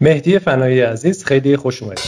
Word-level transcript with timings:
مهدی 0.00 0.38
فنایی 0.38 0.80
عزیز 0.80 1.24
خیلی 1.24 1.56
خوش 1.56 1.82
اومدید. 1.82 2.04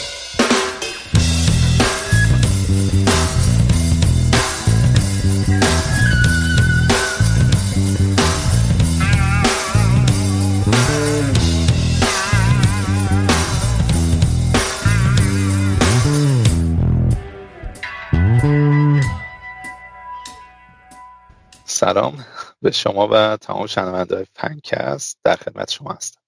سلام. 21.65 22.25
به 22.63 22.71
شما 22.71 23.09
و 23.13 23.37
تمام 23.37 23.67
شنونده 23.67 24.17
های 24.17 24.27
فنکست 24.35 25.19
در 25.25 25.37
خدمت 25.37 25.71
شما 25.71 25.93
هستم. 25.93 26.28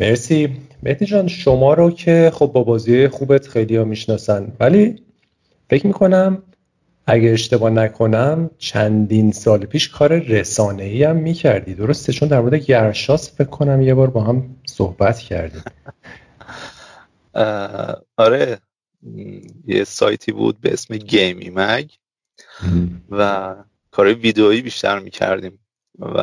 مرسی. 0.00 0.56
مهدی 0.82 1.06
جان 1.06 1.28
شما 1.28 1.74
رو 1.74 1.90
که 1.90 2.30
خب 2.34 2.46
با 2.46 2.62
بازی 2.62 3.08
خوبت 3.08 3.48
خیلی 3.48 3.76
ها 3.76 3.84
می‌شناسن 3.84 4.52
ولی 4.60 5.02
فکر 5.70 5.86
می‌کنم 5.86 6.42
اگه 7.06 7.30
اشتباه 7.30 7.70
نکنم 7.70 8.50
چندین 8.58 9.32
سال 9.32 9.66
پیش 9.66 9.88
کار 9.88 10.18
رسانه 10.18 10.82
ای 10.82 11.04
هم 11.04 11.16
می‌کردی. 11.16 11.74
درسته؟ 11.74 12.12
چون 12.12 12.28
در 12.28 12.40
مورد 12.40 12.54
گرشاس 12.54 13.36
فکر 13.36 13.48
کنم 13.48 13.82
یه 13.82 13.94
بار 13.94 14.10
با 14.10 14.22
هم 14.22 14.56
صحبت 14.66 15.18
کردیم. 15.18 15.62
آره 18.16 18.58
یه 19.66 19.84
سایتی 19.84 20.32
بود 20.32 20.60
به 20.60 20.72
اسم 20.72 20.96
گیمی 20.96 21.50
مگ 21.50 21.90
و 23.10 23.54
کارهای 23.90 24.14
ویدئویی 24.14 24.62
بیشتر 24.62 24.98
می‌کردیم 24.98 25.58
و 25.98 26.22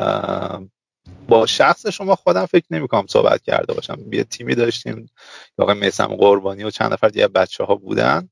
با 1.27 1.45
شخص 1.45 1.87
شما 1.87 2.15
خودم 2.15 2.45
فکر 2.45 2.65
نمی‌کنم 2.71 3.05
صحبت 3.09 3.41
کرده 3.41 3.73
باشم. 3.73 3.97
یه 4.11 4.23
تیمی 4.23 4.55
داشتیم 4.55 5.09
آقای 5.57 5.75
میسم 5.75 6.07
قربانی 6.07 6.63
و 6.63 6.69
چند 6.69 6.93
نفر 6.93 7.07
دیگه 7.07 7.27
بچه 7.27 7.63
ها 7.63 7.75
بودن. 7.75 8.29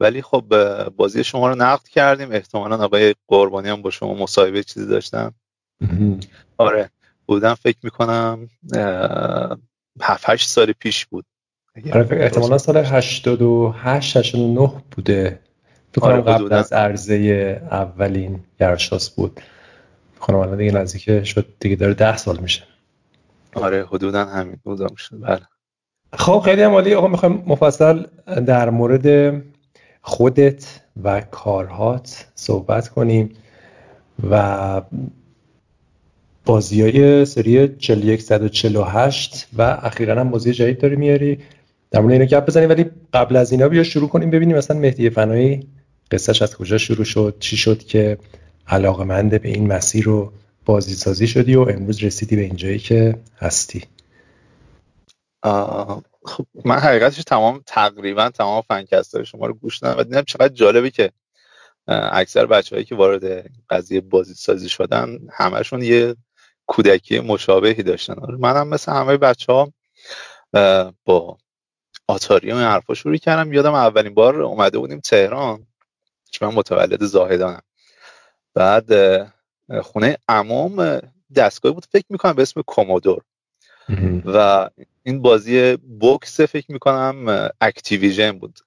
ولی 0.00 0.22
خب 0.22 0.44
بازی 0.88 1.24
شما 1.24 1.48
رو 1.48 1.54
نقد 1.54 1.88
کردیم. 1.88 2.32
احتمالا 2.32 2.84
آقای 2.84 3.14
قربانی 3.28 3.68
هم 3.68 3.82
با 3.82 3.90
شما 3.90 4.14
مصاحبه 4.14 4.62
چیزی 4.62 4.86
داشتن. 4.86 5.30
آره 6.56 6.90
بودن 7.26 7.54
فکر 7.54 7.78
می‌کنم 7.82 8.48
هفت 10.00 10.30
هشت 10.30 10.48
سال 10.48 10.72
پیش 10.72 11.06
بود. 11.06 11.24
آره 11.92 12.08
احتمالا 12.10 12.58
سال 12.58 12.76
88 12.76 14.16
89 14.16 14.82
بوده. 14.90 15.40
تو 15.92 16.00
کنم 16.00 16.12
آره 16.12 16.22
قبل 16.22 16.52
از 16.52 16.72
عرضه 16.72 17.16
اولین 17.70 18.44
گرشاس 18.60 19.10
بود. 19.10 19.40
الان 20.28 20.56
دیگه 20.56 20.72
نزدیک 20.72 21.24
شد 21.24 21.46
دیگه 21.60 21.76
داره 21.76 21.94
ده 21.94 22.16
سال 22.16 22.38
میشه. 22.38 22.62
آره 23.54 23.86
حدودا 23.86 24.24
همین 24.24 24.56
بودم 24.64 24.94
شد 24.96 25.20
بله. 25.20 25.40
خب 26.12 26.42
خیلی 26.44 26.62
هم 26.62 26.70
عالی 26.70 26.94
آقا 26.94 27.08
می‌خوایم 27.08 27.44
مفصل 27.46 28.02
در 28.46 28.70
مورد 28.70 29.36
خودت 30.02 30.80
و 31.02 31.20
کارهات 31.20 32.26
صحبت 32.34 32.88
کنیم 32.88 33.30
و 34.30 34.82
بازی 36.44 36.82
های 36.82 37.24
سری 37.24 37.68
4148 37.68 39.48
و 39.58 39.78
اخیرا 39.82 40.20
هم 40.20 40.30
بازی 40.30 40.52
جدید 40.52 40.78
داری 40.78 40.96
میاری. 40.96 41.38
در 41.90 42.00
مورد 42.00 42.12
اینا 42.12 42.24
گپ 42.24 42.46
بزنیم 42.46 42.68
ولی 42.68 42.90
قبل 43.12 43.36
از 43.36 43.52
اینا 43.52 43.68
بیا 43.68 43.82
شروع 43.82 44.08
کنیم. 44.08 44.30
ببینیم 44.30 44.56
مثلا 44.56 44.78
مهدی 44.78 45.10
فنایی 45.10 45.68
قصهش 46.10 46.42
از 46.42 46.56
کجا 46.56 46.78
شروع 46.78 47.04
شد 47.04 47.36
چی 47.40 47.56
شد 47.56 47.78
که 47.78 48.18
علاقمند 48.68 49.42
به 49.42 49.48
این 49.48 49.72
مسیر 49.72 50.04
رو 50.04 50.32
بازی 50.64 50.94
سازی 50.94 51.26
شدی 51.26 51.54
و 51.54 51.60
امروز 51.60 52.04
رسیدی 52.04 52.36
به 52.36 52.42
اینجایی 52.42 52.78
که 52.78 53.18
هستی. 53.38 53.84
خب 56.24 56.46
من 56.64 56.78
حقیقتش 56.78 57.24
تمام 57.24 57.62
تقریبا 57.66 58.30
تمام 58.30 58.62
فنکست 58.62 59.22
شما 59.22 59.46
رو 59.46 59.54
گوش 59.54 59.82
ندادم. 59.82 60.00
و 60.00 60.04
دیدم 60.04 60.22
چقدر 60.22 60.48
جالبه 60.48 60.90
که 60.90 61.12
اکثر 61.88 62.46
بچههایی 62.46 62.84
که 62.84 62.94
وارد 62.94 63.50
قضیه 63.70 64.00
بازی 64.00 64.34
سازی 64.34 64.68
شدن 64.68 65.18
همشون 65.32 65.82
یه 65.82 66.16
کودکی 66.66 67.20
مشابهی 67.20 67.82
داشتن. 67.82 68.14
آره، 68.14 68.36
منم 68.36 68.68
مثل 68.68 68.92
همه 68.92 69.16
بچه 69.16 69.52
ها 69.52 69.72
با 71.04 71.38
آتاری 72.08 72.52
و 72.52 72.54
این 72.54 72.64
حرفا 72.64 72.94
شروع 72.94 73.16
کردم. 73.16 73.52
یادم 73.52 73.74
اولین 73.74 74.14
بار 74.14 74.42
اومده 74.42 74.78
بودیم 74.78 75.00
تهران 75.00 75.66
چون 76.30 76.48
من 76.48 76.54
متولد 76.54 77.04
زاهدانم. 77.04 77.62
بعد 78.56 78.90
خونه 79.82 80.16
عمه‌ام 80.28 81.00
دستگاهی 81.36 81.74
بود 81.74 81.84
فکر 81.92 82.06
می‌کنم 82.10 82.32
به 82.32 82.42
اسم 82.42 82.62
Commodore. 82.62 83.22
و 84.24 84.70
این 85.02 85.22
بازی 85.22 85.76
بوکس 85.76 86.40
فکر 86.40 86.72
می‌کنم 86.72 87.48
Activision 87.60 88.32
بود. 88.32 88.58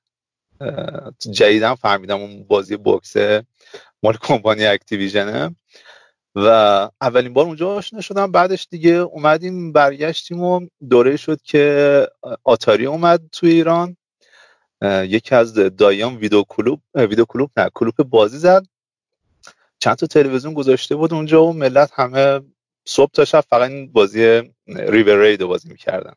جدیدم 1.31 1.75
فهمیدم 1.75 2.17
اون 2.19 2.44
بازی 2.44 2.78
بوکس 2.78 3.13
مال 4.03 4.17
کمپانی 4.22 4.66
Activision 4.66 5.41
ه. 5.41 5.56
و 6.35 6.45
اولین 7.01 7.33
بار 7.33 7.45
اونجا 7.45 7.69
آشنا 7.69 8.01
شدم 8.01 8.31
بعدش 8.31 8.67
دیگه 8.72 8.91
اومدیم 8.91 9.72
برگشتیم 9.72 10.44
و 10.44 10.67
دوره 10.89 11.17
شد 11.17 11.41
که 11.41 12.07
آتاری 12.44 12.85
اومد 12.85 13.22
تو 13.31 13.47
ایران. 13.47 13.97
یکی 14.83 15.35
از 15.35 15.53
دایان 15.53 16.16
ویدیو 16.16 16.44
کلوب 16.49 16.81
ویدیو 16.95 17.25
کلوب 17.25 17.51
نه 17.57 17.69
کلوب 17.73 17.95
بازی 17.95 18.38
زد. 18.38 18.63
چند 19.79 19.95
تا 19.95 20.07
تلویزیون 20.07 20.53
گذاشته 20.53 20.95
بود 20.95 21.13
اونجا 21.13 21.44
و 21.45 21.53
ملت 21.53 21.91
همه 21.94 22.40
صبح 22.85 23.12
تا 23.12 23.25
شب 23.25 23.44
فقط 23.50 23.69
این 23.69 23.91
بازی 23.91 24.51
ریور 24.67 25.22
رید 25.22 25.45
بازی 25.45 25.69
می‌کردن. 25.69 26.13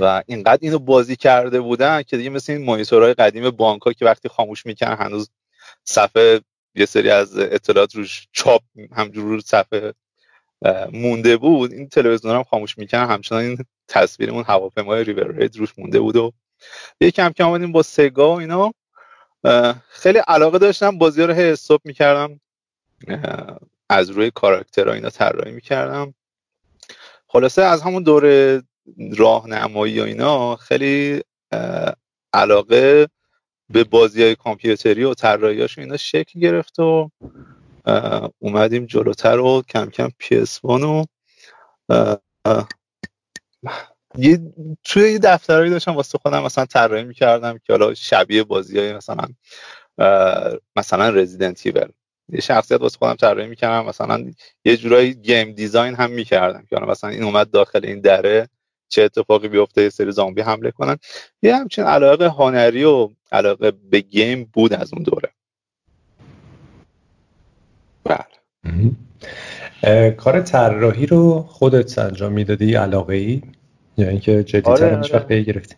و 0.00 0.22
اینقدر 0.26 0.58
اینو 0.62 0.78
بازی 0.78 1.16
کرده 1.16 1.60
بودن 1.60 2.02
که 2.02 2.16
دیگه 2.16 2.30
مثل 2.30 2.52
این 2.52 2.64
مانیتورهای 2.64 3.14
قدیم 3.14 3.50
بانک 3.50 3.82
ها 3.82 3.92
که 3.92 4.04
وقتی 4.04 4.28
خاموش 4.28 4.66
می‌کنن 4.66 4.96
هنوز 4.96 5.30
صفحه 5.84 6.40
یه 6.74 6.86
سری 6.86 7.10
از 7.10 7.38
اطلاعات 7.38 7.94
روش 7.94 8.28
چاپ 8.32 8.62
همجور 8.92 9.24
رو 9.24 9.40
صفحه 9.40 9.94
مونده 10.92 11.36
بود 11.36 11.72
این 11.72 11.88
تلویزیون 11.88 12.36
هم 12.36 12.42
خاموش 12.42 12.78
می‌کنن 12.78 13.06
همچنان 13.06 13.42
این 13.42 13.58
تصویر 13.88 14.30
اون 14.30 14.44
هواپیمای 14.44 15.04
ریور 15.04 15.32
رید 15.32 15.56
روش 15.56 15.78
مونده 15.78 16.00
بود 16.00 16.16
و 16.16 16.32
یه 17.00 17.10
کم 17.10 17.30
کم 17.30 17.44
آمدیم 17.44 17.72
با 17.72 17.82
سگا 17.82 18.34
و 18.34 18.40
اینا. 18.40 18.72
خیلی 19.88 20.18
علاقه 20.18 20.58
داشتم 20.58 20.98
بازی 20.98 21.22
رو 21.22 21.34
هی 21.34 21.50
استوب 21.50 21.80
می‌کردم. 21.84 22.40
از 23.88 24.10
روی 24.10 24.30
کاراکترها 24.30 24.94
اینا 24.94 25.10
طراحی 25.10 25.52
می‌کردم. 25.52 26.14
خلاصه 27.26 27.62
از 27.62 27.82
همون 27.82 28.02
دور 28.02 28.62
راهنمایی 29.16 30.00
و 30.00 30.04
اینا 30.04 30.56
خیلی 30.56 31.22
علاقه 32.32 33.08
به 33.70 33.84
بازی 33.84 34.22
های 34.22 34.34
کامپیوتری 34.34 35.04
و 35.04 35.14
طراحیاش 35.14 35.78
اینا 35.78 35.96
شکل 35.96 36.40
گرفت 36.40 36.78
و 36.78 37.10
اومدیم 38.38 38.86
جلوتر 38.86 39.38
و 39.38 39.62
کم 39.68 39.90
کم 39.90 40.08
PS1 40.22 40.64
و 40.64 41.04
یه 44.18 44.52
توی 44.84 45.12
یه 45.12 45.18
دفترهایی 45.18 45.70
داشتم 45.70 45.96
واسه 45.96 46.18
خودم 46.18 46.42
مثلا 46.42 46.66
طراحی 46.66 47.04
می‌کردم 47.04 47.58
که 47.58 47.72
حالا 47.72 47.94
شبیه 47.94 48.42
بازی 48.44 48.78
های 48.78 48.92
مثلا 48.92 49.26
مثلا 50.76 51.08
رزیدنت 51.08 51.66
ایول 51.66 51.88
یه 52.32 52.40
شخصیت 52.40 52.80
واسه 52.80 52.98
خودم 52.98 53.14
طراحی 53.14 53.48
می‌کردم. 53.48 53.88
مثلا 53.88 54.32
یه 54.64 54.76
جورایی 54.76 55.14
گیم 55.14 55.52
دیزاین 55.52 55.94
هم 55.94 56.10
می‌کردم 56.10 56.64
که 56.70 56.76
مثلا 56.76 57.10
این 57.10 57.22
اومد 57.22 57.50
داخل 57.50 57.80
این 57.84 58.00
دره 58.00 58.48
چه 58.88 59.02
اتفاقی 59.02 59.48
بیفته 59.48 59.82
یه 59.82 59.88
سری 59.88 60.12
زامبی 60.12 60.40
حمله 60.40 60.70
کنن. 60.70 60.96
یه 61.42 61.56
همچین 61.56 61.84
علاقه 61.84 62.26
هانری 62.26 62.84
و 62.84 63.10
علاقه 63.32 63.70
به 63.90 64.00
گیم 64.00 64.50
بود 64.52 64.72
از 64.72 64.94
اون 64.94 65.02
دوره. 65.02 65.28
بله. 68.04 68.26
کار 70.10 70.40
طراحی 70.40 71.06
رو 71.06 71.42
خودت 71.48 71.98
انجام 71.98 72.32
می‌دادی؟ 72.32 72.74
علاقه 72.74 73.14
ای 73.14 73.42
یا 73.96 74.08
اینکه 74.08 74.44
جدیتر 74.44 74.70
آره 74.70 74.96
هیچ 75.02 75.14
وقت 75.14 75.28
گرفتی 75.28 75.74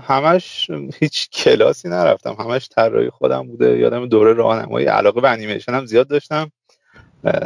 همش 0.00 0.70
هیچ 0.98 1.30
کلاسی 1.30 1.88
نرفتم. 1.88 2.36
همش 2.38 2.68
طراحی 2.68 3.10
خودم 3.10 3.46
بوده. 3.46 3.78
یادم 3.78 4.06
دوره 4.06 4.32
راهنمایی 4.32 4.86
علاقه 4.86 5.20
به 5.20 5.30
انیمیشن 5.30 5.74
هم 5.74 5.86
زیاد 5.86 6.08
داشتم. 6.08 6.52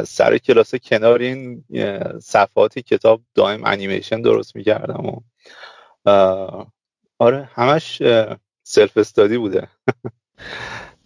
سر 0.05 0.37
کلاس 0.37 0.75
کنار 0.75 1.19
این 1.19 1.63
صفحات 2.21 2.79
کتاب 2.79 3.21
دائم 3.35 3.65
انیمیشن 3.65 4.21
درست 4.21 4.55
می‌کردم 4.55 5.05
و 5.05 5.19
آره 7.19 7.49
همش 7.53 8.01
self-study 8.63 9.37
بوده. 9.37 9.67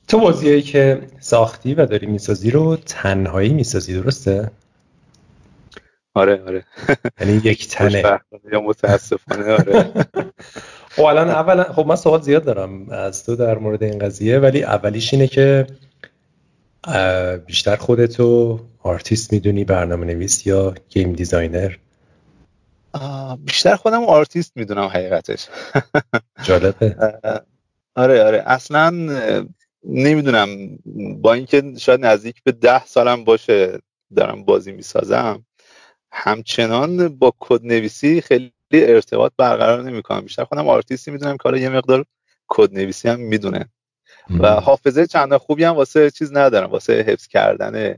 تو 0.07 0.19
بازیایی 0.19 0.61
که 0.61 1.07
ساختی 1.19 1.73
و 1.73 1.85
داری 1.85 2.07
می‌سازی 2.07 2.51
رو 2.51 2.75
تنهایی 2.75 3.53
می‌سازی 3.53 4.01
درسته؟ 4.01 4.51
آره 6.13 6.43
آره. 6.47 6.65
یعنی 7.19 7.41
یک 7.43 7.67
تنه. 7.73 8.19
یا 8.51 8.61
متاسفانه 8.61 9.51
آره. 9.51 9.91
خب 10.95 11.01
الان 11.03 11.29
اولا 11.29 11.63
خب 11.63 11.85
من 11.87 11.95
سوال 11.95 12.21
زیاد 12.21 12.43
دارم 12.45 12.89
از 12.89 13.25
تو 13.25 13.35
در 13.35 13.57
مورد 13.57 13.83
این 13.83 13.99
قضیه 13.99 14.39
ولی 14.39 14.63
اولیش 14.63 15.13
اینه 15.13 15.27
که 15.27 15.67
بیشتر 17.45 17.75
خودتو 17.75 18.59
آرتیست 18.79 19.33
می‌دونی 19.33 19.63
برنامه 19.63 20.05
نویس 20.05 20.47
یا 20.47 20.73
game 20.89 21.13
designer؟ 21.13 21.75
بیشتر 23.45 23.75
خودم 23.75 24.03
آرتیست 24.03 24.51
می‌دونم 24.55 24.85
حقیقتش. 24.87 25.47
جالبه. 26.47 26.95
آره 27.95 28.23
آره. 28.23 28.43
اصلا 28.45 28.89
نمی‌دونم. 29.83 30.47
با 31.21 31.33
اینکه 31.33 31.63
شاید 31.77 32.05
نزدیک 32.05 32.43
به 32.43 32.51
ده 32.51 32.85
سالم 32.85 33.23
باشه 33.23 33.79
دارم 34.15 34.45
بازی 34.45 34.71
می‌سازم. 34.71 35.45
همچنان 36.15 37.07
با 37.17 37.33
کد 37.39 37.65
نویسی 37.65 38.21
خیلی 38.21 38.51
ارتباط 38.71 39.31
برقرار 39.37 39.83
نمی‌کنم. 39.83 40.21
بیشتر 40.21 40.43
خودم 40.43 40.67
آرتیستی 40.67 41.11
می‌دونم 41.11 41.37
که 41.37 41.43
حالا 41.43 41.57
یه 41.57 41.69
مقدار 41.69 42.05
کد 42.47 42.73
نویسی 42.73 43.09
هم 43.09 43.19
می‌دونه. 43.19 43.69
و 44.39 44.47
حافظه 44.47 45.07
چندان 45.07 45.37
خوبی 45.37 45.63
هم 45.63 45.75
واسه 45.75 46.11
چیز 46.11 46.33
ندارم. 46.33 46.69
واسه 46.69 46.93
حفظ 46.93 47.27
کردن 47.27 47.95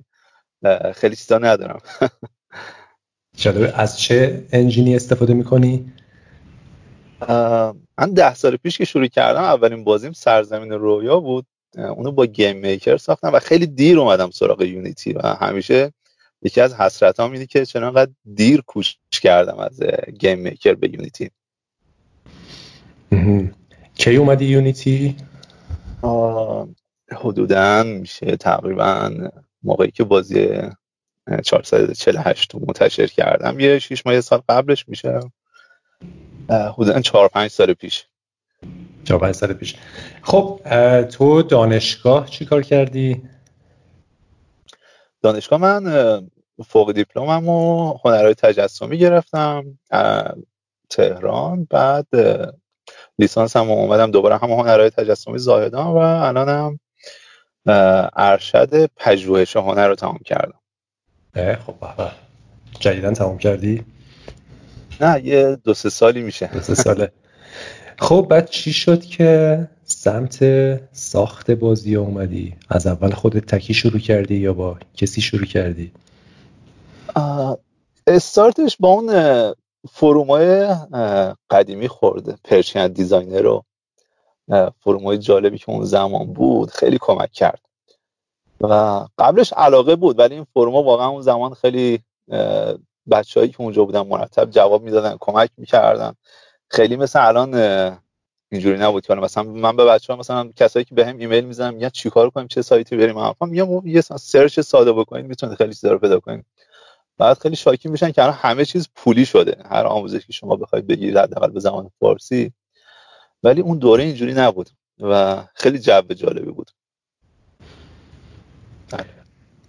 خیلی 0.96 1.16
چیزا 1.16 1.38
ندارم. 1.38 1.80
جالبه 3.38 3.74
از 3.76 4.00
چه 4.00 4.46
engine 4.52 4.89
ی 4.89 4.96
استفاده 4.96 5.34
می‌کنی؟ 5.34 5.94
من 7.98 8.14
ده 8.16 8.34
سال 8.34 8.58
پیش 8.58 8.78
که 8.78 8.86
شروع 8.86 9.08
کردم 9.08 9.42
اولین 9.42 9.84
بازیم 9.84 10.12
سرزمین 10.12 10.72
رویا 10.72 11.20
بود. 11.20 11.46
اونو 11.78 12.12
با 12.12 12.26
گیم 12.26 12.58
میکر 12.58 12.98
ساختم 12.98 13.34
و 13.34 13.40
خیلی 13.40 13.68
دیر 13.68 14.00
اومدم 14.00 14.32
سراغ 14.32 14.62
یونیتی 14.62 15.14
و 15.14 15.22
همیشه 15.22 15.94
یکی 16.46 16.62
از 16.62 16.74
حسرت 16.74 17.20
هام 17.20 17.32
اینه 17.32 17.46
که 17.46 17.66
چرا 17.66 17.85
انقدر 17.85 18.12
دیر 18.36 18.62
کوچ 18.62 18.98
کردم 19.12 19.60
از 19.60 19.80
گیم 20.20 20.40
میکر 20.40 20.74
به 20.74 20.90
یونیتی. 20.94 21.32
کی 23.96 24.16
اومدی 24.16 24.46
یونیتی؟ 24.46 25.16
حدودا 27.12 27.84
میشه 27.84 28.36
تقریبا 28.36 29.12
موقعی 29.64 29.92
که 29.92 30.04
بازی 30.04 30.50
448 31.44 32.56
منتشر 32.56 33.08
کردم. 33.08 33.60
یه 33.60 33.80
6 33.80 34.06
ماه 34.06 34.22
سال 34.22 34.42
قبلش 34.50 34.90
میشه. 34.90 35.20
حدودا 36.50 37.02
4 37.02 37.28
5 37.28 37.52
سال 37.52 37.74
پیش. 37.74 38.06
4 39.04 39.20
5 39.20 39.36
سال 39.36 39.54
پیش. 39.54 39.76
خب 40.22 40.60
تو 41.12 41.42
دانشگاه 41.42 42.30
چی 42.30 42.46
کار 42.46 42.62
کردی؟ 42.62 43.22
دانشگاه 45.22 45.62
من 45.62 45.84
فوق 46.64 46.92
دیپلمم 46.92 47.50
و 47.50 47.94
هنرهای 48.06 48.34
تجسمی 48.34 48.98
گرفتم 48.98 49.80
تهران 50.90 51.68
بعد 51.70 52.08
لیسانس 53.20 53.56
هم 53.56 53.72
اومدم 53.72 54.12
دوباره 54.12 54.38
هم 54.38 54.52
هنرهای 54.52 54.90
تجسمی 54.90 55.40
زاهدان 55.40 55.88
و 55.88 55.98
الانم 55.98 56.80
ارشد 58.16 58.86
پژوهش 58.86 59.56
هنر 59.56 59.88
رو 59.88 59.96
تمام 59.96 60.20
کردم. 60.26 60.60
خب 61.36 61.76
جدیدن 62.80 63.14
تمام 63.14 63.38
کردی؟ 63.38 63.86
نه 65.02 65.26
یه 65.26 65.58
دو 65.64 65.74
سه 65.74 65.90
سالی 65.90 66.22
میشه. 66.22 66.48
دو 66.48 66.60
سه 66.60 66.76
ساله. 66.76 67.12
خب 68.00 68.28
بعد 68.30 68.50
چی 68.50 68.74
شد 68.74 69.04
که 69.04 69.68
سمت 69.84 70.40
ساخت 70.94 71.52
بازی 71.52 71.96
اومدی؟ 71.96 72.56
از 72.70 72.88
اول 72.88 73.12
خودت 73.12 73.46
تکی 73.46 73.74
شروع 73.74 74.00
کردی 74.00 74.36
یا 74.36 74.54
با 74.54 74.78
کسی 74.96 75.22
شروع 75.22 75.46
کردی؟ 75.46 75.92
استارتش 78.08 78.78
با 78.80 78.90
اون 78.90 79.10
forum 79.92 80.28
های 80.28 80.76
قدیمی 81.50 81.88
خورده. 81.88 82.36
پرشین 82.44 82.88
دیزاینر 82.88 83.42
رو 83.42 83.64
forum 84.80 85.04
های 85.04 85.18
جالبی 85.18 85.58
که 85.58 85.70
اون 85.70 85.86
زمان 85.86 86.34
بود 86.34 86.72
خیلی 86.72 86.98
کمک 87.02 87.32
کرد. 87.32 87.62
و 88.62 89.06
قبلش 89.18 89.54
علاقه 89.54 89.96
بود 89.96 90.20
ولی 90.20 90.36
این 90.36 90.44
forum 90.54 90.76
واقعا 90.76 91.08
اون 91.08 91.22
زمان 91.22 91.54
خیلی 91.54 92.00
بچههایی 93.12 93.52
که 93.52 93.62
اونجا 93.62 93.86
بودن 93.86 94.02
مرتب 94.02 94.50
جواب 94.50 94.84
می‌دادن 94.84 95.18
کمک 95.20 95.50
می‌کردن. 95.58 96.14
خیلی 96.70 96.96
مثل 96.96 97.28
الان 97.28 97.54
اینجوری 98.52 98.78
نبود 98.78 99.06
که 99.06 99.16
مثلا 99.16 99.44
من 99.44 99.76
به 99.76 99.86
بچه 99.86 100.14
ها 100.14 100.20
مثلا 100.20 100.52
کسایی 100.56 100.86
که 100.86 100.96
بهم 100.96 101.18
یه 101.18 101.24
ایمیل 101.24 101.46
می‌زنن 101.46 101.74
میگن 101.74 101.90
چیکار 101.90 102.30
کنیم 102.30 102.48
چه 102.48 102.62
سایتی 102.62 102.98
بریم؟ 102.98 103.18
حرفم 103.18 103.50
میگم 103.50 103.88
یه 103.88 104.02
search 104.02 104.60
ساده 104.60 104.94
بکنید 104.94 105.26
می‌تونید 105.26 105.58
خیلی 105.58 105.74
چیزا 105.74 105.92
رو 105.92 106.00
پیدا 106.00 106.20
کنید. 106.20 106.46
بعد 107.18 107.38
خیلی 107.38 107.56
شاکی 107.56 107.90
میشن 107.90 108.12
که 108.12 108.24
الان 108.24 108.36
همه 108.42 108.66
چیز 108.66 108.88
پولی 108.96 109.26
شده. 109.26 109.56
هر 109.70 109.84
آموزشی 109.86 110.28
که 110.28 110.34
شما 110.34 110.56
بخواید 110.56 110.88
بگیرید 110.88 111.18
حداقل 111.18 111.52
به 111.52 111.60
زبان 111.60 111.92
فارسی. 112.00 112.52
ولی 113.44 113.62
اون 113.62 113.78
دوره 113.78 114.04
اینجوری 114.04 114.34
نبود 114.34 114.70
و 115.02 115.44
خیلی 115.56 115.80
جو 115.80 116.02
جالبی 116.02 116.52
بود. 116.52 116.72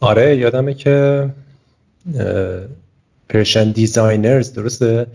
آره 0.01 0.37
یادمه 0.37 0.75
که 0.75 1.29
پرشین 3.29 3.71
دیزاینرز 3.73 4.53
درسته؟ 4.53 5.07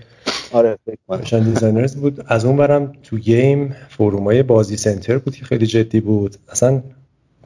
آره 0.52 0.78
پرشین 1.08 1.44
دیزاینرز 1.44 1.96
بود. 1.96 2.26
از 2.28 2.46
اون 2.46 2.58
برم 2.58 2.94
تو 3.04 3.18
game 3.18 3.76
forum 3.90 4.24
های 4.24 4.44
بازی 4.44 4.78
سنتر 4.78 5.18
بود 5.18 5.36
که 5.36 5.46
خیلی 5.46 5.66
جدی 5.66 6.00
بود. 6.00 6.36
اصلا 6.50 6.84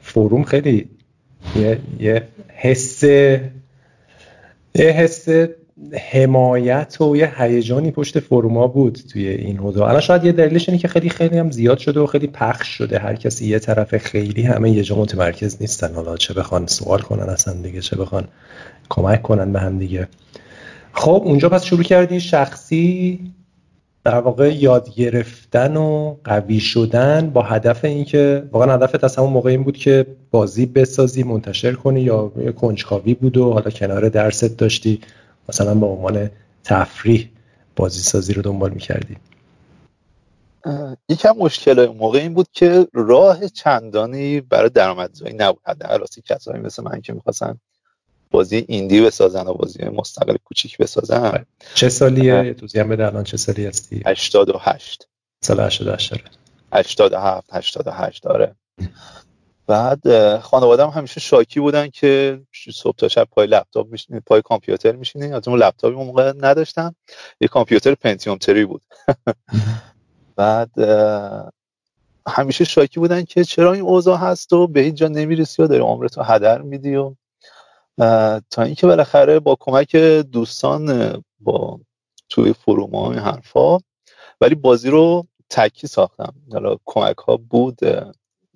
فروم 0.01 0.43
خیلی 0.43 0.89
یه, 1.55 1.79
یه 1.99 2.27
حس 2.47 3.03
یه 4.75 4.85
حس 4.85 5.27
حمایت 6.11 7.01
و 7.01 7.17
یه 7.17 7.41
هیجانی 7.41 7.91
پشت 7.91 8.19
فروما 8.19 8.67
بود 8.67 8.99
توی 9.11 9.27
این 9.27 9.57
حوزه. 9.57 9.83
الان 9.83 10.01
شاید 10.01 10.23
یه 10.23 10.31
دلیلش 10.31 10.69
اینه 10.69 10.81
که 10.81 10.87
خیلی 10.87 11.09
خیلی 11.09 11.37
هم 11.37 11.51
زیاد 11.51 11.77
شده 11.77 11.99
و 11.99 12.05
خیلی 12.05 12.27
پخش 12.27 12.67
شده. 12.67 12.99
هر 12.99 13.15
کسی 13.15 13.47
یه 13.47 13.59
طرف 13.59 13.97
خیلی 13.97 14.41
همه 14.41 14.71
یه 14.71 14.83
جا 14.83 14.95
متمرکز 14.95 15.57
نیستن. 15.61 15.93
حالا 15.93 16.17
چه 16.17 16.33
بخوان 16.33 16.67
سوال 16.67 16.99
کنن 16.99 17.29
اصلا 17.29 17.53
دیگه 17.53 17.81
چه 17.81 17.97
بخوان 17.97 18.27
کمک 18.89 19.21
کنن 19.21 19.53
به 19.53 19.59
هم 19.59 19.79
دیگه. 19.79 20.07
خب 20.93 21.21
اونجا 21.25 21.49
پس 21.49 21.63
شروع 21.63 21.83
کردی 21.83 22.19
شخصی 22.19 23.19
در 24.05 24.19
واقع 24.19 24.55
یاد 24.55 24.95
گرفتن 24.95 25.77
و 25.77 26.15
قوی 26.23 26.59
شدن 26.59 27.29
با 27.29 27.41
هدف 27.41 27.85
اینکه 27.85 28.49
واقعا 28.51 28.73
هدفت 28.73 29.03
از 29.03 29.15
همون 29.15 29.29
موقع 29.29 29.49
این 29.49 29.63
بود 29.63 29.77
که 29.77 30.05
بازی 30.31 30.65
بسازی 30.65 31.23
منتشر 31.23 31.73
کنی 31.73 32.01
یا 32.01 32.27
کنجکاوی 32.51 33.13
بود 33.13 33.37
و 33.37 33.53
حالا 33.53 33.69
کنار 33.69 34.09
درست 34.09 34.57
داشتی. 34.57 35.01
مثلا 35.49 35.75
به 35.75 35.85
عنوان 35.85 36.29
تفریح 36.63 37.29
بازی 37.75 38.01
سازی 38.01 38.33
رو 38.33 38.41
دنبال 38.41 38.71
می‌کردی. 38.71 39.17
یکم 41.09 41.35
مشکل 41.37 41.87
موقع 41.87 42.19
این 42.19 42.33
بود 42.33 42.47
که 42.51 42.87
راه 42.93 43.47
چندانی 43.47 44.41
برای 44.41 44.69
درآمدزایی 44.69 45.33
نبود. 45.33 45.61
حداقل 45.65 46.05
کسایی 46.25 46.61
مثل 46.61 46.83
من 46.83 47.01
که 47.01 47.13
می‌خواستن 47.13 47.57
بازی 48.35 48.65
ایندی 48.67 49.01
بسازن 49.01 49.47
و 49.47 49.53
بازی 49.53 49.83
مستقل 49.83 50.35
کوچیک 50.43 50.77
بسازن. 50.77 51.45
چه 51.75 51.89
سالیه؟ 51.89 52.53
توضیح 52.53 52.81
هم 52.81 52.89
بده 52.89 53.07
الان 53.07 53.23
چه 53.23 53.37
سالی 53.37 53.65
هستی؟ 53.65 54.03
88 54.05 55.07
سال 55.41 55.59
88 55.59 56.13
87 56.73 57.49
88 57.53 58.23
داره 58.23 58.55
بعد 59.67 60.39
خانوادم 60.39 60.89
همیشه 60.89 61.19
شاکی 61.19 61.59
بودن 61.59 61.89
که 61.89 62.41
صبح 62.73 62.95
تا 62.95 63.07
شب 63.07 63.27
پای 63.31 63.47
لپتاپ 63.47 63.87
میشینی 63.91 64.19
پای 64.19 64.41
کامپیوتر 64.41 64.91
میشینی 64.91 65.33
از 65.33 65.47
اون 65.47 65.59
لپتاپی 65.59 65.95
اون 65.95 66.07
موقع 66.07 66.33
نداشتم 66.37 66.95
یه 67.41 67.47
کامپیوتر 67.47 67.95
پنتیوم 67.95 68.37
تری 68.37 68.65
بود. 68.65 68.81
بعد 70.37 70.71
همیشه 72.27 72.63
شاکی 72.63 72.99
بودن 72.99 73.23
که 73.23 73.43
چرا 73.43 73.73
این 73.73 73.81
اوضاع 73.81 74.17
هست 74.17 74.53
و 74.53 74.67
به 74.67 74.81
هیچ 74.81 74.95
جا 74.95 75.07
نمی‌رسی 75.07 75.61
و 75.61 75.67
داری 75.67 75.81
عمرتو 75.81 76.21
هدر 76.23 76.61
میدی 76.61 76.95
و 76.95 77.15
تا 78.49 78.63
اینکه 78.63 78.87
بالاخره 78.87 79.39
با 79.39 79.57
کمک 79.59 79.95
دوستان 80.31 81.13
با 81.39 81.79
توی 82.29 82.53
فروما 82.53 83.11
این 83.11 83.19
حرفا 83.19 83.77
ولی 84.41 84.55
بازی 84.55 84.89
رو 84.89 85.27
تکی 85.49 85.87
ساختم. 85.87 86.33
حالا 86.51 86.77
کمک 86.85 87.17
ها 87.17 87.37
بود 87.37 87.79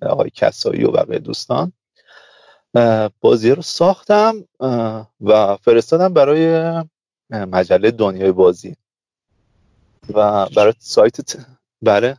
آقای 0.02 0.30
کسایی 0.30 0.84
و 0.84 0.90
بقیه 0.90 1.18
دوستان. 1.18 1.72
بازی 3.20 3.50
رو 3.50 3.62
ساختم 3.62 4.44
و 5.20 5.56
فرستادم 5.56 6.14
برای 6.14 6.72
مجله 7.30 7.90
دنیای 7.90 8.32
بازی. 8.32 8.76
و 10.14 10.46
برای 10.56 10.72
سایت 10.78 11.46
بله؟ 11.82 12.18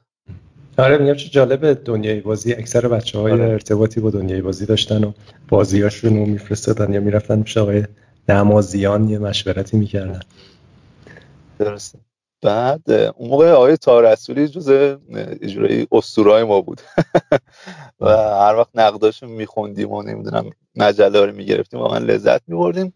آره 0.77 0.97
میگم 0.97 1.13
چه 1.13 1.29
جالبه 1.29 1.73
دنیای 1.73 2.19
بازی. 2.19 2.53
اکثر 2.53 2.87
بچه 2.87 3.19
های 3.19 3.31
آره. 3.31 3.43
ارتباطی 3.43 3.99
با 3.99 4.09
دنیای 4.09 4.41
بازی 4.41 4.65
داشتن 4.65 5.03
و 5.03 5.11
بازیاشون 5.47 6.17
رو 6.17 6.25
میفرستادن 6.25 6.93
یا 6.93 7.01
می‌رفتن 7.01 7.39
میشه 7.39 7.59
آقای 7.59 7.83
نمازیان 8.29 9.09
یه 9.09 9.19
مشورتی 9.19 9.77
می‌کردن. 9.77 10.19
درسته. 11.59 11.99
بعد 12.41 12.91
اون 12.91 13.29
موقع 13.29 13.51
آقای 13.51 13.77
تارسولی 13.77 14.47
جز 14.47 14.97
اجرای 15.41 15.87
استورای 15.91 16.43
ما 16.43 16.61
بود. 16.61 16.81
و 17.99 18.09
هر 18.17 18.55
وقت 18.55 18.69
نقداشو 18.75 19.27
میخوندیم 19.27 19.91
و 19.91 20.03
نمی‌دونم 20.03 20.49
مجله 20.75 21.25
رو 21.25 21.35
می‌گرفتیم 21.35 21.79
و 21.79 21.87
من 21.87 22.03
لذت 22.03 22.41
میبردیم. 22.47 22.93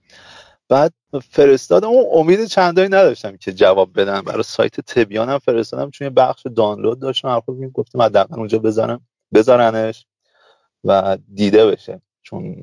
بعد 0.69 0.93
فرستادم 1.31 1.87
اون 1.87 2.05
امید 2.13 2.45
چندانی 2.45 2.87
نداشتم 2.87 3.37
که 3.37 3.53
جواب 3.53 3.99
بدم. 3.99 4.21
برای 4.21 4.43
سایت 4.43 4.79
تبیانم 4.79 5.39
فرستادم 5.39 5.89
چون 5.89 6.05
یه 6.05 6.09
بخش 6.09 6.45
دانلود 6.55 6.99
داشتم. 6.99 7.27
حرف 7.27 7.43
گفتم 7.73 8.01
حداقل 8.01 8.39
اونجا 8.39 8.59
بذارم 8.59 9.01
بذارنش 9.33 10.05
و 10.83 11.17
دیده 11.33 11.65
بشه. 11.65 12.01
چون 12.21 12.55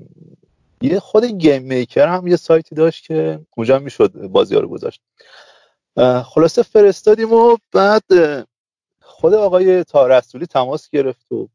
یه 0.80 1.00
خود 1.00 1.24
گیم 1.24 1.62
میکر 1.62 2.08
هم 2.08 2.26
یه 2.26 2.36
سایتی 2.36 2.74
داشت 2.74 3.06
که 3.06 3.40
اونجا 3.56 3.78
می‌شد 3.78 4.12
بازی 4.12 4.54
ها 4.54 4.60
رو 4.60 4.68
گذاشت. 4.68 5.00
خلاصه 6.24 6.62
فرستادیم 6.62 7.32
و 7.32 7.56
بعد 7.72 8.04
خود 9.00 9.34
آقای 9.34 9.84
تارسولی 9.84 10.46
تماس 10.46 10.90
گرفت 10.90 11.32
و 11.32 11.48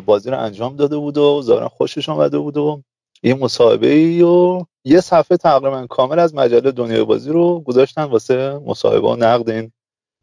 بازی 0.00 0.30
رو 0.30 0.38
انجام 0.40 0.76
داده 0.76 0.96
بود 0.96 1.18
و 1.18 1.42
ظاهرا 1.42 1.68
خوشش 1.68 2.08
آمده 2.08 2.38
بود 2.38 2.56
و 2.56 2.82
یه 3.22 3.34
مصاحبه 3.34 3.88
ای 3.88 4.22
و 4.22 4.64
یه 4.84 5.00
صفحه 5.00 5.36
تقریبا 5.36 5.86
کامل 5.86 6.18
از 6.18 6.34
مجله 6.34 6.70
دنیای 6.70 7.04
بازی 7.04 7.30
رو 7.30 7.60
گذاشتن 7.60 8.02
واسه 8.02 8.60
مصاحبه 8.66 9.08
و 9.08 9.16
نقد 9.16 9.50
این 9.50 9.72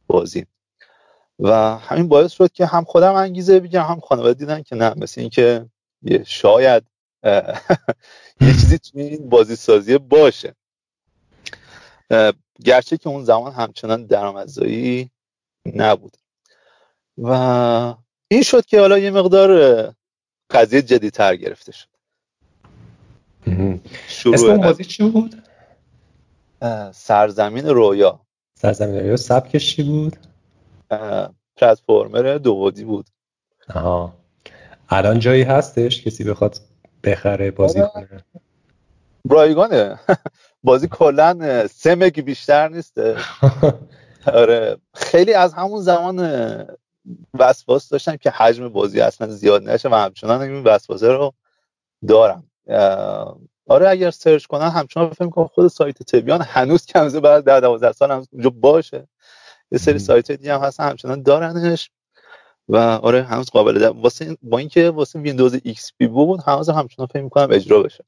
بازی. 0.08 0.46
و 1.40 1.78
همین 1.78 2.08
باعث 2.08 2.32
شد 2.32 2.52
که 2.52 2.66
هم 2.66 2.84
خودم 2.84 3.14
انگیزه 3.14 3.60
بگم 3.60 3.84
هم 3.84 4.00
خانواده 4.00 4.34
دیدن 4.34 4.62
که 4.62 4.76
نه 4.76 4.94
مثل 4.98 5.22
اینکه 5.22 5.66
شاید 6.26 6.84
یه 8.42 8.54
چیزی 8.62 8.80
توی 8.80 9.02
این 9.02 9.30
بازی 9.30 9.56
سازی 9.56 9.98
باشه 9.98 10.56
گرچه 12.66 12.98
که 12.98 13.10
اون 13.10 13.24
زمان 13.24 13.54
همچنان 13.54 14.06
درآمدزایی 14.06 15.12
نبود. 15.66 16.18
و 17.18 17.34
این 18.28 18.44
شد 18.44 18.66
که 18.66 18.80
حالا 18.80 18.98
یه 18.98 19.12
مقدار 19.12 19.94
قضیه 20.50 20.82
جدیتر 20.82 21.36
گرفته 21.36 21.72
شد. 21.72 21.99
اسم 24.34 24.50
اون 24.50 24.62
بازی 24.62 24.84
چی 24.84 25.10
بود؟ 25.10 25.44
سرزمین 26.92 27.66
رویا. 27.66 28.20
سرزمین 28.56 29.00
رویا 29.00 29.18
سبکش 29.18 29.76
چی 29.76 29.84
بود؟ 29.84 30.18
پلتفرمر 31.58 32.38
دوودی 32.38 32.84
بود. 32.84 33.06
آها. 33.76 34.14
الان 34.90 35.20
جایی 35.20 35.44
هستش 35.44 36.04
کسی 36.04 36.24
بخواد 36.24 36.60
بخره 37.04 37.52
بازی 37.52 37.82
آره. 37.82 38.08
کنه؟ 38.08 38.24
رایگانه. 39.30 40.00
بازی 40.64 40.88
کلا 40.88 41.68
سه 41.68 41.96
مگی 41.96 42.22
بیشتر 42.22 42.68
نیسته. 42.68 43.18
آره. 44.26 44.78
خیلی 44.94 45.34
از 45.34 45.54
همون 45.54 45.82
زمان 45.82 46.20
وسواس 47.34 47.90
داشتم 47.90 48.16
که 48.16 48.30
حجم 48.30 48.70
بازی 48.70 49.02
اصلا 49.02 49.28
زیاد 49.28 49.70
نشه 49.70 49.90
و 49.90 49.94
همچنان 49.94 50.42
این 50.42 50.64
وسواسه 50.64 51.08
رو 51.08 51.34
دارم. 52.08 52.44
آره 53.68 53.90
اگر 53.90 54.12
search 54.12 54.46
کنن 54.46 54.70
همچنان 54.70 55.10
فکر 55.10 55.30
کنم 55.30 55.48
خود 55.48 55.68
سایت 55.68 56.04
تبیان 56.04 56.42
هنوز 56.42 56.86
که 56.86 57.20
بعد 57.20 57.44
ده 57.44 57.60
12 57.60 57.92
سال 57.92 58.12
هم 58.12 58.26
اونجا 58.32 58.50
باشه. 58.50 59.08
یه 59.72 59.78
سری 59.78 60.00
سایت 60.00 60.32
دیگه 60.32 60.54
هم 60.54 60.62
هستن 60.62 60.84
همچنان 60.84 61.24
دارنش. 61.24 61.92
و 62.70 62.78
آره 62.78 63.24
هنوز 63.24 63.50
قابل 63.50 63.80
دانلوده. 63.80 63.90
واسه 63.90 64.38
با 64.42 64.58
اینکه 64.58 64.90
واسه 64.90 65.20
ویندوز 65.20 65.60
ایکس 65.64 65.92
پی 65.98 66.08
بود 66.08 66.40
هنوز 66.46 66.70
همچنان 66.70 67.08
فکر 67.08 67.22
می‌کنم 67.22 67.48
اجرا 67.52 67.84
بشه. 67.84 68.04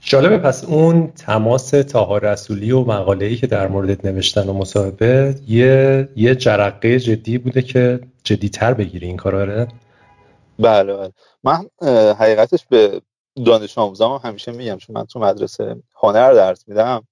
جالبه. 0.00 0.38
پس 0.38 0.64
اون 0.64 1.12
تماس 1.12 1.70
طاها 1.70 2.18
رسولی 2.18 2.72
و 2.72 2.80
مقاله 2.80 3.26
ای 3.26 3.36
که 3.36 3.46
در 3.46 3.68
موردت 3.68 4.04
نوشتن 4.04 4.48
و 4.48 4.52
مصاحبه 4.52 5.34
یه 5.48 6.08
یه 6.16 6.34
جرقه 6.34 7.00
جدی 7.00 7.38
بوده 7.38 7.62
که 7.62 8.00
جدیتر 8.24 8.74
بگیری 8.74 9.06
این 9.06 9.16
کارا 9.16 9.66
بله 10.58 10.96
بله. 10.96 11.12
من 11.44 11.66
حقیقتش 12.18 12.66
به 12.70 13.00
دانش 13.46 13.78
آموزام 13.78 14.20
همیشه 14.24 14.52
میگم 14.52 14.76
چون 14.76 14.96
من 14.96 15.04
تو 15.04 15.20
مدرسه 15.20 15.82
هنر 15.94 16.32
درس 16.32 16.68
میدم 16.68 17.06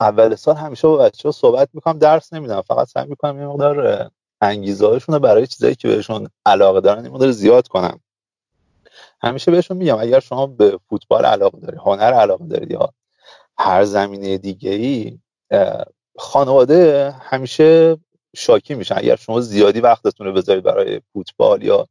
اول 0.00 0.34
سال 0.34 0.56
همیشه 0.56 0.88
با 0.88 0.96
بچه 0.96 1.28
ها 1.28 1.32
صحبت 1.32 1.68
می‌کنم 1.72 1.98
درس 1.98 2.32
نمیدم 2.32 2.60
فقط 2.60 2.88
سعی 2.88 3.06
می‌کنم 3.06 3.40
یه 3.40 3.46
مقدار 3.46 4.10
انگیزه 4.40 4.86
هاشون 4.86 5.18
برای 5.18 5.46
چیزایی 5.46 5.74
که 5.74 5.88
بهشون 5.88 6.28
علاقه 6.46 6.80
دارن 6.80 7.04
این 7.04 7.12
مقدار 7.12 7.30
زیاد 7.30 7.68
کنم. 7.68 8.00
همیشه 9.22 9.50
بهشون 9.50 9.76
میگم 9.76 9.98
اگر 10.00 10.20
شما 10.20 10.46
به 10.46 10.78
فوتبال 10.88 11.24
علاقه 11.24 11.58
داری 11.58 11.76
هنر 11.76 12.12
علاقه 12.14 12.46
دارید 12.46 12.70
یا 12.70 12.88
هر 13.58 13.84
زمینه 13.84 14.38
دیگه 14.38 14.70
ای 14.70 15.18
خانواده 16.18 17.10
همیشه 17.20 17.96
شاکی 18.36 18.74
میشن. 18.74 18.94
اگر 18.98 19.16
شما 19.16 19.40
زیادی 19.40 19.80
وقتتون 19.80 20.26
رو 20.26 20.32
بذارید 20.32 20.64
برای 20.64 21.00
فوتبال 21.12 21.62
یا 21.62 21.88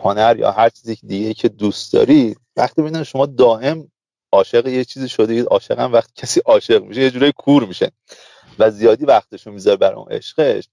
هنر 0.00 0.36
یا 0.38 0.50
هر 0.50 0.68
چیزی 0.68 0.98
دیگه 1.06 1.34
که 1.34 1.48
دوست 1.48 1.92
دارید 1.92 2.40
وقتی 2.56 2.82
ببینن 2.82 3.02
شما 3.02 3.26
دائم 3.26 3.90
عاشق 4.32 4.66
یه 4.66 4.84
چیزی 4.84 5.08
شدید 5.08 5.46
عاشق 5.46 5.78
هم 5.78 5.92
وقتی 5.92 6.12
کسی 6.16 6.40
عاشق 6.44 6.82
میشه 6.82 7.00
یه 7.00 7.10
جورایی 7.10 7.32
کور 7.36 7.66
میشه 7.66 7.90
و 8.58 8.70
زیادی 8.70 9.04
وقتشون 9.04 9.52
می‌ذاره 9.54 9.76
برای 9.76 9.96
اون 9.96 10.12
عشقش. 10.12 10.68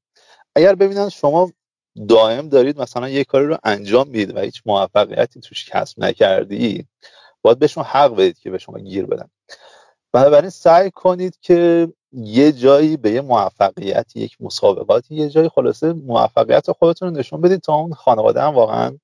اگر 0.55 0.75
ببینن 0.75 1.09
شما 1.09 1.51
دائم 2.07 2.49
دارید 2.49 2.81
مثلا 2.81 3.09
یه 3.09 3.23
کاری 3.23 3.45
رو 3.45 3.57
انجام 3.63 4.07
می‌دید 4.07 4.35
و 4.35 4.39
هیچ 4.39 4.61
موفقیتی 4.65 5.39
توش 5.39 5.69
کسب 5.69 5.99
نکردی 5.99 6.87
باید 7.41 7.59
بهشون 7.59 7.83
حق 7.83 8.15
بدید 8.15 8.39
که 8.39 8.51
به 8.51 8.57
شما 8.57 8.79
گیر 8.79 9.05
بدن. 9.05 9.29
بنابراین 10.11 10.49
سعی 10.49 10.91
کنید 10.91 11.37
که 11.41 11.87
یه 12.13 12.51
جایی 12.51 12.97
به 12.97 13.11
یه 13.11 13.21
موفقیت 13.21 14.15
یک 14.15 14.37
مسابقاتی 14.39 15.15
یه 15.15 15.29
جایی 15.29 15.49
خلاصه 15.49 15.93
موفقیت 15.93 16.71
خودتون 16.71 17.09
رو 17.09 17.19
نشون 17.19 17.41
بدید 17.41 17.61
تا 17.61 17.73
اون 17.73 17.93
خانواده 17.93 18.41
هم 18.41 18.55
واقعا 18.55 18.97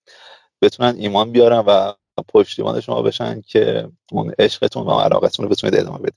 بتونن 0.62 0.96
ایمان 0.98 1.32
بیارن 1.32 1.60
و 1.60 1.94
پشتیبان 2.28 2.82
شما 2.82 3.02
بشن 3.02 3.42
که 3.42 3.90
اون 4.12 4.34
عشقتون 4.40 4.88
و 4.88 5.00
علاقتون 5.00 5.44
رو 5.44 5.50
بتونید 5.50 5.80
ادامه 5.80 5.98
بدید 5.98 6.14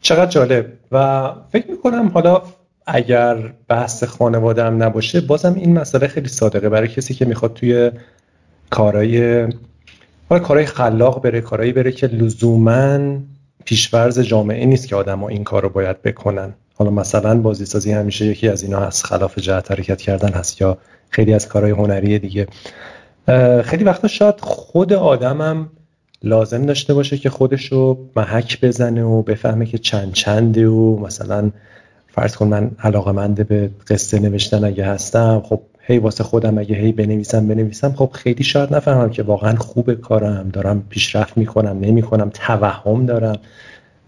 چقدر 0.00 0.30
جالب. 0.30 0.72
و 0.92 1.32
فکر 1.52 1.70
می‌کنم 1.70 2.08
حالا 2.08 2.42
اگر 2.86 3.54
بحث 3.68 4.04
خانواده 4.04 4.64
هم 4.64 4.82
نباشه 4.82 5.20
بازم 5.20 5.54
این 5.54 5.78
مسئله 5.78 6.06
خیلی 6.06 6.28
صادقه. 6.28 6.68
برای 6.68 6.88
کسی 6.88 7.14
که 7.14 7.24
می‌خواد 7.24 7.54
توی 7.54 7.90
کارهای 8.70 9.48
حالا 10.28 10.42
کارهای 10.42 10.66
خلاق 10.66 11.22
بره 11.22 11.40
کارهایی 11.40 11.72
بره 11.72 11.92
که 11.92 12.06
لزوما 12.06 13.18
پیشورز 13.66 14.20
جامعه 14.20 14.66
نیست 14.66 14.88
که 14.88 14.96
آدم 14.96 15.20
ها 15.20 15.28
این 15.28 15.44
کار 15.44 15.62
رو 15.62 15.68
باید 15.68 16.02
بکنن. 16.02 16.54
حالا 16.74 16.90
مثلا 16.90 17.40
بازیسازی 17.40 17.92
همیشه 17.92 18.24
یکی 18.24 18.48
از 18.48 18.62
اینا 18.62 18.80
هست. 18.80 19.06
خلاف 19.06 19.38
جهت 19.38 19.70
حرکت 19.70 20.00
کردن 20.00 20.32
هست 20.32 20.60
یا 20.60 20.78
خیلی 21.10 21.34
از 21.34 21.48
کارهای 21.48 21.72
هنری 21.72 22.18
دیگه. 22.18 22.46
خیلی 23.64 23.84
وقتا 23.84 24.08
شاید 24.08 24.40
خود 24.40 24.92
آدمم 24.92 25.70
لازم 26.22 26.66
داشته 26.66 26.94
باشه 26.94 27.18
که 27.18 27.30
خودش 27.30 27.72
رو 27.72 28.10
محک 28.16 28.60
بزنه 28.60 29.02
و 29.02 29.22
بفهمه 29.22 29.66
که 29.66 29.78
چند 29.78 30.12
چنده 30.12 30.68
و 30.68 30.98
مثلا 30.98 31.50
فرض 32.08 32.36
کن 32.36 32.46
من 32.46 32.70
علاقه 32.82 33.44
به 33.44 33.70
قصه 33.88 34.18
نوشتن 34.18 34.64
اگه 34.64 34.86
هستم 34.86 35.42
خب 35.48 35.60
هی 35.88 35.98
واسه 35.98 36.24
خودم 36.24 36.58
اگه 36.58 36.76
هی 36.76 36.92
بنویسم 36.92 37.48
بنویسم 37.48 37.92
خب 37.92 38.10
خیلی 38.12 38.44
شاید 38.44 38.74
نفهمم 38.74 39.10
که 39.10 39.22
واقعا 39.22 39.56
خوب 39.56 39.94
کارم 39.94 40.48
دارم 40.48 40.82
پیشرفت 40.88 41.38
می‌کنم 41.38 41.78
نمی‌کنم 41.80 42.30
توهم 42.30 43.06
دارم. 43.06 43.38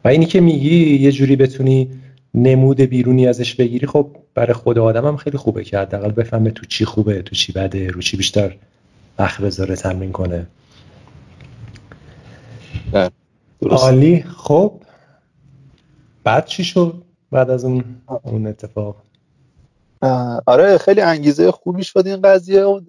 و 0.04 0.08
اینی 0.08 0.26
که 0.26 0.40
میگی 0.40 0.94
یه 0.94 1.12
جوری 1.12 1.36
بتونی 1.36 1.90
نمود 2.34 2.80
بیرونی 2.80 3.26
ازش 3.26 3.54
بگیری 3.54 3.86
خب 3.86 4.16
برای 4.34 4.52
خود 4.52 4.78
آدمم 4.78 5.16
خیلی 5.16 5.38
خوبه 5.38 5.64
که 5.64 5.78
حداقل 5.78 6.10
بفهمه 6.10 6.50
تو 6.50 6.66
چی 6.66 6.84
خوبه 6.84 7.22
تو 7.22 7.34
چی 7.34 7.52
بده 7.52 7.90
رو 7.90 8.00
چی 8.00 8.16
بیشتر 8.16 8.56
وقت 9.18 9.40
بذاره 9.40 9.76
تمرین 9.76 10.12
کنه. 10.12 10.46
عالی. 13.62 14.22
خب 14.22 14.80
بعد 16.24 16.46
چی 16.46 16.64
شد؟ 16.64 17.02
بعد 17.30 17.50
از 17.50 17.64
اون 17.64 17.84
اون 18.22 18.46
اتفاق. 18.46 19.07
آره 20.46 20.78
خیلی 20.78 21.00
انگیزه 21.00 21.50
خوبی 21.52 21.84
شد 21.84 22.06
این 22.06 22.22
قضیه 22.22 22.62
و 22.64 22.80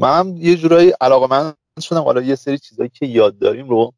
من 0.00 0.36
یه 0.36 0.56
جورایی 0.56 0.92
علاقه 1.00 1.26
من 1.26 1.54
شدم. 1.80 2.02
حالا 2.02 2.22
یه 2.22 2.34
سری 2.34 2.58
چیزایی 2.58 2.88
که 2.94 3.06
یاد 3.06 3.38
داریم 3.38 3.68
رو 3.68 3.92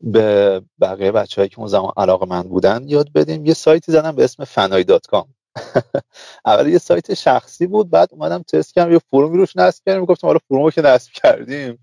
به 0.00 0.62
بقیه 0.80 1.12
بچه 1.12 1.48
که 1.48 1.58
اون 1.58 1.68
زمان 1.68 1.92
علاقه 1.96 2.26
من 2.26 2.42
بودن 2.42 2.84
یاد 2.88 3.12
بدیم. 3.12 3.46
یه 3.46 3.54
سایتی 3.54 3.92
زدم 3.92 4.12
به 4.12 4.24
اسم 4.24 4.44
فنای 4.44 4.84
دات 4.84 5.06
کام. 5.06 5.34
اول 6.46 6.68
یه 6.68 6.78
سایت 6.78 7.14
شخصی 7.14 7.66
بود 7.66 7.90
بعد 7.90 8.08
اومدم 8.12 8.42
تست 8.42 8.74
کردم 8.74 8.92
یه 8.92 8.98
فرومی 8.98 9.38
روش 9.38 9.56
نصب 9.56 9.84
کردیم 9.86 10.04
گفتم 10.04 10.26
حالا 10.26 10.38
فرومو 10.48 10.70
که 10.70 10.82
نصب 10.82 11.12
کردیم. 11.12 11.78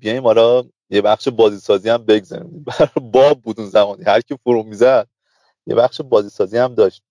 بیایم 0.00 0.24
حالا 0.24 0.64
یه 0.90 1.02
بخش 1.02 1.28
بازی 1.28 1.58
سازی 1.58 1.88
هم 1.88 1.98
بگذاریم. 2.04 2.64
باب 3.12 3.42
بود 3.42 3.60
اون 3.60 3.68
زمانی 3.68 4.04
هر 4.04 4.20
کی 4.20 4.36
فروم 4.44 4.68
می‌زد 4.68 5.08
یه 5.68 5.74
بخش 5.74 6.00
بازی 6.00 6.28
سازی 6.28 6.58
هم 6.58 6.74
داشت. 6.74 7.02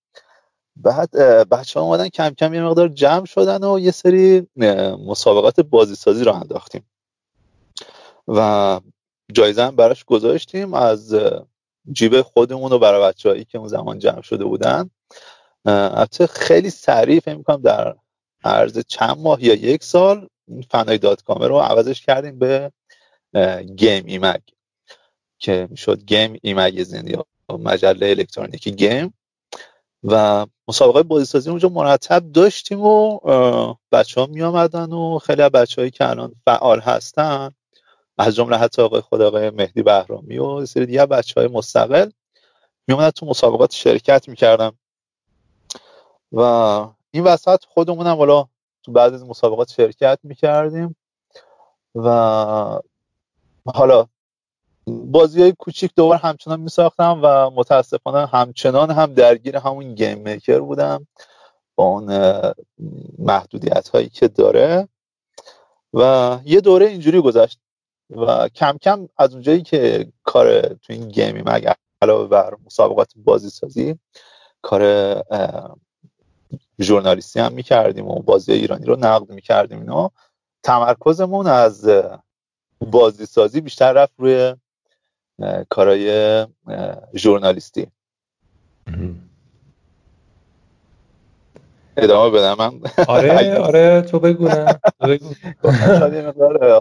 بعد 0.76 1.12
بچه 1.50 1.80
ها 1.80 1.86
اومدن 1.86 2.10
کم 2.10 2.30
کم 2.30 2.54
یه 2.54 2.64
مقدار 2.64 2.88
جمع 2.88 3.26
شدن 3.26 3.64
و 3.64 3.80
یه 3.80 3.92
سری 3.92 4.48
مسابقات 5.06 5.60
بازی 5.60 5.96
سازی 5.96 6.24
رو 6.24 6.34
انداختیم. 6.34 6.90
و 8.28 8.82
جایزه 9.34 9.64
هم 9.64 9.76
براش 9.76 10.06
گذاشتیم 10.06 10.74
از 10.74 11.16
جیب 11.92 12.22
خودمون 12.22 12.72
و 12.72 12.80
برای 12.80 13.02
بچههایی 13.02 13.46
که 13.46 13.58
اون 13.58 13.68
زمان 13.68 14.00
جمع 14.00 14.22
شده 14.22 14.46
بودن. 14.46 14.90
البته 15.66 16.28
خیلی 16.28 16.70
سریع 16.70 17.20
فکر 17.20 17.36
می‌کنم 17.36 17.62
در 17.62 17.96
عرض 18.44 18.80
چند 18.88 19.18
ماه 19.18 19.44
یا 19.44 19.54
یک 19.54 19.84
سال 19.84 20.28
فنای 20.72 20.98
dot 20.98 21.22
com 21.22 21.44
رو 21.44 21.60
عوضش 21.60 22.02
کردیم 22.02 22.40
به 22.40 22.72
گیم 23.76 24.06
ایمگ 24.06 24.42
که 25.40 25.70
شد 25.76 26.04
گیم 26.04 26.40
ایمگزین 26.42 27.08
یا 27.08 27.26
مجله 27.50 28.10
الکترونیکی 28.10 28.72
گیم 28.72 29.14
و 30.04 30.46
مسابقه 30.68 31.04
بازیسازی 31.04 31.50
اونجا 31.50 31.70
مرتب 31.70 32.32
داشتیم 32.32 32.82
و 32.82 33.20
بچه 33.92 34.22
ها 34.22 34.28
می 34.28 34.42
آمدن 34.42 34.92
و 34.94 35.20
خیلی 35.20 35.42
از 35.42 35.52
بچه 35.52 35.82
هایی 35.82 35.92
که 35.92 36.10
الان 36.10 36.36
فعال 36.46 36.80
هستن 36.80 37.52
از 38.18 38.36
جمله 38.36 38.58
حتی 38.58 38.82
آقای 38.82 39.02
خود 39.02 39.22
آقای 39.22 39.50
مهدی 39.50 39.84
بهرامی 39.84 40.38
و 40.38 40.66
سری 40.66 40.86
دیگه 40.86 41.06
بچه 41.06 41.42
های 41.42 41.50
مستقل 41.50 42.10
میومدن 42.88 43.10
تو 43.10 43.26
مسابقات 43.26 43.74
شرکت 43.74 44.30
می‌کردن 44.30 44.78
و 46.32 46.42
این 47.12 47.24
وسط 47.24 47.66
خودمونم 47.66 48.18
حالا 48.18 48.48
تو 48.84 48.92
بعد 48.92 49.14
از 49.14 49.26
مسابقات 49.26 49.72
شرکت 49.72 50.20
می‌کردیم 50.24 50.96
و 51.96 52.10
حالا 53.66 54.08
بازی 54.88 55.42
های 55.42 55.52
کوچیک 55.52 55.92
دوباره 55.96 56.20
همچنان 56.20 56.60
میساختم 56.60 57.20
و 57.24 57.50
متاسفانه 57.50 58.28
همچنان 58.28 58.92
هم 58.92 59.14
درگیر 59.14 59.58
همون 59.58 59.96
گیم 59.96 60.18
میکر 60.18 60.60
بودم 60.60 61.08
با 61.76 61.84
اون 61.84 62.08
محدودیت 63.20 63.88
هایی 63.88 64.10
که 64.10 64.28
داره. 64.28 64.88
و 65.94 66.40
یه 66.46 66.62
دوره 66.62 66.86
اینجوری 66.86 67.22
گذشت 67.22 67.60
و 68.10 68.50
کم 68.50 68.78
کم 68.78 69.08
از 69.18 69.34
اونجایی 69.34 69.62
که 69.62 70.12
کار 70.24 70.62
تو 70.62 70.94
این 70.94 71.10
گیمی 71.10 71.42
مگ 71.46 71.74
علاوه 72.02 72.28
بر 72.28 72.54
مسابقات 72.66 73.14
بازی 73.16 73.50
سازی 73.50 74.00
کار 74.62 74.84
ژورنالیستی 76.82 77.40
هم 77.40 77.54
می‌کردیم 77.54 78.08
و 78.08 78.22
بازی 78.22 78.54
ایرانی 78.54 78.86
رو 78.86 78.96
نقد 79.00 79.30
می‌کردیم 79.30 79.80
اینا 79.80 80.12
تمرکزمون 80.64 81.48
از 81.48 81.90
بازی 82.80 83.26
سازی 83.26 83.62
بیشتر 83.62 83.94
رفت 83.94 84.14
روی 84.18 84.56
کارای 85.70 86.46
ژورنالیستی. 87.16 87.88
ادامه 91.98 92.38
بدم 92.38 92.56
من؟ 92.60 92.72
آره 93.08 93.56
آره 93.68 94.02
تو 94.02 94.20
بگو 94.20 94.48
نه 94.48 94.80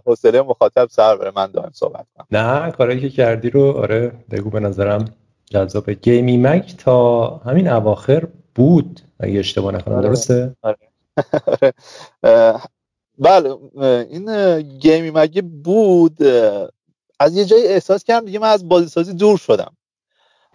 حوصله 0.07 0.43
مخاطب 0.43 0.89
سر 0.91 1.17
بره 1.17 1.33
من 1.37 1.51
دائم 1.51 1.71
صحبت 1.73 2.07
کنم. 2.17 2.27
نه 2.33 2.71
کاری 2.71 3.01
که 3.01 3.09
کردی 3.09 3.51
رو 3.51 3.73
آره 3.73 4.13
بگو 4.31 4.51
به 4.51 4.61
نظرم 4.61 5.05
جذابه 5.51 5.95
گیمی 5.95 6.37
مک 6.37 6.77
تا 6.77 7.29
همین 7.37 7.69
اواخر 7.69 8.27
بود 8.55 9.01
اگه 9.21 9.39
اشتباه 9.39 9.75
نکنم 9.75 9.95
آره. 9.95 10.09
درسته؟ 10.09 10.57
آره. 10.63 10.79
بله 13.19 13.57
این 14.11 14.61
گیمی 14.63 15.11
مگه 15.11 15.43
بود 15.43 16.17
از 17.21 17.37
یه 17.37 17.45
جایی 17.45 17.67
احساس 17.67 18.05
کردم 18.05 18.27
دیگه 18.27 18.39
من 18.39 18.49
از 18.49 18.69
بازی 18.69 18.89
سازی 18.89 19.15
دور 19.15 19.39
شدم. 19.39 19.77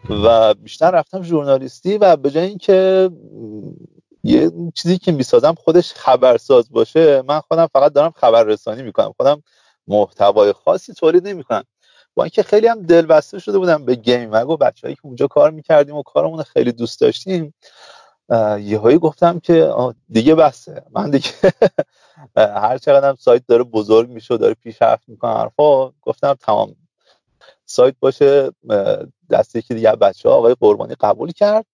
و 0.10 0.54
بیشتر 0.54 0.92
رفتم 0.92 1.24
ژورنالیستی 1.24 1.98
و 1.98 2.16
به 2.16 2.32
جای 2.32 2.46
اینکه 2.46 3.10
یه 4.24 4.52
چیزی 4.76 4.98
که 4.98 5.12
می‌سازم 5.12 5.54
خودش 5.54 5.94
خبرساز 5.94 6.72
باشه 6.72 7.24
من 7.28 7.40
خودم 7.40 7.68
فقط 7.68 7.94
دارم 7.94 8.14
خبر 8.16 8.44
رسانی 8.44 8.84
می‌کنم. 8.84 9.14
خودم 9.18 9.44
محتوای 9.88 10.54
خاصی 10.54 10.94
تولید 10.94 11.28
نمی‌کنم. 11.28 11.64
با 12.16 12.24
اینکه 12.24 12.44
خیلی 12.44 12.68
هم 12.68 12.82
دلبسته 12.82 13.40
شده 13.40 13.58
بودم 13.58 13.86
به 13.86 13.96
گیم. 13.96 14.32
و 14.32 14.58
بچه‌ای 14.58 14.96
که 14.96 15.02
اونجا 15.04 15.28
کار 15.28 15.52
می‌کردیم 15.52 15.96
و 15.96 16.04
کارمون 16.04 16.44
خیلی 16.44 16.72
دوست 16.72 17.02
داشتیم 17.02 17.54
یهایی 18.60 18.98
گفتم 18.98 19.40
که 19.40 19.74
دیگه 20.10 20.36
بسه. 20.36 20.84
من 20.92 21.10
دیگه 21.10 21.30
هر 22.36 22.78
چقدر 22.78 23.16
سایت 23.20 23.48
داره 23.48 23.64
بزرگ 23.64 24.10
میشه 24.10 24.34
و 24.34 24.38
داره 24.38 24.54
پیشرفت 24.54 25.10
می‌کنه 25.10 25.32
حرفا 25.32 25.90
گفتم 26.02 26.34
تمام. 26.34 26.76
سایت 27.66 27.96
باشه 28.00 28.52
دسته 29.30 29.62
که 29.62 29.74
دیگه 29.74 29.92
بچه 29.92 30.30
ها 30.30 30.36
آقای 30.36 30.56
قربانی 30.60 30.96
قبول 30.96 31.32
کرد. 31.32 31.66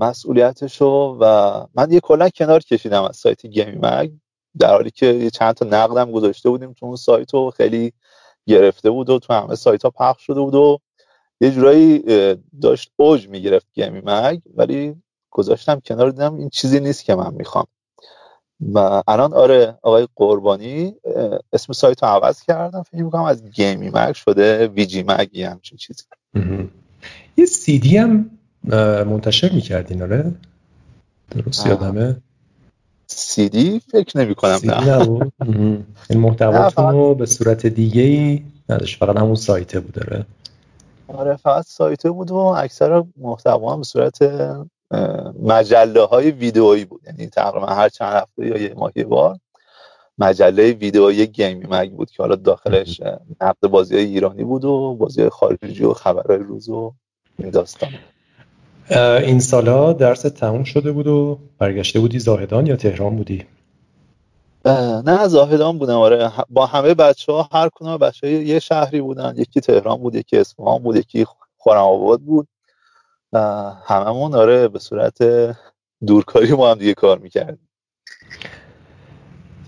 مسئولیتشو 0.00 1.18
و 1.20 1.64
من 1.74 1.92
یه 1.92 2.00
کلا 2.00 2.28
کنار 2.28 2.60
کشیدم 2.60 3.02
از 3.02 3.16
سایت 3.16 3.46
گیمی 3.46 3.78
مگ 3.82 4.12
در 4.58 4.72
حالی 4.72 4.90
که 4.90 5.06
یه 5.06 5.30
چند 5.30 5.54
تا 5.54 5.66
نقدم 5.66 6.12
گذاشته 6.12 6.50
بودیم 6.50 6.72
تو 6.72 6.86
اون 6.86 6.96
سایت 6.96 7.34
رو 7.34 7.50
خیلی 7.50 7.92
گرفته 8.46 8.90
بود 8.90 9.10
و 9.10 9.18
تو 9.18 9.32
همه 9.32 9.54
سایت 9.54 9.82
ها 9.82 9.90
پخش 9.90 10.26
شده 10.26 10.40
بود 10.40 10.54
و 10.54 10.78
یه 11.40 11.50
جورایی 11.50 12.04
داشت 12.62 12.92
اوج 12.96 13.28
می‌گرفت 13.28 13.66
گیمی 13.72 14.00
مگ 14.04 14.40
ولی 14.54 14.96
گذاشتم 15.30 15.80
کنار 15.80 16.10
دیدم 16.10 16.34
این 16.36 16.48
چیزی 16.48 16.80
نیست 16.80 17.04
که 17.04 17.14
من 17.14 17.34
می‌خوام. 17.34 17.66
و 18.74 19.02
الان 19.08 19.32
آره 19.32 19.78
آقای 19.82 20.08
قربانی 20.16 20.94
اسم 21.52 21.72
سایت 21.72 22.02
رو 22.02 22.08
عوض 22.08 22.42
کردم 22.42 22.82
فکر 22.82 23.02
می‌کنم 23.02 23.22
از 23.22 23.44
گیمی 23.50 23.90
مگ 23.90 24.12
شده 24.12 24.66
ویجی 24.66 25.04
مگی 25.08 25.42
همچین 25.42 25.78
چیزی. 25.78 26.02
یه 27.36 27.46
سی 27.46 27.78
دی 27.78 27.96
هم 27.96 28.30
منتشر 29.06 29.52
می‌کردین 29.52 30.02
آره؟ 30.02 30.34
درست 31.30 31.66
یادمه؟ 31.66 32.16
سی 33.06 33.48
دی 33.48 33.80
فکر 33.80 34.18
نمی 34.18 34.34
کنم 34.34 34.58
نه. 34.64 35.30
این 36.10 36.20
محتواتون 36.20 36.92
رو 36.92 37.14
به 37.14 37.26
صورت 37.26 37.66
دیگه 37.66 38.02
ای 38.02 38.44
نداشت 38.68 38.98
فقط 38.98 39.16
همون 39.16 39.34
سایته 39.34 39.80
بود 39.80 39.92
داره 39.92 40.26
آره 41.08 41.36
فقط 41.36 41.64
سایته 41.66 42.10
بود 42.10 42.30
و 42.30 42.36
اکثر 42.36 43.04
محتوا 43.16 43.72
هم 43.72 43.78
به 43.78 43.84
صورت 43.84 44.18
مجله 45.42 46.04
های 46.04 46.30
ویدئویی 46.30 46.84
بود. 46.84 47.00
یعنی 47.06 47.26
تقریبا 47.26 47.66
هر 47.66 47.88
چند 47.88 48.12
هفته 48.12 48.46
یا 48.46 48.56
یه 48.62 48.74
ماه 48.74 48.92
بار 48.92 49.36
مجله 50.18 50.72
ویدئویی 50.72 51.26
گیمی 51.26 51.66
مگ 51.70 51.92
بود 51.92 52.10
که 52.10 52.22
حالا 52.22 52.36
داخلش 52.36 53.00
نقد 53.40 53.60
بازی 53.60 53.94
های 53.94 54.04
ایرانی 54.04 54.44
بود 54.44 54.64
و 54.64 54.96
بازی 55.00 55.20
های 55.20 55.30
خارجی 55.30 55.84
و 55.84 55.92
خبرهای 55.92 56.38
روز 56.38 56.68
و 56.68 56.92
این 57.38 57.50
داستان. 57.50 57.90
این 59.24 59.40
سالا 59.40 59.92
درس 59.92 60.22
تموم 60.22 60.64
شده 60.64 60.92
بود 60.92 61.06
و 61.06 61.38
برگشته 61.58 62.00
بودی 62.00 62.18
زاهدان 62.18 62.66
یا 62.66 62.76
تهران 62.76 63.16
بودی؟ 63.16 63.46
نه 65.04 65.28
زاهدان 65.28 65.78
بودم. 65.78 65.98
آره 65.98 66.32
با 66.50 66.66
همه 66.66 66.94
بچه 66.94 67.32
ها 67.32 67.48
هر 67.52 67.68
کنه 67.68 67.98
بچه 67.98 68.30
یه 68.30 68.58
شهری 68.58 69.00
بودن. 69.00 69.34
یکی 69.36 69.60
تهران 69.60 69.96
بود 69.98 70.14
یکی 70.14 70.38
اصفهان 70.38 70.82
بود 70.82 70.96
یکی 70.96 71.26
خورم 71.56 71.80
آباد 71.80 72.20
بود. 72.20 72.48
هممون 73.84 74.34
آره 74.34 74.68
به 74.68 74.78
صورت 74.78 75.18
دورکاری 76.06 76.52
ما 76.52 76.70
هم 76.70 76.78
دیگه 76.78 76.94
کار 76.94 77.18
می‌کردیم. 77.18 77.68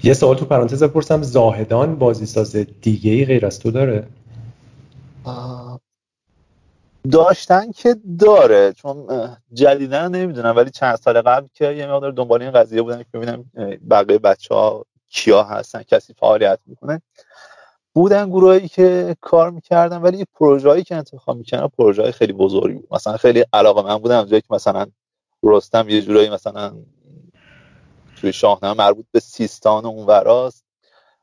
یه 0.02 0.14
سوال 0.14 0.36
تو 0.36 0.44
پرانتز 0.44 0.82
بپرسم. 0.82 1.22
زاهدان 1.22 1.96
بازیساز 1.96 2.56
دیگه 2.56 3.12
ای 3.12 3.24
غیر 3.24 3.46
از 3.46 3.58
تو 3.58 3.70
داره؟ 3.70 4.06
داشتن 7.10 7.72
که 7.72 7.96
داره 8.18 8.72
چون 8.72 9.06
جدیدا 9.52 10.08
نمی‌دونم 10.08 10.56
ولی 10.56 10.70
چند 10.70 10.96
سال 10.96 11.22
قبل 11.22 11.48
که 11.54 11.72
یه 11.72 11.86
مقدار 11.86 12.12
دنبال 12.12 12.42
این 12.42 12.50
قضیه 12.50 12.82
بودن 12.82 12.98
که 12.98 13.08
ببینم 13.14 13.44
بقیه 13.90 14.18
بچه 14.18 14.54
ها 14.54 14.84
کیا 15.08 15.42
هستن 15.42 15.82
کسی 15.82 16.14
فعالیت 16.14 16.58
می‌کنه. 16.66 17.02
بودن 17.94 18.30
گروهایی 18.30 18.68
که 18.68 19.16
کار 19.20 19.50
می‌کردن 19.50 19.96
ولی 19.96 20.24
پروژه‌ای 20.34 20.82
که 20.82 20.96
انتخاب 20.96 21.36
می‌کردن 21.36 21.68
پروژه 21.78 22.12
خیلی 22.12 22.32
بزرگی 22.32 22.78
بود. 22.78 22.94
مثلا 22.94 23.16
خیلی 23.16 23.44
علاقه 23.52 23.82
من 23.82 23.98
بودم 23.98 24.24
جایی 24.24 24.40
که 24.40 24.54
مثلا 24.54 24.86
رستم 25.42 25.88
یه 25.88 26.02
جورایی 26.02 26.30
مثلا 26.30 26.72
توی 28.16 28.32
شاهنامه 28.32 28.78
مربوط 28.78 29.06
به 29.12 29.20
سیستان 29.20 29.84
و 29.84 29.88
اونوراست 29.88 30.64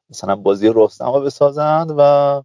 مثلا 0.09 0.35
بازی 0.35 0.71
رستم 0.75 1.13
رو 1.13 1.21
بسازند 1.21 1.95
و 1.97 2.43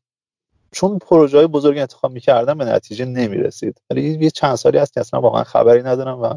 چون 0.70 0.98
پروژه 0.98 1.36
های 1.38 1.46
بزرگ 1.46 1.78
انتخاب 1.78 2.12
می‌کردم 2.12 2.58
به 2.58 2.64
نتیجه 2.64 3.04
نمی‌رسید. 3.04 3.80
ولی 3.90 4.18
یه 4.20 4.30
چند 4.30 4.54
سالی 4.54 4.78
هست 4.78 4.92
که 4.92 5.00
اصلا 5.00 5.20
واقعا 5.20 5.44
خبری 5.44 5.82
ندارم 5.82 6.20
و 6.20 6.34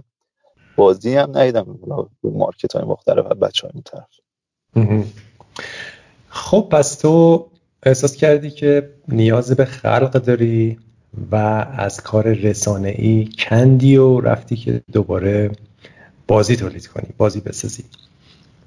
بازی 0.75 1.15
هم 1.15 1.37
ندیدم. 1.37 1.79
مارکت 2.23 2.75
های 2.75 2.85
مختلف 2.85 3.25
و 3.25 3.35
بچه 3.35 3.67
های 3.67 3.81
طرف 3.81 4.07
خب 6.29 6.67
پس 6.71 6.95
تو 6.95 7.47
احساس 7.85 8.15
کردی 8.15 8.51
که 8.51 8.89
نیاز 9.07 9.51
به 9.51 9.65
خلق 9.65 10.11
داری 10.11 10.79
و 11.31 11.35
از 11.77 12.01
کار 12.01 12.33
رسانه 12.33 12.95
ای 12.97 13.29
کندی 13.39 13.97
و 13.97 14.19
رفتی 14.19 14.55
که 14.55 14.81
دوباره 14.91 15.51
بازی 16.27 16.55
تولید 16.55 16.87
کنی 16.87 17.07
بازی 17.17 17.39
بسازی؟ 17.41 17.83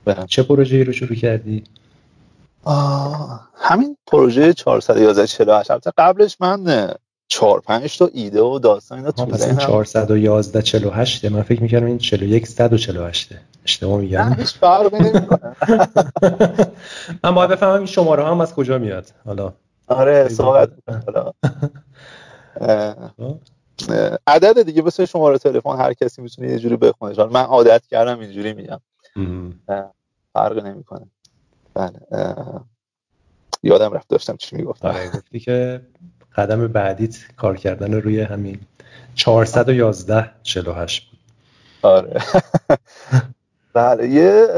بله. 0.05 0.27
چه 0.27 0.43
پروژه‌ای 0.43 0.85
رو 0.85 0.93
شروع 0.93 1.15
کردی؟ 1.15 1.65
همین 3.55 3.97
پروژه 4.07 4.53
411 4.53 5.27
48 5.27 5.71
البته 5.71 5.93
قبلش 5.99 6.37
من 6.41 6.91
4 7.29 7.61
5 7.61 7.99
تا 7.99 8.11
ایده 8.13 8.43
و 8.43 8.59
داستان 8.59 8.99
اینا 8.99 9.11
تو 9.11 9.37
ذهنم. 9.37 9.57
411 9.57 10.63
48 10.63 11.25
من 11.25 11.43
فکر 11.43 11.63
می‌کردم 11.63 11.87
این 11.87 11.99
41 11.99 12.47
148 12.47 13.33
اشتباه 13.65 14.01
میگم. 14.01 14.35
هیچ 14.39 14.55
فرقی 14.55 14.99
نمی‌کنه. 14.99 15.57
من 17.25 17.35
باید 17.35 17.51
بفهمم 17.51 17.77
این 17.77 17.87
شماره 17.87 18.25
هم 18.25 18.41
از 18.41 18.55
کجا 18.55 18.79
میاد. 18.79 19.07
حالا. 19.25 19.53
آره 19.89 20.29
صحبت 20.29 20.71
حالا. 21.07 21.33
عدد 24.27 24.63
دیگه 24.63 24.83
واسه 24.83 25.07
شماره 25.07 25.39
تلفن 25.39 25.77
هر 25.77 25.93
کسی 25.93 26.23
می‌تونه 26.23 26.49
یه 26.49 26.59
جوری 26.59 26.77
بخونه. 26.77 27.25
من 27.25 27.43
عادت 27.43 27.87
کردم 27.87 28.21
اینجوری 28.21 28.53
میگم. 28.53 28.81
فرق 30.33 30.67
نمی‌کنه. 30.67 31.07
بله 31.75 32.01
یادم 33.63 33.93
رفت 33.93 34.09
داشتم 34.09 34.37
چی 34.37 34.57
می‌گفتم. 34.57 34.89
آره 34.89 35.11
گفتی 35.11 35.41
که 35.41 35.81
قدم 36.39 36.69
بعدیت 36.69 37.17
کار 37.37 37.57
کردن 37.57 37.95
روی 37.95 38.21
همین 38.21 38.61
411 39.15 40.31
48 40.43 41.11
بود. 41.11 41.19
آره. 41.83 42.23
بله 43.75 44.09
یه 44.09 44.49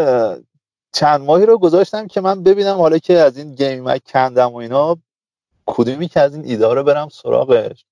چند 0.92 1.20
ماهی 1.20 1.46
رو 1.46 1.58
گذاشتم 1.58 2.06
که 2.06 2.20
من 2.20 2.42
ببینم 2.42 2.76
حالا 2.76 2.98
که 2.98 3.18
از 3.18 3.38
این 3.38 3.54
گیم 3.54 3.84
مک 3.84 4.02
کندم 4.06 4.52
و 4.52 4.56
اینا 4.56 4.98
کدومی 5.66 6.08
که 6.08 6.20
از 6.20 6.34
این 6.34 6.44
ایده 6.44 6.74
رو 6.74 6.84
برم 6.84 7.08
سراغش. 7.08 7.84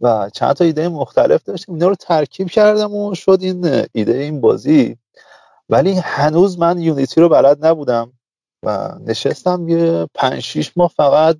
و 0.00 0.30
چند 0.30 0.52
تا 0.52 0.64
ایده 0.64 0.88
مختلف 0.88 1.42
داشتیم. 1.42 1.74
اینا 1.74 1.88
رو 1.88 1.94
ترکیب 1.94 2.50
کردم 2.50 2.94
و 2.94 3.14
شد 3.14 3.38
این 3.40 3.86
ایده 3.92 4.12
این 4.12 4.40
بازی. 4.40 4.96
ولی 5.68 5.92
هنوز 5.92 6.58
من 6.58 6.78
یونیتی 6.78 7.20
رو 7.20 7.28
بلد 7.28 7.66
نبودم 7.66 8.12
و 8.62 8.98
نشستم 9.06 9.68
یه 9.68 10.08
پنج 10.14 10.40
شیش 10.40 10.72
ماه 10.76 10.90
فقط 10.96 11.36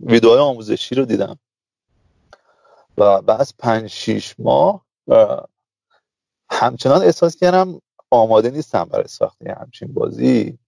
ویدیوهای 0.00 0.38
آموزشی 0.38 0.94
رو 0.94 1.04
دیدم. 1.04 1.38
و 2.98 3.22
بعد 3.22 3.48
پنج 3.58 3.86
شیش 3.86 4.34
ماه 4.38 4.84
همچنان 6.50 7.02
احساس 7.02 7.36
کردم 7.36 7.80
آماده 8.10 8.50
نیستم 8.50 8.84
برای 8.84 9.08
ساخت 9.08 9.42
همچین 9.42 9.94
بازی 9.94 10.58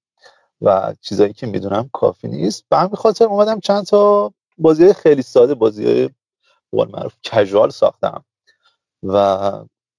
و 0.60 0.94
چیزایی 1.00 1.32
که 1.32 1.46
می‌دونم 1.46 1.90
کافی 1.92 2.28
نیست. 2.28 2.64
به 2.68 2.76
همین 2.76 2.96
خاطر 2.96 3.24
اومدم 3.24 3.60
چند 3.60 3.86
تا 3.86 4.32
بازی 4.58 4.92
خیلی 4.92 5.22
ساده 5.22 5.54
بازی 5.54 5.86
های 5.86 6.10
معروف 6.72 7.14
کژوال 7.22 7.70
ساختم 7.70 8.24
و 9.02 9.52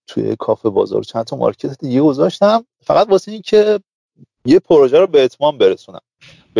توی 0.07 0.35
کافه 0.35 0.69
بازار 0.69 1.03
چند 1.03 1.23
تا 1.23 1.35
مارکت 1.35 1.79
دیگه 1.79 2.01
گذاشتم. 2.01 2.65
فقط 2.83 3.09
واسه 3.09 3.31
این 3.31 3.41
که 3.41 3.79
یه 4.45 4.59
پروژه 4.59 4.99
رو 4.99 5.07
به 5.07 5.23
اتمام 5.23 5.57
برسونم. 5.57 6.01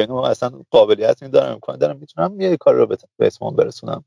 به 0.06 0.14
اصلا 0.14 0.52
قابلیت 0.72 1.24
می 1.24 1.30
دارم 1.30 1.54
امکان 1.54 1.78
دارم 1.78 1.98
می‌تونم 1.98 2.42
یه 2.42 2.58
کار 2.58 2.76
رو 2.76 2.86
به 2.86 2.98
اتمام 3.20 3.56
برسونم. 3.56 4.04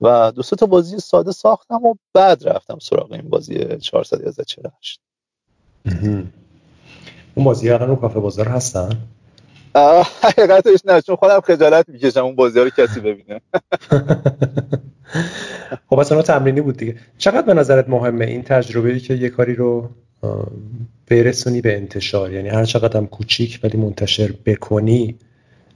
و 0.00 0.32
دو 0.36 0.42
تا 0.42 0.66
بازی 0.66 0.98
ساده 0.98 1.32
ساختم 1.32 1.84
و 1.84 1.94
بعد 2.14 2.48
رفتم 2.48 2.78
سراغ 2.78 3.12
این 3.12 3.30
بازی 3.30 3.76
448 3.76 5.00
اون 7.34 7.44
بازی 7.44 7.70
الان 7.70 7.88
رو 7.88 7.96
کافه 7.96 8.20
بازار 8.20 8.48
هستن؟ 8.48 8.88
حقیقتش 10.22 10.80
نه 10.84 11.02
چون 11.02 11.16
خودم 11.16 11.40
خجالت 11.40 11.88
می‌کشم 11.88 12.24
اون 12.24 12.36
بازی 12.36 12.58
ها 12.58 12.64
رو 12.64 12.70
کسی 12.70 13.00
ببینه. 13.00 13.40
خب 15.90 15.98
اصلا 15.98 16.22
تمرینی 16.22 16.60
بود 16.60 16.76
دیگه. 16.76 16.96
چقدر 17.18 17.42
به 17.42 17.54
نظرت 17.54 17.88
مهمه 17.88 18.24
این 18.24 18.42
تجربه 18.42 18.92
ای 18.92 19.00
که 19.00 19.14
یه 19.14 19.28
کاری 19.28 19.54
رو 19.54 19.90
برسونی 21.06 21.60
به 21.60 21.76
انتشار. 21.76 22.32
یعنی 22.32 22.48
هر 22.48 22.64
چقدر 22.64 22.96
هم 22.96 23.06
کوچیک 23.06 23.60
ولی 23.62 23.78
منتشر 23.78 24.32
بکنی 24.46 25.18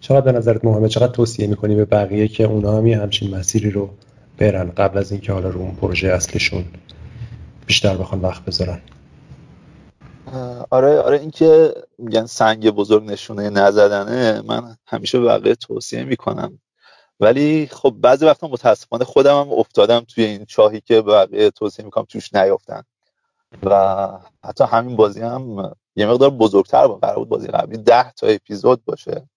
چقدر 0.00 0.20
به 0.20 0.32
نظرت 0.32 0.64
مهمه؟ 0.64 0.88
چقدر 0.88 1.12
توصیه 1.12 1.46
می‌کنی 1.46 1.74
به 1.74 1.84
بقیه 1.84 2.28
که 2.28 2.44
اونا 2.44 2.76
هم 2.78 2.86
یه 2.86 2.98
همچین 2.98 3.36
مسیری 3.36 3.70
رو 3.70 3.90
برن 4.38 4.70
قبل 4.70 4.98
از 4.98 5.12
اینکه 5.12 5.32
حالا 5.32 5.48
رو 5.48 5.60
اون 5.60 5.74
پروژه 5.74 6.08
اصلشون 6.08 6.64
بیشتر 7.66 7.96
بخوان 7.96 8.20
وقت 8.20 8.44
بذارن؟ 8.44 8.80
آره 10.70 10.98
آره 10.98 11.20
اینکه 11.20 11.74
میگن 11.98 12.26
سنگ 12.26 12.70
بزرگ 12.70 13.04
نشونه 13.04 13.50
نزدنه 13.50 14.42
من 14.46 14.76
همیشه 14.86 15.20
بقیه 15.20 15.54
توصیه 15.54 16.04
می‌کنم. 16.04 16.58
ولی 17.20 17.68
خب 17.72 17.94
بعضی 18.00 18.26
وقتا 18.26 18.48
متاسفانه 18.48 19.04
خودم 19.04 19.40
هم 19.40 19.52
افتادم 19.52 20.00
توی 20.00 20.24
این 20.24 20.44
چاهی 20.44 20.80
که 20.80 21.02
بقیه 21.02 21.50
توصیه 21.50 21.84
می‌کنم 21.84 22.04
توش 22.08 22.34
نیافتن. 22.34 22.82
و 23.62 24.08
حتی 24.44 24.64
همین 24.64 24.96
بازی 24.96 25.20
هم 25.20 25.72
یه 25.96 26.06
مقدار 26.06 26.30
بزرگتر 26.30 26.86
با 26.86 26.94
قرار 26.94 27.16
بود 27.16 27.28
بازی 27.28 27.46
قبلی. 27.46 27.78
ده 27.78 28.12
تا 28.12 28.26
اپیزود 28.26 28.84
باشه. 28.84 29.28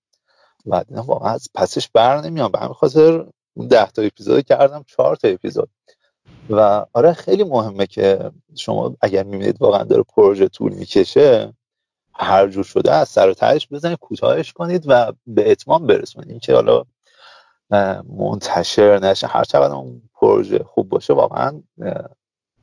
و 0.66 0.84
دیدم 0.84 1.02
واقعا 1.02 1.34
از 1.34 1.48
پسش 1.56 1.90
بر 1.90 2.22
نمیام. 2.22 2.52
به 2.52 2.60
همین 2.60 2.74
خاطر 2.74 3.26
اون 3.54 3.68
ده 3.68 3.92
تا 3.92 4.02
اپیزود 4.02 4.46
کردم 4.46 4.84
چهار 4.88 5.16
تا 5.16 5.28
اپیزود. 5.28 5.70
و 6.50 6.86
آره 6.94 7.14
خیلی 7.14 7.44
مهمه 7.44 7.88
که 7.88 8.32
شما 8.58 8.96
اگر 9.02 9.24
می‌بینید 9.24 9.62
واقعا 9.62 9.84
داره 9.84 10.04
پروژه 10.04 10.48
طول 10.48 10.74
می‌کشه 10.74 11.54
هر 12.14 12.48
جور 12.48 12.64
شده 12.64 12.92
از 12.92 13.10
سر 13.10 13.30
و 13.30 13.34
تهش 13.34 13.68
بزنید 13.72 13.98
کوتاهش 13.98 14.54
کنید 14.54 14.84
و 14.88 15.14
به 15.28 15.52
اتمام 15.52 15.88
برسونید. 15.88 16.30
این 16.30 16.40
که 16.40 16.56
حالا 16.56 16.84
منتشر 18.18 19.00
نشه 19.00 19.28
هر 19.28 19.44
چقدر 19.44 19.74
اون 19.74 20.02
پروژه 20.14 20.64
خوب 20.64 20.90
باشه 20.90 21.14
واقعا 21.14 21.64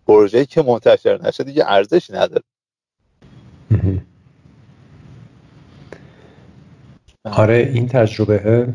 پروژه‌ای 0.08 0.46
که 0.46 0.62
منتشر 0.62 1.20
نشه 1.22 1.44
دیگه 1.44 1.64
ارزشی 1.66 2.12
نداره. 2.12 2.42
آره 7.24 7.70
این 7.74 7.88
تجربه. 7.88 8.68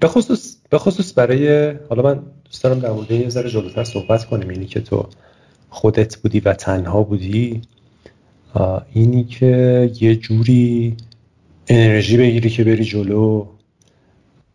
به 0.00 0.08
خصوص, 0.08 0.56
به 0.70 0.78
خصوص 0.78 1.18
برای 1.18 1.72
حالا 1.88 2.02
من 2.02 2.22
دوست 2.44 2.64
دارم 2.64 2.78
در 2.78 2.90
مورد 2.90 3.10
یه 3.10 3.28
ذره 3.28 3.50
جلوتر 3.50 3.84
صحبت 3.84 4.24
کنیم 4.24 4.48
اینی 4.48 4.66
که 4.66 4.80
تو 4.80 5.08
خودت 5.70 6.16
بودی 6.16 6.40
و 6.40 6.52
تنها 6.52 7.02
بودی. 7.02 7.62
اینی 8.92 9.24
که 9.24 9.90
یه 10.00 10.16
جوری 10.16 10.96
انرژی 11.68 12.16
بگیری 12.16 12.50
که 12.50 12.64
بری 12.64 12.84
جلو 12.84 13.46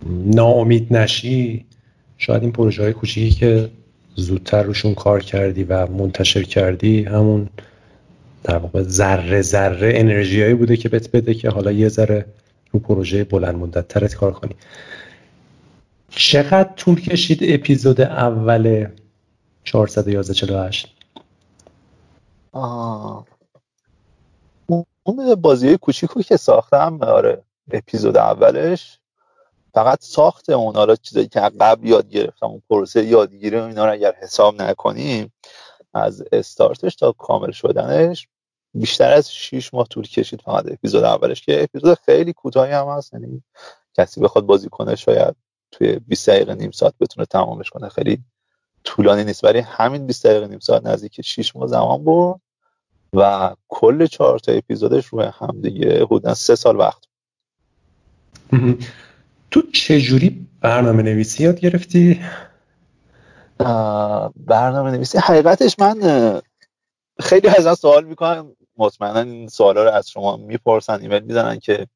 ناامید 0.10 0.94
نشی. 0.94 1.66
شاید 2.18 2.42
این 2.44 2.52
پروژه 2.52 2.84
های 2.84 2.94
کوچیکی 2.94 3.32
که 3.32 3.70
زودتر 4.16 4.64
روشون 4.64 4.96
کار 4.96 5.24
کردی 5.24 5.64
و 5.64 5.88
منتشر 5.88 6.44
کردی 6.44 7.04
همون 7.04 7.50
در 8.44 8.58
واقع 8.58 8.82
ذره 8.82 9.42
ذره 9.42 9.92
انرژیایی 9.96 10.54
بوده 10.54 10.78
که 10.78 10.90
بهت 10.90 11.12
بده 11.12 11.34
که 11.34 11.50
حالا 11.50 11.72
یه 11.72 11.90
ذره 11.90 12.26
رو 12.72 12.80
پروژه 12.80 13.24
بلند 13.24 13.56
مدت 13.56 13.88
ترت 13.88 14.16
کار 14.16 14.32
کنی. 14.32 14.56
چقدر 16.10 16.74
طول 16.76 17.02
کشید 17.02 17.40
اپیزود 17.42 18.02
اول 18.02 18.88
411 19.64 20.34
48 20.34 20.96
اون 25.04 25.36
بازی 25.42 25.78
کوچیکو 25.78 26.22
که 26.22 26.38
ساختم 26.38 27.00
آره 27.02 27.44
اپیزود 27.72 28.18
اولش 28.18 29.00
فقط 29.74 30.02
ساخت 30.02 30.50
اون 30.50 30.76
حالا 30.76 30.96
چیزایی 30.96 31.28
که 31.28 31.40
قبل 31.40 31.88
یاد 31.88 32.10
گرفتم 32.10 32.46
اون 32.46 32.62
پروسه 32.70 33.06
یادگیری 33.06 33.60
اینا 33.60 33.86
رو 33.86 33.92
اگر 33.92 34.16
حساب 34.22 34.62
نکنیم 34.62 35.34
از 35.94 36.24
استارتش 36.32 36.96
تا 36.96 37.12
کامل 37.12 37.52
شدنش 37.52 38.28
بیشتر 38.74 39.12
از 39.14 39.34
6 39.34 39.74
ماه 39.74 39.88
طول 39.88 40.08
کشید 40.08 40.42
فقط 40.42 40.72
اپیزود 40.72 41.04
اولش 41.04 41.42
که 41.42 41.64
اپیزود 41.64 41.98
خیلی 42.06 42.34
کوتاهی 42.34 42.72
هم 42.72 42.88
هست 42.88 43.14
یعنی 43.14 43.44
کسی 43.98 44.22
بخواد 44.22 44.46
بازی 44.46 44.70
کنه 44.70 44.96
شاید 44.96 45.36
توی 45.72 46.00
20 46.00 46.30
دقیقه 46.30 46.56
نیم 46.56 46.72
ساعت 46.72 46.94
بتونه 47.00 47.26
تمامش 47.26 47.70
کنه 47.70 47.90
خیلی 47.90 48.24
طولانی 48.84 49.24
نیست. 49.24 49.44
ولی 49.44 49.60
همین 49.60 50.08
20 50.08 50.26
دقیقه 50.28 50.48
نیم 50.48 50.60
ساعت 50.60 50.86
نزدیک 50.86 51.22
6 51.22 51.56
ماه 51.56 51.68
زمان 51.68 52.04
برد 52.04 52.40
و 53.14 53.56
کل 53.68 54.06
چهار 54.06 54.40
تا 54.40 54.52
اپیزودش 54.52 55.06
روی 55.06 55.26
هم 55.26 55.62
دیگه 55.62 56.06
حدودا 56.06 56.34
سه 56.34 56.56
سال 56.56 56.78
وقت 56.78 57.04
تو 59.52 59.62
چجوری 59.62 60.48
برنامه 60.62 61.04
نویسی 61.04 61.44
یاد 61.44 61.60
گرفتی؟ 61.60 62.22
برنامه 64.36 64.92
نویسی 64.92 65.18
حقیقتش 65.18 65.80
من 65.80 66.42
خیلی 67.20 67.48
از 67.48 67.80
سوال 67.80 68.04
می‌کنم. 68.04 68.56
مطمئنا 68.78 69.20
این 69.20 69.48
سوالا 69.48 69.84
رو 69.84 69.90
از 69.92 70.10
شما 70.10 70.38
می‌پرسن 70.38 71.02
ایمیل 71.02 71.24
می‌زنن 71.24 71.60
که 71.60 71.88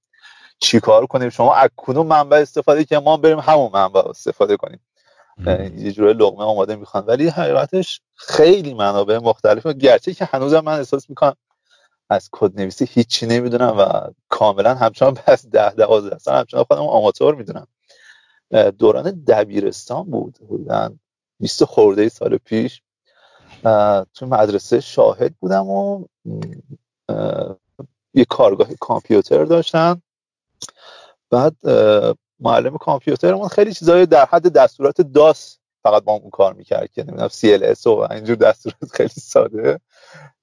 چی 0.60 0.80
کار 0.80 1.06
کنیم. 1.06 1.30
شما 1.30 1.56
از 1.56 1.70
کدوم 1.76 2.08
منبع 2.08 2.38
استفاده 2.38 2.84
که 2.84 3.00
ما 3.00 3.18
بریم 3.18 3.40
همون 3.40 3.72
منبع 3.74 4.10
استفاده 4.10 4.58
کنیم. 4.58 4.80
یه 5.78 5.92
جوری 5.92 6.14
لغمه 6.14 6.44
آماده 6.44 6.76
می‌خوان. 6.76 7.06
ولی 7.06 7.28
حقیقتش 7.28 8.02
خیلی 8.16 8.74
منابع 8.74 9.18
مختلفه. 9.18 9.74
گرچه 9.74 10.14
که 10.14 10.26
هنوزم 10.26 10.60
من 10.60 10.78
احساس 10.78 11.10
می‌کنم 11.10 11.36
از 12.10 12.30
کد 12.32 12.60
نویسی 12.60 12.86
هیچی 12.86 13.26
نمی‌دونم 13.26 13.78
و 13.78 14.12
کاملا 14.30 14.76
همچنان 14.76 15.14
پس 15.26 15.46
ده 15.46 15.70
دوازده 15.70 16.18
سال 16.18 16.40
همچنان 16.40 16.64
خودم 16.64 16.82
آماتور 16.82 17.36
می‌دونم. 17.36 17.68
دوران 18.80 19.24
دبیرستان 19.28 20.04
بود 20.04 20.38
بودن 20.48 21.00
20 21.40 21.64
خورده 21.64 22.10
سال 22.10 22.38
پیش. 22.38 22.82
تو 24.14 24.26
مدرسه 24.28 24.80
شاهد 24.80 25.36
بودم 25.40 25.68
و 25.68 26.06
یه 28.14 28.26
کارگاه 28.26 28.68
کامپیوتر 28.80 29.46
داشتن 29.46 30.02
بعد 31.30 31.56
معلم 32.40 32.78
کامپیوترمون 32.78 33.48
خیلی 33.48 33.74
چیزای 33.74 34.06
در 34.06 34.26
حد 34.26 34.54
دستورات 34.54 35.02
داس 35.02 35.60
فقط 35.86 36.04
با 36.04 36.14
اون 36.14 36.30
کار 36.30 36.54
می‌کرد 36.54 36.92
که 36.92 37.04
نمی‌دونم 37.04 37.30
CLS 37.30 37.86
و 37.86 37.90
اینجور 38.12 38.36
دستورات 38.36 38.92
خیلی 38.94 39.10
ساده. 39.10 39.80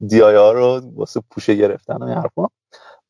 DIR 0.09 0.55
رو 0.55 0.81
واسه 0.95 1.21
پوشه 1.31 1.55
گرفتن 1.55 1.97
و 2.03 2.07
این 2.07 2.15
حرفا. 2.15 2.47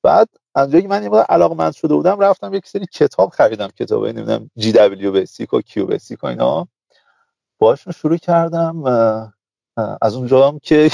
بعد 0.02 0.28
از 0.54 0.70
که 0.70 0.88
من 0.88 1.02
یه 1.02 1.10
علاقه 1.10 1.54
مند 1.54 1.74
شده 1.74 1.94
بودم 1.94 2.20
رفتم 2.20 2.54
یک 2.54 2.68
سری 2.68 2.86
کتاب 2.86 3.30
خریدم 3.30 3.68
کتاب 3.68 4.06
نمی‌دونم 4.06 4.50
GW-BASIC 4.56 5.54
و 5.54 5.60
QBasic 5.60 6.24
و 6.24 6.26
اینا. 6.26 6.68
باشون 7.58 7.92
شروع 7.92 8.16
کردم 8.16 8.84
از 10.02 10.14
اونجا 10.14 10.48
هم 10.48 10.58
که 10.58 10.90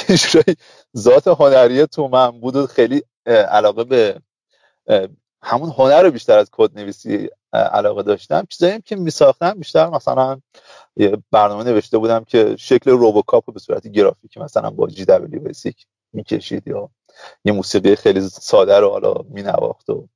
ذات 0.97 1.29
هنری 1.29 1.87
تو 1.87 2.09
من 2.09 2.41
بود 2.41 2.57
و 2.57 2.67
خیلی 2.67 3.03
علاقه 3.27 3.85
به 3.85 4.21
همون 5.43 5.71
هنر 5.79 6.03
رو 6.03 6.11
بیشتر 6.11 6.39
از 6.39 6.51
کد 6.53 6.79
نویسی 6.79 7.29
علاقه 7.53 8.03
داشتم. 8.03 8.47
چیزایی 8.49 8.81
که 8.81 8.97
میساختم 8.97 9.53
بیشتر 9.53 9.91
مثلا 9.91 10.41
برنامه 11.31 11.65
نوشته 11.65 11.99
بودم 11.99 12.25
که 12.25 12.57
شکل 12.59 12.91
روبوکاپ 12.91 13.45
رو 13.47 13.55
به 13.55 13.61
صورت 13.61 13.89
گرافیکی 13.89 14.41
مثلا 14.41 14.71
با 14.71 14.87
GW-BASIC 14.87 15.87
می‌کشید 16.13 16.69
یا 16.69 16.91
یه 17.45 17.53
موسیقی 17.53 17.97
خیلی 17.97 18.21
ساده 18.29 18.81
رو 18.81 18.91
حالا 18.91 19.15
مینواخت 19.31 19.91
و 19.91 20.09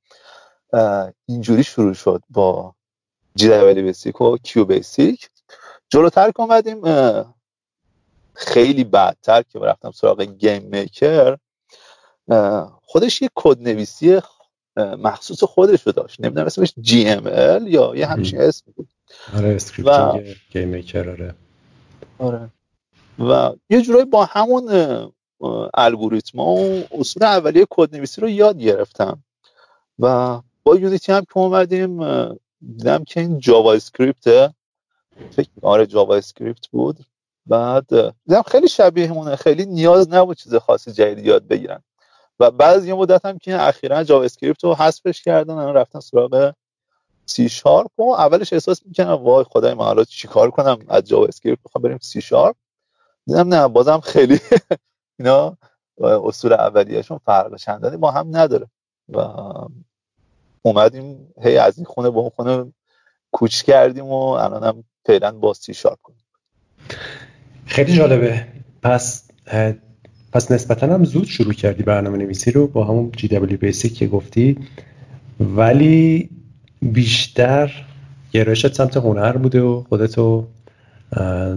اینجوری 1.25 1.63
شروع 1.63 1.93
شد 1.93 2.23
با 2.29 2.75
GW-BASIC 3.35 4.21
و 4.21 4.37
QBasic 4.37 5.29
جلوتر 5.89 6.31
که 6.31 6.39
اومدیم 6.39 6.81
خیلی 8.33 8.83
بعدتر 8.83 9.41
که 9.41 9.59
رفتم 9.59 9.91
سراغ 9.91 10.21
گیم 10.21 10.63
میکر 10.63 11.37
خودش 12.81 13.21
یه 13.21 13.29
کد 13.35 13.61
نویسی 13.61 14.21
مخصوص 14.77 15.43
خودش 15.43 15.81
رو 15.81 15.91
داشت. 15.91 16.21
نمی‌دونم 16.21 16.45
اسمش 16.45 16.73
GML 16.81 17.67
یا 17.67 17.95
یه 17.95 18.05
همچین 18.05 18.41
اسم 18.41 18.65
بود. 18.75 18.87
آره 19.37 19.55
scripting 19.55 20.35
گیم 20.51 20.67
میکر 20.67 21.09
آره. 21.09 21.35
آره. 22.17 22.49
و 23.19 23.51
یه 23.69 23.81
جورایی 23.81 24.05
با 24.05 24.25
همون 24.25 24.69
الگوریتم 25.73 26.39
و 26.39 26.81
اصول 26.91 27.23
اولیه 27.23 27.67
کد 27.69 27.95
نویسی 27.95 28.21
رو 28.21 28.29
یاد 28.29 28.59
گرفتم. 28.59 29.23
و 29.99 30.39
با 30.63 30.75
یونیتی 30.75 31.11
هم 31.11 31.21
که 31.21 31.37
اومدیم 31.37 31.99
دیدم 32.61 33.03
که 33.03 33.19
این 33.19 33.39
جاوا 33.39 33.73
اسکریپت 33.73 34.53
فکر 35.31 35.40
کنم 35.40 35.49
آره 35.61 35.85
جاوا 35.85 36.15
اسکریپت 36.15 36.67
بود. 36.67 36.97
بعد 37.45 37.87
دیدم 38.25 38.41
خیلی 38.41 38.67
شبیه 38.67 39.11
همونه. 39.11 39.35
خیلی 39.35 39.65
نیاز 39.65 40.09
نبود 40.09 40.37
چیز 40.37 40.55
خاصی 40.55 40.91
جدید 40.91 41.25
یاد 41.25 41.47
بگیرم. 41.47 41.83
و 42.39 42.51
بعد 42.51 42.85
یه 42.85 42.93
مدت 42.93 43.25
هم 43.25 43.37
که 43.37 43.61
اخیرا 43.61 44.03
جاوا 44.03 44.23
اسکریپت 44.23 44.63
رو 44.63 44.75
حذفش 44.75 45.21
کردن 45.21 45.53
الان 45.53 45.75
رفتن 45.75 45.99
سراغ 45.99 46.53
سی 47.25 47.49
شارپ 47.49 47.99
و 47.99 48.03
اولش 48.03 48.53
احساس 48.53 48.85
می‌کردم 48.85 49.13
وای 49.13 49.45
خدای 49.49 49.73
من 49.73 49.85
حالا 49.85 50.03
چیکار 50.03 50.51
کنم 50.51 50.79
از 50.87 51.03
جاوا 51.03 51.25
اسکریپت 51.25 51.63
بخوام 51.65 51.81
بریم 51.81 51.97
سی 52.01 52.21
شارپ 52.21 52.55
دیدم 53.25 53.53
نه 53.53 53.67
بازم 53.67 53.99
خیلی 53.99 54.39
اینا 55.19 55.57
اصول 55.97 56.53
اولیهشون 56.53 57.17
فرق 57.17 57.55
چندانی 57.55 57.97
با 57.97 58.11
هم 58.11 58.37
نداره 58.37 58.67
و 59.09 59.19
اومدیم 60.61 61.33
هی 61.41 61.57
از 61.57 61.77
این 61.77 61.85
خونه 61.85 62.09
به 62.09 62.17
اون 62.17 62.29
خونه 62.29 62.73
کوچ 63.31 63.63
کردیم 63.63 64.05
و 64.05 64.15
الان 64.15 64.63
هم 64.63 64.83
فعلا 65.05 65.31
با 65.31 65.53
سی 65.53 65.73
شارپ 65.73 65.99
کنیم 66.03 66.23
خیلی 67.65 67.93
جالبه. 67.93 68.47
پس 68.81 69.27
پس 70.33 70.51
نسبتا 70.51 70.87
هم 70.87 71.03
زود 71.03 71.25
شروع 71.25 71.53
کردی 71.53 71.83
برنامه 71.83 72.17
نویسی 72.17 72.51
رو 72.51 72.67
با 72.67 72.83
همون 72.83 73.11
GW-BASIC 73.17 73.93
که 73.93 74.07
گفتی. 74.07 74.57
ولی 75.39 76.29
بیشتر 76.81 77.71
گرایشت 78.31 78.73
سمت 78.73 78.97
هنر 78.97 79.37
بوده 79.37 79.61
و 79.61 79.83
خودتو 79.89 80.47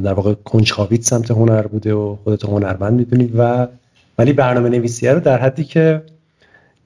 در 0.05 0.12
واقع 0.12 0.35
کنجکاویت 0.35 1.03
سمت 1.03 1.31
هنر 1.31 1.67
بوده 1.67 1.95
و 1.95 2.17
خودتو 2.25 2.49
هنرمند 2.49 2.99
می‌دونی 2.99 3.33
و 3.39 3.67
ولی 4.19 4.33
برنامه 4.33 4.69
نویسیه 4.69 5.12
رو 5.12 5.21
در 5.21 5.39
حدی 5.39 5.65
که 5.65 6.03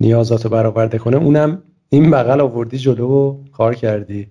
نیازاتو 0.00 0.48
برآورده 0.48 0.98
کنه 0.98 1.16
اونم 1.16 1.62
این 1.88 2.10
بغل 2.10 2.40
آوردی 2.40 2.78
جلو 2.78 3.08
و 3.08 3.36
کار 3.52 3.74
کردی. 3.74 4.26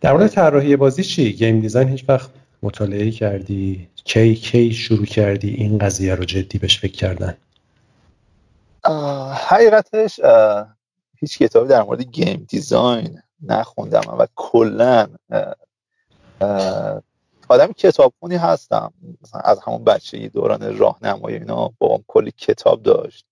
در 0.00 0.12
مورد 0.12 0.26
طراحی 0.26 0.76
بازی 0.76 1.02
چی؟ 1.02 1.32
گیم 1.32 1.60
دیزاین 1.60 1.88
هیچ 1.88 2.04
وقت 2.08 2.30
مطالعه 2.62 3.10
کردی؟ 3.10 3.88
کی 4.04 4.34
کی 4.34 4.72
شروع 4.72 5.06
کردی 5.06 5.54
این 5.54 5.78
قضیه 5.78 6.14
رو 6.14 6.24
جدی 6.24 6.58
بهش 6.58 6.80
فکر 6.80 6.92
کردن؟ 6.92 7.36
حقیقتش 9.34 10.20
هیچ 11.18 11.38
کتابی 11.38 11.68
در 11.68 11.82
مورد 11.82 12.02
گیم 12.02 12.46
دیزاین 12.48 13.22
نخوندم 13.42 14.16
و 14.18 14.26
کلا 14.34 15.06
آدم 17.48 17.72
کتابخونی 17.72 18.36
هستم. 18.36 18.92
از 19.44 19.60
همون 19.60 19.84
بچگی 19.84 20.28
دوران 20.28 20.78
راهنمایی 20.78 21.36
اینا 21.36 21.70
بابام 21.78 22.04
کلی 22.06 22.30
کتاب 22.30 22.82
داشت. 22.82 23.26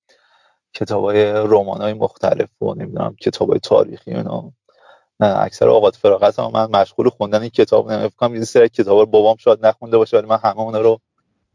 کتاب 0.74 1.04
های 1.04 1.32
رمان 1.32 1.80
های 1.80 1.92
مختلف 1.92 2.62
و 2.62 2.74
نمی‌دونم 2.74 3.16
کتاب 3.20 3.50
های 3.50 3.58
تاریخی 3.58 4.10
اینا. 4.14 4.52
اکثر 5.22 5.68
اوقات 5.68 5.96
فراغت 5.96 6.38
هم 6.38 6.50
من 6.54 6.70
مشغول 6.70 7.08
خوندن 7.08 7.40
این 7.40 7.50
کتاب 7.50 7.92
نمی 7.92 8.10
کنم 8.10 8.34
یه 8.34 8.44
سری 8.44 8.68
کتاب 8.68 8.98
رو 8.98 9.06
بابام 9.06 9.36
شاید 9.36 9.66
نخونده 9.66 9.98
باشه 9.98 10.16
ولی 10.16 10.26
من 10.26 10.38
همه 10.44 10.60
اونا 10.60 10.80
رو 10.80 11.00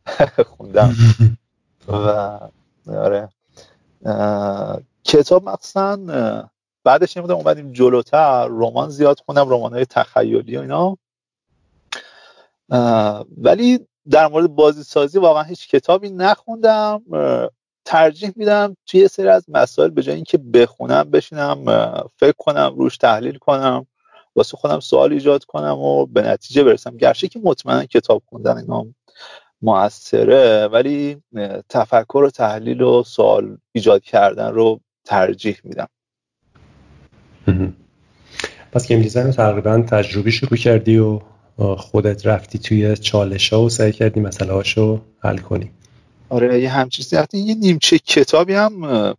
خوندم. 0.57 0.95
و 1.87 2.39
آره. 2.87 3.29
کتاب 5.03 5.49
مخصوصا 5.49 5.97
بعدش 6.83 7.17
نمی‌دونم 7.17 7.39
اومدیم 7.39 7.71
جلوتر 7.71 8.47
رمان 8.47 8.89
زیاد 8.89 9.19
خوندم 9.25 9.49
رمان 9.49 9.73
های 9.73 9.85
تخیلی 9.85 10.57
و 10.57 10.61
اینا. 10.61 10.97
ولی 13.37 13.87
در 14.09 14.27
مورد 14.27 14.47
بازی 14.47 14.83
سازی 14.83 15.19
واقعا 15.19 15.43
هیچ 15.43 15.67
کتابی 15.67 16.09
نخوندم. 16.09 17.01
ترجیح 17.87 18.31
میدم 18.35 18.77
توی 18.85 19.07
سری 19.07 19.27
از 19.27 19.45
مسائل 19.47 19.89
به 19.89 20.01
جای 20.03 20.15
اینکه 20.15 20.37
بخونم 20.37 21.03
بشینم 21.03 21.65
فکر 22.17 22.33
کنم 22.37 22.75
روش 22.77 22.97
تحلیل 22.97 23.37
کنم 23.37 23.85
واسه 24.35 24.57
خودم 24.57 24.79
سوال 24.79 25.13
ایجاد 25.13 25.43
کنم 25.43 25.77
و 25.77 26.05
به 26.05 26.21
نتیجه 26.21 26.63
برسم. 26.63 26.97
گرچه 26.97 27.27
که 27.27 27.39
مطمئنا 27.43 27.85
کتاب 27.85 28.23
خوندن 28.25 28.57
اینا 28.57 28.85
موثره 29.61 30.67
ولی 30.67 31.17
تفکر 31.69 32.17
و 32.17 32.29
تحلیل 32.29 32.81
و 32.81 33.03
سوال 33.03 33.57
ایجاد 33.71 34.03
کردن 34.03 34.53
رو 34.53 34.79
ترجیح 35.05 35.57
میدم. 35.63 35.87
پس 38.71 38.87
گیم 38.87 39.01
دیزاین 39.01 39.31
تقریبا 39.31 39.81
تجربی 39.89 40.31
شروع 40.31 40.57
کردی 40.57 40.97
و 40.97 41.19
خودت 41.77 42.27
رفتی 42.27 42.59
توی 42.59 42.97
چالش 42.97 43.53
ها 43.53 43.61
و 43.61 43.69
سعی 43.69 43.91
کردی 43.91 44.19
مسئله 44.19 44.53
هاشو 44.53 45.01
حل 45.19 45.37
کنی. 45.37 45.71
آره 46.29 46.61
یه 46.61 46.69
همچین 46.69 47.25
یه 47.33 47.55
نیمچه 47.55 47.99
کتابی 47.99 48.53
هم 48.53 49.15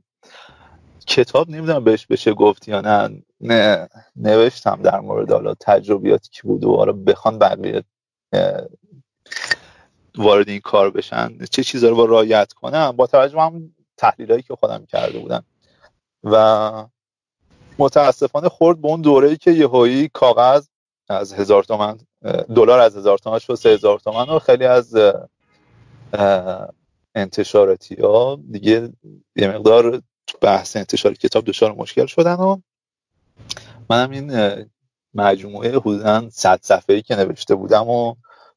کتاب 1.07 1.51
نمی‌دونم 1.51 1.85
بهش 1.85 2.07
بشه 2.07 2.35
گفت 2.35 2.68
یا 2.68 2.81
نه. 2.81 3.23
نه 3.40 3.88
نوشتم 4.16 4.83
در 4.83 5.01
مورد 5.01 5.33
حالا 5.33 5.55
تجربیاتی 5.61 6.29
که 6.33 6.42
بود 6.42 6.64
و 6.64 6.77
حالا 6.77 6.92
بخوان 6.92 7.38
بقیه 7.38 7.85
وارد 10.16 10.49
این 10.49 10.61
کار 10.61 10.90
بشن. 10.90 11.38
چه 11.51 11.64
چیزا 11.64 11.88
رو 11.88 11.97
با 11.97 12.05
رایت 12.05 12.53
کنم؟ 12.53 12.92
با 12.92 13.07
توجه 13.07 13.40
هم 13.40 13.75
تحلیلایی 13.97 14.42
که 14.42 14.55
خودم 14.55 14.87
کرده 14.87 15.18
بودم. 15.18 15.44
و 16.25 16.87
متاسفانه 17.79 18.49
خورد 18.49 18.81
به 18.81 18.88
اون 18.88 19.01
دوره 19.01 19.29
ای 19.29 19.37
که 19.37 19.51
یهویی 19.51 20.09
کاغذ 20.09 20.66
از 21.09 21.33
هزار 21.33 21.64
تومن 21.64 21.99
دلار 22.57 22.81
از 22.81 22.97
هزار 22.97 23.18
تومن 23.18 23.38
شد 23.38 23.55
سه 23.55 23.68
هزار 23.68 23.99
تومن 23.99 24.29
و 24.29 24.38
خیلی 24.38 24.64
از 24.64 24.97
انتشاراتی 27.19 27.95
ها 27.95 28.41
دیگه 28.51 28.93
یه 29.37 29.49
مقدار 29.49 30.03
بحث 30.41 30.77
انتشار 30.77 31.15
کتاب 31.15 31.45
دچار 31.45 31.73
مشکل 31.73 32.07
شدن 32.07 32.35
و 32.35 32.57
منم 33.91 34.11
این 34.11 34.33
مجموعه 35.15 35.71
حدودا 35.71 36.31
صد 36.31 36.59
صفحه 36.63 36.97
ای 36.97 37.03
که 37.03 37.17
نوشته 37.17 37.55
بودم 37.55 37.89
و 37.89 38.15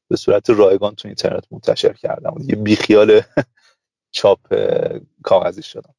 به 0.08 0.16
صورت 0.16 0.50
رایگان 0.50 0.94
تو 0.94 1.08
اینترنت 1.08 1.44
منتشر 1.50 1.92
کردم. 1.92 2.34
و 2.34 2.38
دیگه 2.38 2.56
بیخیال 2.56 3.20
چاپ 4.16 4.38
کاغذی 5.22 5.62
شدم. 5.62 5.94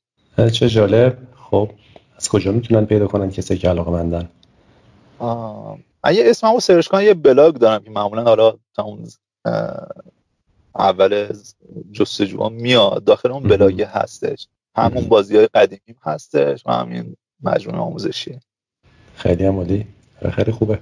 چه 0.54 0.70
جالب. 0.70 1.18
خب 1.50 1.72
از 2.18 2.30
کجا 2.30 2.52
می‌تونن 2.52 2.86
پیدا 2.86 3.08
کنن 3.08 3.32
کسی 3.32 3.58
که 3.58 3.70
علاقه 3.70 3.92
مندن؟ 3.92 4.30
من 6.04 6.16
یه 6.16 6.24
اسممو 6.26 6.60
search 6.60 6.88
کنن 6.88 7.02
یه 7.02 7.14
بلاگ 7.14 7.56
دارم 7.56 7.84
که 7.84 7.90
معمولا 7.90 8.24
حالا 8.24 8.58
تا 8.74 8.84
اون 8.84 9.08
اول 10.76 11.28
جستجو 11.92 12.50
میاد. 12.50 13.04
داخل 13.04 13.32
اون 13.32 13.44
بلاگ 13.44 13.82
هستش. 13.82 14.48
همون 14.76 15.06
بازی 15.06 15.38
های 15.38 15.48
قدیمی 15.48 15.96
هستش 16.04 16.64
و 16.66 16.72
همین 16.72 17.16
مجموعه 17.44 17.80
آموزشی. 17.80 18.40
خیلی 19.16 19.46
عمالی 19.46 19.88
آره، 20.22 20.32
خیلی 20.32 20.52
خوبه. 20.52 20.80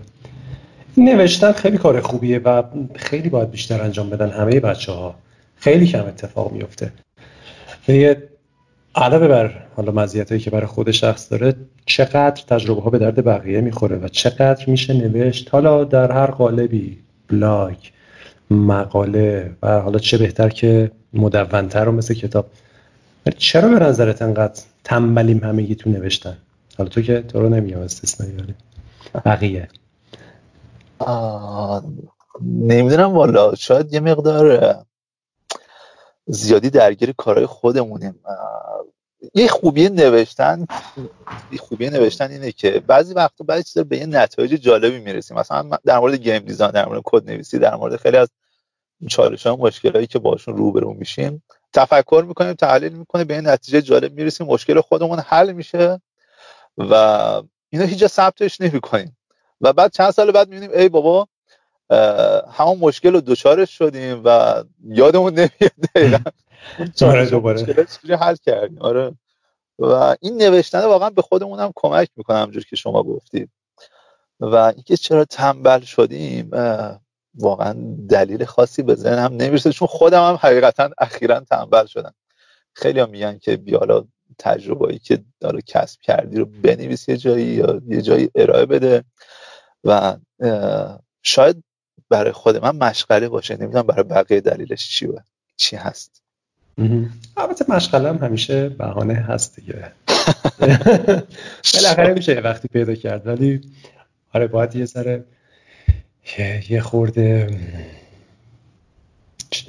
نوشتن 0.98 1.52
خیلی 1.52 1.78
کار 1.78 2.02
خوبیه 2.02 2.40
و 2.40 2.64
خیلی 2.96 3.30
باید 3.30 3.52
بیشتر 3.52 3.82
انجام 3.82 4.10
بدن 4.10 4.30
همه 4.30 4.60
بچه 4.60 4.92
ها 4.92 5.16
خیلی 5.56 5.88
کم 5.88 6.06
اتفاق 6.06 6.52
میفته 6.52 6.94
یعنی 7.88 8.16
علاوه 8.96 9.28
بر 9.28 9.68
حالا 9.76 9.92
مزیتایی 9.92 10.42
که 10.42 10.50
برای 10.50 10.66
خود 10.66 10.92
شخص 10.92 11.32
داره 11.32 11.56
چقدر 11.86 12.44
تجربه 12.48 12.82
ها 12.82 12.90
به 12.90 13.00
درد 13.00 13.26
بقیه 13.26 13.62
می‌خوره 13.62 13.98
و 13.98 14.08
چقدر 14.08 14.70
میشه 14.70 14.94
نوشت. 14.94 15.50
حالا 15.50 15.84
در 15.84 16.12
هر 16.12 16.32
قالبی 16.32 17.00
بلاگ 17.28 17.76
مقاله 18.52 19.58
و 19.62 19.80
حالا 19.82 20.00
چه 20.00 20.18
بهتر 20.18 20.50
که 20.50 20.92
مدونتر 21.14 21.90
و 21.90 21.92
مثل 21.92 22.14
کتاب. 22.14 22.50
چرا 23.38 23.70
به 23.70 23.80
نظرت 23.80 24.22
انقدر 24.22 24.62
تنبلیم 24.84 25.44
همگی 25.44 25.76
تو 25.76 25.90
نوشتن؟ 25.90 26.38
حالا 26.78 26.90
تو 26.90 27.02
که 27.02 27.22
تو 27.22 27.42
رو 27.42 27.50
نمیگم 27.50 27.80
استثنایی 27.80 28.34
ولی 28.34 28.56
بقیه. 29.26 29.68
نمی‌دونم 32.42 33.14
والا 33.14 33.56
شاید 33.56 33.94
یه 33.94 34.00
مقدار 34.00 34.76
زیادی 36.26 36.70
درگیر 36.70 37.14
کارهای 37.18 37.46
خودمونیم. 37.46 38.16
یه 39.34 39.48
خوبی 39.48 39.90
نوشتن 39.90 40.66
یه 41.52 41.58
خوبی 41.58 41.90
نوشتن 41.90 42.32
اینه 42.32 42.52
که 42.52 42.84
بعضی 42.88 43.14
وقتا 43.14 43.44
بعضی 43.44 43.64
چیزا 43.64 43.84
به 43.84 43.98
یه 43.98 44.06
نتایج 44.06 44.54
جالبی 44.54 45.00
می‌رسیم. 45.00 45.38
مثلا 45.38 45.70
در 45.86 46.00
مورد 46.00 46.14
گیم 46.14 46.40
دیزاین 46.40 46.72
در 46.72 46.86
مورد 46.86 47.02
کد 47.06 47.30
نویسی 47.30 47.60
در 47.60 47.76
مورد 47.76 47.96
خیلی 47.96 48.18
از 48.18 48.30
چالش 49.08 49.48
ها 49.48 49.56
مشکل 49.56 49.94
هایی 49.94 50.08
که 50.08 50.20
باشون 50.20 50.58
روبرو 50.58 50.94
میشیم. 50.94 51.44
تفکر 51.74 52.26
می‌کنیم 52.28 52.54
تحلیل 52.54 52.94
می‌کنیم 52.94 53.28
به 53.28 53.34
این 53.34 53.48
نتیجه 53.48 53.82
جالب 53.82 54.14
می‌رسیم 54.14 54.48
مشکل 54.48 54.82
خودمون 54.82 55.20
حل 55.20 55.52
میشه 55.52 56.02
و 56.78 56.94
اینو 57.70 57.86
هیچ 57.86 58.06
ثبتش 58.06 58.62
نمی‌کنیم. 58.62 59.18
و 59.62 59.74
بعد 59.74 59.92
چند 59.92 60.12
سال 60.12 60.32
بعد 60.32 60.50
می‌بینیم 60.50 60.72
ای 60.76 60.90
بابا 60.90 61.28
همون 62.52 62.78
مشکل 62.80 63.14
رو 63.14 63.22
دوچارش 63.22 63.78
شدیم 63.78 64.22
و 64.26 64.64
یادمون 64.84 65.34
نمیاد 65.34 65.72
دقیقا. 65.96 66.18
آره 67.02 67.30
دوباره. 67.30 67.88
حل 68.20 68.36
کردیم. 68.36 68.82
آره. 68.82 69.14
و 69.80 70.16
این 70.22 70.38
نوشتن 70.42 70.86
واقعا 70.86 71.10
به 71.10 71.22
خودمون 71.22 71.60
هم 71.60 71.72
کمک 71.76 72.10
می‌کنه 72.16 72.38
همجور 72.38 72.64
که 72.64 72.76
شما 72.76 73.04
گفتید. 73.04 73.50
و 74.40 74.56
اینکه 74.56 74.98
چرا 74.98 75.26
تنبل 75.26 75.82
شدیم 75.82 76.50
واقعا 77.36 77.96
دلیل 78.10 78.46
خاصی 78.46 78.84
به 78.84 78.96
ذهنم 78.96 79.34
نمی‌رسه 79.34 79.72
چون 79.72 79.88
خودم 79.88 80.30
هم 80.30 80.40
حقیقتا 80.42 80.90
اخیرا 80.98 81.40
تنبل 81.40 81.86
شدم. 81.86 82.14
خیلی 82.74 83.00
هم 83.00 83.10
میگن 83.10 83.38
که 83.38 83.58
بیالا 83.58 84.06
تجربه‌ای 84.40 85.00
که 85.00 85.24
داره 85.40 85.62
کسب 85.62 86.02
کردی 86.02 86.38
رو 86.38 86.46
بنویس 86.46 87.10
یه 87.10 87.18
جایی 87.18 87.46
یا 87.46 87.82
یه 87.88 88.02
جایی 88.02 88.30
ارائه 88.36 88.66
بده 88.66 89.04
و 89.84 90.18
شاید 91.24 91.64
برای 92.10 92.32
خود 92.32 92.58
من 92.58 92.76
مشغله 92.76 93.30
باشه. 93.30 93.58
نمی‌دونم 93.58 93.88
برای 93.88 94.04
بقیه 94.04 94.42
دلیلش 94.42 94.90
چی 94.90 95.08
چی 95.56 95.76
هست. 95.76 96.22
البته 97.38 97.66
مشغله 97.70 98.10
هم 98.10 98.18
همیشه 98.18 98.70
بهانه 98.70 99.14
هست 99.14 99.56
دیگه. 99.56 99.74
بالاخره 101.74 102.14
میشه 102.14 102.34
وقتی 102.34 102.68
پیدا 102.68 102.96
کرد 102.96 103.28
ولی 103.28 103.62
آره 104.34 104.48
باید 104.48 104.76
یه 104.76 104.86
ذره 106.28 106.72
یه 106.72 106.82
خورده 106.82 107.48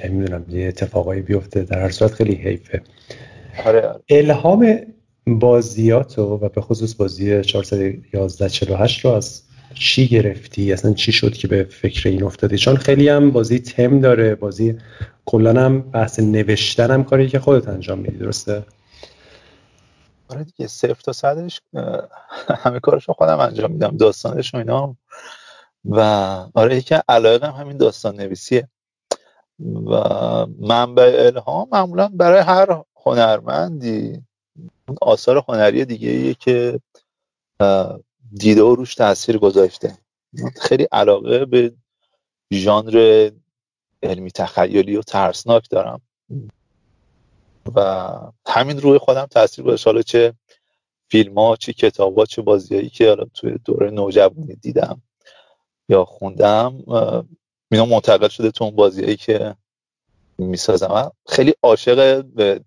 نمی‌دونم 0.04 0.44
یه 0.48 0.68
اتفاقایی 0.68 1.22
بیفته. 1.22 1.62
در 1.62 1.82
هر 1.82 1.90
صورت 1.90 2.14
خیلی 2.14 2.34
حیفه. 2.34 2.82
آره, 3.64 3.86
آره. 3.86 4.00
الهام 4.08 4.80
بازیاتو 5.26 6.22
و 6.22 6.48
به 6.48 6.60
خصوص 6.60 6.94
بازی 6.94 7.42
411 7.42 8.48
48 8.48 9.04
رو 9.04 9.10
از 9.10 9.42
چی 9.74 10.08
گرفتی؟ 10.08 10.72
اصلا 10.72 10.92
چی 10.92 11.12
شد 11.12 11.32
که 11.32 11.48
به 11.48 11.64
فکر 11.64 12.08
این 12.08 12.22
افتادی؟ 12.22 12.58
چون 12.58 12.76
خیلی 12.76 13.08
هم 13.08 13.30
بازی 13.30 13.58
تم 13.58 14.00
داره. 14.00 14.34
بازی 14.34 14.78
کلا 15.24 15.64
هم 15.64 15.80
بحث 15.80 16.20
نوشتن 16.20 16.90
هم 16.90 17.04
کاری 17.04 17.28
که 17.28 17.38
خودت 17.38 17.68
انجام 17.68 17.98
میدی 17.98 18.18
درسته؟ 18.18 18.64
آره 20.28 20.44
دیگه 20.44 20.66
صفر 20.66 21.02
تا 21.04 21.12
صدش 21.12 21.60
همه 22.48 22.80
کارشو 22.80 23.12
خودم 23.12 23.38
انجام 23.38 23.72
میدم. 23.72 23.96
داستانش 23.96 24.54
و 24.54 24.56
اینا 24.56 24.96
و 25.84 26.00
آره 26.54 26.76
یکی 26.76 26.96
علایقم 27.08 27.50
همین 27.50 27.76
داستان 27.76 28.16
نویسیه 28.16 28.68
و 29.60 29.96
منبع 30.58 31.14
الهام 31.18 31.68
معمولا 31.72 32.08
برای 32.14 32.40
هر 32.40 32.82
هنرمندی 32.96 34.22
آثار 35.00 35.44
هنری 35.48 35.84
دیگه 35.84 36.08
ایه 36.08 36.34
که 36.34 36.80
دیده 38.32 38.62
و 38.62 38.74
روش 38.74 38.94
تاثیر 38.94 39.38
گذاشته. 39.38 39.98
خیلی 40.60 40.86
علاقه 40.92 41.44
به 41.44 41.72
ژانر 42.52 43.30
علمی 44.02 44.30
تخیلی 44.30 44.96
و 44.96 45.02
ترسناک 45.02 45.70
دارم. 45.70 46.00
و 47.74 48.10
همین 48.46 48.80
روی 48.80 48.98
خودم 48.98 49.26
تاثیر 49.26 49.64
گذاشت. 49.64 49.86
حالا 49.86 50.02
چه 50.02 50.34
فیلم 51.08 51.38
ها 51.38 51.56
چه 51.56 51.72
کتاب 51.72 52.18
ها 52.18 52.24
چه 52.24 52.42
بازیایی 52.42 52.88
که 52.88 53.08
حالا 53.08 53.24
توی 53.34 53.58
دوره 53.64 53.90
نوجوانی 53.90 54.54
دیدم. 54.54 55.02
یا 55.88 56.04
خوندم 56.04 56.78
اینا 57.70 57.84
منتقل 57.86 58.28
شده 58.28 58.50
تو 58.50 58.64
اون 58.64 58.76
بازیایی 58.76 59.16
که 59.16 59.56
می‌سازم. 60.38 61.12
خیلی 61.28 61.54
عاشق 61.62 62.24
به 62.24 62.60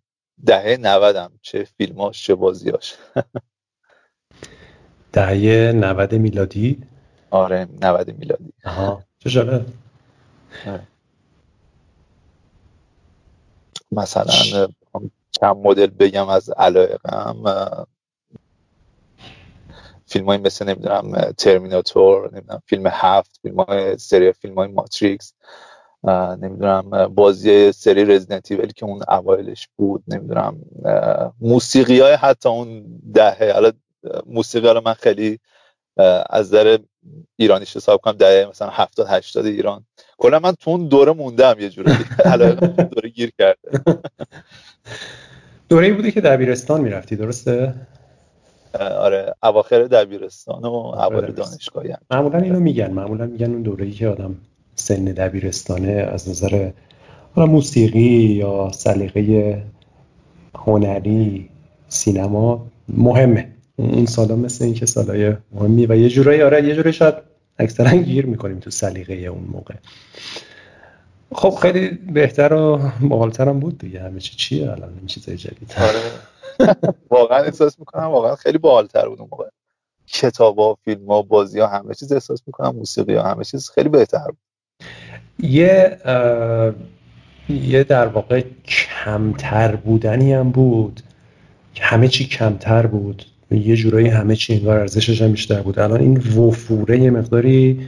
دهه 0.45 0.77
نودم 0.81 1.31
چه 1.41 1.63
فیلماش 1.63 2.25
چه 2.25 2.35
بازیاش. 2.35 2.95
دهه 5.13 5.71
90 5.71 6.15
میلادی؟ 6.15 6.83
آره 7.29 7.67
90 7.81 8.11
میلادی. 8.11 8.53
آها. 8.65 9.03
چه 9.19 9.29
جالب 9.29 9.65
آره. 10.67 10.87
مثلا 13.91 14.67
چند 15.31 15.55
مدل 15.57 15.87
بگم 15.87 16.29
از 16.29 16.49
علایقم 16.49 17.43
فیلم 20.15 20.25
های 20.25 20.37
مثل 20.37 20.65
نمی‌دونم 20.65 21.31
ترمیناتور 21.37 22.29
نمی‌دونم 22.33 22.61
فیلم 22.65 22.87
هفت 22.87 23.39
فیلم 23.41 23.59
های 23.59 23.97
سری 23.97 24.31
فیلم 24.31 24.55
های 24.55 24.67
ماتریکس 24.67 25.33
نمی‌دونم 26.41 27.07
بازی 27.07 27.71
سری 27.71 28.05
رزیدنت 28.05 28.51
ولی 28.51 28.73
که 28.73 28.85
اون 28.85 29.01
اوایلش 29.07 29.69
بود 29.75 30.03
نمی‌دونم 30.07 30.59
موسیقی 31.41 31.99
های 31.99 32.13
حتی 32.13 32.49
اون 32.49 32.85
دهه. 33.13 33.51
حالا 33.53 33.71
موسیقی 34.25 34.67
رو 34.67 34.81
من 34.85 34.93
خیلی 34.93 35.39
از 36.29 36.45
نظر 36.47 36.77
ایرانیش 37.35 37.75
حساب 37.75 38.01
کنم 38.01 38.13
دهه 38.13 38.49
مثلا 38.49 38.69
70 38.69 39.07
80 39.09 39.45
ایران. 39.45 39.85
کلا 40.17 40.39
من 40.39 40.51
تو 40.51 40.71
اون 40.71 40.87
دوره 40.87 41.11
موندم 41.11 41.55
یه 41.59 41.69
جوری. 41.69 41.91
دوره 42.95 43.09
گیر 43.09 43.31
کرده. 43.39 43.81
دوره 45.69 45.93
بوده 45.93 46.11
که 46.11 46.21
دبیرستان 46.21 46.81
می‌رفتی 46.81 47.15
درسته؟ 47.15 47.73
آره 48.79 49.35
اواخر 49.43 49.83
دبیرستان 49.83 50.61
و 50.63 50.73
اول 50.73 51.31
دانشگاهی 51.31 51.91
هم. 51.91 51.97
معمولا 52.11 52.39
اینو 52.39 52.59
میگن 52.59 52.91
معمولا 52.91 53.25
میگن 53.25 53.51
اون 53.51 53.61
دوره‌ای 53.61 53.91
که 53.91 54.07
آدم 54.07 54.35
سن 54.75 55.05
دبیرستانه 55.05 55.91
از 55.91 56.29
نظر 56.29 56.71
موسیقی 57.37 57.99
یا 57.99 58.71
سلیقه 58.71 59.63
هنری 60.55 61.49
سینما 61.87 62.67
مهمه. 62.89 63.47
اون 63.75 64.05
سالا 64.05 64.35
مثل 64.35 64.65
این 64.65 64.73
که 64.73 64.85
سالای 64.85 65.33
مهمی 65.51 65.85
و 65.85 65.95
یه 65.95 66.09
جورایی 66.09 66.41
آره 66.41 66.63
یه 66.63 66.75
جورایی 66.75 66.93
شاید 66.93 67.15
اکثرا 67.59 67.97
گیر 67.97 68.25
می‌کنیم 68.25 68.59
تو 68.59 68.69
سلیقه 68.69 69.13
اون 69.13 69.43
موقع. 69.51 69.73
خب 71.31 71.49
خیلی 71.49 71.87
بهتر 71.89 72.53
و 72.53 72.81
باحالتر 73.01 73.49
هم 73.49 73.59
بود 73.59 73.77
دیگه. 73.77 74.01
همه 74.01 74.19
چی 74.19 74.35
چیه؟ 74.35 74.71
الان 74.71 74.93
این 74.97 75.07
چیزای 75.07 75.37
جدید. 75.37 75.73
آره. 75.77 75.99
واقعا 77.09 77.43
احساس 77.43 77.79
می‌کنم 77.79 78.03
واقعا 78.03 78.35
خیلی 78.35 78.57
باحالتر 78.57 79.09
بود 79.09 79.19
اون 79.19 79.29
موقع. 79.31 79.45
کتابا 80.07 80.77
فیلم 80.85 81.07
ها 81.07 81.21
بازی 81.21 81.59
ها 81.59 81.67
همه 81.67 81.93
چیز 81.93 82.11
احساس 82.11 82.41
می‌کنم 82.47 82.75
موسیقی 82.75 83.15
ها 83.15 83.23
همه 83.23 83.43
چیز 83.43 83.69
خیلی 83.69 83.89
بهتر 83.89 84.27
بود. 84.27 84.37
یه 85.39 85.97
یه 87.49 87.83
در 87.83 88.07
واقع 88.07 88.43
کمتر 88.65 89.75
بودنی 89.75 90.33
هم 90.33 90.51
بود. 90.51 91.01
همه 91.79 92.07
چی 92.07 92.25
کمتر 92.25 92.85
بود. 92.87 93.25
یه 93.51 93.75
جورایی 93.75 94.07
همه 94.07 94.35
چی 94.35 94.53
انگار 94.53 94.79
ارزشش 94.79 95.21
هم 95.21 95.31
بیشتر 95.31 95.61
بود. 95.61 95.79
الان 95.79 95.99
این 95.99 96.17
وفوره 96.17 96.99
یه 96.99 97.09
مقداری 97.09 97.87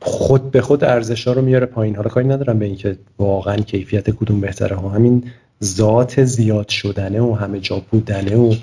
خود 0.00 0.50
به 0.50 0.60
خود 0.60 0.84
ارزش 0.84 1.28
ها 1.28 1.32
رو 1.32 1.42
میاره 1.42 1.66
پایین. 1.66 1.96
حالا 1.96 2.08
کاری 2.08 2.28
ندارم 2.28 2.58
به 2.58 2.64
اینکه 2.64 2.98
واقعا 3.18 3.56
کیفیت 3.56 4.10
کدوم 4.10 4.40
بهتره. 4.40 4.76
ها 4.76 4.88
همین 4.88 5.30
ذات 5.64 6.24
زیاد 6.24 6.68
شدنه 6.68 7.20
و 7.20 7.34
همه 7.34 7.60
جا 7.60 7.82
بودنه 7.90 8.36
و 8.36 8.54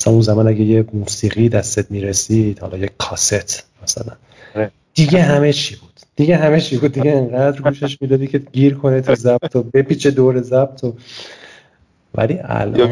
مثلا 0.00 0.12
اون 0.12 0.22
زمان 0.22 0.48
اگه 0.48 0.60
یه 0.60 0.84
موسیقی 0.92 1.48
دستت 1.48 1.90
می‌رسید 1.90 2.58
حالا 2.58 2.78
یه 2.78 2.90
کاست 2.98 3.66
مثلا. 3.82 4.12
آره. 4.54 4.70
دیگه 4.94 5.22
همه 5.22 5.52
چی 5.52 5.76
بود. 5.76 6.00
دیگه 6.16 6.36
همه 6.36 6.60
چی 6.60 6.76
بود. 6.76 6.92
دیگه 6.92 7.10
انقدر 7.10 7.60
گوشش 7.60 8.02
می‌دادی 8.02 8.26
که 8.26 8.38
گیر 8.38 8.74
کنه 8.74 9.00
تو 9.00 9.14
ضبط 9.14 9.56
و 9.56 9.62
بپیچه 9.62 10.10
دور 10.10 10.42
ضبط 10.42 10.84
و 10.84 10.94
ولی 12.14 12.38
الان 12.42 12.78
یا 12.78 12.86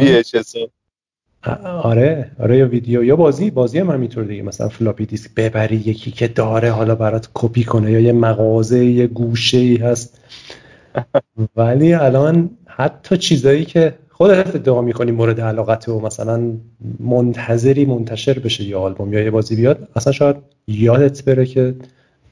آره. 1.65 2.31
آره 2.39 2.59
یا 2.59 2.69
ویدیو. 2.69 3.05
یا 3.05 3.17
بازی. 3.17 3.51
بازی 3.51 3.79
هم 3.79 3.91
همینطور 3.91 4.25
دیگه. 4.25 4.43
مثلا 4.43 4.69
floppy 4.69 5.07
disk 5.07 5.31
ببری 5.35 5.77
یکی 5.77 6.11
که 6.11 6.29
داره 6.29 6.71
حالا 6.71 6.95
برات 6.95 7.29
کپی 7.35 7.65
کنه. 7.65 7.93
یا 7.93 8.01
یه 8.01 8.13
مغازه 8.13 8.85
یه 8.85 9.07
گوشه 9.07 9.59
ای 9.59 9.77
هست. 9.77 10.19
ولی 11.57 11.95
الان 11.95 12.51
حتی 12.67 13.17
چیزایی 13.17 13.65
که 13.65 13.99
خودت 14.11 14.55
ادعا 14.55 14.83
می‌کنی 14.83 15.11
مورد 15.11 15.41
علاقت 15.41 15.89
و 15.89 16.01
مثلا 16.01 16.57
منتظری 17.01 17.85
منتشر 17.85 18.39
بشه 18.39 18.65
یا 18.65 18.81
آلبوم 18.81 19.13
یا 19.13 19.21
یه 19.21 19.31
بازی 19.31 19.57
بیاد 19.57 19.89
اصلا 19.97 20.13
شاید 20.13 20.37
یادت 20.67 21.25
بره 21.25 21.47
که 21.47 21.75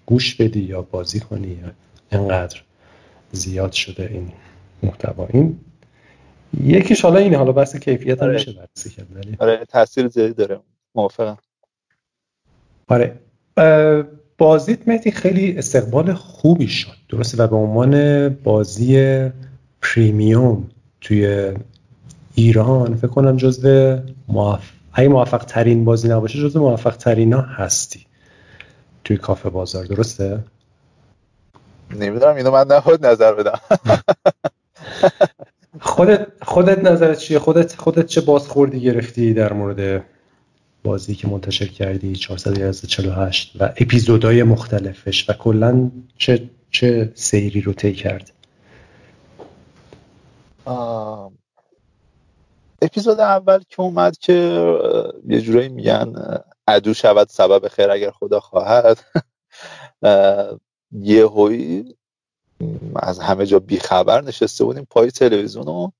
گوش 0.06 0.34
بدی 0.34 0.60
یا 0.60 0.82
بازی 0.82 1.20
کنی 1.20 1.48
یا 1.48 1.72
انقدر 2.10 2.62
زیاد 3.32 3.72
شده 3.72 4.08
این 4.12 4.32
محتوا. 4.82 5.26
این 5.32 5.60
یکیش 6.64 7.00
حالا 7.00 7.18
اینه 7.18 7.36
حالا 7.36 7.52
بحث 7.52 7.76
کیفیت 7.76 8.18
هم 8.18 8.24
آره. 8.24 8.34
میشه 8.34 8.52
بررسی 8.52 8.90
کرد 8.90 9.36
آره 9.38 9.64
تاثیر 9.64 10.08
زیادی 10.08 10.32
داره. 10.32 10.60
موافقم. 10.94 11.38
آره. 12.88 13.16
بازیت 14.40 14.88
مهدی 14.88 15.10
خیلی 15.10 15.58
استقبال 15.58 16.14
خوبی 16.14 16.68
شد 16.68 16.96
درسته؟ 17.08 17.42
و 17.42 17.46
به 17.46 17.56
عنوان 17.56 18.28
بازی 18.28 19.20
پریمیوم 19.82 20.68
توی 21.00 21.52
ایران 22.34 22.96
فکر 22.96 23.06
کنم 23.06 23.36
جزو 23.36 23.98
موفق 24.28 24.60
اگه 24.92 25.08
موفق 25.08 25.44
ترین 25.44 25.84
بازی 25.84 26.08
نباشه 26.08 26.38
جزو 26.38 26.60
موفق 26.60 26.96
ترین 26.96 27.32
ها 27.32 27.40
هستی 27.40 28.06
توی 29.04 29.16
کافه 29.16 29.50
بازار 29.50 29.84
درسته؟ 29.84 30.44
نمی‌دونم 31.90 32.36
اینو 32.36 32.50
من 32.50 32.66
نخود 32.66 33.06
نظر 33.06 33.34
بدم. 33.34 33.60
خودت 35.80 36.26
خودت 36.42 36.78
نظرت 36.78 37.18
چیه؟ 37.18 37.38
خودت 37.38 37.76
خودت 37.76 38.06
چه 38.06 38.20
بازخوردی 38.20 38.80
گرفتی 38.80 39.34
در 39.34 39.52
مورد 39.52 40.04
بازی 40.82 41.14
که 41.14 41.28
منتشر 41.28 41.66
کردی 41.66 42.16
448 42.16 43.52
و 43.60 43.64
اپیزودهای 43.64 44.42
مختلفش 44.42 45.30
و 45.30 45.32
کلا 45.32 45.90
چه 46.18 46.50
چه 46.70 47.12
سیری 47.14 47.60
رو 47.60 47.72
طی 47.72 47.94
کرد؟ 47.94 48.32
اپیزود 52.82 53.20
اول 53.20 53.62
که 53.68 53.80
اومد 53.82 54.18
که 54.18 54.32
یه 55.28 55.40
جورایی 55.40 55.68
میگن 55.68 56.14
عدو 56.68 56.94
شود 56.94 57.28
سبب 57.28 57.68
خیر 57.68 57.90
اگر 57.90 58.10
خدا 58.10 58.40
خواهد. 58.40 58.98
یه 60.92 61.26
هایی 61.26 61.94
از 62.96 63.18
همه 63.18 63.46
جا 63.46 63.58
بیخبر 63.58 64.20
نشسته 64.20 64.64
بودیم 64.64 64.86
پای 64.90 65.10
تلویزیون 65.10 65.68
و 65.68 65.90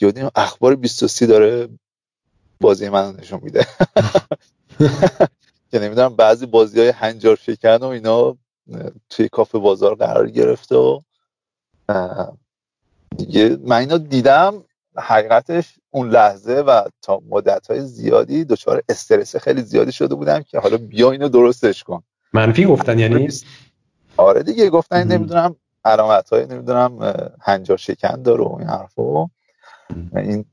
یادیم 0.00 0.28
اخبار 0.34 0.76
23 0.76 1.26
داره 1.26 1.68
بازی 2.60 2.88
من 2.88 3.16
نشون 3.16 3.40
میده. 3.42 3.66
که 5.70 5.78
نمی‌دونم 5.78 6.16
بعضی 6.16 6.46
بازی 6.46 6.80
های 6.80 6.88
هنجار 6.88 7.36
شکن 7.36 7.76
و 7.76 7.84
اینا 7.84 8.36
توی 9.10 9.28
کافه 9.28 9.58
بازار 9.58 9.94
قرار 9.94 10.30
گرفته 10.30 10.76
و 10.76 11.00
دیگه 13.16 13.58
من 13.62 13.76
اینا 13.76 13.98
دیدم 13.98 14.64
حقیقتش 14.96 15.74
اون 15.90 16.10
لحظه 16.10 16.52
و 16.52 16.82
تا 17.02 17.22
مدت 17.28 17.70
های 17.70 17.80
زیادی 17.80 18.44
دچار 18.44 18.82
استرس 18.88 19.36
خیلی 19.36 19.62
زیادی 19.62 19.92
شده 19.92 20.14
بودم 20.14 20.42
که 20.42 20.58
حالا 20.58 20.76
بیا 20.76 21.10
اینو 21.10 21.28
درستش 21.28 21.84
کن. 21.84 22.02
منفی 22.32 22.64
گفتن 22.64 22.98
یعنی؟ 22.98 23.28
آره 24.16 24.42
دیگه 24.42 24.70
گفتن 24.70 25.04
نمی‌دونم 25.04 25.56
علامت 25.84 26.30
های 26.30 26.46
نمی‌دونم 26.46 27.14
هنجار 27.40 27.76
شکن 27.76 28.22
داره 28.22 28.44
و 28.44 28.56
این 28.58 28.68
حرفا. 28.68 29.30
این 30.16 30.44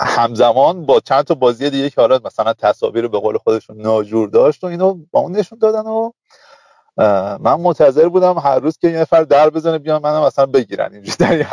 همزمان 0.00 0.86
با 0.86 1.00
چند 1.00 1.24
تا 1.24 1.34
بازی 1.34 1.70
دیگه 1.70 1.90
که 1.90 2.00
حالا 2.00 2.20
مثلا 2.24 2.52
تصاویر 2.52 3.08
به 3.08 3.18
قول 3.18 3.38
خودشون 3.38 3.80
ناجور 3.80 4.28
داشت 4.28 4.64
و 4.64 4.66
اینو 4.66 4.94
با 5.10 5.20
اون 5.20 5.32
نشون 5.32 5.58
دادن 5.58 5.86
و 5.86 6.12
من 7.40 7.54
منتظر 7.54 8.08
بودم 8.08 8.38
هر 8.38 8.58
روز 8.58 8.78
که 8.78 8.88
یه 8.88 9.00
نفر 9.00 9.22
در 9.22 9.50
بزنه 9.50 9.78
بیان 9.78 10.02
منم 10.02 10.22
مثلا 10.22 10.46
بگیرن. 10.46 10.94
اینجوری 10.94 11.44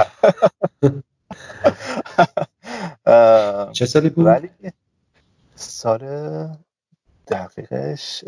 چه 3.73 3.85
سالی 3.85 4.09
بود؟ 4.09 4.25
ولی 4.25 4.49
سال 5.55 5.99
دقیقش 7.27 8.23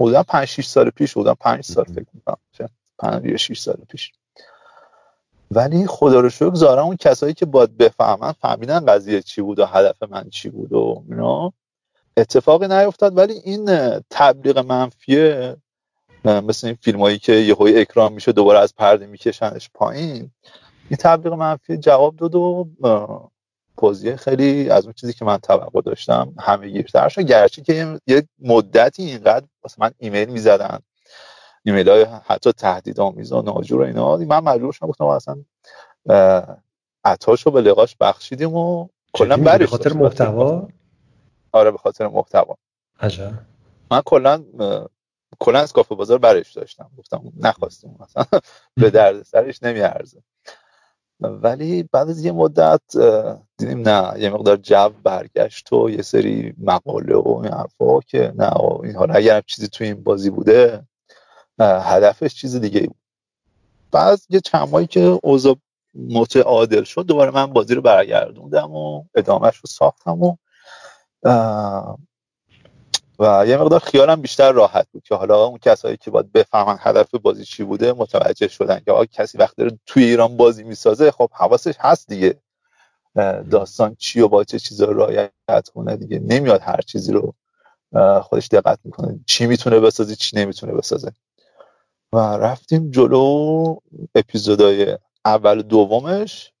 حدودا 0.00 0.22
5 0.22 0.48
6 0.48 0.66
سال 0.66 0.90
پیش 0.90 1.12
حدودا 1.12 1.34
5 1.34 1.64
سال 1.64 1.84
فکر 1.84 2.06
می‌کنم. 2.12 2.38
5 2.98 3.24
یا 3.24 3.36
6 3.36 3.58
سال 3.58 3.76
پیش. 3.88 4.12
ولی 5.50 5.86
خدا 5.86 6.20
رو 6.20 6.28
شکر 6.28 6.54
زارا 6.54 6.82
اون 6.82 6.96
کسایی 6.96 7.34
که 7.34 7.46
باید 7.46 7.76
بفهمن 7.76 8.32
فهمیدن 8.32 8.86
قضیه 8.86 9.22
چی 9.22 9.42
بود 9.42 9.58
و 9.58 9.66
هدف 9.66 10.02
من 10.02 10.28
چی 10.30 10.48
بود 10.48 10.72
و 10.72 11.04
اینا. 11.10 11.52
اتفاقی 12.16 12.68
نیفتاد. 12.68 13.16
ولی 13.16 13.32
این 13.32 13.98
تبلیغ 14.10 14.58
منفیه 14.58 15.56
مثل 16.24 16.66
این 16.66 16.76
فیلم 16.82 17.00
هایی 17.00 17.18
که 17.18 17.32
یه 17.32 17.56
اکرام 17.60 18.12
میشه 18.12 18.32
دوباره 18.32 18.58
از 18.58 18.74
پرده 18.74 19.06
میکشنش 19.06 19.70
پایین 19.74 20.30
این 20.90 20.96
تبلیغ 21.00 21.32
منفی 21.32 21.76
جواب 21.76 22.16
داد 22.16 22.34
و 22.34 22.68
بازی 23.76 24.16
خیلی 24.16 24.70
از 24.70 24.84
اون 24.84 24.92
چیزی 24.92 25.12
که 25.12 25.24
من 25.24 25.38
توقع 25.38 25.80
داشتم 25.80 26.34
همه 26.38 26.68
گیرتر 26.68 27.08
شد. 27.08 27.20
گرچه 27.20 27.62
که 27.62 28.00
یک 28.06 28.26
مدتی 28.38 29.02
اینقدر 29.02 29.46
واسه 29.62 29.76
من 29.78 29.90
ایمیل 29.98 30.28
می‌زدن. 30.28 30.78
ایمیل 31.66 31.88
های 31.88 32.06
حتی 32.26 32.52
تهدید 32.52 33.00
آمیز 33.00 33.32
و 33.32 33.42
ناجور 33.42 33.80
و 33.80 33.84
اینا. 33.84 34.16
من 34.16 34.38
مجبور 34.38 34.72
شدم 34.72 34.88
گفتم 34.88 35.04
اصلا 35.04 35.36
عطاش 37.04 37.42
رو 37.42 37.52
به 37.52 37.60
لقاش 37.60 37.96
بخشیدیم 38.00 38.54
و 38.54 38.88
کلا 39.12 39.36
به 39.36 39.66
خاطر 39.66 39.92
محتوا؟ 39.92 40.68
آره 41.52 41.70
به 41.70 41.78
خاطر 41.78 42.06
محتوا. 42.06 42.56
عجب. 43.00 43.32
من 43.90 44.02
کلا 44.04 44.44
کلا 45.38 45.58
از 45.58 45.72
کافه 45.72 45.94
بازار 45.94 46.18
برش 46.18 46.52
داشتم. 46.52 46.90
گفتم 46.98 47.22
نخواستیم 47.36 47.96
مثلا 48.00 48.24
به 48.80 48.90
درد 48.90 49.22
سرش 49.22 49.62
نمیارزه. 49.62 50.22
ولی 51.20 51.82
بعد 51.82 52.08
از 52.08 52.24
یه 52.24 52.32
مدت 52.32 52.82
دیدیم 53.58 53.88
نه 53.88 54.20
یه 54.20 54.30
مقدار 54.30 54.56
جو 54.56 54.88
برگشت 55.02 55.72
و 55.72 55.90
یه 55.90 56.02
سری 56.02 56.54
مقاله 56.58 57.16
و 57.16 57.40
این 57.44 57.52
حرفا 57.52 58.00
که 58.00 58.32
نه 58.36 58.60
این 58.82 58.96
حالا 58.96 59.14
اگر 59.14 59.40
چیزی 59.40 59.68
توی 59.68 59.86
این 59.86 60.02
بازی 60.02 60.30
بوده 60.30 60.82
هدفش 61.60 62.34
چیز 62.34 62.56
دیگه 62.56 62.80
بود. 62.80 62.96
بعد 63.92 64.18
یه 64.30 64.40
چند 64.40 64.68
ماهی 64.68 64.86
که 64.86 65.00
اوضاع 65.22 65.56
متعادل 65.94 66.84
شد 66.84 67.06
دوباره 67.06 67.30
من 67.30 67.46
بازی 67.46 67.74
رو 67.74 67.82
برگردوندم 67.82 68.72
و 68.74 69.04
ادامهش 69.14 69.56
رو 69.56 69.62
ساختم 69.68 70.22
و 70.22 70.36
و 73.18 73.44
یه 73.46 73.56
مقدار 73.56 73.80
خیالم 73.80 74.20
بیشتر 74.22 74.52
راحت 74.52 74.88
بود 74.92 75.02
که 75.02 75.14
حالا 75.14 75.44
اون 75.44 75.58
کسایی 75.58 75.96
که 75.96 76.10
باید 76.10 76.32
بفهمن 76.32 76.76
هدف 76.80 77.14
بازی 77.14 77.44
چی 77.44 77.64
بوده 77.64 77.92
متوجه 77.92 78.48
شدن 78.48 78.80
که 78.80 78.92
آقا 78.92 79.04
کسی 79.06 79.38
وقتی 79.38 79.54
داره 79.58 79.78
توی 79.86 80.04
ایران 80.04 80.36
بازی 80.36 80.62
می‌سازه 80.64 81.10
خب 81.10 81.30
حواسش 81.32 81.74
هست 81.78 82.08
دیگه. 82.08 82.40
داستان 83.50 83.94
چی 83.94 84.20
و 84.20 84.28
با 84.28 84.44
چه 84.44 84.58
چیزا 84.58 84.84
رعایت 84.84 85.68
کنه 85.74 85.96
دیگه. 85.96 86.18
نمیاد 86.18 86.60
هر 86.60 86.80
چیزی 86.80 87.12
رو 87.12 87.34
خودش 88.22 88.48
دقت 88.48 88.78
می‌کنه. 88.84 89.20
چی 89.26 89.46
می‌تونه 89.46 89.80
بسازه 89.80 90.16
چی 90.16 90.36
نمی‌تونه 90.36 90.72
بسازه. 90.72 91.12
و 92.16 92.18
رفتیم 92.18 92.90
جلو 92.90 93.76
اپیزودهای 94.14 94.98
اول 95.24 95.62
دومش. 95.62 96.52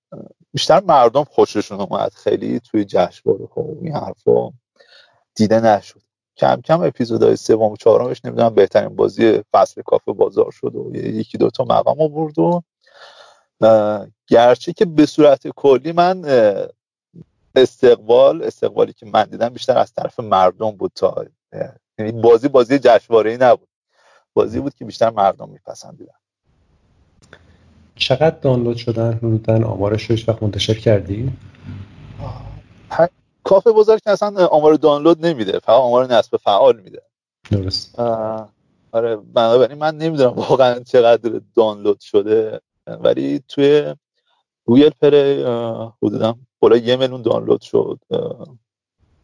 بیشتر 0.52 0.80
مردم 0.80 1.24
خوششون 1.24 1.80
اومد. 1.80 2.12
خیلی 2.14 2.60
توی 2.60 2.84
جشنواره 2.84 3.44
و 3.56 3.74
این 3.82 3.96
حرفا 3.96 4.50
دیده 5.34 5.60
نشد. 5.60 6.00
کم 6.36 6.60
کم 6.60 6.82
اپیزودهای 6.82 7.36
سوم 7.36 7.72
و 7.72 7.76
چهارمش 7.76 8.24
نمی‌دونم 8.24 8.54
بهترین 8.54 8.96
بازی 8.96 9.42
فصل 9.52 9.82
کافه 9.82 10.12
بازار 10.12 10.50
شد 10.50 10.76
و 10.76 10.96
یکی 10.96 11.38
دوتا 11.38 11.64
مقام 11.64 12.00
آورد 12.00 12.38
و 12.38 12.62
گرچه 14.26 14.72
که 14.72 14.84
به 14.84 15.06
صورت 15.06 15.48
کلی 15.48 15.92
من 15.92 16.24
استقبال 17.54 18.42
استقبالی 18.42 18.92
که 18.92 19.06
من 19.06 19.24
دیدم 19.24 19.48
بیشتر 19.48 19.78
از 19.78 19.92
طرف 19.92 20.20
مردم 20.20 20.70
بود 20.70 20.92
تا 20.94 21.24
یعنی 21.98 22.12
بازی 22.12 22.48
بازی 22.48 22.78
جشنواره 22.78 23.36
نبود. 23.36 23.68
بازی 24.36 24.60
بود 24.60 24.74
که 24.74 24.84
بیشتر 24.84 25.10
مردم 25.10 25.48
میپسندیدن. 25.48 26.12
چقدر 27.94 28.36
دانلود 28.42 28.76
شدن؟ 28.76 29.12
حدودا 29.12 29.68
آمارش 29.68 30.10
رو 30.10 30.16
وقت 30.28 30.42
منتشر 30.42 30.74
کردی؟ 30.74 31.32
کافه 33.44 33.72
بازار 33.72 33.98
که 33.98 34.10
اصلا 34.10 34.46
آمار 34.46 34.74
دانلود 34.74 35.26
نمیده 35.26 35.52
فقط 35.52 35.80
آمار 35.80 36.12
نصب 36.12 36.36
فعال 36.36 36.80
میده. 36.80 37.02
درست. 37.50 37.98
آره 38.92 39.16
بنابراین 39.16 39.78
من 39.78 39.96
نمی‌دونم 39.96 40.32
واقعا 40.32 40.80
چقدر 40.80 41.40
دانلود 41.54 42.00
شده 42.00 42.60
ولی 42.86 43.42
توی 43.48 43.94
گوگل 44.64 44.90
پلی 44.90 45.42
حدودا 46.02 46.36
بالا 46.60 46.76
یه 46.76 46.96
میلیون 46.96 47.22
دانلود 47.22 47.60
شد 47.60 47.98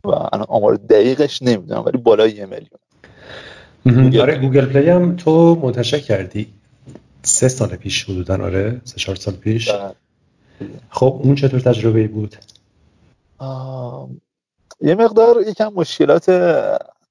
و 0.05 0.11
الان 0.11 0.47
آمار 0.49 0.75
دقیقش 0.75 1.43
نمی‌دونم 1.43 1.85
ولی 1.85 1.99
بالا 1.99 2.27
یه 2.27 2.47
میلیون. 2.47 2.81
آره 4.21 4.39
گوگل 4.39 4.67
پلی 4.67 4.91
هم 4.91 5.17
تو 5.17 5.55
منتشر 5.63 5.99
کردی. 5.99 6.53
سه 7.23 7.49
سال 7.49 7.69
پیش 7.69 8.05
حدودا 8.05 8.45
آره 8.45 8.81
سه 8.85 8.97
چهار 8.97 9.17
سال 9.17 9.35
پیش. 9.35 9.71
بله. 9.71 9.95
خب 10.91 11.21
اون 11.25 11.35
چطور 11.35 11.61
تجربه 11.61 12.09
بود؟ 12.09 12.37
یه 14.81 14.95
مقدار 14.95 15.43
یکم 15.47 15.73
مشکلات 15.73 16.29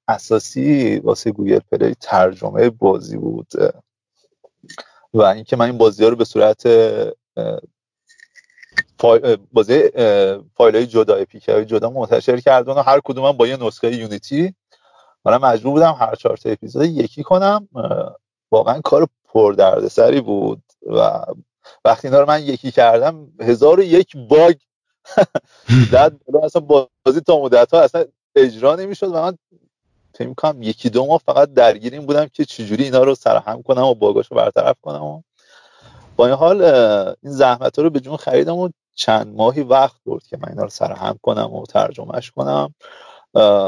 اساسی 0.08 0.98
واسه 0.98 1.30
گوگل 1.30 1.58
پلی 1.72 1.94
ترجمه 2.00 2.70
بازی 2.70 3.16
بود. 3.16 3.52
و 5.14 5.22
اینکه 5.22 5.56
من 5.56 5.66
این 5.66 5.78
بازی 5.78 6.02
ها 6.02 6.08
رو 6.08 6.16
به 6.16 6.24
صورت 6.24 6.66
بازی 9.52 9.82
فایل 10.54 10.76
های 10.76 10.86
جدا 10.86 11.14
اپیک 11.14 11.48
های 11.48 11.64
جدا 11.64 11.90
منتشر 11.90 12.40
کردن 12.40 12.72
و 12.72 12.82
هر 12.82 13.00
کدوم 13.04 13.32
با 13.32 13.46
یه 13.46 13.56
نسخه 13.56 13.96
یونیتی 13.96 14.54
من 15.24 15.36
مجبور 15.36 15.72
بودم 15.72 15.96
هر 16.00 16.14
چهار 16.14 16.36
تا 16.36 16.50
اپیزود 16.50 16.84
یکی 16.84 17.22
کنم. 17.22 17.68
واقعا 18.50 18.80
کار 18.80 19.06
پر 19.24 19.88
سری 19.88 20.20
بود 20.20 20.62
و 20.86 21.24
وقتی 21.84 22.08
اینا 22.08 22.20
رو 22.20 22.26
من 22.26 22.42
یکی 22.42 22.70
کردم 22.70 23.28
هزار 23.40 23.80
و 23.80 23.82
یک 23.82 24.16
باگ 24.16 24.54
زد 25.92 26.16
اصلا 26.42 26.62
بازی 26.62 27.20
تا 27.26 27.40
مدت 27.42 27.74
ها 27.74 27.80
اصلا 27.80 28.04
اجرا 28.36 28.76
نمی‌شد 28.76 29.08
و 29.08 29.12
من 29.12 29.38
فکر 30.14 30.28
می‌کنم 30.28 30.62
یکی 30.62 30.90
دو 30.90 31.06
ماه 31.06 31.20
فقط 31.26 31.52
درگیر 31.54 31.92
این 31.92 32.06
بودم 32.06 32.26
که 32.26 32.44
چجوری 32.44 32.84
اینا 32.84 33.02
رو 33.02 33.14
سرهم 33.14 33.62
کنم 33.62 33.84
و 33.84 33.94
باگاش 33.94 34.30
رو 34.30 34.36
برطرف 34.36 34.76
کنم. 34.82 35.04
و 35.04 35.22
با 36.16 36.26
این 36.26 36.34
حال 36.34 36.62
این 37.22 37.32
زحمت 37.32 37.78
رو 37.78 37.90
به 37.90 38.00
جون 38.00 38.16
خریدم 38.16 38.56
و 38.56 38.68
چند 38.94 39.36
ماهی 39.36 39.62
وقت 39.62 39.96
برد 40.06 40.22
که 40.26 40.36
من 40.36 40.48
اینا 40.48 40.62
رو 40.62 40.68
سرهم 40.68 41.18
کنم 41.22 41.54
و 41.54 41.66
ترجمهش 41.66 42.30
کنم. 42.30 42.74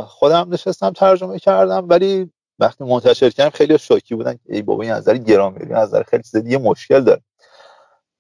خودم 0.07 0.49
نشستم 0.53 0.91
ترجمه 0.91 1.39
کردم 1.39 1.87
ولی 1.89 2.31
وقتی 2.59 2.85
منتشر 2.85 3.31
کردم 3.31 3.51
خیلی 3.51 3.79
شاکی 3.79 4.15
بودن 4.15 4.39
ای 4.49 4.63
بابا 4.63 4.83
این 4.83 4.93
نظر 4.93 5.17
گرام 5.17 5.55
از 5.55 5.89
نظر 5.89 6.03
خیلی 6.03 6.23
چیز 6.23 6.37
دیگه 6.37 6.59
مشکل 6.59 7.01
داره. 7.01 7.23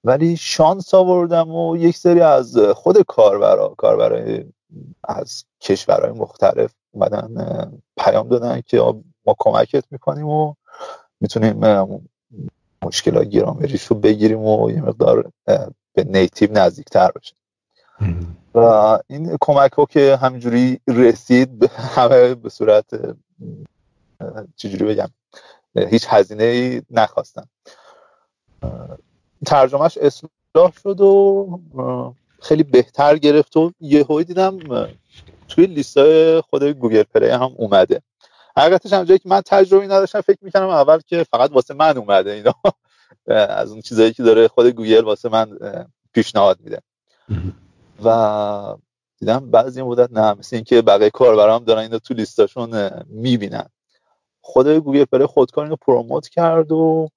ولی 0.04 0.36
شانس 0.36 0.94
آوردم 0.94 1.50
و 1.50 1.76
یک 1.76 1.96
سری 1.96 2.20
از 2.20 2.58
خود 2.58 3.02
کاربرا 3.02 3.68
کاربرای 3.68 4.44
از 5.04 5.44
کشورهای 5.60 6.12
مختلف 6.12 6.74
اومدن 6.90 7.72
پیام 7.96 8.28
دادن 8.28 8.60
که 8.66 8.80
ما 9.26 9.36
کمکت 9.38 9.84
می‌کنیم 9.90 10.26
و 10.26 10.54
می‌تونیم 11.20 11.60
مشکل 12.82 13.24
گرامریش 13.24 13.84
رو 13.84 13.96
بگیریم 13.96 14.40
و 14.40 14.70
یه 14.70 14.82
مقدار 14.82 15.30
به 15.92 16.04
native 16.04 16.52
نزدیکتر 16.52 17.10
بشه 17.10 17.34
و 18.54 18.58
این 19.06 19.36
کمک 19.40 19.72
ها 19.72 19.84
که 19.84 20.16
همینجوری 20.16 20.80
رسید 20.88 21.64
همه 21.64 22.34
به 22.34 22.48
صورت 22.48 22.84
چجوری 24.56 24.84
بگم 24.84 25.08
هیچ 25.76 26.06
هزینه 26.08 26.44
ای 26.44 26.82
نخواستن. 26.90 27.44
ترجمهش 29.46 29.98
اصلاح 29.98 30.72
شد 30.82 31.00
و 31.00 32.14
خیلی 32.42 32.62
بهتر 32.62 33.16
گرفت 33.16 33.56
و 33.56 33.72
یه 33.80 34.04
دیدم 34.26 34.58
توی 35.48 35.66
لیست 35.66 36.40
خود 36.40 36.64
گوگل 36.64 37.02
پلی 37.02 37.28
هم 37.28 37.52
اومده. 37.56 38.02
حقیقتش 38.56 38.92
هم 38.92 39.04
جایی 39.04 39.18
که 39.18 39.28
من 39.28 39.40
تجربه 39.40 39.84
نداشتم 39.84 40.20
فکر 40.20 40.38
می‌کنم 40.42 40.68
اول 40.68 41.00
که 41.06 41.24
فقط 41.30 41.50
واسه 41.50 41.74
من 41.74 41.96
اومده 41.98 42.32
اینا. 42.32 42.54
از 43.60 43.70
اون 43.70 43.80
چیزایی 43.80 44.12
که 44.12 44.22
داره 44.22 44.48
خود 44.48 44.66
گوگل 44.66 45.04
واسه 45.04 45.28
من 45.28 45.58
پیشنهاد 46.12 46.60
میده. 46.60 46.80
و 48.04 48.76
دیدم 49.18 49.50
بعضی 49.50 49.82
مدت 49.82 50.12
نه 50.12 50.34
مثل 50.34 50.56
اینکه 50.56 50.82
بقیه 50.82 51.10
کاربرام 51.10 51.64
دارن 51.64 51.82
اینو 51.82 51.98
تو 51.98 52.14
لیستاشون 52.14 52.90
می‌بینن. 53.06 53.68
خود 54.40 54.68
گوگل 54.68 55.04
پلی 55.04 55.26
خودکار 55.26 55.64
اینو 55.64 55.76
promote 55.76 56.28
کرد 56.28 56.72
و 56.72 57.08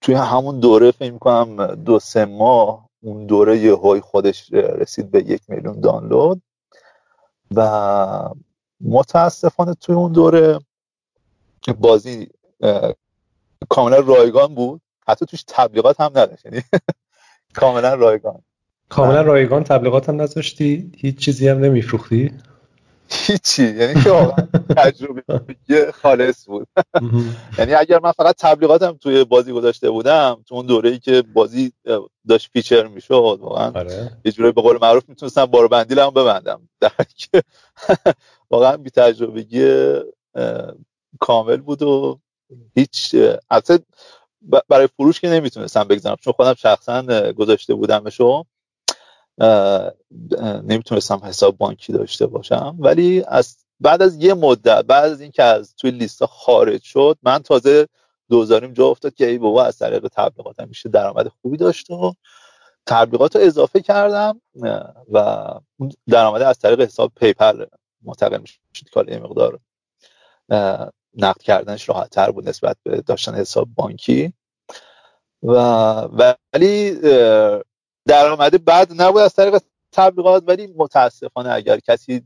توی 0.00 0.14
همون 0.14 0.60
دوره 0.60 0.90
فکر 0.90 1.12
می‌کنم 1.12 1.74
دو 1.74 1.98
سه 1.98 2.24
ماه 2.24 2.88
اون 3.02 3.26
دوره 3.26 3.58
های 3.58 4.00
خودش 4.00 4.52
رسید 4.52 5.10
به 5.10 5.18
یک 5.18 5.42
میلیون 5.48 5.80
دانلود. 5.80 6.42
و 7.54 8.30
متاسفانه 8.80 9.74
توی 9.74 9.94
اون 9.94 10.12
دوره 10.12 10.58
بازی 11.78 12.28
کاملا 13.68 13.98
رایگان 13.98 14.54
بود. 14.54 14.80
حتی 15.08 15.26
توش 15.26 15.44
تبلیغات 15.46 16.00
هم 16.00 16.10
نداشت 16.14 16.44
یعنی 16.46 16.62
کاملا 17.60 17.94
رایگان. 17.94 18.42
کاملا 18.88 19.22
رایگان 19.22 19.64
تبلیغات 19.64 20.08
هم 20.08 20.22
نذاشتی؟ 20.22 20.92
هیچ 20.96 21.18
چیزی 21.18 21.48
هم 21.48 21.58
نمیفروختی؟ 21.58 22.30
هیچی. 23.08 23.62
یعنی 23.62 24.02
که 24.02 24.32
تجربه 24.76 25.22
خالص 26.02 26.46
بود. 26.46 26.68
یعنی 27.58 27.74
اگر 27.74 28.00
من 28.00 28.12
فقط 28.12 28.36
تبلیغاتم 28.38 28.92
توی 28.92 29.24
بازی 29.24 29.52
گذاشته 29.52 29.90
بودم 29.90 30.42
تو 30.46 30.54
اون 30.54 30.66
دوره 30.66 30.90
ای 30.90 30.98
که 30.98 31.22
بازی 31.22 31.72
داشت 32.28 32.50
feature 32.52 32.86
می‌شد 32.86 33.38
واقعا 33.40 33.72
آره. 33.74 34.10
یه 34.24 34.32
جوری 34.32 34.52
به 34.52 34.62
قول 34.62 34.78
معروف 34.82 35.08
می‌تونستم 35.08 35.46
بار 35.46 35.68
بندیل 35.68 35.98
هم 35.98 36.10
ببندم. 36.10 36.68
در 36.80 36.90
واقعا 38.50 38.76
بی 38.76 38.90
تجربگی 38.90 39.84
کامل 41.20 41.56
بود 41.56 41.82
و 41.82 42.18
هیچ 42.74 43.16
البته 43.50 43.78
برای 44.68 44.88
فروش 44.96 45.20
که 45.20 45.28
نمی‌تونستم 45.28 45.84
بگذارم 45.84 46.16
چون 46.20 46.32
خودم 46.32 46.54
شخصا 46.54 47.32
گذاشته 47.32 47.74
بودمشو. 47.74 48.44
نمی‌تونستم 50.62 51.20
حساب 51.24 51.56
بانکی 51.56 51.92
داشته 51.92 52.26
باشم. 52.26 52.76
ولی 52.78 53.24
از 53.28 53.56
بعد 53.80 54.02
از 54.02 54.16
یه 54.16 54.34
مدت 54.34 54.84
بعد 54.84 55.04
از 55.04 55.20
اینکه 55.20 55.42
از 55.42 55.74
توی 55.76 55.90
لیست 55.90 56.24
خارج 56.24 56.82
شد 56.82 57.18
من 57.22 57.38
تازه 57.38 57.88
دوزاریم 58.30 58.72
جا 58.72 58.86
افتاد 58.86 59.14
که 59.14 59.26
ای 59.26 59.38
بابا 59.38 59.64
از 59.64 59.78
طریق 59.78 60.08
تبلیغات 60.12 60.60
میشه 60.60 60.88
درآمد 60.88 61.28
خوبی 61.28 61.56
داشته 61.56 61.94
و 61.94 62.12
تبلیغات 62.86 63.36
رو 63.36 63.42
اضافه 63.42 63.80
کردم 63.80 64.40
و 65.12 65.44
درآمد 66.08 66.42
از 66.42 66.58
طریق 66.58 66.80
حساب 66.80 67.12
پیپل 67.16 67.64
منتقل 68.02 68.40
می‌شد 68.40 68.88
که 68.92 69.12
یه 69.12 69.18
مقدار 69.18 69.58
نقد 71.14 71.40
کردنش 71.40 71.88
راحت 71.88 72.10
تر 72.10 72.30
بود 72.30 72.48
نسبت 72.48 72.76
به 72.82 73.00
داشتن 73.00 73.34
حساب 73.34 73.68
بانکی. 73.74 74.32
و 75.42 75.54
ولی 76.52 76.98
درآمد 78.06 78.64
بعد 78.64 79.02
نبود 79.02 79.20
از 79.20 79.34
طریق 79.34 79.58
تبلیغات 79.92 80.44
ولی 80.46 80.74
متاسفانه 80.76 81.50
اگر 81.52 81.78
کسی 81.78 82.22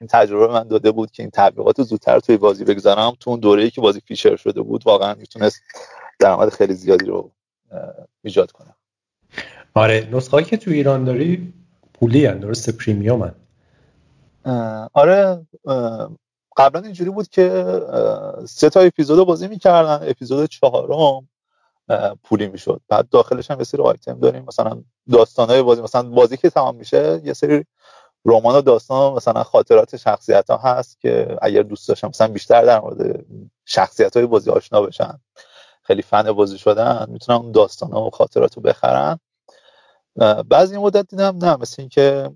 این 0.00 0.08
تجربه 0.08 0.52
من 0.52 0.68
داده 0.68 0.92
بود 0.92 1.10
که 1.10 1.22
این 1.22 1.30
تبلیغات 1.34 1.82
زودتر 1.82 2.20
توی 2.20 2.36
بازی 2.36 2.64
بگذارم 2.64 3.12
تو 3.20 3.30
اون 3.30 3.40
دوره‌ای 3.40 3.70
که 3.70 3.80
بازی 3.80 4.00
feature 4.00 4.36
شده 4.36 4.62
بود 4.62 4.86
واقعا 4.86 5.14
می‌تونست 5.14 5.60
درآمد 6.18 6.48
خیلی 6.48 6.74
زیادی 6.74 7.06
رو 7.06 7.30
ایجاد 8.22 8.52
کنه. 8.52 8.74
آره 9.74 10.08
نسخه 10.12 10.42
که 10.42 10.56
تو 10.56 10.70
ایران 10.70 11.04
داری 11.04 11.54
پولی 11.94 12.26
هن 12.26 12.38
درسته؟ 12.38 12.72
پریمیوم 12.72 13.22
هن. 13.22 13.34
آره 14.92 15.46
قبلا 16.56 16.82
اینجوری 16.82 17.10
بود 17.10 17.28
که 17.28 17.64
سه 18.48 18.70
تا 18.70 18.80
اپیزود 18.80 19.26
بازی 19.26 19.48
می‌کردن 19.48 20.08
اپیزود 20.10 20.48
چهارم 20.48 21.28
پولی 22.24 22.46
می‌شد. 22.48 22.80
بعد 22.88 23.08
داخلش 23.08 23.50
هم 23.50 23.58
یه 23.58 23.64
سری 23.64 23.82
آیتم 23.82 24.20
داریم 24.20 24.44
مثلا 24.48 24.82
های 25.38 25.62
بازی 25.62 25.82
مثلا 25.82 26.02
بازی 26.02 26.36
که 26.36 26.50
تمام 26.50 26.76
میشه 26.76 27.20
یه 27.24 27.32
سری 27.32 27.64
رمان 28.24 28.54
و 28.54 28.60
داستان 28.60 29.12
مثلا 29.12 29.42
خاطرات 29.42 29.96
شخصیت 29.96 30.50
ها 30.50 30.56
هست 30.56 31.00
که 31.00 31.38
اگر 31.42 31.62
دوست 31.62 31.88
داشتم 31.88 32.08
مثلا 32.08 32.28
بیشتر 32.28 32.64
در 32.64 32.80
مورد 32.80 33.24
شخصیت 33.64 34.16
های 34.16 34.26
بازی 34.26 34.50
آشنا 34.50 34.82
بشن 34.82 35.20
خیلی 35.82 36.02
فن 36.02 36.32
بازی 36.32 36.58
شدن 36.58 37.06
می‌تونن 37.08 37.38
اون 37.38 37.52
داستان 37.52 37.92
ها 37.92 38.06
و 38.06 38.10
خاطرات 38.10 38.56
رو 38.56 38.62
بخرن. 38.62 39.18
بعضی 40.48 40.78
مدت 40.78 41.08
دیدم 41.08 41.36
نه 41.36 41.56
مثل 41.56 41.74
اینکه 41.78 42.30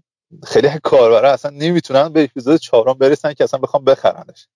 خیلی 0.45 0.69
کاربرا 0.83 1.33
اصلا 1.33 1.51
نمی‌تونن 1.51 2.09
به 2.09 2.25
اپیزود 2.25 2.61
چهارم 2.61 2.93
برسن 2.93 3.33
که 3.33 3.45
اصلا 3.45 3.61
بخوام 3.61 3.85
بخرنش. 3.85 4.49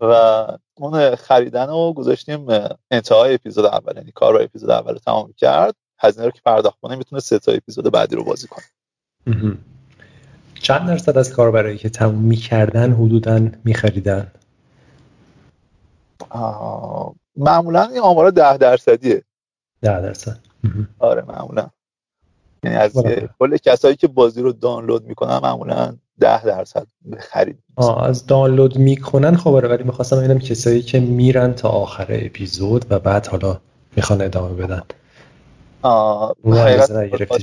و 0.00 0.46
اون 0.74 1.14
خریدن 1.14 1.68
رو 1.68 1.92
گذاشتیم 1.92 2.46
انتهای 2.90 3.34
اپیزود 3.34 3.64
اول 3.64 3.96
یعنی 3.96 4.12
کار 4.12 4.32
رو 4.32 4.42
اپیزود 4.42 4.70
اول 4.70 4.92
رو 4.92 4.98
تمام 4.98 5.32
کرد. 5.36 5.74
هزینه 5.98 6.24
رو 6.24 6.30
که 6.30 6.40
پرداخت 6.44 6.80
کنه 6.80 6.96
می‌تونه 6.96 7.20
سه 7.20 7.38
تا 7.38 7.52
اپیزود 7.52 7.92
بعدی 7.92 8.16
رو 8.16 8.24
بازی 8.24 8.46
کنه. 8.46 8.64
چند 10.54 10.86
درصد 10.88 11.18
از 11.18 11.32
کاربرایی 11.32 11.78
که 11.78 11.88
تموم 11.88 12.24
می‌کردن 12.24 12.92
حدودا 12.92 13.48
میخریدن؟ 13.64 14.30
معمولا 17.36 17.82
این 17.82 18.00
آمارا 18.00 18.30
ده 18.30 18.56
درصدیه. 18.56 19.22
ده 19.82 20.00
درصد. 20.00 20.38
آره 20.98 21.22
معمولا. 21.22 21.70
یعنی 22.64 22.76
از 22.76 22.92
کل 23.38 23.56
کسایی 23.56 23.96
که 23.96 24.08
بازی 24.08 24.42
رو 24.42 24.52
دانلود 24.52 25.04
می‌کنن 25.04 25.38
معمولا 25.38 25.96
ده 26.20 26.44
درصد 26.44 26.86
خرید 27.18 27.58
از 28.00 28.26
دانلود 28.26 28.78
می‌کنن 28.78 29.36
خب 29.36 29.50
ولی 29.50 29.84
می‌خواستم 29.84 30.16
ببینم 30.16 30.38
کسایی 30.38 30.82
که 30.82 31.00
میرن 31.00 31.52
تا 31.52 31.68
آخر 31.68 32.06
اپیزود 32.08 32.86
و 32.90 32.98
بعد 32.98 33.26
حالا 33.26 33.60
می‌خوان 33.96 34.22
ادامه 34.22 34.54
بدن. 34.54 34.82
آه 35.86 36.36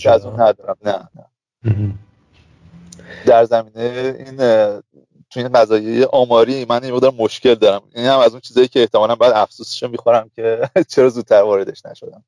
از 0.05 0.25
اون 0.25 0.41
ندارم 0.41 0.77
نه 0.85 1.09
نه. 1.15 1.93
در 3.25 3.45
زمینه 3.45 4.15
این 4.19 4.37
تو 5.29 5.39
این 5.39 5.49
قضایی 5.49 6.03
آماری 6.03 6.65
من 6.69 6.83
این 6.83 6.93
مقدار 6.93 7.13
مشکل 7.17 7.55
دارم. 7.55 7.81
این 7.95 8.05
هم 8.05 8.19
از 8.19 8.31
اون 8.31 8.39
چیزایی 8.41 8.67
که 8.67 8.79
احتمالا 8.79 9.15
بعد 9.15 9.33
افسوسشو 9.35 9.87
می‌خورم 9.87 10.29
که 10.35 10.69
چرا 10.91 11.09
زودتر 11.09 11.41
واردش 11.41 11.85
نشدم. 11.85 12.23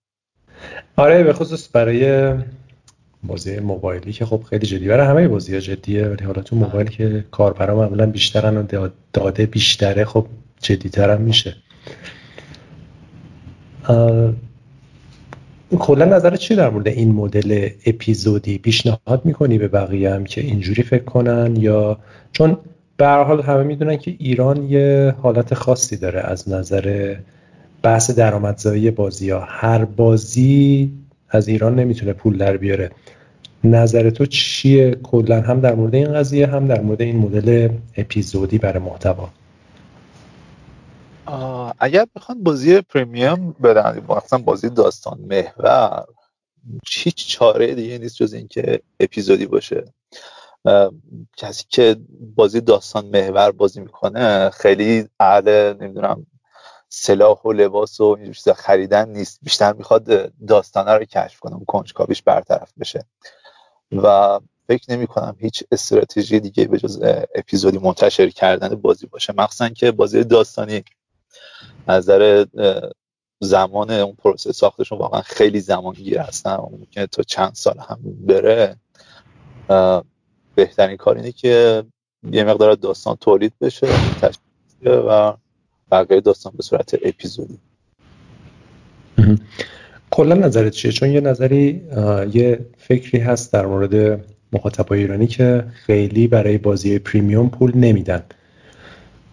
آره 0.95 1.23
به 1.23 1.33
خصوص 1.33 1.69
برای 1.73 2.33
بازی 3.23 3.59
موبایلی 3.59 4.13
که 4.13 4.25
خب 4.25 4.43
خیلی 4.49 4.67
جدی. 4.67 4.87
برای 4.87 5.07
همه 5.07 5.27
بازی 5.27 5.53
ها 5.53 5.59
جدیه 5.59 6.07
ولی 6.07 6.25
حالا 6.25 6.41
تو 6.41 6.55
موبایل 6.55 6.89
که 6.89 7.25
کاربرا 7.31 7.75
معمولا 7.75 8.05
بیشترن 8.05 8.57
و 8.57 8.89
داده 9.13 9.45
بیشتره 9.45 10.05
خب 10.05 10.25
جدیتر 10.61 11.09
هم 11.09 11.21
میشه 11.21 11.55
کلا 15.79 16.05
نظر 16.05 16.35
چی 16.35 16.55
در 16.55 16.69
مورد 16.69 16.87
این 16.87 17.11
مدل 17.11 17.69
اپیزودی 17.85 18.57
پیشنهاد 18.57 19.21
می‌کنی 19.23 19.57
به 19.57 19.67
بقیه 19.67 20.13
هم 20.13 20.23
که 20.23 20.41
اینجوری 20.41 20.83
فکر 20.83 21.03
کنن 21.03 21.55
یا 21.55 21.97
چون 22.31 22.57
به 22.97 23.05
هر 23.05 23.23
حال 23.23 23.41
همه 23.41 23.63
می‌دونن 23.63 23.97
که 23.97 24.15
ایران 24.19 24.63
یه 24.63 25.15
حالت 25.21 25.53
خاصی 25.53 25.97
داره 25.97 26.19
از 26.19 26.49
نظر 26.49 27.15
بحث 27.83 28.11
درآمدزایی 28.11 28.91
بازی 28.91 29.29
ها. 29.29 29.39
هر 29.47 29.85
بازی 29.85 30.91
از 31.29 31.47
ایران 31.47 31.75
نمی‌تونه 31.75 32.13
پول 32.13 32.37
در 32.37 32.57
بیاره. 32.57 32.91
نظر 33.63 34.09
تو 34.09 34.25
چیه؟ 34.25 34.91
کلا 34.91 35.41
هم 35.41 35.59
در 35.59 35.75
مورد 35.75 35.95
این 35.95 36.13
قضیه 36.13 36.47
هم 36.47 36.67
در 36.67 36.81
مورد 36.81 37.01
این 37.01 37.17
مدل 37.17 37.69
اپیزودی 37.97 38.57
برای 38.57 38.83
محتوا. 38.83 39.29
اگر 41.79 42.05
بخوان 42.15 42.43
بازی 42.43 42.81
پریمیوم 42.81 43.51
بدن 43.51 44.05
مثلا 44.09 44.39
بازی 44.39 44.69
داستان 44.69 45.19
محور 45.19 46.05
هیچ 46.87 47.27
چاره 47.27 47.75
دیگه 47.75 47.97
نیست 47.97 48.15
جز 48.15 48.33
اینکه 48.33 48.81
اپیزودی 48.99 49.45
باشه. 49.45 49.93
کسی 51.37 51.63
که 51.69 51.95
بازی 52.35 52.61
داستان 52.61 53.05
محور 53.05 53.51
بازی 53.51 53.81
می‌کنه 53.81 54.49
خیلی 54.49 55.07
اهل 55.19 55.73
نمی‌دونم 55.81 56.25
سلاح 56.89 57.41
و 57.41 57.51
لباس 57.51 58.01
و 58.01 58.17
این 58.19 58.31
چیزا 58.31 58.53
خریدن 58.53 59.09
نیست. 59.09 59.39
بیشتر 59.41 59.73
می‌خواد 59.73 60.31
داستانه 60.47 60.91
رو 60.91 61.05
کشف 61.05 61.39
کنم 61.39 61.65
کنجکاویش 61.67 62.21
برطرف 62.21 62.73
بشه. 62.79 63.05
و 63.91 64.39
فکر 64.67 64.91
نمی 64.91 65.07
کنم 65.07 65.35
هیچ 65.39 65.63
استراتژی 65.71 66.39
دیگه 66.39 66.65
به 66.65 66.77
جز 66.77 67.03
اپیزودی 67.35 67.77
منتشر 67.77 68.29
کردن 68.29 68.69
بازی 68.75 69.07
باشه. 69.07 69.33
مخصوصا 69.37 69.69
که 69.69 69.91
بازی 69.91 70.23
داستانی 70.23 70.83
از 71.87 72.03
نظر 72.09 72.45
زمان 73.39 73.91
اون 73.91 74.15
پروسه 74.15 74.51
ساختشون 74.51 74.97
واقعا 74.97 75.21
خیلی 75.21 75.59
زمان 75.59 75.93
گیر 75.93 76.19
هستن 76.19 76.55
ممکنه 76.55 77.07
تا 77.07 77.23
چند 77.23 77.51
سال 77.53 77.79
هم 77.79 77.99
بره. 78.27 78.75
بهترین 80.55 80.97
کار 80.97 81.15
اینه 81.15 81.31
که 81.31 81.83
یه 82.31 82.43
مقدار 82.43 82.75
داستان 82.75 83.15
تولید 83.15 83.53
بشه 83.61 83.87
و 84.85 85.33
بقیه 85.91 86.21
داستان 86.21 86.53
به 86.57 86.63
صورت 86.63 86.95
اپیزودی. 87.03 87.57
کلا 90.11 90.35
نظرت 90.35 90.71
چیه؟ 90.71 90.91
چون 90.91 91.09
یه 91.09 91.21
نظری 91.21 91.89
یه 92.33 92.65
فکری 92.77 93.19
هست 93.19 93.53
در 93.53 93.65
مورد 93.65 94.25
مخاطبای 94.53 94.99
ایرانی 94.99 95.27
که 95.27 95.65
خیلی 95.73 96.27
برای 96.27 96.57
بازی 96.57 96.99
پریمیوم 96.99 97.49
پول 97.49 97.77
نمیدن. 97.77 98.23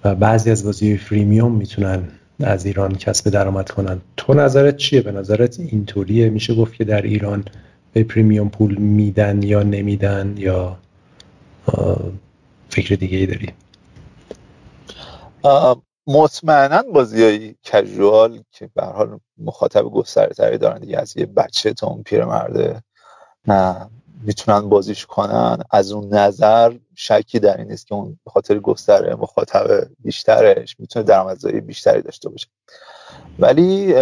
و 0.05 0.15
بعضی 0.15 0.51
از 0.51 0.65
بازی 0.65 0.97
پریمیوم 0.97 1.53
می‌تونن 1.53 2.09
از 2.41 2.67
ایران 2.67 2.95
کسب 2.95 3.31
درآمد 3.31 3.71
کنن. 3.71 4.01
تو 4.17 4.35
نظرت 4.35 4.77
چیه؟ 4.77 5.03
به 5.03 5.13
نظرت 5.13 5.61
اینطوریه 5.61 6.31
میشه 6.31 6.55
گفت 6.55 6.75
که 6.75 6.85
در 6.85 7.03
ایران 7.03 7.45
به 7.93 8.05
پریمیوم 8.05 8.49
پول 8.49 8.75
میدن 8.75 9.43
یا 9.43 9.63
نمیدن 9.63 10.35
یا 10.37 10.79
فکر 12.69 12.95
دیگه 12.95 13.19
ای 13.19 13.27
داری؟ 13.27 13.53
مطمئنا 16.07 16.83
بازی 16.83 17.23
های 17.23 17.55
کژوال 17.63 18.43
که 18.51 18.71
به 18.75 18.83
حال 18.83 19.19
مخاطب 19.39 19.83
گسترده 19.83 20.35
تری 20.35 20.59
دارن 20.59 20.79
دیگه 20.79 20.99
از 20.99 21.17
یه 21.17 21.27
بچه 21.27 21.73
تا 21.73 21.87
اون 21.87 22.03
پیرمرده 22.03 22.83
می‌تونن 24.21 24.69
بازیش 24.69 25.07
کنن 25.07 25.59
از 25.71 25.93
اون 25.93 26.15
نظر 26.15 26.79
شکی 26.95 27.39
در 27.39 27.57
این 27.57 27.69
نیست 27.69 27.87
که 27.87 27.95
اون 27.95 28.19
به 28.25 28.31
خاطر 28.31 28.59
گستره 28.59 29.15
مخاطب 29.15 29.89
بیشترش 29.99 30.81
می‌تونه 30.81 31.05
درآمدزایی 31.05 31.61
بیشتری 31.61 32.03
داشته 32.03 32.29
باشه. 32.29 32.47
ولی 33.39 33.95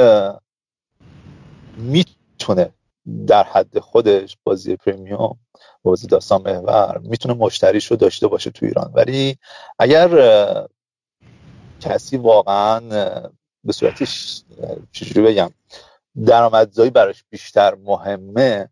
می‌تونه 1.77 2.71
در 3.27 3.45
حد 3.45 3.79
خودش 3.79 4.37
بازی 4.45 4.77
پریمیوم 4.77 5.39
بازی 5.83 6.07
داستان 6.07 6.43
محور 6.43 6.99
می‌تونه 6.99 7.35
مشتریش 7.35 7.87
رو 7.87 7.97
داشته 7.97 8.27
باشه 8.27 8.51
تو 8.51 8.67
ایران. 8.67 8.91
ولی 8.95 9.39
اگر 9.79 10.67
کسی 11.81 12.17
واقعا 12.17 12.81
به 13.65 13.73
صورتش 13.73 14.43
چجوری 14.93 15.23
بگم 15.23 15.51
درآمدزایی 16.27 16.91
براش 16.91 17.25
بیشتر 17.31 17.75
مهمه 17.75 18.69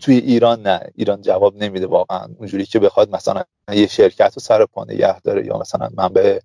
توی 0.00 0.16
ایران 0.16 0.62
نه. 0.62 0.80
ایران 0.94 1.22
جواب 1.22 1.56
نمیده 1.56 1.86
واقعا. 1.86 2.28
اونجوری 2.38 2.64
که 2.64 2.78
بخواد 2.78 3.14
مثلا 3.14 3.44
یه 3.72 3.86
شرکت 3.86 4.32
رو 4.34 4.40
سر 4.40 4.66
پا 4.66 4.84
نگه 4.84 5.20
داره 5.20 5.46
یا 5.46 5.58
مثلا 5.58 5.90
من 5.94 6.08
به 6.08 6.42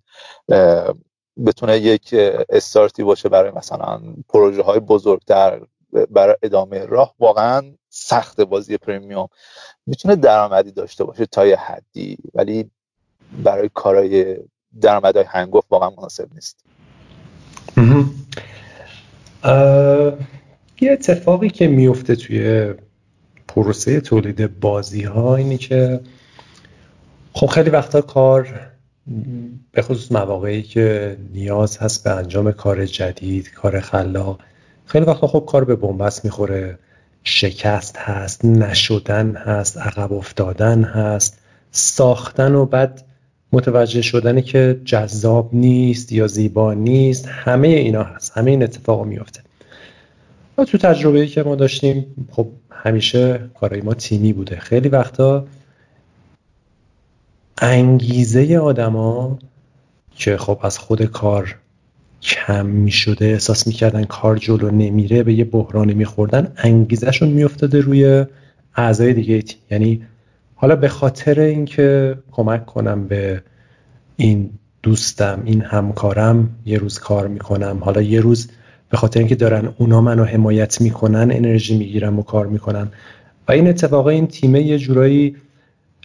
بتونه 1.45 1.77
یک 1.77 2.15
استارتی 2.49 3.03
باشه 3.03 3.29
برای 3.29 3.51
مثلا 3.51 4.01
پروژه 4.29 4.61
های 4.61 4.79
بزرگتر 4.79 5.61
برای 6.09 6.35
ادامه 6.43 6.85
راه 6.85 7.13
واقعا 7.19 7.63
سخت 7.89 8.41
بازی 8.41 8.77
پریمیوم. 8.77 9.27
می‌تونه 9.85 10.15
درآمدی 10.15 10.71
داشته 10.71 11.03
باشه 11.03 11.25
تا 11.25 11.47
یه 11.47 11.55
حدی 11.55 12.17
ولی 12.33 12.71
برای 13.43 13.69
کارهای 13.73 14.37
درآمدهای 14.81 15.25
هنگفت 15.27 15.67
واقعا 15.69 15.89
مناسب 15.89 16.27
نیست. 16.33 16.65
یه 20.81 20.91
اتفاقی 20.91 21.49
که 21.49 21.67
میفته 21.67 22.15
توی 22.15 22.73
پروسه 23.55 24.01
تولید 24.01 24.59
بازی 24.59 25.03
ها 25.03 25.35
اینه 25.35 25.57
که 25.57 25.99
خب 27.33 27.47
خیلی 27.47 27.69
وقتا 27.69 28.01
کار 28.01 28.47
به 29.71 29.81
خصوص 29.81 30.11
مواقعی 30.11 30.61
که 30.63 31.17
نیاز 31.33 31.77
هست 31.77 32.03
به 32.03 32.09
انجام 32.09 32.51
کار 32.51 32.85
جدید 32.85 33.51
کار 33.51 33.79
خلاق 33.79 34.39
خیلی 34.85 35.05
وقتا 35.05 35.27
خب 35.27 35.45
کار 35.47 35.63
به 35.63 35.75
بنبست 35.75 36.25
می‌خوره. 36.25 36.79
شکست 37.27 37.97
هست 37.97 38.45
نشدن 38.45 39.35
هست 39.35 39.77
عقب 39.77 40.13
افتادن 40.13 40.83
هست 40.83 41.39
ساختن 41.71 42.55
و 42.55 42.65
بعد 42.65 43.05
متوجه 43.51 44.01
شدنی 44.01 44.41
که 44.41 44.81
جذاب 44.85 45.49
نیست 45.53 46.11
یا 46.11 46.27
زیبا 46.27 46.73
نیست 46.73 47.27
همه 47.27 47.67
اینا 47.67 48.03
هست 48.03 48.31
همه 48.37 48.51
این 48.51 48.63
اتفاق 48.63 49.05
میفته 49.05 49.41
و 50.57 50.65
تو 50.65 50.77
تجربه 50.77 51.27
که 51.27 51.43
ما 51.43 51.55
داشتیم 51.55 52.27
خب 52.31 52.47
همیشه 52.71 53.49
کارای 53.59 53.81
ما 53.81 53.93
تیمی 53.93 54.33
بوده. 54.33 54.59
خیلی 54.59 54.89
وقتا 54.89 55.47
انگیزه 57.61 58.57
آدما 58.57 59.39
که 60.15 60.37
خب 60.37 60.59
از 60.61 60.77
خود 60.77 61.05
کار 61.05 61.55
کم 62.21 62.65
می 62.65 62.91
شده 62.91 63.25
احساس 63.25 63.67
می‌کردن 63.67 64.03
کار 64.03 64.37
جلو 64.37 64.71
نمیره 64.71 65.23
به 65.23 65.33
یه 65.33 65.43
بحرانی 65.43 65.93
میخوردن 65.93 66.53
انگیزهشون 66.57 67.29
میافتاده 67.29 67.81
روی 67.81 68.25
اعضای 68.75 69.13
دیگه 69.13 69.41
تیم. 69.41 69.57
یعنی 69.71 70.01
حالا 70.55 70.75
به 70.75 70.87
خاطر 70.87 71.39
اینکه 71.39 72.17
کمک 72.31 72.65
کنم 72.65 73.07
به 73.07 73.43
این 74.17 74.49
دوستم 74.83 75.41
این 75.45 75.61
همکارم 75.61 76.49
یه 76.65 76.77
روز 76.77 76.99
کار 76.99 77.27
می‌کنم. 77.27 77.77
حالا 77.81 78.01
یه 78.01 78.21
روز 78.21 78.49
به 78.95 78.99
خاطر 78.99 79.19
اینکه 79.19 79.35
دارن 79.35 79.73
اونا 79.77 80.01
منو 80.01 80.23
حمایت 80.23 80.81
می‌کنن 80.81 81.31
انرژی 81.31 81.77
می‌گیرم 81.77 82.19
و 82.19 82.23
کار 82.23 82.47
می‌کنن 82.47 82.87
و 83.47 83.51
این 83.51 83.67
اتفاقا 83.67 84.09
این 84.09 84.27
تیمه 84.27 84.61
یه 84.61 84.77
جورایی 84.77 85.35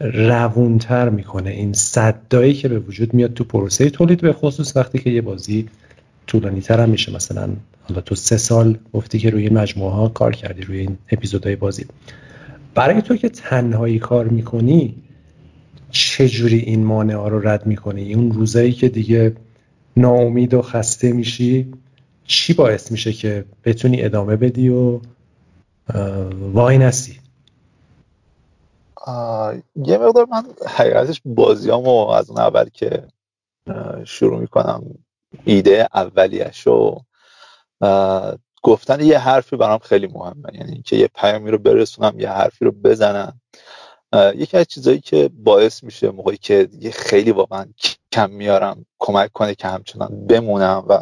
روونتر 0.01 1.09
می‌کنه. 1.09 1.51
این 1.51 1.73
صدایی 1.73 2.55
که 2.55 2.69
به 2.69 2.79
وجود 2.79 3.15
میاد 3.15 3.35
تو 3.35 3.45
پروسه 3.45 3.91
تولید 3.91 4.21
به 4.21 4.33
خصوص 4.33 4.77
وقتی 4.77 4.99
که 4.99 5.11
یه 5.11 5.21
بازی 5.21 5.69
طولانی 6.27 6.61
تر 6.61 6.81
هم 6.81 6.91
میشه. 6.91 7.15
مثلا 7.15 7.49
حالا 7.83 8.01
تو 8.01 8.15
سه 8.15 8.37
سال 8.37 8.79
گفتی 8.93 9.19
که 9.19 9.31
روی 9.31 9.49
مجموعه 9.49 9.93
ها 9.93 10.09
کار 10.09 10.33
کردی 10.33 10.63
روی 10.63 10.79
این 10.79 10.99
اپیزودهای 11.13 11.57
بازی. 11.57 11.87
برای 12.75 13.03
تو 13.03 13.17
که 13.17 13.29
تنهایی 13.29 13.99
کار 13.99 14.29
می‌کنی 14.29 14.95
چجوری 15.91 16.59
این 16.59 16.85
مانع 16.85 17.15
ها 17.15 17.29
رو 17.29 17.49
رد 17.49 17.67
می‌کنی؟ 17.67 18.15
اون 18.15 18.33
روزایی 18.33 18.73
که 18.73 18.89
دیگه 18.89 19.33
ناامید 19.97 20.55
و 20.55 20.63
خسته 20.63 21.13
میشی 21.13 21.67
چی 22.31 22.53
باعث 22.53 22.93
میشه 22.93 23.13
که 23.13 23.45
بتونی 23.65 24.03
ادامه 24.05 24.37
بدی 24.37 24.69
و 24.69 25.01
وای 26.33 26.79
نسی؟ 26.79 27.21
یه 29.77 29.99
مقدار 29.99 30.27
من 30.31 30.45
حقیقتش 30.67 31.21
بازیامو 31.25 32.09
از 32.09 32.31
اون 32.31 32.41
اول 32.41 32.69
که 32.69 33.09
شروع 34.05 34.41
می‌کنم 34.41 34.99
ایده 35.45 35.89
اولیش 35.95 36.61
رو 36.61 37.05
گفتن 38.63 39.01
یه 39.01 39.19
حرفی 39.19 39.57
برام 39.57 39.79
خیلی 39.79 40.07
مهمه. 40.07 40.49
یعنی 40.53 40.83
که 40.83 40.97
یه 40.97 41.09
پیامی 41.15 41.51
رو 41.51 41.59
برسونم 41.59 42.21
یه 42.21 42.31
حرفی 42.31 42.65
رو 42.65 42.73
بزنم. 42.73 43.41
یکی 44.35 44.57
از 44.57 44.67
چیزهایی 44.67 45.01
که 45.01 45.31
باعث 45.35 45.85
میشه 45.85 46.11
موقعی 46.11 46.37
که 46.37 46.69
یه 46.81 46.91
خیلی 46.91 47.31
واقعا 47.31 47.67
کم 48.13 48.31
میارم 48.31 48.87
کمک 48.99 49.33
کنه 49.33 49.55
که 49.55 49.69
همچنان 49.69 50.27
بمونم 50.27 50.85
و 50.89 51.01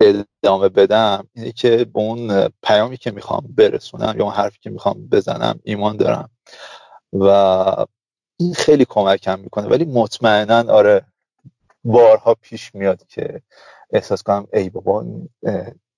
ادامه 0.00 0.68
بدم 0.68 1.28
اینه 1.32 1.52
که 1.52 1.76
به 1.84 2.00
اون 2.00 2.48
پیامی 2.62 2.96
که 2.96 3.10
می‌خوام 3.10 3.44
برسونم 3.56 4.14
یا 4.18 4.24
اون 4.24 4.34
حرفی 4.34 4.58
که 4.60 4.70
می‌خوام 4.70 5.08
بزنم 5.08 5.60
ایمان 5.64 5.96
دارم. 5.96 6.30
و 7.12 7.26
این 8.36 8.54
خیلی 8.54 8.84
کمکم 8.84 9.38
می‌کنه 9.38 9.68
ولی 9.68 9.84
مطمئنا 9.84 10.72
آره 10.72 11.06
بارها 11.84 12.34
پیش 12.34 12.74
میاد 12.74 13.06
که 13.06 13.42
احساس 13.92 14.22
کنم 14.22 14.46
ای 14.52 14.70
بابا 14.70 15.04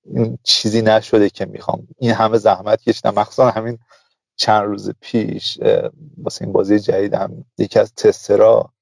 این 0.05 0.39
چیزی 0.43 0.83
نشده 0.83 1.31
که 1.31 1.47
می‌خوام. 1.47 1.89
این 1.99 2.11
همه 2.11 2.39
زحمت 2.39 2.83
کشیدم. 2.83 3.15
مخصوصا 3.15 3.51
همین 3.51 3.79
چند 4.37 4.63
روز 4.63 4.91
پیش 5.01 5.59
واسه 6.19 6.45
این 6.45 6.53
بازی 6.53 6.81
جدیدم 6.81 7.45
یکی 7.59 7.79
از 7.79 7.95
تسترا 7.95 8.73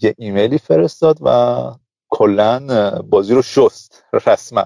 یه 0.00 0.14
ایمیلی 0.18 0.58
فرستاد 0.58 1.18
و 1.20 1.30
کلا 2.10 2.90
بازی 3.02 3.34
رو 3.34 3.42
شست 3.42 4.04
رسما. 4.12 4.64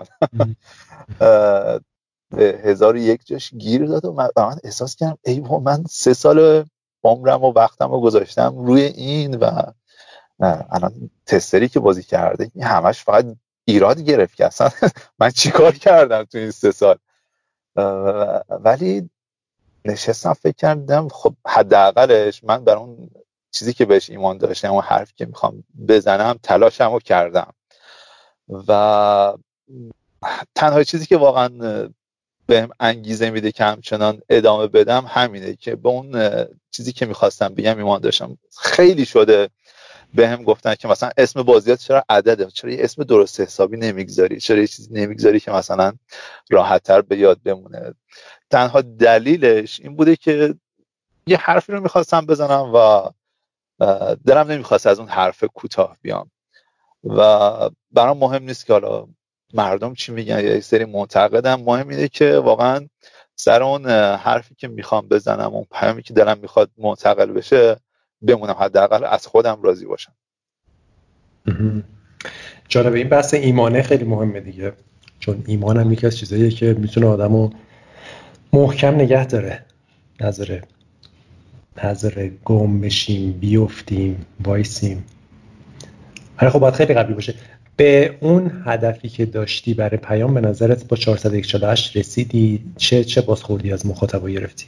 هزار 2.38 2.96
یک 2.96 3.26
جاش 3.26 3.54
گیر 3.54 3.86
داد 3.86 4.04
و 4.04 4.12
من, 4.12 4.28
احساس 4.64 4.96
کردم 4.96 5.18
ای 5.24 5.40
من 5.40 5.84
سه 5.90 6.14
سال 6.14 6.64
عمرم 7.04 7.44
و 7.44 7.52
وقتم 7.52 7.90
رو 7.90 8.00
گذاشتم 8.00 8.58
روی 8.58 8.82
این 8.82 9.34
و 9.34 9.62
الان 10.70 11.10
تستری 11.26 11.68
که 11.68 11.80
بازی 11.80 12.02
کرده 12.02 12.50
این 12.54 12.64
همش 12.64 13.04
فقط 13.04 13.26
ایراد 13.64 14.00
گرفت 14.00 14.36
که 14.36 14.46
اصلا 14.46 14.70
من 15.20 15.30
چیکار 15.30 15.72
کردم 15.72 16.24
تو 16.24 16.38
این 16.38 16.50
سه 16.50 16.70
سال؟ 16.72 16.98
ولی 18.48 19.10
نشستم 19.84 20.32
فکر 20.32 20.56
کردم 20.56 21.08
خب 21.08 21.34
حداقلش 21.46 22.44
من 22.44 22.64
بر 22.64 22.76
اون 22.76 23.10
چیزی 23.54 23.72
که 23.72 23.84
بهش 23.84 24.10
ایمان 24.10 24.38
داشتم 24.38 24.72
اون 24.72 24.82
حرفی 24.82 25.12
که 25.16 25.26
می‌خوام 25.26 25.64
بزنم 25.88 26.38
تلاشم 26.42 26.92
رو 26.92 26.98
کردم. 26.98 27.52
و 28.68 29.32
تنها 30.54 30.84
چیزی 30.84 31.06
که 31.06 31.16
واقعا 31.16 31.48
بهم 32.46 32.68
انگیزه 32.80 33.30
میده 33.30 33.52
که 33.52 33.64
همچنان 33.64 34.22
ادامه 34.28 34.66
بدم 34.66 35.06
همینه 35.08 35.56
که 35.56 35.76
به 35.76 35.88
اون 35.88 36.34
چیزی 36.70 36.92
که 36.92 37.06
می‌خواستم 37.06 37.54
بگم 37.54 37.78
ایمان 37.78 38.00
داشتم. 38.00 38.38
خیلی 38.60 39.04
شده 39.04 39.48
به 40.14 40.28
هم 40.28 40.42
گفتن 40.42 40.74
که 40.74 40.88
مثلا 40.88 41.10
اسم 41.16 41.42
بازیات 41.42 41.78
چرا 41.78 42.04
عدده؟ 42.08 42.46
چرا 42.46 42.70
یه 42.70 42.84
اسم 42.84 43.02
درست 43.04 43.40
حسابی 43.40 43.76
نمی‌گذاری؟ 43.76 44.40
چرا 44.40 44.58
یه 44.58 44.66
چیزی 44.66 44.94
نمی‌گذاری 44.94 45.40
که 45.40 45.50
مثلا 45.50 45.92
راحتتر 46.50 47.00
به 47.00 47.18
یاد 47.18 47.40
بمونه؟ 47.44 47.94
تنها 48.50 48.80
دلیلش 48.80 49.80
این 49.80 49.96
بوده 49.96 50.16
که 50.16 50.54
یه 51.26 51.36
حرفی 51.36 51.72
رو 51.72 51.80
می‌خواستم 51.80 52.26
بزنم 52.26 52.72
و 52.74 53.08
دلم 54.26 54.50
نمی‌خواست 54.50 54.86
از 54.86 54.98
اون 54.98 55.08
حرف 55.08 55.44
کوتاه 55.44 55.96
بیام. 56.02 56.30
و 57.04 57.70
برام 57.92 58.18
مهم 58.18 58.42
نیست 58.42 58.66
که 58.66 58.72
حالا 58.72 59.06
مردم 59.54 59.94
چی 59.94 60.12
میگن 60.12 60.34
یا 60.34 60.56
یک 60.56 60.64
سری 60.64 60.84
معتقدم. 60.84 61.60
مهم 61.60 61.88
اینه 61.88 62.08
که 62.08 62.36
واقعا 62.36 62.88
سر 63.36 63.62
اون 63.62 63.86
حرفی 64.16 64.54
که 64.54 64.68
می‌خوام 64.68 65.08
بزنم 65.08 65.54
اون 65.54 65.66
پیامی 65.72 66.02
که 66.02 66.14
دلم 66.14 66.38
می‌خواد 66.38 66.70
منتقل 66.78 67.32
بشه 67.32 67.76
بمونم. 68.22 68.56
حداقل 68.60 69.04
از 69.04 69.26
خودم 69.26 69.62
راضی 69.62 69.86
باشم. 69.86 70.12
جالبه 72.68 72.98
این 72.98 73.08
بحث 73.08 73.34
ایمانه 73.34 73.82
خیلی 73.82 74.04
مهمه 74.04 74.40
دیگه. 74.40 74.72
چون 75.18 75.44
ایمان 75.46 75.76
هم 75.76 75.92
یکی 75.92 76.06
از 76.06 76.16
چیزاییه 76.18 76.50
که 76.50 76.74
می‌تونه 76.78 77.06
آدمو 77.06 77.50
محکم 78.52 78.94
نگه 78.94 79.26
داره 79.26 79.66
نظره 80.20 80.62
نظر 81.84 82.30
گم 82.44 82.80
بشیم 82.80 83.32
بیفتیم 83.32 84.26
وایسیم. 84.44 85.04
آره 86.40 86.50
خب 86.50 86.58
باید 86.58 86.74
خیلی 86.74 86.94
قبلی 86.94 87.14
باشه. 87.14 87.34
به 87.76 88.18
اون 88.20 88.62
هدفی 88.66 89.08
که 89.08 89.26
داشتی 89.26 89.74
برای 89.74 89.96
پیام 89.96 90.34
به 90.34 90.40
نظرت 90.40 90.88
با 90.88 90.96
448 90.96 91.96
رسیدی؟ 91.96 92.72
چه 92.76 93.04
چه 93.04 93.20
بازخوردی 93.20 93.72
از 93.72 93.86
مخاطبا 93.86 94.28
گرفتی؟ 94.28 94.66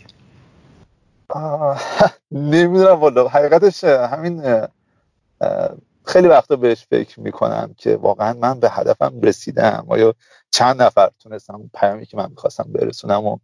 نمی‌دونم 2.33 3.01
والا. 3.01 3.29
حقیقتش 3.29 3.85
همین 3.85 4.63
خیلی 6.05 6.29
وقتا 6.29 6.57
بهش 6.57 6.87
فکر 6.91 7.21
می‌کنم 7.21 7.75
که 7.77 7.97
واقعا 7.97 8.33
من 8.33 8.61
به 8.61 8.71
هدفم 8.71 9.21
رسیدم. 9.23 9.87
آیا 9.89 10.15
چند 10.51 10.83
نفر 10.83 11.11
تونستم 11.19 11.71
پیامی 11.75 12.07
که 12.07 12.17
من 12.17 12.31
می‌خواستم 12.31 12.67
برسونم 12.73 13.25
و 13.25 13.39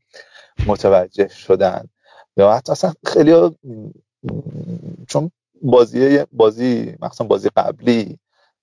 متوجه 0.67 1.29
شدن؟ 1.29 1.89
یا 2.37 2.53
حتی 2.53 2.73
اصلا 2.73 2.93
خیلی 3.07 3.57
چون 5.09 5.31
بازی 5.63 6.25
بازی 6.33 6.97
مخصوصا 7.01 7.25
بازی 7.25 7.49
قبلی 7.57 8.19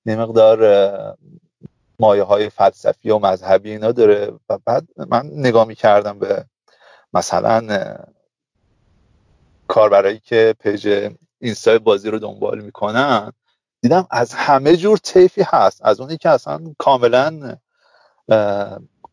یه 0.05 0.15
مقدار 0.15 1.17
مایه 1.99 2.24
های 2.24 2.49
فلسفی 2.49 3.09
و 3.09 3.20
مذهبی 3.20 3.72
اینا 3.72 3.91
داره 3.91 4.32
و 4.49 4.57
بعد 4.65 4.88
من 4.97 5.30
نگاه 5.34 5.67
می‌کردم 5.67 6.20
به 6.20 6.45
مثلا 7.13 7.97
کاربرایی 9.67 10.20
که 10.20 10.55
پیج 10.59 11.11
اینستا 11.39 11.80
بازی 11.80 12.09
رو 12.09 12.20
دنبال 12.20 12.61
می‌کنن 12.61 13.32
دیدم 13.82 14.07
از 14.11 14.34
همه 14.34 14.78
جور 14.78 14.97
طیفی 14.97 15.41
هست. 15.45 15.86
از 15.86 15.99
اونی 15.99 16.17
که 16.17 16.30
اصلا 16.30 16.74
کاملا 16.78 17.57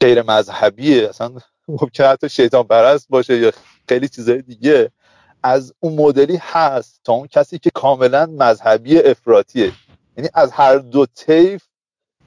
غیر 0.00 0.22
مذهبیه. 0.22 1.08
اصلا 1.08 1.32
ممکن 1.68 2.04
حتی 2.04 2.28
شیطان 2.28 2.62
پرست 2.62 3.08
باشه 3.08 3.38
یا 3.38 3.52
خیلی 3.88 4.08
چیزهای 4.08 4.42
دیگه. 4.42 4.90
از 5.42 5.74
اون 5.80 5.92
مدلی 5.92 6.38
هست 6.42 7.00
تا 7.04 7.12
اون 7.12 7.26
کسی 7.26 7.58
که 7.58 7.70
کاملا 7.70 8.26
مذهبی 8.26 8.98
افراتیه 8.98 9.72
یعنی 10.16 10.30
از 10.34 10.52
هر 10.52 10.78
دو 10.78 11.06
طیف 11.06 11.62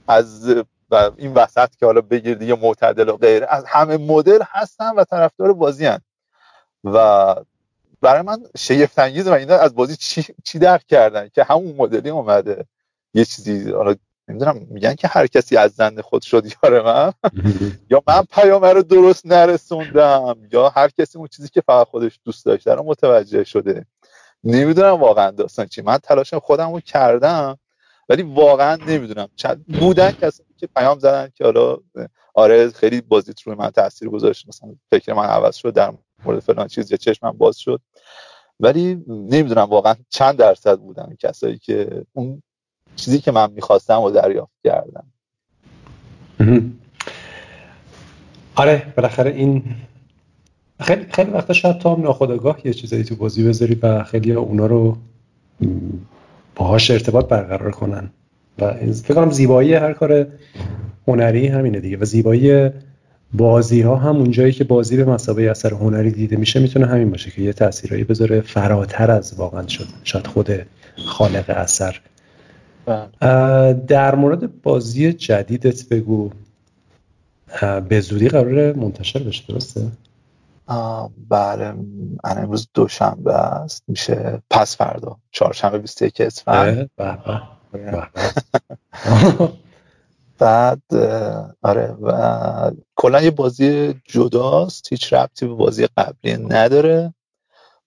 از 0.07 0.55
و 0.91 1.11
این 1.17 1.33
وسط 1.33 1.75
که 1.75 1.85
حالا 1.85 2.01
بگیر 2.01 2.35
دیگه 2.35 2.55
معتدل 2.55 3.09
و 3.09 3.17
غیره 3.17 3.47
از 3.49 3.65
همه 3.67 3.97
مدل 3.97 4.39
هستن 4.47 4.95
و 4.95 5.03
طرفدار 5.03 5.53
بازی 5.53 5.85
هن. 5.85 5.99
و 6.83 7.35
برای 8.01 8.21
من 8.21 8.43
شگفت 8.57 8.99
انگیز 8.99 9.27
و 9.27 9.33
اینا 9.33 9.55
از 9.55 9.75
بازی 9.75 9.95
چی, 9.95 10.25
چی 10.43 10.59
درک 10.59 10.85
کردن؟ 10.87 11.29
که 11.29 11.43
همون 11.43 11.75
مدلی 11.75 12.09
اومده. 12.09 12.65
یه 13.13 13.25
چیزی 13.25 13.71
حالا 13.71 13.95
نمی‌دونم 14.29 14.67
میگن 14.69 14.93
که 14.95 15.07
هر 15.07 15.27
کسی 15.27 15.57
از 15.57 15.71
زن 15.71 16.01
خود 16.01 16.21
شد 16.21 16.45
یار 16.63 16.81
من. 16.83 17.13
یا 17.91 18.03
من 18.07 18.23
پیامه 18.31 18.73
رو 18.73 18.83
درست 18.83 19.25
نرسوندم 19.25 20.35
یا 20.51 20.69
هر 20.69 20.89
کسی 20.89 21.17
اون 21.17 21.27
چیزی 21.27 21.49
که 21.49 21.61
فقط 21.61 21.87
خودش 21.87 22.19
دوست 22.25 22.45
داشته 22.45 22.73
رو 22.73 22.83
متوجه 22.83 23.43
شده. 23.43 23.85
نمی‌دونم 24.43 24.93
واقعا 24.93 25.31
داستان 25.31 25.65
چی. 25.65 25.81
من 25.81 25.97
تلاش 25.97 26.33
خودم 26.33 26.71
رو 26.73 26.79
کردم 26.79 27.57
ولی 28.09 28.23
واقعا 28.23 28.75
نمی‌دونم. 28.75 29.27
بودن 29.79 30.11
کسی 30.11 30.43
که 30.57 30.67
پیام 30.67 30.99
زدن 30.99 31.29
که 31.35 31.43
حالا 31.43 31.77
آره 32.33 32.69
خیلی 32.69 33.01
بازیت 33.01 33.41
روی 33.41 33.55
من 33.55 33.69
تاثیر 33.69 34.09
گذاشت. 34.09 34.47
مثلا 34.47 34.75
فکر 34.91 35.13
من 35.13 35.25
عوض 35.25 35.55
شد 35.55 35.73
در 35.73 35.93
مورد 36.25 36.39
فلان 36.39 36.67
چیز 36.67 36.91
یا 36.91 36.97
چشمم 36.97 37.31
باز 37.31 37.57
شد. 37.57 37.81
ولی 38.59 39.03
نمی‌دونم 39.07 39.63
واقعا 39.63 39.95
چند 40.09 40.37
درصد 40.37 40.77
بودن 40.79 41.15
کسایی 41.19 41.57
که 41.57 42.05
اون 42.13 42.43
چیزی 42.99 43.19
که 43.19 43.31
من 43.31 43.51
می‌خواستم 43.51 44.01
و 44.01 44.11
دریافت 44.11 44.53
کردم. 44.63 45.03
آره 48.55 48.93
بالاخره 48.97 49.31
این 49.31 49.63
خیلی 50.79 51.05
خیلی 51.11 51.31
وقتا 51.31 51.53
شاید 51.53 51.77
تو 51.77 51.95
هم 51.95 52.01
ناخداگاه 52.01 52.67
یه 52.67 52.73
چیزایی 52.73 53.03
تو 53.03 53.15
بازی 53.15 53.47
بذاری 53.47 53.75
و 53.75 54.03
خیلی 54.03 54.31
اونا 54.31 54.65
رو 54.65 54.97
باهاش 56.55 56.91
ارتباط 56.91 57.27
برقرار 57.27 57.71
کنن. 57.71 58.09
و 58.59 58.73
فکر 58.73 59.13
کنم 59.13 59.31
زیبایی 59.31 59.73
هر 59.73 59.93
کار 59.93 60.27
هنری 61.07 61.47
همینه 61.47 61.79
دیگه 61.79 61.97
و 61.97 62.05
زیبایی 62.05 62.69
بازی 63.33 63.81
ها 63.81 63.95
هم 63.95 64.15
اونجایی 64.15 64.51
که 64.51 64.63
بازی 64.63 64.97
به 64.97 65.05
مسابقه 65.05 65.49
اثر 65.49 65.73
هنری 65.73 66.11
دیده 66.11 66.35
میشه 66.35 66.59
می‌تونه 66.59 66.85
همین 66.85 67.11
باشه 67.11 67.31
که 67.31 67.41
یه 67.41 67.53
تاثیرایی 67.53 68.03
بذاره 68.03 68.41
فراتر 68.41 69.11
از 69.11 69.33
واقعا 69.37 69.67
شد 69.67 69.87
شاید 70.03 70.27
خود 70.27 70.49
خالق 71.05 71.45
اثر. 71.49 72.01
در 73.87 74.15
مورد 74.15 74.61
بازی 74.61 75.13
جدیدت 75.13 75.89
بگو. 75.89 76.29
به 77.89 78.01
زودی 78.01 78.29
قرار 78.29 78.73
منتشر 78.73 79.19
بشه 79.19 79.43
درسته؟ 79.47 79.87
بله. 81.29 81.73
امروز 82.23 82.67
دوشنبه 82.73 83.33
است. 83.33 83.83
میشه 83.87 84.41
پس 84.49 84.77
فردا. 84.77 85.17
چهارشنبه 85.31 85.77
21 85.77 86.21
اسفند. 86.21 86.89
بعد 90.39 90.81
آره 91.61 91.97
و 92.01 92.71
کلا 92.95 93.21
یه 93.21 93.31
بازی 93.31 93.93
جداست. 94.05 94.87
هیچ 94.89 95.13
ربطی 95.13 95.47
به 95.47 95.53
بازی 95.53 95.87
قبلی 95.97 96.37
نداره. 96.37 97.13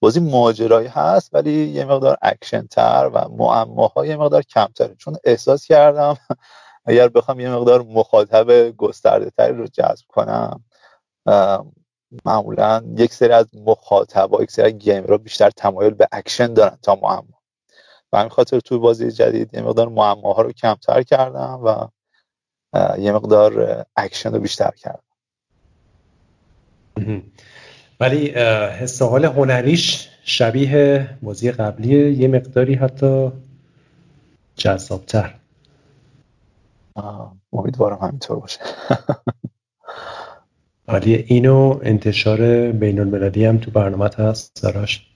بازی 0.02 0.20
ماجرایی 0.20 0.88
هست 0.88 1.34
ولی 1.34 1.52
یه 1.52 1.84
مقدار 1.84 2.16
اکشن 2.22 2.66
تر 2.66 3.10
و 3.14 3.28
معماها 3.28 4.06
یه 4.06 4.16
مقدار 4.16 4.42
کمتره. 4.42 4.94
چون 4.94 5.16
احساس 5.24 5.66
کردم 5.66 6.16
اگر 6.86 7.08
بخوام 7.08 7.40
یه 7.40 7.50
مقدار 7.50 7.82
مخاطب 7.82 8.70
گسترده 8.70 9.30
تری 9.30 9.56
رو 9.56 9.66
جذب 9.66 10.04
کنم 10.08 10.64
معمولا 12.24 12.84
یک 12.96 13.14
سری 13.14 13.32
از 13.32 13.46
مخاطبا 13.54 14.42
یک 14.42 14.50
سری 14.50 14.66
از 14.66 14.72
گیمرها 14.72 15.18
بیشتر 15.18 15.50
تمایل 15.50 15.94
به 15.94 16.08
اکشن 16.12 16.54
دارن 16.54 16.78
تا 16.82 16.94
معما. 16.94 17.42
و 18.12 18.18
همین 18.18 18.30
خاطر 18.30 18.60
توی 18.60 18.78
بازی 18.78 19.10
جدید 19.10 19.54
یه 19.54 19.62
مقدار 19.62 19.88
معماها 19.88 20.42
رو 20.42 20.52
کمتر 20.52 21.02
کردم 21.02 21.60
و 21.64 21.88
یه 22.98 23.12
مقدار 23.12 23.84
اکشن 23.96 24.32
رو 24.32 24.40
بیشتر 24.40 24.70
کردم. 24.70 25.02
ولی 28.02 28.28
حس 28.80 29.02
حال 29.02 29.24
هنریش 29.24 30.08
شبیه 30.24 31.08
بازی 31.22 31.50
قبلی 31.50 32.12
یه 32.12 32.28
مقداری 32.28 32.74
حتی 32.74 33.32
جذابتر. 34.56 35.34
امیدوارم 37.52 37.98
همینطور 38.02 38.38
باشه. 38.38 38.60
ولی 40.88 41.14
اینو 41.14 41.80
انتشار 41.82 42.72
بین 42.72 43.00
المللی 43.00 43.44
هم 43.44 43.58
تو 43.58 43.70
برنامه 43.70 44.10
هست 44.18 44.58
سراش 44.58 45.06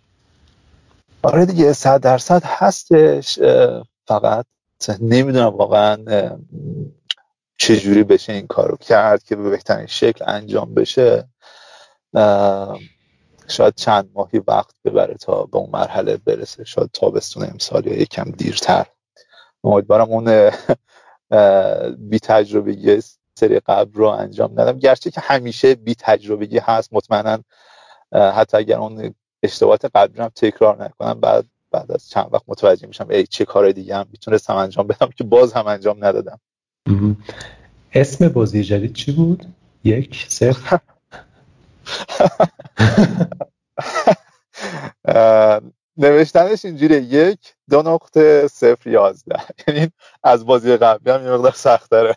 آره 1.22 1.46
دیگه 1.46 1.72
صد 1.72 2.00
درصد 2.00 2.42
هستش 2.44 3.38
فقط. 4.06 4.46
نمی‌دونم 5.00 5.56
واقعا 5.56 5.96
چجوری 7.58 8.04
بشه 8.04 8.32
این 8.32 8.46
کارو 8.46 8.76
کرد 8.76 9.22
که 9.22 9.36
به 9.36 9.50
بهترین 9.50 9.86
شکل 9.86 10.24
انجام 10.28 10.74
بشه. 10.74 11.28
شاید 13.48 13.74
چند 13.74 14.10
ماهی 14.14 14.38
وقت 14.48 14.74
ببره 14.84 15.14
تا 15.14 15.44
به 15.44 15.56
اون 15.58 15.70
مرحله 15.72 16.16
برسه. 16.16 16.64
شاید 16.64 16.90
تابستون 16.92 17.44
امسال 17.44 17.86
یا 17.86 18.00
یکم 18.00 18.30
دیرتر. 18.30 18.86
امیدوارم 19.64 20.10
اون 20.10 20.50
بی 21.98 22.18
تجربه 22.18 23.02
سری 23.34 23.60
قبل 23.60 23.92
رو 23.92 24.06
انجام 24.06 24.60
ندم. 24.60 24.78
گرچه 24.78 25.10
که 25.10 25.20
همیشه 25.20 25.74
بی 25.74 25.94
تجربگی 25.94 26.58
هست 26.58 26.88
مطمئنا 26.92 27.38
حتی 28.12 28.56
اگر 28.56 28.78
اون 28.78 29.14
اشتباهات 29.42 29.84
قبلی 29.94 30.22
هم 30.22 30.28
تکرار 30.28 30.84
نکنم 30.84 31.20
بعد 31.20 31.46
بعد 31.70 31.92
از 31.92 32.08
چند 32.08 32.28
وقت 32.32 32.42
متوجه 32.48 32.86
میشم 32.86 33.06
ای 33.10 33.26
چه 33.26 33.44
کار 33.44 33.72
دیگه 33.72 33.96
هم 33.96 34.06
می‌تونستم 34.12 34.54
انجام 34.56 34.86
بدم 34.86 35.10
که 35.16 35.24
باز 35.24 35.52
هم 35.52 35.66
انجام 35.66 36.04
ندادم. 36.04 36.40
اسم 37.92 38.28
بازی 38.28 38.64
جدید 38.64 38.92
چی 38.92 39.12
بود؟ 39.12 39.46
یک 39.84 40.26
صفر؟ 40.28 40.80
نوشتنش 45.96 46.64
اینجوریه. 46.64 47.00
یک 47.00 47.38
دو 47.70 47.82
نقطه 47.82 48.48
صفر 48.48 48.90
یازده. 48.90 49.40
یعنی 49.68 49.90
از 50.22 50.46
بازی 50.46 50.76
قبلی 50.76 51.14
هم 51.14 51.24
یه 51.24 51.30
مقدار 51.30 51.52
سخت 51.52 51.90
داره 51.90 52.16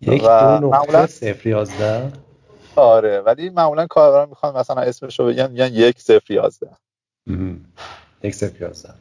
یک 0.00 0.22
دو 0.22 0.58
نقطه 0.62 1.06
صفر 1.06 1.48
یازده. 1.48 2.12
آره 2.76 3.20
ولی 3.20 3.50
معمولا 3.50 3.86
کاربران 3.86 4.28
می‌خوان 4.28 4.56
مثلا 4.56 4.82
اسمش 4.82 5.20
رو 5.20 5.26
بگن 5.26 5.50
میگن 5.50 5.70
یک 5.72 6.00
صفر 6.00 6.32
یازده. 6.32 6.70
یک 8.22 8.34
صفر 8.34 8.60
یازده. 8.60 8.94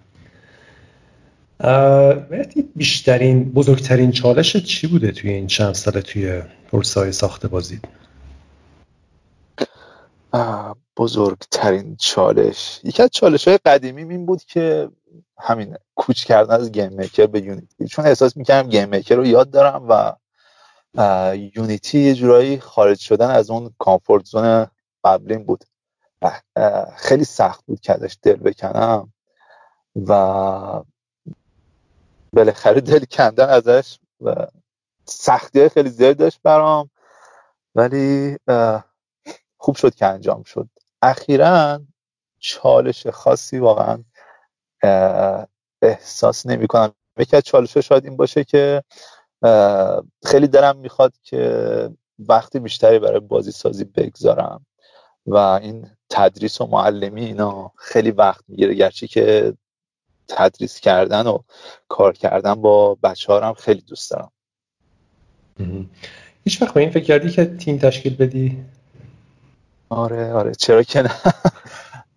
بیشترین 2.75 3.51
بزرگترین 3.51 4.11
چالش 4.11 4.57
چی 4.57 4.87
بوده 4.87 5.11
توی 5.11 5.29
این 5.31 5.47
چند 5.47 5.73
ساله 5.73 6.01
توی 6.01 6.41
پرسای 6.71 7.11
ساخت 7.11 7.45
بازی؟ 7.45 7.79
بزرگترین 10.97 11.95
چالش. 11.95 12.81
یکی 12.83 13.03
از 13.03 13.09
چالش 13.09 13.47
های 13.47 13.57
قدیمی 13.57 14.01
این 14.01 14.25
بود 14.25 14.43
که 14.43 14.89
همین 15.37 15.77
کوچ 15.95 16.23
کردن 16.23 16.55
از 16.55 16.71
گیم 16.71 16.93
میکر 16.93 17.27
به 17.27 17.41
یونیتی. 17.41 17.87
چون 17.87 18.05
احساس 18.05 18.37
می‌کردم 18.37 18.69
گیم 18.69 18.89
میکر 18.89 19.15
رو 19.15 19.25
یاد 19.25 19.49
دارم 19.49 19.85
و 19.89 20.15
یونیتی 21.55 21.99
یه 21.99 22.15
جورایی 22.15 22.59
خارج 22.59 22.99
شدن 22.99 23.29
از 23.29 23.49
اون 23.49 23.73
کامفورت 23.77 24.25
زون 24.25 24.67
قبلیم 25.03 25.43
بود. 25.43 25.63
خیلی 26.95 27.23
سخت 27.23 27.65
بود 27.65 27.79
که 27.79 27.93
ازش 27.93 28.17
دل 28.21 28.35
بکنم 28.35 29.13
و 30.07 30.83
بالاخره 32.33 32.81
دل 32.81 33.05
کندن 33.11 33.49
ازش 33.49 33.99
و 34.21 34.47
سختی 35.05 35.69
خیلی 35.69 35.89
زیاد 35.89 36.17
داشت 36.17 36.39
برام. 36.43 36.89
ولی 37.75 38.37
خوب 39.61 39.75
شد 39.75 39.95
که 39.95 40.05
انجام 40.05 40.43
شد. 40.43 40.69
اخیرا 41.01 41.81
چالش 42.39 43.07
خاصی 43.07 43.59
واقعا 43.59 44.03
احساس 45.81 46.45
نمی 46.45 46.67
کنم 46.67 46.93
یکی 47.17 47.35
از 47.35 47.43
چالش 47.43 47.77
شاید 47.77 48.05
این 48.05 48.17
باشه 48.17 48.43
که 48.43 48.83
خیلی 50.25 50.47
دلم 50.47 50.77
می‌خواد 50.77 51.13
که 51.23 51.89
وقتی 52.19 52.59
بیشتری 52.59 52.99
برای 52.99 53.19
بازی 53.19 53.51
سازی 53.51 53.83
بگذارم 53.83 54.65
و 55.25 55.35
این 55.37 55.89
تدریس 56.09 56.61
و 56.61 56.65
معلمی 56.65 57.25
اینا 57.25 57.71
خیلی 57.75 58.11
وقت 58.11 58.43
می‌گیره. 58.47 58.73
گرچه 58.73 59.07
که 59.07 59.53
تدریس 60.27 60.79
کردن 60.79 61.27
و 61.27 61.39
کار 61.87 62.13
کردن 62.13 62.53
با 62.55 62.95
بچه 62.95 63.33
هم 63.33 63.53
خیلی 63.53 63.81
دوست 63.81 64.11
دارم. 64.11 64.31
هیچ 66.43 66.61
وقت 66.61 66.77
این 66.77 66.91
فکر 66.91 67.03
کردی 67.03 67.29
که 67.29 67.45
تیم 67.45 67.77
تشکیل 67.77 68.15
بدی؟ 68.15 68.65
آره 69.89 70.33
آره 70.33 70.55
چرا 70.55 70.83
که 70.83 71.01
نه. 71.01 71.11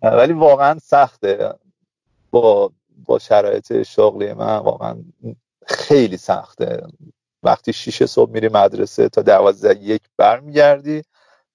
ولی 0.19 0.33
واقعا 0.33 0.79
سخته. 0.79 1.53
با 2.31 2.71
با 3.05 3.19
شرایط 3.19 3.83
شغلی 3.83 4.33
من 4.33 4.57
واقعا 4.57 4.97
خیلی 5.67 6.17
سخته. 6.17 6.83
وقتی 7.43 7.73
شیش 7.73 8.03
صبح 8.03 8.31
میری 8.31 8.49
مدرسه 8.49 9.09
تا 9.09 9.21
دوازده 9.21 9.81
یک 9.83 10.01
برمیگردی 10.17 11.03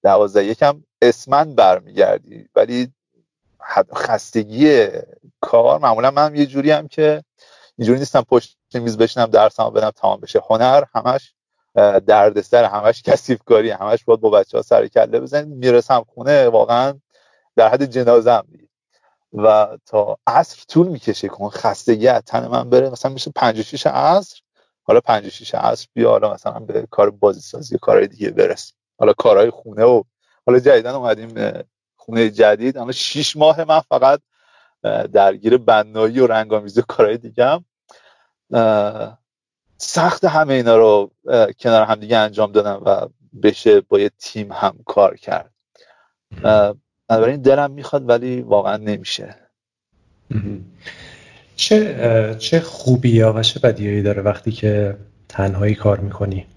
دوازده 0.03 0.45
یک 0.45 0.63
هم 0.63 0.85
اسمن 1.01 1.55
برمیگردی. 1.55 2.49
ولی 2.55 2.93
خستگی 3.95 4.87
کار 5.41 5.79
معمولا 5.79 6.11
من 6.11 6.35
یه 6.35 6.45
جوری 6.45 6.71
هم 6.71 6.87
که 6.87 7.23
اینجوری 7.77 7.99
نیستم 7.99 8.21
پشت 8.21 8.57
میز 8.75 8.97
بشینم 8.97 9.25
درسمو 9.25 9.71
بدم 9.71 9.91
تمام 9.91 10.19
بشه. 10.21 10.41
هنر 10.49 10.83
همش 10.95 11.33
دردسر 12.07 12.63
همش 12.63 13.01
کسیف 13.01 13.43
کاری 13.43 13.69
همش 13.69 14.03
باید 14.03 14.19
با 14.19 14.29
بچه 14.29 14.57
ها 14.57 14.61
سر 14.61 14.87
کله 14.87 15.19
بزنید. 15.19 15.47
می‌رسم 15.47 16.05
خونه 16.13 16.49
واقعا 16.49 16.99
در 17.55 17.69
حد 17.69 17.85
جنازه 17.85 18.41
و 19.33 19.77
تا 19.85 20.17
عصر 20.27 20.63
طول 20.67 20.87
می‌کشه 20.87 21.27
که 21.27 21.49
خستگی 21.49 22.07
از 22.07 22.21
تن 22.21 22.47
من 22.47 22.69
بره 22.69 22.89
مثلا 22.89 23.11
میشه 23.11 23.31
5 23.35 23.61
6 23.61 23.87
عصر 23.87 24.41
حالا 24.83 24.99
5 24.99 25.29
6 25.29 25.55
عصر 25.55 25.87
بیا 25.93 26.09
حالا 26.09 26.33
مثلا 26.33 26.59
به 26.59 26.87
کار 26.91 27.09
بازی 27.09 27.41
سازی 27.41 27.77
کارهای 27.77 28.07
دیگه 28.07 28.31
برس 28.31 28.73
حالا 28.99 29.13
کارهای 29.13 29.49
خونه 29.49 29.83
و 29.83 30.03
حالا 30.45 30.59
جدیدن 30.59 30.91
اومدیم 30.91 31.53
خونه 31.95 32.29
جدید 32.29 32.77
اما 32.77 32.91
6 32.91 33.37
ماه 33.37 33.63
من 33.63 33.79
فقط 33.79 34.21
درگیر 35.13 35.57
بنایی 35.57 36.19
و 36.19 36.27
رنگامیزی 36.27 36.79
و 36.79 36.83
کارهای 36.87 37.17
دیگه 37.17 37.45
هم 37.45 37.65
سخت 39.81 40.25
همه 40.25 40.53
اینا 40.53 40.77
رو 40.77 41.11
کنار 41.59 41.83
هم 41.83 41.95
دیگه 41.95 42.17
انجام 42.17 42.51
دادم 42.51 42.81
و 42.85 43.07
بشه 43.43 43.81
با 43.81 43.99
یه 43.99 44.11
تیم 44.19 44.51
هم 44.51 44.79
کار 44.85 45.15
کرد. 45.17 45.51
بنابراین 47.07 47.41
دلم 47.41 47.71
می‌خواد 47.71 48.09
ولی 48.09 48.41
واقعا 48.41 48.77
نمیشه. 48.77 49.35
چه 51.55 52.35
چه 52.39 52.59
خوبی 52.59 53.21
و 53.21 53.41
چه 53.41 53.59
بدیایی 53.59 54.01
داره 54.01 54.21
وقتی 54.21 54.51
که 54.51 54.97
تنهایی 55.29 55.75
کار 55.75 55.99
می‌کنی؟ 55.99 56.47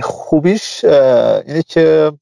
خوبیش 0.00 0.84
اینه 0.84 1.62
که 1.62 2.12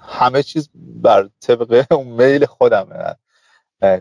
همه 0.00 0.42
چیز 0.42 0.68
بر 0.74 1.28
طبق 1.40 1.86
اون 1.90 2.06
میل 2.06 2.46
خودمه. 2.46 3.16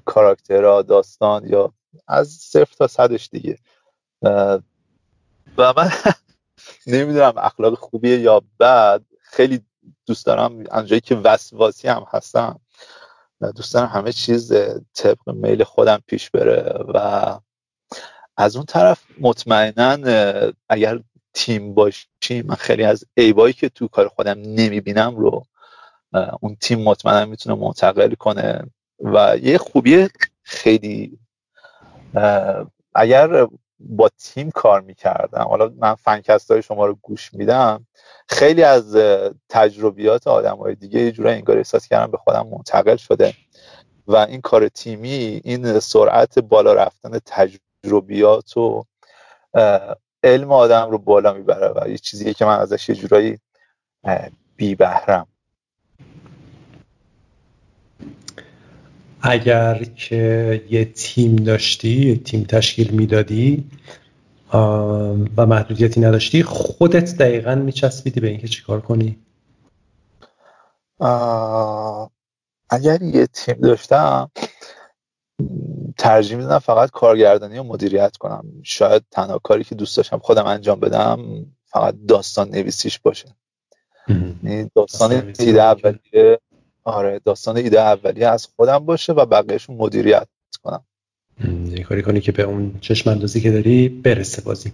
کاراکترها 0.05 0.81
داستان 0.81 1.47
یا 1.47 1.73
از 2.07 2.27
صفر 2.29 2.75
تا 2.77 2.87
صدش 2.87 3.29
دیگه. 3.31 3.57
و 5.57 5.73
من 5.77 5.91
نمی‌دونم 6.87 7.33
اخلاق 7.37 7.73
خوبیه 7.73 8.19
یا 8.19 8.41
بد 8.59 9.01
خیلی 9.21 9.61
دوست 10.05 10.25
دارم. 10.25 10.63
انجایی 10.71 11.01
که 11.01 11.15
وسواسی 11.15 11.87
هم 11.87 12.05
هستم 12.09 12.59
دوست 13.55 13.73
دارم 13.73 13.87
همه 13.87 14.11
چیز 14.11 14.53
طبق 14.93 15.29
میل 15.29 15.63
خودم 15.63 16.03
پیش 16.07 16.29
بره 16.29 16.83
و 16.93 17.39
از 18.37 18.55
اون 18.55 18.65
طرف 18.65 19.03
مطمئنا 19.19 19.97
اگر 20.69 20.99
تیم 21.33 21.73
باشیم 21.73 22.45
من 22.45 22.55
خیلی 22.55 22.83
از 22.83 23.05
ایبایی 23.13 23.53
که 23.53 23.69
تو 23.69 23.87
کار 23.87 24.07
خودم 24.07 24.39
نمی‌بینم 24.39 25.15
رو 25.15 25.45
اون 26.41 26.55
تیم 26.61 26.83
مطمئنا 26.83 27.25
می‌تونه 27.25 27.61
منتقل 27.61 28.13
کنه. 28.13 28.71
و 28.99 29.37
یه 29.41 29.57
خوبی 29.57 30.07
خیلی 30.43 31.19
اگر 32.95 33.47
با 33.79 34.09
تیم 34.17 34.51
کار 34.51 34.81
می‌کردم 34.81 35.43
حالا 35.43 35.73
من 35.77 35.95
فنکست 35.95 36.51
های 36.51 36.61
شما 36.61 36.85
رو 36.85 36.97
گوش 37.01 37.33
میدم 37.33 37.87
خیلی 38.29 38.63
از 38.63 38.97
تجربیات 39.49 40.27
آدم 40.27 40.57
های 40.57 40.75
دیگه 40.75 40.99
یه 40.99 41.11
جورایی 41.11 41.37
انگار 41.37 41.57
احساس 41.57 41.87
کردم 41.87 42.11
به 42.11 42.17
خودم 42.17 42.47
منتقل 42.47 42.95
شده 42.95 43.33
و 44.07 44.15
این 44.15 44.41
کار 44.41 44.67
تیمی 44.67 45.41
این 45.43 45.79
سرعت 45.79 46.39
بالا 46.39 46.73
رفتن 46.73 47.19
تجربیات 47.25 48.57
و 48.57 48.83
علم 50.23 50.51
آدم 50.51 50.89
رو 50.89 50.97
بالا 50.97 51.33
می‌بره 51.33 51.73
و 51.75 51.89
یه 51.89 51.97
چیزیه 51.97 52.33
که 52.33 52.45
من 52.45 52.59
ازش 52.59 52.89
یه 52.89 52.95
جورایی 52.95 53.39
بی 54.55 54.75
بهرم 54.75 55.27
اگر 59.27 59.83
که 59.83 60.63
یه 60.69 60.85
تیم 60.85 61.35
داشتی 61.35 62.09
یه 62.09 62.17
تیم 62.17 62.43
تشکیل 62.43 62.91
می‌دادی 62.91 63.69
و 65.37 65.45
محدودیتی 65.45 66.01
نداشتی 66.01 66.43
خودت 66.43 67.17
دقیقا 67.17 67.55
میچسبیدی 67.55 68.19
به 68.19 68.27
اینکه 68.27 68.47
چیکار 68.47 68.81
کنی؟ 68.81 69.19
اگر 72.69 73.01
یه 73.01 73.27
تیم 73.27 73.55
داشتم 73.55 74.31
ترجیح 75.97 76.37
میدم 76.37 76.59
فقط 76.59 76.91
کارگردانی 76.91 77.57
و 77.57 77.63
مدیریت 77.63 78.17
کنم. 78.17 78.45
شاید 78.63 79.03
تنها 79.11 79.39
کاری 79.39 79.63
که 79.63 79.75
دوست 79.75 79.97
داشتم 79.97 80.17
خودم 80.17 80.45
انجام 80.45 80.79
بدم 80.79 81.45
فقط 81.65 81.95
داستان 82.07 82.49
نویسیش 82.49 82.99
باشه. 82.99 83.35
یعنی 84.43 84.71
داستان 84.75 85.33
ایده 85.39 85.63
اولیه 85.63 86.39
آره 86.85 87.21
داستان 87.25 87.57
ایده 87.57 87.81
اولیه 87.81 88.27
از 88.27 88.47
خودم 88.55 88.79
باشه 88.79 89.13
و 89.13 89.25
بقیهشون 89.25 89.75
مدیریت 89.75 90.27
کنم. 90.63 90.85
یه 91.65 91.83
کاری 91.83 92.01
کنی 92.01 92.21
که 92.21 92.31
به 92.31 92.43
اون 92.43 92.79
چشم 92.81 93.09
اندازی 93.09 93.41
که 93.41 93.51
داری 93.51 93.89
برسه 93.89 94.41
بازی. 94.41 94.73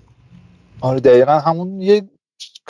آره 0.82 1.00
دقیقا 1.00 1.40
همون 1.40 1.82
یه 1.82 2.10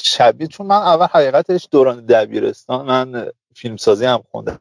شبیه 0.01 0.47
چون 0.47 0.67
من 0.67 0.75
اول 0.75 1.05
حقیقتش 1.05 1.67
دوران 1.71 2.05
دبیرستان 2.05 2.85
من 2.85 3.31
فیلمسازی 3.55 4.05
هم 4.05 4.23
خوندم. 4.31 4.59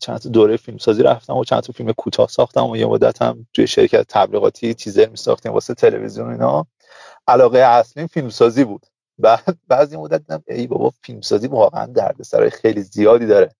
چند 0.00 0.18
تا 0.18 0.28
دوره 0.28 0.56
فیلمسازی 0.56 1.02
رفتم 1.02 1.36
و 1.36 1.44
چند 1.44 1.60
تا 1.60 1.72
فیلم 1.72 1.92
کوتاه 1.92 2.28
ساختم 2.28 2.66
و 2.66 2.76
یه 2.76 2.86
مدت 2.86 3.22
هم 3.22 3.46
توی 3.52 3.66
شرکت 3.66 4.06
تبلیغاتی 4.08 4.74
تیزر 4.74 5.08
می 5.08 5.16
ساختیم 5.16 5.52
واسه 5.52 5.74
تلویزیون 5.74 6.30
اینا. 6.30 6.66
علاقه 7.28 7.58
اصلی 7.58 8.06
فیلمسازی 8.06 8.64
بود. 8.64 8.86
بعد 9.18 9.58
بعضی 9.68 9.96
مدت 9.96 10.20
دیدم 10.20 10.42
ای 10.48 10.66
بابا 10.66 10.92
فیلمسازی 11.02 11.46
واقعا 11.46 11.86
دردسرای 11.86 12.50
خیلی 12.50 12.82
زیادی 12.82 13.26
داره. 13.26 13.54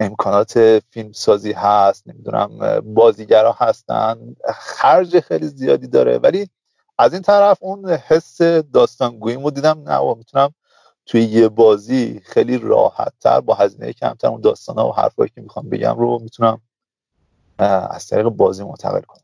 امکانات 0.00 0.82
فیلم 0.90 1.12
سازی 1.12 1.52
هست 1.52 2.08
نمی‌دونم 2.08 2.80
بازیگرا 2.80 3.52
هستن 3.52 4.34
خرج 4.54 5.20
خیلی 5.20 5.46
زیادی 5.46 5.86
داره. 5.86 6.18
ولی 6.18 6.48
از 6.98 7.12
این 7.12 7.22
طرف 7.22 7.58
اون 7.60 7.90
حس 7.90 8.42
داستانگویی 8.72 9.36
دیدم 9.50 9.82
نه 9.86 10.14
می‌تونم 10.14 10.54
توی 11.06 11.22
یه 11.22 11.48
بازی 11.48 12.22
خیلی 12.24 12.58
راحت 12.58 13.12
تر 13.20 13.40
با 13.40 13.54
هزینه 13.54 13.92
کمتر 13.92 14.28
اون 14.28 14.40
داستان 14.40 14.78
ها 14.78 14.88
و 14.88 14.92
حرفایی 14.92 15.30
که 15.34 15.40
می‌خوام 15.40 15.68
بگم 15.68 15.98
رو 15.98 16.18
می‌تونم 16.18 16.60
از 17.58 18.06
طریق 18.06 18.28
بازی 18.28 18.64
منتقل 18.64 19.00
کنم. 19.00 19.22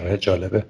آره 0.00 0.18
جالبه. 0.18 0.66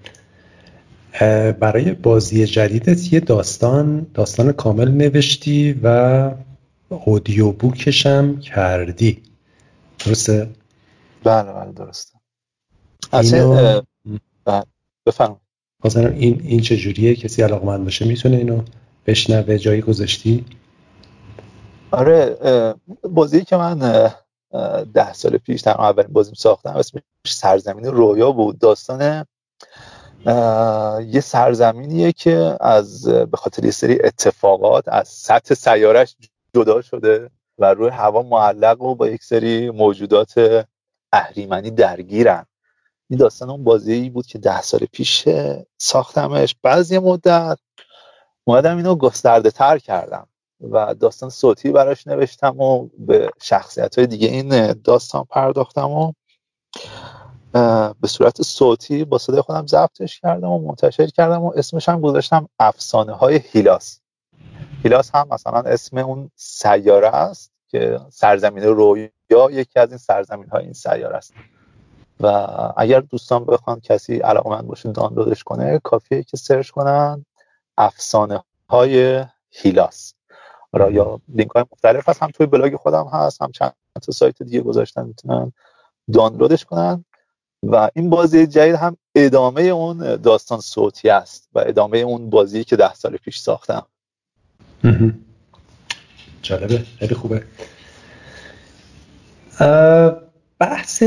برای 1.61 1.93
بازی 1.93 2.47
جدیدت 2.47 3.12
یه 3.12 3.21
داستان 3.21 4.07
داستان 4.15 4.53
کامل 4.53 4.89
نوشتی 4.89 5.81
و 5.83 6.31
اودیو 6.89 7.53
بوکش 7.53 8.07
هم 8.07 8.41
کردی. 8.41 9.23
درسته؟ 10.07 10.51
بله 11.25 11.53
بله 11.53 11.73
درسته. 11.73 12.19
اینو... 13.12 13.81
بله 14.45 14.65
بفرم 15.07 15.41
این 15.95 16.41
این 16.45 16.61
چجوریه؟ 16.61 17.15
کسی 17.15 17.43
علاقمند 17.43 17.85
باشه 17.85 18.05
می‌تونه 18.05 18.37
اینو 18.37 18.62
بشنوه 19.07 19.59
جایی 19.59 19.81
گذاشتی؟ 19.81 20.45
آره 21.91 22.37
بازی 23.03 23.45
که 23.45 23.57
من 23.57 23.79
ده 24.95 25.12
سال 25.12 25.39
پیش 25.39 25.62
تنها 25.62 25.89
اولین 25.89 26.12
بازیم 26.12 26.35
ساختم 26.35 26.77
اسمش 26.77 27.03
سرزمین 27.27 27.85
رویا 27.85 28.33
بود. 28.33 28.59
داستان 28.59 29.25
یه 30.27 31.20
سرزمینیه 31.20 32.12
که 32.12 32.57
از 32.61 33.09
به 33.09 33.37
خاطر 33.37 33.64
یه 33.64 33.70
سری 33.70 33.99
اتفاقات 34.05 34.85
از 34.89 35.09
سطح 35.09 35.55
سیارش 35.55 36.16
جدا 36.55 36.83
شده 36.83 37.31
و 37.59 37.75
روی 37.75 37.91
هوا 37.91 38.22
معلق 38.22 38.83
و 38.83 38.95
با 38.95 39.09
یک 39.09 39.22
سری 39.25 39.70
موجودات 39.70 40.66
اهریمنی 41.12 41.70
درگیرن. 41.70 42.47
این 43.11 43.18
داستان 43.18 43.51
اون 43.51 43.64
بازی 43.64 44.11
بود 44.11 44.27
که 44.27 44.39
ده 44.39 44.62
سال 44.62 44.81
پیش 44.93 45.29
ساختمش. 45.79 46.57
بعضی 46.62 46.99
مدت 46.99 47.59
اومدم 48.45 48.77
اینو 48.77 48.95
گسترده 48.95 49.51
تر 49.51 49.79
کردم 49.79 50.27
و 50.61 50.95
داستان 50.95 51.31
صوتی 51.31 51.72
براش 51.72 52.07
نوشتم 52.07 52.61
و 52.61 52.89
به 52.99 53.31
شخصیت 53.43 53.99
های 53.99 54.07
دیگه 54.07 54.29
این 54.29 54.72
داستان 54.72 55.25
پرداختم 55.25 55.91
و 55.91 56.12
به 58.00 58.09
صورت 58.09 58.42
صوتی 58.42 59.05
با 59.05 59.18
صدای 59.18 59.40
خودم 59.40 59.66
ضبطش 59.66 60.20
کردم 60.20 60.50
و 60.50 60.59
منتشر 60.59 61.07
کردم 61.07 61.42
و 61.42 61.52
اسمش 61.57 61.88
هم 61.88 62.00
گذاشتم 62.00 62.48
افسانه 62.59 63.12
های 63.12 63.40
هیلاس. 63.50 64.00
هیلاس 64.82 65.11
هم 65.14 65.28
مثلا 65.30 65.59
اسم 65.59 65.98
اون 65.98 66.30
سیاره 66.36 67.09
است 67.09 67.52
که 67.68 68.00
سرزمین 68.11 68.64
رویا 68.64 69.11
یکی 69.50 69.80
از 69.80 69.88
این 69.88 69.98
سرزمین 69.98 70.48
های 70.48 70.64
این 70.64 70.72
سیاره 70.72 71.16
است. 71.16 71.34
و 72.20 72.26
اگر 72.76 73.00
دوستان 73.00 73.44
بخوان 73.44 73.80
کسی 73.80 74.16
علاقمند 74.16 74.66
باشه 74.66 74.92
دانلودش 74.92 75.44
کنه 75.44 75.78
کافیه 75.78 76.22
که 76.22 76.36
سرچ 76.36 76.70
کنن 76.70 77.24
افسانه 77.78 78.44
های 78.68 79.24
هیلاس. 79.50 80.14
را 80.72 80.90
یا 80.90 81.20
لینک 81.28 81.50
های 81.50 81.64
مختلف 81.72 82.09
هست 82.09 82.22
هم 82.22 82.30
توی 82.30 82.46
بلاگ 82.46 82.76
خودم 82.76 83.07
هست 83.12 83.42
هم 83.42 83.52
چند 83.52 83.72
تا 84.02 84.12
سایت 84.12 84.42
دیگه 84.42 84.61
گذاشتن 84.61 85.07
می‌تونن 85.07 85.52
دانلودش 86.12 86.64
کنن. 86.64 87.05
و 87.73 87.91
این 87.95 88.11
بازی 88.11 88.47
جدید 88.47 88.75
هم 88.75 88.97
ادامه 89.15 89.62
اون 89.62 90.17
داستان 90.17 90.61
صوتی 90.61 91.11
است 91.11 91.49
و 91.55 91.59
ادامه 91.67 91.99
اون 91.99 92.31
بازی 92.31 92.65
که 92.65 92.77
ده 92.77 92.95
سال 92.95 93.17
پیش 93.17 93.39
ساختم. 93.39 93.87
جالبه. 96.43 96.83
خیلی 96.99 97.15
خوبه. 97.15 97.43
بحث 100.59 101.03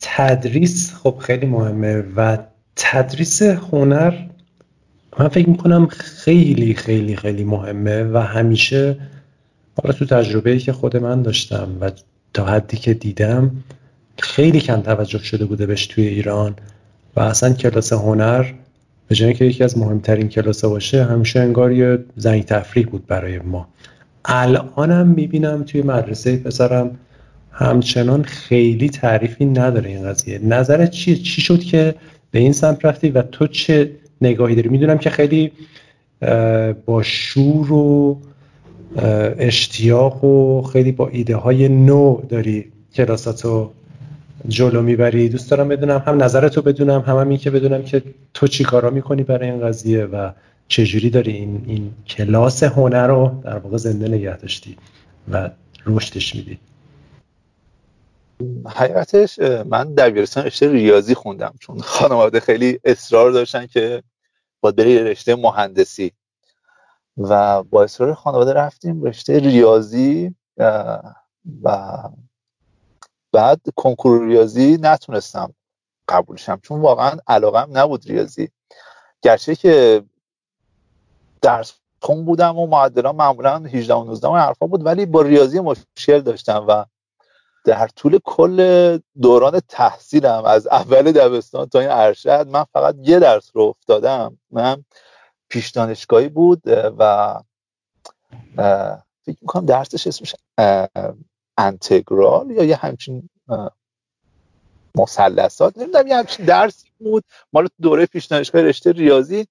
تدریس 0.00 0.94
خب 0.94 1.18
خیلی 1.18 1.46
مهمه 1.46 2.04
و 2.16 2.38
تدریس 2.76 3.42
هنر 3.42 4.26
من 5.18 5.28
فکر 5.28 5.48
می‌کنم 5.48 5.86
خیلی 5.86 6.74
خیلی 6.74 7.16
خیلی 7.16 7.44
مهمه 7.44 8.04
و 8.04 8.18
همیشه 8.18 9.00
حالا 9.82 9.94
تو 9.94 10.04
تجربه 10.04 10.58
که 10.58 10.72
خود 10.72 10.96
من 10.96 11.22
داشتم 11.22 11.76
و 11.80 11.90
تا 12.34 12.44
حدی 12.44 12.76
که 12.76 12.94
دیدم 12.94 13.50
خیلی 14.18 14.60
کم 14.60 14.80
توجه 14.80 15.18
شده 15.18 15.44
بوده 15.44 15.66
بهش 15.66 15.86
توی 15.86 16.06
ایران 16.06 16.54
و 17.16 17.20
اصلا 17.20 17.52
کلاس 17.52 17.92
هنر 17.92 18.44
به 19.08 19.14
جای 19.14 19.34
که 19.34 19.44
یکی 19.44 19.64
از 19.64 19.78
مهمترین 19.78 20.28
کلاس 20.28 20.64
باشه 20.64 21.04
همیشه 21.04 21.40
انگار 21.40 21.72
یه 21.72 21.98
زنگ 22.16 22.44
تفریح 22.44 22.86
بود 22.86 23.06
برای 23.06 23.38
ما. 23.38 23.68
الانم 24.24 25.06
می‌بینم 25.06 25.62
توی 25.62 25.82
مدرسه 25.82 26.36
پسرم 26.36 26.98
همچنان 27.52 28.22
خیلی 28.22 28.88
تعریفی 28.88 29.44
نداره 29.44 29.90
این 29.90 30.08
قضیه. 30.08 30.38
نظرت 30.38 30.90
چیه؟ 30.90 31.16
چی 31.16 31.40
شد 31.40 31.60
که 31.60 31.94
به 32.30 32.38
این 32.38 32.52
سمت 32.52 32.84
رفتی 32.84 33.10
و 33.10 33.22
تو 33.22 33.46
چه 33.46 33.90
نگاهی 34.20 34.54
داری؟ 34.54 34.68
می‌دونم 34.68 34.98
که 34.98 35.10
خیلی 35.10 35.52
با 36.86 37.02
شور 37.02 37.72
و 37.72 38.18
اشتیاق 39.38 40.24
و 40.24 40.62
خیلی 40.62 40.92
با 40.92 41.08
ایده 41.08 41.36
های 41.36 41.68
نو 41.68 42.20
داری 42.28 42.72
کلاساتو 42.94 43.70
جلو 44.48 44.82
می‌بری. 44.82 45.28
دوست 45.28 45.50
دارم 45.50 45.68
بدونم 45.68 46.02
هم 46.06 46.22
نظرتو 46.22 46.62
بدونم 46.62 47.00
هم, 47.00 47.18
هم 47.18 47.28
این 47.28 47.38
که 47.38 47.50
بدونم 47.50 47.82
که 47.82 48.02
تو 48.34 48.46
چی 48.46 48.64
کارا 48.64 48.90
می‌کنی 48.90 49.22
برای 49.22 49.50
این 49.50 49.60
قضیه 49.60 50.04
و 50.04 50.30
چجوری 50.68 51.10
داری 51.10 51.32
این, 51.32 51.64
این 51.66 51.94
کلاس 52.06 52.62
هنر 52.62 53.06
رو 53.06 53.40
در 53.44 53.58
واقع 53.58 53.76
زنده 53.76 54.08
نگه 54.08 54.36
داشتی 54.36 54.76
و 55.32 55.50
رشدش 55.86 56.34
میدی. 56.34 56.58
حقیقتش 58.66 59.38
من 59.68 59.94
در 59.94 60.10
بیرستان 60.10 60.44
رشته 60.44 60.72
ریاضی 60.72 61.14
خوندم 61.14 61.54
چون 61.60 61.78
خانواده 61.78 62.40
خیلی 62.40 62.80
اصرار 62.84 63.30
داشتن 63.30 63.66
که 63.66 64.02
باید 64.60 64.76
بری 64.76 64.98
رشته 64.98 65.36
مهندسی. 65.36 66.12
و 67.16 67.62
با 67.62 67.84
اصرار 67.84 68.14
خانواده 68.14 68.52
رفتیم 68.52 69.02
رشته 69.02 69.38
ریاضی 69.38 70.34
و 71.62 71.88
بعد 73.32 73.60
کنکور 73.76 74.26
ریاضی 74.26 74.78
نتونستم 74.80 75.54
قبولشم 76.08 76.60
چون 76.62 76.80
واقعا 76.80 77.18
علاقم 77.26 77.68
نبود 77.72 78.06
ریاضی. 78.06 78.50
گرچه 79.22 79.54
که 79.54 80.02
درس 81.42 81.72
خون 82.02 82.24
بودم 82.24 82.58
و 82.58 82.66
معدلان 82.66 83.16
معمولا 83.16 83.58
18 83.58 83.94
و 83.94 84.04
19 84.04 84.28
حرفا 84.28 84.66
بود 84.66 84.86
ولی 84.86 85.06
با 85.06 85.22
ریاضی 85.22 85.60
مشکل 85.60 86.20
داشتم 86.20 86.64
و 86.68 86.84
در 87.64 87.88
طول 87.88 88.18
کل 88.24 88.98
دوران 89.22 89.60
تحصیلم 89.68 90.44
از 90.44 90.66
اول 90.66 91.12
دبستان 91.12 91.68
تا 91.68 91.80
این 91.80 91.90
ارشد 91.90 92.48
من 92.48 92.64
فقط 92.72 92.96
یه 93.02 93.18
درس 93.18 93.50
رو 93.54 93.62
افتادم. 93.62 94.38
من 94.50 94.84
پیش 95.48 95.70
دانشگاهی 95.70 96.28
بود 96.28 96.62
و 96.98 97.34
فکر 99.24 99.38
می‌کنم 99.40 99.66
درسش 99.66 100.06
اسمش 100.06 100.34
انتگرال 101.66 102.50
یا 102.50 102.64
یه 102.64 102.76
همچین 102.76 103.30
مثلثات؟ 104.94 105.78
نمی‌دونم 105.78 106.06
یه 106.06 106.16
همچین 106.16 106.46
درسی 106.46 106.88
بود. 106.98 107.24
مال 107.52 107.68
دوره 107.82 108.06
پیش 108.06 108.24
دانشگاه 108.24 108.62
رشته 108.62 108.92
ریاضی 108.92 109.46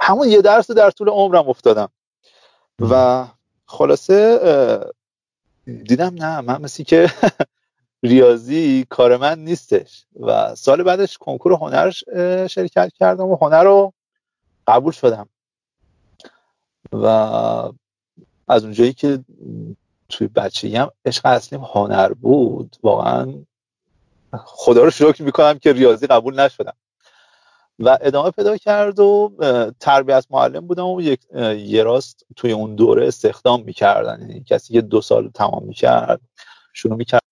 همون 0.00 0.28
یه 0.28 0.42
درس 0.42 0.70
رو 0.70 0.76
در 0.76 0.90
طول 0.90 1.08
عمرم 1.08 1.48
افتادم. 1.48 1.88
و 2.80 3.26
خلاصه 3.66 4.40
دیدم 5.64 6.14
نه 6.14 6.40
من 6.40 6.62
مثلی 6.62 6.84
که 6.84 7.12
ریاضی 8.02 8.86
کار 8.90 9.16
من 9.16 9.38
نیستش. 9.38 10.06
و 10.20 10.54
سال 10.54 10.82
بعدش 10.82 11.18
کنکور 11.18 11.52
هنر 11.52 11.90
شرکت 12.46 12.92
کردم 12.94 13.26
و 13.26 13.36
هنر 13.40 13.64
رو 13.64 13.92
قبول 14.66 14.92
شدم. 14.92 15.28
و 16.92 17.06
از 18.48 18.64
اونجایی 18.64 18.92
که 18.92 19.24
توی 20.10 20.28
بچگی 20.28 20.76
هم 20.76 20.90
عشق 21.04 21.26
اصلیم 21.26 21.64
هنر 21.64 22.12
بود. 22.12 22.76
واقعا 22.82 23.34
خدا 24.44 24.84
رو 24.84 24.90
شکر 24.90 25.22
می‌کنم 25.22 25.58
که 25.58 25.72
ریاضی 25.72 26.06
قبول 26.06 26.40
نشدم. 26.40 26.76
و 27.78 27.98
ادامه 28.00 28.30
پیدا 28.30 28.56
کرد 28.56 29.00
و 29.00 29.32
تربیت 29.80 30.26
معلم 30.30 30.66
بودم 30.66 30.86
و 30.86 31.00
یک 31.00 31.20
یه 31.56 31.82
راست 31.82 32.26
توی 32.36 32.52
اون 32.52 32.74
دوره 32.74 33.06
استخدام 33.06 33.62
می‌کردن. 33.62 34.20
یعنی 34.20 34.44
کسی 34.44 34.72
که 34.72 34.80
دو 34.80 35.00
سال 35.00 35.28
تمام 35.28 35.64
می‌کرد 35.64 36.20
شروع 36.72 36.96
می‌کرد 36.96 37.22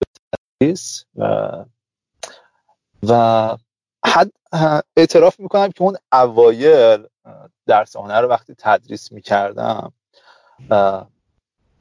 تدریس. 0.60 1.04
و, 1.16 1.50
و 3.08 3.56
حد 4.06 4.32
اعتراف 4.96 5.40
می‌کنم 5.40 5.68
که 5.68 5.82
اون 5.82 5.96
اوایل 6.12 7.06
درس 7.66 7.96
هنر 7.96 8.20
رو 8.20 8.28
وقتی 8.28 8.54
تدریس 8.58 9.12
می‌کردم 9.12 9.92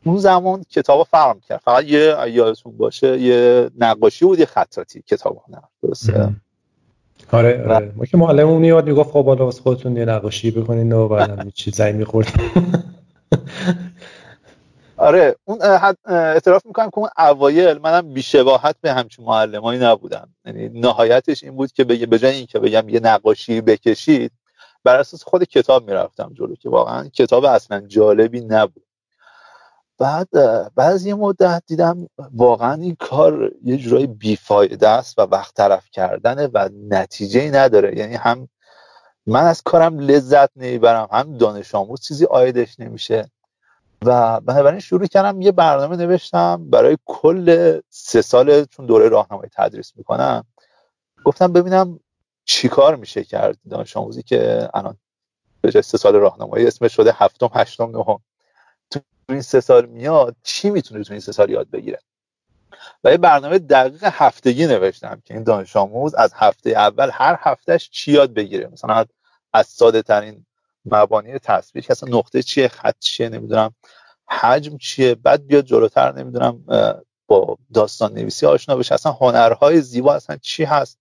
اون 0.10 0.18
زمان 0.18 0.64
کتاب 0.70 1.08
فرم 1.12 1.39
کرد 1.39 1.62
فقط 1.66 1.84
یه 1.84 2.16
یادتون 2.28 2.78
باشه 2.78 3.20
یه 3.20 3.70
نقاشی 3.80 4.26
بود 4.26 4.39
یه 4.39 4.45
خطاتی 4.45 5.01
کتاب 5.01 5.43
هنر 5.47 5.64
درسته؟ 5.84 6.30
آره 7.32 7.66
آره. 7.70 7.91
ما 7.95 8.05
که 8.05 8.18
معلممون 8.18 8.64
یاد 8.64 8.88
می‌گفت 8.88 9.12
خب 9.12 9.22
بالا 9.22 9.45
واسه 9.45 9.62
خودتون 9.62 9.97
یه 9.97 10.05
نقاشی 10.05 10.51
بکنین 10.51 10.91
و 10.91 11.08
بعدم 11.08 11.49
چیز 11.55 11.76
زنگ 11.76 11.95
می‌خورد 11.95 12.28
آره 14.97 15.36
اون 15.45 15.60
اعتراف 16.05 16.66
می‌کنم 16.66 16.89
که 16.89 16.97
اون 16.97 17.10
اوایل 17.18 17.78
منم 17.78 18.14
بیشباهت 18.14 18.76
به 18.82 18.93
همچین 18.93 19.26
معلمایی 19.26 19.80
نبودم. 19.80 20.30
یعنی 20.45 20.70
نهایتش 20.70 21.43
این 21.43 21.55
بود 21.55 21.72
که 21.72 21.84
بگه 21.84 22.05
به 22.05 22.20
جای 22.20 22.36
اینکه 22.36 22.60
بگم 22.60 22.89
یه 22.89 22.99
نقاشی 22.99 23.62
بکشید 23.62 24.32
بر 24.84 24.99
اساس 24.99 25.24
خود 25.24 25.43
کتاب 25.43 25.88
می‌رفتم 25.88 26.32
جلو 26.34 26.55
که 26.55 26.70
واقعا 26.70 27.08
کتاب 27.08 27.45
اصلا 27.45 27.82
جالبی 27.88 28.41
نبود. 28.41 28.86
بعد 29.98 30.30
از 30.78 31.06
یه 31.06 31.16
مدت 31.16 31.64
دیدم 31.68 32.10
واقعا 32.34 32.74
این 32.74 32.95
کار 33.00 33.52
یه 33.64 33.78
جورایی 33.78 34.08
بیفایده 34.08 34.89
است 34.89 35.20
و 35.20 35.22
وقت 35.22 35.56
طرف 35.56 35.89
کردنه 35.91 36.50
و 36.54 36.70
نتیجه 36.89 37.52
نداره. 37.52 37.98
یعنی 37.98 38.16
هم 38.16 38.50
من 39.26 39.43
از 39.43 39.62
کارم 39.64 40.00
لذت 40.00 40.50
نمی‌برم 40.56 41.08
هم 41.12 41.38
دانش 41.38 41.76
آموز 41.76 42.02
چیزی 42.02 42.26
آیدش 42.26 42.80
نمیشه. 42.80 43.32
و 44.06 44.41
بنابراین 44.41 44.80
شروع 44.80 45.06
کردم 45.06 45.41
یه 45.41 45.52
برنامه 45.52 45.95
نوشتم 45.95 46.70
برای 46.70 46.98
کل 47.06 47.80
سه 47.89 48.22
سال 48.22 48.66
چون 48.66 48.86
دوره 48.86 49.10
راهنمایی 49.10 49.50
تدریس 49.54 49.93
می‌کنم. 49.95 50.43
گفتم 51.24 51.54
ببینم 51.54 52.00
چیکار 52.45 52.95
میشه 52.95 53.24
کرد 53.24 53.58
دانش 53.70 53.98
آموزی 53.98 54.24
که 54.24 54.70
الان 54.74 54.98
به 55.62 55.82
سه 55.82 55.98
سال 55.98 56.16
راهنمایی 56.16 56.68
اسمش 56.68 56.93
شده 56.93 57.12
هفتم 57.16 57.50
هشتم 57.54 57.89
نهم. 57.89 58.20
تو 59.28 59.34
این 59.34 59.41
سه 59.41 59.59
سال 59.59 59.86
میاد 59.86 60.36
چی 60.43 60.69
می‌تونه 60.69 61.03
تو 61.03 61.13
این 61.13 61.19
سه 61.19 61.32
سال 61.32 61.49
یاد 61.49 61.69
بگیره؟ 61.69 61.99
و 63.03 63.11
یه 63.11 63.17
برنامه 63.17 63.59
دقیق 63.59 64.03
هفتگی 64.03 64.67
نوشتم 64.67 65.21
که 65.25 65.34
این 65.34 65.43
دانش 65.43 65.75
آموز 65.75 66.15
از 66.15 66.34
هفته 66.36 66.69
اول 66.69 67.09
هر 67.13 67.38
هفتهش 67.39 67.89
چی 67.89 68.11
یاد 68.11 68.34
بگیره؟ 68.34 68.67
مثلا 68.67 69.05
از 69.53 69.67
ساده 69.67 70.01
ترین 70.01 70.45
مبانی 70.86 71.39
تصویر 71.39 71.86
که 71.86 71.91
اصلا 71.91 72.17
نقطه 72.17 72.43
چیه 72.43 72.67
خط 72.67 72.95
چیه 72.99 73.30
نمی‌دونم 73.30 73.75
حجم 74.30 74.78
چیه 74.78 75.15
بعد 75.15 75.47
بیاد 75.47 75.65
جلوتر 75.65 76.11
نمی‌دونم 76.11 76.63
با 77.28 77.57
داستان 77.73 78.13
نویسی 78.13 78.45
آشنا 78.45 78.75
بشه. 78.75 78.93
اصلا 78.93 79.11
هنرهای 79.11 79.82
زیبا 79.82 80.13
اصلا 80.13 80.38
چی 80.41 80.63
هست؟ 80.63 80.99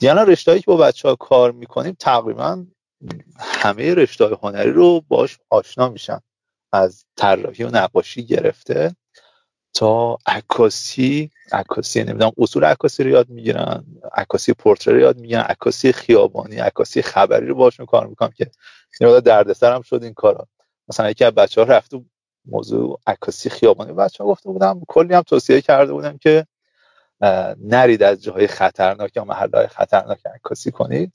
یعنی 0.00 0.20
رشته 0.20 0.58
که 0.58 0.66
با 0.66 0.76
بچه 0.76 1.08
ها 1.08 1.14
کار 1.14 1.52
می‌کنیم 1.52 1.96
تقریبا 1.98 2.66
همه 3.38 3.94
رشته 3.94 4.38
هنری 4.42 4.70
رو 4.70 5.00
باش 5.08 5.38
آشنا 5.50 5.88
میشن. 5.88 6.20
از 6.72 7.04
طراحی 7.16 7.64
و 7.64 7.70
نقاشی 7.70 8.26
گرفته 8.26 8.96
تا 9.74 10.18
عکاسی 10.26 11.30
عکاسی 11.52 12.04
نمی‌دونم 12.04 12.32
اصول 12.38 12.64
عکاسی 12.64 13.04
رو 13.04 13.10
یاد 13.10 13.28
می‌گیرن 13.28 13.84
عکاسی 14.14 14.52
پورتره 14.52 14.94
رو 14.94 15.00
یاد 15.00 15.18
می‌گیرن 15.18 15.40
عکاسی 15.40 15.92
خیابانی 15.92 16.56
عکاسی 16.56 17.02
خبری 17.02 17.46
رو 17.46 17.54
باشون 17.54 17.86
کار 17.86 18.06
می‌کنم 18.06 18.30
که 18.30 18.50
این 19.00 19.18
دردسر 19.20 19.74
هم 19.74 19.82
شد 19.82 20.02
این 20.02 20.14
کارا. 20.14 20.48
مثلا 20.88 21.10
یکی 21.10 21.24
از 21.24 21.32
بچه 21.32 21.60
ها 21.60 21.66
رفت 21.66 21.92
موضوع 22.44 23.00
عکاسی 23.06 23.50
خیابانی 23.50 23.92
بچه 23.92 24.24
ها 24.24 24.30
گفته 24.30 24.50
بودم 24.50 24.80
کلی 24.88 25.14
هم 25.14 25.22
توصیه 25.22 25.60
کرده 25.60 25.92
بودم 25.92 26.18
که 26.18 26.46
نرید 27.58 28.02
از 28.02 28.22
جاهای 28.22 28.46
خطرناک 28.46 29.16
یا 29.16 29.24
محلهای 29.24 29.66
خطرناک 29.66 30.26
عکاسی 30.34 30.70
کنید. 30.70 31.12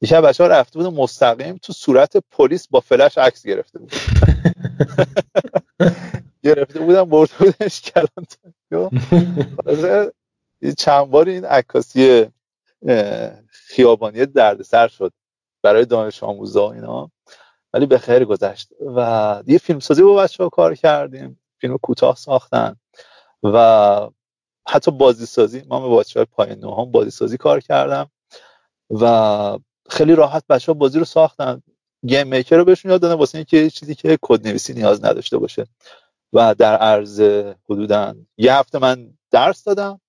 یکی 0.00 0.14
از 0.14 0.24
بچه 0.24 0.44
ها 0.44 0.50
رفته 0.50 0.78
بود 0.78 0.94
مستقیم 0.94 1.56
تو 1.56 1.72
صورت 1.72 2.16
پلیس 2.30 2.68
با 2.68 2.80
فلش 2.80 3.18
عکس 3.18 3.46
گرفته 3.46 3.78
بود. 3.78 3.92
گرفته 6.44 6.80
بودم 6.80 7.04
برده 7.04 7.32
بودش 7.38 7.82
کلان 7.82 8.26
چند 10.78 11.04
بار 11.10 11.28
این 11.28 11.44
عکاسی 11.44 12.26
خیابانی 13.48 14.26
دردسر 14.26 14.88
شد 14.88 15.12
برای 15.62 15.84
دانش 15.84 16.22
آموزا 16.22 16.72
اینا. 16.72 17.10
ولی 17.72 17.86
به 17.86 17.98
خیر 17.98 18.24
گذشت. 18.24 18.68
و 18.96 19.42
یه 19.46 19.58
فیلم 19.58 19.80
سازی 19.80 20.02
با 20.02 20.14
بچه 20.14 20.42
ها 20.42 20.48
کار 20.48 20.74
کردیم. 20.74 21.40
فیلم 21.58 21.78
کوتاه 21.78 22.16
ساختن. 22.16 22.76
و 23.42 24.10
حتی 24.68 24.90
بازی 24.90 25.26
سازی 25.26 25.62
ما 25.68 25.88
به 25.88 25.96
بچه 25.96 26.20
های 26.20 26.24
پای 26.24 26.56
نهم 26.56 26.90
بازی 26.92 27.10
سازی 27.10 27.36
کار 27.36 27.60
کردم. 27.60 28.10
و 28.90 29.58
خیلی 29.90 30.14
راحت 30.14 30.44
بچه 30.48 30.72
ها 30.72 30.78
بازی 30.78 30.98
رو 30.98 31.04
ساختن. 31.04 31.62
گیم 32.06 32.26
میکر 32.26 32.56
رو 32.56 32.64
بهشون 32.64 32.90
یاد 32.90 33.00
دادن 33.00 33.14
واسه 33.14 33.38
اینکه 33.38 33.70
چیزی 33.70 33.94
که 33.94 34.18
کد 34.22 34.46
نویسی 34.46 34.74
نیاز 34.74 35.04
نداشته 35.04 35.38
باشه. 35.38 35.66
و 36.32 36.54
در 36.54 36.76
عرض 36.76 37.20
حدودا 37.70 38.14
یه 38.36 38.54
هفته 38.54 38.78
من 38.78 39.10
درس 39.30 39.64
دادم. 39.64 40.00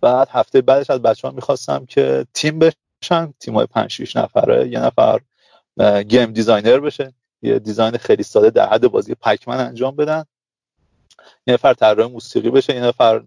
بعد 0.00 0.28
هفته 0.30 0.60
بعدش 0.60 0.90
از 0.90 1.02
بچه 1.02 1.28
ها 1.28 1.34
می‌خواستم 1.34 1.86
که 1.86 2.26
تیم 2.34 2.58
بشن. 2.58 3.34
تیم 3.40 3.54
های 3.54 3.66
5 3.66 3.90
6 3.90 4.16
نفره. 4.16 4.68
یه 4.68 4.80
نفر 4.80 5.20
game 6.02 6.32
designer 6.32 6.80
بشه. 6.80 7.14
یه 7.42 7.58
design 7.58 7.96
خیلی 7.96 8.22
ساده 8.22 8.50
در 8.50 8.68
حد 8.68 8.88
بازی 8.88 9.14
پکمن 9.14 9.56
انجام 9.60 9.96
بدن. 9.96 10.24
یه 11.46 11.54
نفر 11.54 11.74
طراح 11.74 12.08
موسیقی 12.08 12.50
بشه. 12.50 12.74
یه 12.74 12.84
نفر 12.84 13.22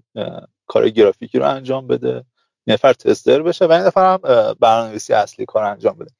کار 0.67 0.89
گرافیکی 0.89 1.39
رو 1.39 1.49
انجام 1.49 1.87
بده. 1.87 2.25
یه 2.67 2.73
نفر 2.73 2.93
tester 2.93 3.41
بشه 3.41 3.65
و 3.65 3.71
یه 3.71 3.83
نفر 3.87 4.13
هم 4.13 4.53
برنامه‌نویسی 4.59 5.13
اصلی 5.13 5.45
کار 5.45 5.63
انجام 5.63 5.97
بده. 5.97 6.11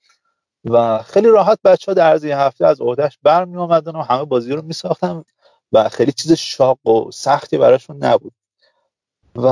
و 0.66 1.04
خیلی 1.04 1.28
راحت 1.28 1.60
بچه 1.64 1.92
ها 1.92 1.94
در 1.94 2.10
عرض 2.10 2.24
یه 2.24 2.38
هفته 2.38 2.66
از 2.66 2.82
عهدهش 2.82 3.20
برمی 3.24 3.58
آمدن 3.58 3.96
و 3.96 4.02
همه 4.02 4.26
بازی 4.26 4.54
رو 4.54 4.62
می 4.62 4.74
ساختن 4.74 5.24
و 5.72 5.90
خیلی 5.90 6.12
چیز 6.12 6.32
شاق 6.32 6.88
و 6.88 7.12
سختی 7.12 7.58
براشون 7.58 8.04
نبود. 8.04 8.34
و 9.36 9.48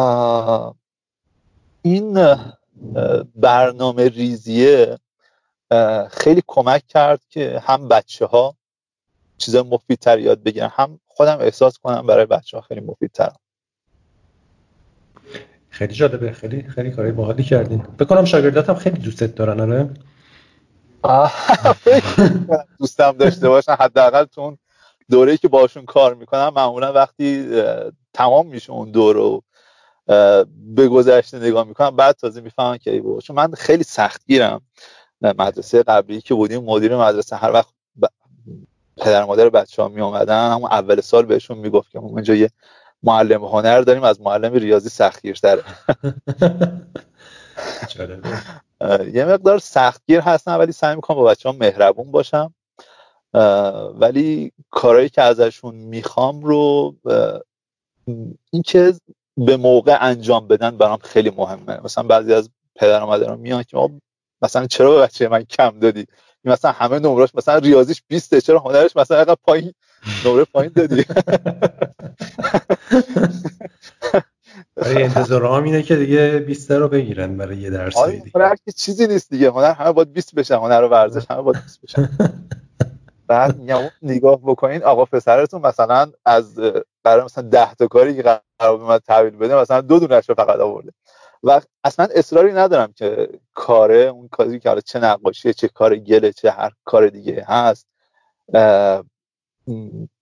این 1.82 2.36
برنامه 3.36 4.10
ریزیه 4.10 4.98
خیلی 6.12 6.44
کمک 6.48 6.88
کرد 6.88 7.22
که 7.30 7.62
هم 7.66 7.88
بچه 7.88 8.26
ها 8.26 8.56
چیز 9.38 9.56
مفیدتر 9.56 10.20
یاد 10.20 10.44
بگیرن 10.44 10.70
هم 10.74 11.00
خودم 11.08 11.38
احساس 11.40 11.78
کنم 11.78 12.08
برای 12.08 12.26
بچه 12.26 12.58
ها 12.58 12.62
خیلی 12.62 12.82
مفیدترم. 12.82 13.36
خیلی 15.70 15.94
جالبه 15.94 16.32
خیلی 16.32 16.64
خیلی 16.64 16.92
کاری 16.92 17.12
باحالی 17.12 17.44
کردین. 17.44 17.84
بکنم 18.00 18.26
شاگرداتم 18.26 18.74
خیلی 18.74 19.00
دوستت 19.00 19.36
دارن 19.36 19.60
آره؟ 19.60 19.90
دوستم 22.80 23.12
داشته 23.12 23.50
باشن. 23.50 23.76
حداقل 23.80 24.26
تو 24.26 24.42
اون 24.42 24.58
دوره‌ای 25.12 25.38
که 25.38 25.48
باشون 25.48 25.86
کار 25.86 26.14
می‌کنم 26.14 26.54
معمولا 26.56 26.94
وقتی 26.94 27.62
تمام 28.14 28.48
میشه 28.48 28.72
اون 28.72 28.92
دوره 28.92 29.42
به 30.76 30.88
گذشته 30.88 31.40
نگاه 31.40 31.68
می‌کنم 31.68 31.96
بعد 31.96 32.16
تازه 32.16 32.42
می‌فهمم 32.42 32.78
که 32.78 32.92
ای 32.92 33.04
چون 33.24 33.36
من 33.36 33.52
خیلی 33.52 33.84
سختگیرم. 33.84 34.62
مدرسه 35.22 35.84
قبلی 35.84 36.22
که 36.22 36.34
بودیم 36.34 36.64
مدیر 36.64 36.98
مدرسه 36.98 37.36
هر 37.36 37.52
وقت 37.52 37.70
پدر 38.98 39.24
مادر 39.24 39.50
بچه 39.50 39.82
ها 39.82 39.88
می 39.88 40.02
آمدن 40.02 40.52
همون 40.52 40.72
اول 40.72 41.02
سال 41.02 41.26
بهشون 41.26 41.58
می‌گفت 41.58 41.92
که 41.92 42.00
ما 42.00 42.08
اینجا 42.08 42.36
یه 42.36 42.50
معلم 43.04 43.46
هنر 43.46 43.82
داریم 43.82 44.04
از 44.04 44.22
معلم 44.22 44.54
ریاضی 44.54 44.90
سختگیرتره. 44.90 45.64
یه 49.14 49.26
مقدار 49.26 49.60
سختگیر 49.60 50.20
هستم 50.20 50.60
ولی 50.60 50.72
سعی 50.72 50.96
می‌کنم 50.96 51.18
با 51.18 51.24
بچه 51.24 51.50
ها 51.50 51.56
مهربون 51.60 52.12
باشم. 52.12 52.54
ولی 53.94 54.52
کارهایی 54.70 55.10
که 55.10 55.22
ازشون 55.22 55.76
می‌خوام 55.76 56.42
رو 56.42 56.96
اینکه 58.52 58.94
به 59.38 59.58
موقع 59.58 59.98
انجام 60.02 60.48
بدن 60.48 60.78
برام 60.78 60.98
خیلی 60.98 61.30
مهمه. 61.30 61.80
مثلا 61.84 62.04
بعضی 62.04 62.34
از 62.34 62.50
پدر 62.76 63.04
و 63.04 63.06
مادران 63.06 63.40
میان 63.40 63.64
که 63.64 63.90
مثلا 64.42 64.68
چرا 64.68 64.96
به 64.96 65.02
بچه 65.02 65.28
من 65.28 65.44
کم 65.44 65.80
دادی؟ 65.80 66.08
مثلا 66.44 66.72
همه 66.72 67.00
نمرش 67.00 67.36
مثلا 67.36 67.58
ریاضیش 67.58 68.04
20 68.08 68.40
چرا 68.40 68.60
هنرش 68.60 68.96
مثلا 68.96 69.18
اینقدر 69.18 69.38
پایین؟ 69.44 69.74
نمره 70.26 70.46
پایین 70.46 70.72
دادی. 70.76 71.06
برای 74.76 75.04
انتظار 75.04 75.46
هم 75.46 75.64
اینه 75.64 75.84
که 75.84 75.96
دیگه 75.96 76.40
20 76.40 76.72
رو 76.72 76.88
بگیرن 76.88 77.38
برای 77.38 77.58
یه 77.58 77.70
درس 77.70 77.98
آره 77.98 78.24
هنر 78.36 78.56
که 78.66 78.72
چیزی 78.72 79.08
نیست 79.08 79.30
دیگه. 79.30 79.52
هنر 79.52 79.72
همه 79.72 79.92
باید 79.92 80.14
20 80.14 80.36
بشن 80.36 80.56
هنر 80.56 80.84
و 80.84 80.88
ورزش 80.88 81.26
همه 81.30 81.42
باید 81.42 81.64
20 81.64 81.82
بشن. 81.82 82.10
بعد 83.28 83.60
نگاه 84.02 84.40
بکنین 84.42 84.84
آقا 84.84 85.06
پسرتون 85.06 85.62
مثلا 85.62 86.12
از 86.26 86.60
برای 87.04 87.26
مثلا 87.26 87.50
10 87.50 87.74
تا 87.74 87.88
کاری 87.88 88.16
که 88.16 88.22
قرار 88.60 88.78
به 88.78 88.84
من 88.84 89.00
تحویل 89.00 89.36
بده 89.36 89.56
مثلا 89.56 89.82
دو 89.82 90.00
دونش 90.00 90.30
رو 90.30 90.36
فقط 90.36 90.60
آورده. 90.60 90.92
و 91.44 91.62
اصلا 91.84 92.08
اصراری 92.16 92.54
ندارم 92.54 92.94
که 92.94 93.30
کاره 93.54 93.96
اون 93.96 94.28
کاری 94.28 94.60
که 94.60 94.82
چه 94.86 95.00
نقاشی 95.00 95.54
چه 95.54 95.68
کار 95.68 95.96
گله 95.96 96.32
چه 96.32 96.52
هر 96.52 96.72
کار 96.86 97.10
دیگه 97.10 97.46
هست 97.48 97.88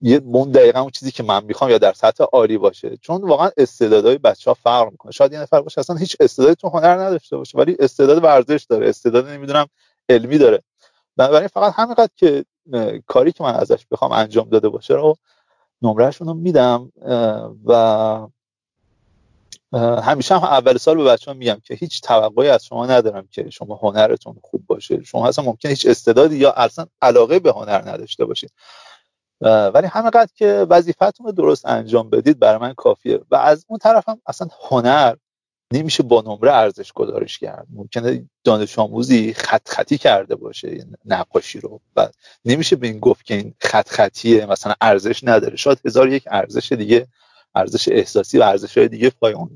یه 0.02 0.22
اون 0.26 0.52
دقیقا 0.52 0.80
اون 0.80 0.90
چیزی 0.90 1.12
که 1.12 1.24
من 1.24 1.44
می‌خوام 1.44 1.70
یا 1.70 1.78
در 1.78 1.94
سطح 1.94 2.24
عالی 2.24 2.58
باشه. 2.58 2.98
چون 2.98 3.22
واقعا 3.22 3.52
استعدادهای 3.58 4.18
بچه 4.18 4.52
ها 4.52 4.54
فرق 4.54 4.92
می‌کنه. 4.92 5.12
شاید 5.12 5.34
یه 5.34 5.40
نفر 5.40 5.62
باشه 5.62 5.80
اصلا 5.80 5.96
هیچ 5.96 6.18
استعدادی 6.20 6.56
تو 6.56 6.70
هنر 6.70 7.00
نداشته 7.00 7.38
باشه 7.38 7.58
ولی 7.58 7.76
استعداد 7.80 8.24
ورزش 8.24 8.66
داره. 8.70 8.90
استعداد 8.90 9.28
نمی‌دونم 9.28 9.66
علمی 10.10 10.38
داره. 10.38 10.64
بنابراین 11.18 11.48
فقط 11.48 11.74
همینقدر 11.76 12.12
که 12.16 12.46
کاری 13.08 13.32
که 13.32 13.44
من 13.44 13.56
ازش 13.56 13.86
بخوام 13.92 14.12
انجام 14.12 14.50
داده 14.50 14.70
باشه 14.70 14.94
رو 14.94 15.16
نمرهشون 15.82 16.28
رو 16.28 16.34
میدم 16.34 16.92
و 17.66 18.28
همیشه 20.02 20.38
هم 20.38 20.44
اول 20.44 20.78
سال 20.78 20.98
به 20.98 21.04
بچه 21.04 21.32
ها 21.32 21.38
میگم 21.38 21.62
که 21.64 21.74
هیچ 21.74 22.02
توقعی 22.02 22.50
از 22.50 22.66
شما 22.66 22.86
ندارم 22.86 23.28
که 23.32 23.50
شما 23.50 23.76
هنرتون 23.76 24.36
خوب 24.42 24.64
باشه. 24.68 25.04
شما 25.04 25.28
اصلا 25.28 25.46
ممکن 25.46 25.70
هیچ 25.70 25.86
استعدادی 25.86 26.38
یا 26.38 26.52
اصلا 26.52 26.86
علاقه 27.02 27.40
به 27.40 27.52
هنر 27.52 27.90
نداشته 27.90 28.26
باشید 28.26 28.52
ولی 29.42 29.88
همینقدر 29.88 30.32
که 30.36 30.66
وظیفتون 30.70 31.26
رو 31.26 31.32
درست 31.32 31.66
انجام 31.66 32.10
بدید 32.10 32.40
برای 32.40 32.60
من 32.60 32.74
کافیه. 32.74 33.22
و 33.32 33.36
از 33.36 33.66
اون 33.68 33.80
طرف 33.80 34.10
هم 34.10 34.22
اصلا 34.26 34.48
هنر 34.70 35.16
نمیشه 35.74 36.04
با 36.04 36.22
نمره 36.22 36.54
ارزش 36.54 36.92
گذارش 36.94 37.40
کرد. 37.40 37.68
ممکنه 37.70 38.30
دانش 38.44 38.80
آموزی 38.80 39.34
خط 39.34 39.70
خطی 39.70 39.98
کرده 39.98 40.36
باشه 40.36 40.86
نقاشی 41.06 41.60
رو. 41.60 41.82
و 41.96 42.10
نمیشه 42.46 42.76
به 42.76 42.88
این 42.88 43.00
گفت 43.00 43.26
که 43.26 43.34
این 43.34 43.56
خط 43.62 43.90
خطیه 43.90 44.46
مثلا 44.46 44.74
ارزش 44.82 45.24
نداره. 45.24 45.56
شاید 45.56 45.80
هزار 45.86 46.10
یک 46.10 46.24
ارزش 46.32 46.72
دیگه 46.72 47.08
ارزش 47.56 47.90
احساسی 47.90 48.38
و 48.38 48.44
ارزش 48.44 48.78
های 48.78 48.88
دیگه 48.88 49.10
پای 49.10 49.34
اون 49.34 49.50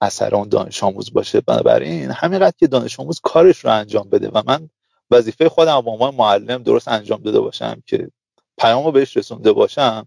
اثر 0.00 0.34
اون 0.34 0.48
دانش 0.48 0.84
آموز 0.84 1.12
باشه. 1.12 1.40
بنابراین 1.40 2.10
همینقدر 2.10 2.54
که 2.58 2.66
دانش 2.66 3.00
آموز 3.00 3.20
کارش 3.20 3.64
رو 3.64 3.72
انجام 3.72 4.10
بده. 4.10 4.28
و 4.28 4.42
من 4.46 4.70
وظیفه 5.10 5.48
خودم 5.48 5.80
با 5.80 5.92
عنوان 5.92 6.14
معلم 6.14 6.62
درست 6.62 6.88
انجام 6.88 7.22
داده 7.22 7.40
باشم 7.40 7.82
که 7.86 8.08
پیامو 8.58 8.92
بهش 8.92 9.16
رسونده 9.16 9.52
باشم 9.52 10.06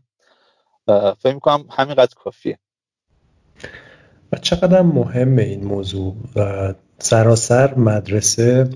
فکر 1.19 1.33
می‌کنم 1.33 1.65
همینقدر 1.69 2.15
کافیه. 2.15 2.59
و 4.31 4.37
چقدر 4.37 4.81
مهمه 4.81 5.41
این 5.41 5.63
موضوع 5.63 6.15
و 6.35 6.73
سراسر 6.99 7.73
مدرسه 7.75 8.69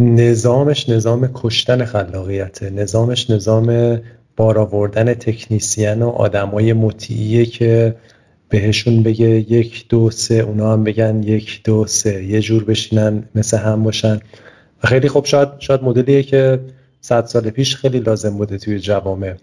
نظامش 0.00 0.88
نظام 0.88 1.30
کشتن 1.34 1.84
خلاقیت 1.84 2.62
نظامش 2.62 3.30
نظام 3.30 4.00
بار 4.36 4.58
آوردن 4.58 5.14
تکنیسیان 5.14 6.02
و 6.02 6.08
آدمای 6.08 6.72
مطیعیه 6.72 7.46
که 7.46 7.96
بهشون 8.48 9.02
بگه 9.02 9.28
یک 9.28 9.88
دو 9.88 10.10
سه 10.10 10.34
اونا 10.34 10.72
هم 10.72 10.84
بگن 10.84 11.22
یک 11.22 11.60
دو 11.64 11.86
سه 11.86 12.24
یه 12.24 12.40
جور 12.40 12.64
بشینن 12.64 13.28
مثل 13.34 13.56
هم 13.56 13.82
باشن. 13.82 14.20
و 14.84 14.86
خیلی 14.86 15.08
خوب 15.08 15.24
شاید 15.24 15.48
شاید 15.58 15.82
مدلیه 15.82 16.22
که 16.22 16.60
صد 17.06 17.26
سال 17.26 17.50
پیش 17.50 17.76
خیلی 17.76 18.00
لازم 18.00 18.36
بوده 18.36 18.58
توی 18.58 18.78
جوامع 18.78 19.34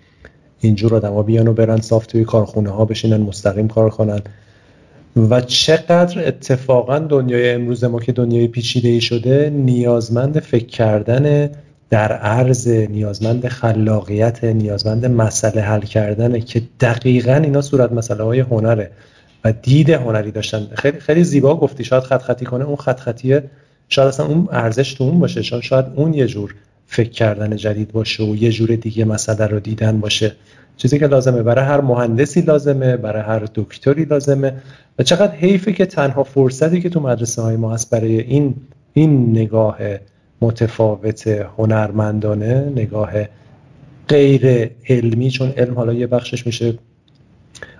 اینجور 0.60 0.96
آدما 0.96 1.24
بیان 1.24 1.48
و 1.48 1.54
برن 1.54 1.82
صاف 1.82 2.06
توی 2.06 2.26
کارخونه 2.26 2.70
ها 2.70 2.86
بشینن 2.86 3.18
مستقیم 3.18 3.68
کار 3.68 3.90
کنن. 3.90 4.22
و 5.30 5.42
چقدر 5.42 6.28
اتفاقا 6.28 7.00
دنیای 7.00 7.52
امروز 7.52 7.84
ما 7.84 8.00
که 8.00 8.12
دنیای 8.12 8.48
پیچیده 8.48 8.90
ای 8.90 9.02
شده 9.02 9.50
نیازمند 9.50 10.40
فکر 10.40 10.66
کردن 10.66 11.50
در 11.90 12.12
عرض 12.12 12.68
نیازمند 12.68 13.48
خلاقیت 13.48 14.44
نیازمند 14.44 15.06
مسئله 15.06 15.62
حل 15.62 15.82
کردنه 15.82 16.42
که 16.42 16.62
دقیقا 16.80 17.36
اینا 17.36 17.62
صورت 17.62 17.92
مسئله 17.92 18.24
های 18.24 18.40
هنره 18.40 18.92
و 19.46 19.52
دید 19.52 19.90
هنری 19.90 20.32
داشتن. 20.32 20.68
خیلی 20.76 21.00
خیلی 21.00 21.24
زیبا 21.24 21.56
گفتی. 21.56 21.84
شاید 21.84 22.04
خط 22.04 22.22
خطی 22.22 22.46
کنه 22.46 22.66
اون 22.66 22.76
خط 22.76 23.00
خطیه 23.00 23.44
شاید 23.90 24.08
اصلا 24.08 24.26
اون 24.26 24.48
ارزش 24.52 24.94
تو 24.94 25.04
اون 25.04 25.20
باشه. 25.20 25.42
شاید 25.42 25.86
اون 25.96 26.14
یه 26.14 26.28
جور 26.28 26.56
فکر 26.94 27.10
کردن 27.10 27.56
جدید 27.56 27.92
باشه 27.92 28.24
و 28.24 28.36
یه 28.36 28.52
جور 28.52 28.76
دیگه 28.76 29.06
مسئله 29.06 29.48
رو 29.48 29.60
دیدن 29.60 30.00
باشه. 30.00 30.36
چیزی 30.78 31.00
که 31.00 31.08
لازمه 31.08 31.44
برای 31.44 31.66
هر 31.66 31.82
مهندسی 31.82 32.42
لازمه 32.42 32.98
برای 32.98 33.22
هر 33.22 33.48
دکتری 33.56 34.06
لازمه. 34.06 34.54
و 35.00 35.04
چقدر 35.04 35.36
حیفه 35.36 35.74
که 35.74 35.86
تنها 35.86 36.24
فرصتی 36.24 36.82
که 36.82 36.90
تو 36.90 37.00
مدرسه 37.00 37.42
های 37.42 37.56
ما 37.56 37.74
هست 37.74 37.90
برای 37.90 38.20
این 38.20 38.56
این 38.94 39.30
نگاه 39.30 39.78
متفاوت 40.42 41.28
هنرمندانه 41.58 42.72
نگاه 42.76 43.12
غیر 44.08 44.70
علمی 44.90 45.30
چون 45.30 45.50
علم 45.58 45.76
حالا 45.76 45.94
یه 45.94 46.08
بخشش 46.08 46.46
میشه. 46.46 46.74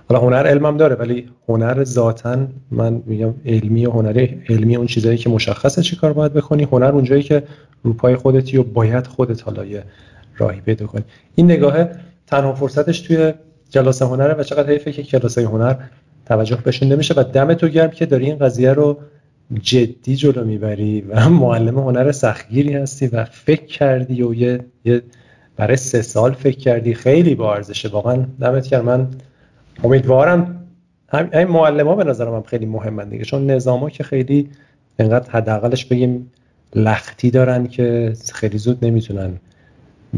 حالا 0.10 0.22
هنر 0.22 0.48
علمم 0.48 0.78
داره 0.78 0.96
ولی 0.96 1.30
هنر 1.50 1.84
ذاتا 1.84 2.48
من 2.72 3.04
میگم 3.06 3.34
علمی 3.46 3.86
و 3.86 3.92
هنری 3.92 4.42
علمی 4.50 4.76
اون 4.76 4.88
چیزایی 4.88 5.18
که 5.18 5.30
مشخصه 5.30 5.82
چی 5.82 5.96
کار 5.96 6.14
باید 6.14 6.34
بکنی. 6.34 6.64
هنر 6.64 6.92
اونجایی 6.92 7.24
که 7.24 7.44
روپای 7.84 8.16
خودتی 8.16 8.58
و 8.58 8.64
باید 8.64 9.08
خودت 9.08 9.44
حالا 9.44 9.66
یه 9.66 9.84
راهی 10.38 10.62
پیدا 10.62 10.88
کنی. 10.88 11.04
این 11.36 11.46
نگاه 11.52 11.88
تنها 12.28 12.54
فرصتش 12.54 13.00
توی 13.00 13.34
کلاس 13.72 14.02
هنره 14.02 14.34
و 14.34 14.44
چقدر 14.44 14.70
حیفه 14.70 14.92
که 14.92 15.04
کلاس 15.04 15.38
هنر 15.38 15.76
توجه 16.26 16.56
بهشون 16.56 16.92
نمیشه 16.92 17.14
و 17.14 17.24
دم 17.24 17.54
تو 17.54 17.68
گرم 17.68 17.90
که 17.90 18.06
داری 18.06 18.26
این 18.26 18.38
قضیه 18.38 18.74
رو 18.74 19.00
جدی 19.62 20.16
جلو 20.16 20.44
می‌بری 20.44 21.02
و 21.02 21.30
معلم 21.44 21.80
هنر 21.80 22.12
سختگیری 22.12 22.74
هستی 22.74 23.08
و 23.08 23.24
فکر 23.24 23.66
کردی 23.66 24.24
و 24.24 24.34
یه, 24.34 24.66
یه 24.86 25.02
برای 25.56 25.76
سه 25.76 26.02
سال 26.02 26.34
فکر 26.34 26.58
کردی. 26.58 26.94
خیلی 26.94 27.36
با 27.36 27.56
ارزشه. 27.56 27.90
واقعا 27.90 28.26
دمت 28.40 28.70
گرم. 28.70 28.86
من 28.86 29.08
امیدوارم 29.84 30.66
همین 31.10 31.48
معلم 31.48 31.88
ها 31.88 31.96
به 31.96 32.04
نظرم 32.04 32.36
هم 32.36 32.44
خیلی 32.44 32.66
مهمن 32.66 33.10
دیگه. 33.10 33.24
چون 33.24 33.52
نظام 33.52 33.80
ها 33.80 33.90
که 33.90 34.04
خیلی 34.04 34.50
انقدر 35.00 35.32
حداقلش 35.32 35.86
بگیم 35.86 36.32
لختی 36.76 37.32
دارن 37.32 37.68
که 37.68 38.14
خیلی 38.34 38.58
زود 38.58 38.86
نمی‌تونن 38.86 39.40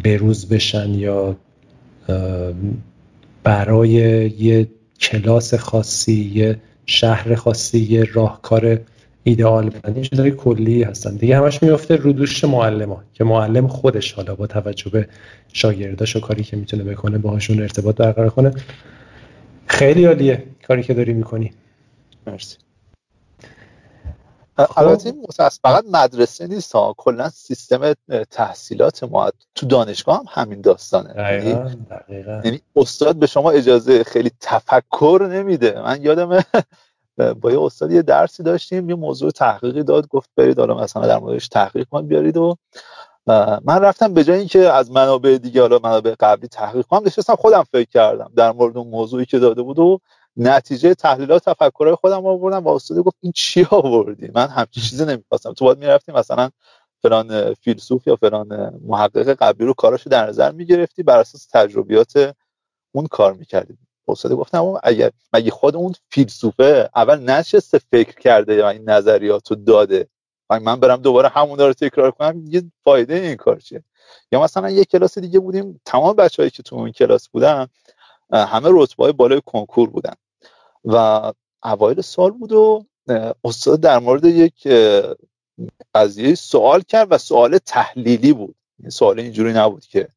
بروز 0.03 0.49
بشن 0.49 0.93
یا 0.93 1.35
برای 3.43 3.89
یه 4.39 4.67
کلاس 4.99 5.53
خاصی 5.53 6.31
یه 6.33 6.59
شهر 6.85 7.35
خاصی 7.35 7.79
یه 7.79 8.03
راهکار 8.13 8.79
ایدئال 9.23 9.69
بدن 9.69 9.93
این 9.93 10.03
چیزهای 10.03 10.31
کلی 10.31 10.83
هستن. 10.83 11.15
دیگه 11.15 11.37
همش 11.37 11.63
میفته 11.63 11.95
رو 11.95 12.13
دوش 12.13 12.43
ها 12.43 13.03
که 13.13 13.23
معلم 13.23 13.67
خودش 13.67 14.11
حالا 14.11 14.35
با 14.35 14.47
توجه 14.47 14.89
به 14.89 15.07
شاگرداش 15.53 16.15
و 16.15 16.19
کاری 16.19 16.43
که 16.43 16.57
می‌تونه 16.57 16.83
بکنه 16.83 17.17
باهاشون 17.17 17.61
ارتباط 17.61 17.95
برقرار 17.95 18.29
کنه. 18.29 18.51
خیلی 19.67 20.05
عالیه 20.05 20.43
کاری 20.67 20.83
که 20.83 20.93
داری 20.93 21.13
می‌کنی. 21.13 21.51
مرسی. 22.27 22.57
البته 24.57 25.09
این 25.09 25.25
فقط 25.63 25.85
مدرسه 25.91 26.47
نیست 26.47 26.71
ها. 26.71 26.93
کلا 26.97 27.29
سیستم 27.29 27.93
تحصیلات 28.31 29.03
ما 29.03 29.31
تو 29.55 29.65
دانشگاه 29.65 30.17
هم 30.17 30.25
همین 30.29 30.61
داستانه. 30.61 31.13
دقیقا. 31.89 32.41
یعنی 32.45 32.61
استاد 32.75 33.15
به 33.15 33.27
شما 33.27 33.51
اجازه 33.51 34.03
خیلی 34.03 34.31
تفکر 34.41 35.27
نمیده. 35.31 35.81
من 35.81 36.01
یادم 36.01 36.39
با 37.41 37.51
یه 37.51 37.61
استاد 37.61 37.91
یه 37.91 38.01
درسی 38.01 38.43
داشتیم 38.43 38.89
یه 38.89 38.95
موضوع 38.95 39.31
تحقیقی 39.31 39.83
داد 39.83 40.07
گفت 40.07 40.29
برید 40.35 40.59
حالا 40.59 40.75
مثلا 40.75 41.07
در 41.07 41.19
موردش 41.19 41.47
تحقیق 41.47 41.87
کنید 41.89 42.07
بیارید 42.07 42.37
و 42.37 42.55
من 43.63 43.81
رفتم 43.81 44.13
به 44.13 44.23
جای 44.23 44.39
اینکه 44.39 44.59
از 44.59 44.91
منابع 44.91 45.37
دیگه 45.37 45.61
حالا 45.61 45.79
منابع 45.83 46.15
قبلی 46.19 46.47
تحقیق 46.47 46.85
کنم 46.85 47.05
نشستم 47.05 47.35
خودم 47.35 47.63
فکر 47.63 47.89
کردم 47.89 48.31
در 48.35 48.51
مورد 48.51 48.77
اون 48.77 48.87
موضوعی 48.87 49.25
که 49.25 49.39
داده 49.39 49.61
بود 49.61 49.79
و 49.79 49.99
نتیجه 50.37 50.93
تحلیلات 50.93 51.49
تفکرهای 51.49 51.95
خودم 51.95 52.25
آوردم 52.25 52.63
و 52.63 52.69
استاد 52.69 52.97
گفت 52.97 53.17
این 53.21 53.31
چی 53.35 53.67
آوردی؟ 53.71 54.31
من 54.35 54.47
همچین 54.47 54.83
چیزی 54.83 55.05
نمی‌خواستم. 55.05 55.53
تو 55.53 55.65
باید 55.65 55.77
می‌رفتی 55.77 56.11
مثلا 56.11 56.49
فلان 57.01 57.53
فیلسوف 57.53 58.07
یا 58.07 58.15
فلان 58.15 58.79
محقق 58.87 59.33
قبلی 59.33 59.67
رو 59.67 59.73
کاراشو 59.73 60.09
در 60.09 60.27
نظر 60.27 60.51
می‌گرفتی 60.51 61.03
بر 61.03 61.19
اساس 61.19 61.45
تجربیات 61.45 62.35
اون 62.91 63.07
کار 63.07 63.33
می‌کردی. 63.33 63.77
استاد 64.07 64.31
گفتم 64.31 64.73
اگر 64.83 65.11
مگه 65.33 65.51
خود 65.51 65.75
اون 65.75 65.93
فیلسوفه 66.09 66.89
اول 66.95 67.19
نشسته 67.19 67.79
فکر 67.91 68.19
کرده 68.19 68.55
یا 68.55 68.69
این 68.69 68.89
نظریات 68.89 69.51
رو 69.51 69.55
داده 69.55 70.07
من 70.49 70.79
برم 70.79 70.97
دوباره 70.97 71.29
همون 71.29 71.59
رو 71.59 71.73
تکرار 71.73 72.11
کنم 72.11 72.43
یه 72.47 72.63
فایده 72.83 73.13
این 73.13 73.35
کار 73.35 73.59
چیه؟ 73.59 73.83
یا 74.31 74.41
مثلا 74.41 74.69
یه 74.69 74.85
کلاس 74.85 75.17
دیگه 75.19 75.39
بودیم 75.39 75.81
تمام 75.85 76.15
بچههایی 76.15 76.49
که 76.49 76.63
تو 76.63 76.75
اون 76.75 76.91
کلاس 76.91 77.29
بودن 77.29 77.67
همه 78.33 78.69
رتبه 78.71 79.03
های 79.03 79.13
بالای 79.13 79.41
کنکور 79.45 79.89
بودن. 79.89 80.13
و 80.85 81.33
اوایل 81.63 82.01
سال 82.01 82.31
بود 82.31 82.51
و 82.51 82.85
استاد 83.43 83.79
در 83.79 83.99
مورد 83.99 84.25
یک 84.25 84.67
قضیه 85.95 86.35
سوال 86.35 86.81
کرد 86.81 87.07
و 87.11 87.17
سوال 87.17 87.57
تحلیلی 87.57 88.33
بود. 88.33 88.55
این 88.79 88.89
سوال 88.89 89.19
اینجوری 89.19 89.53
نبود 89.53 89.85
که 89.85 90.07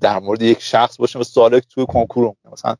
در 0.00 0.18
مورد 0.18 0.42
یک 0.42 0.60
شخص 0.60 0.96
باشه 0.96 1.18
و 1.18 1.24
سوال 1.24 1.58
توی 1.58 1.86
کنکور 1.86 2.34
مثلا 2.52 2.76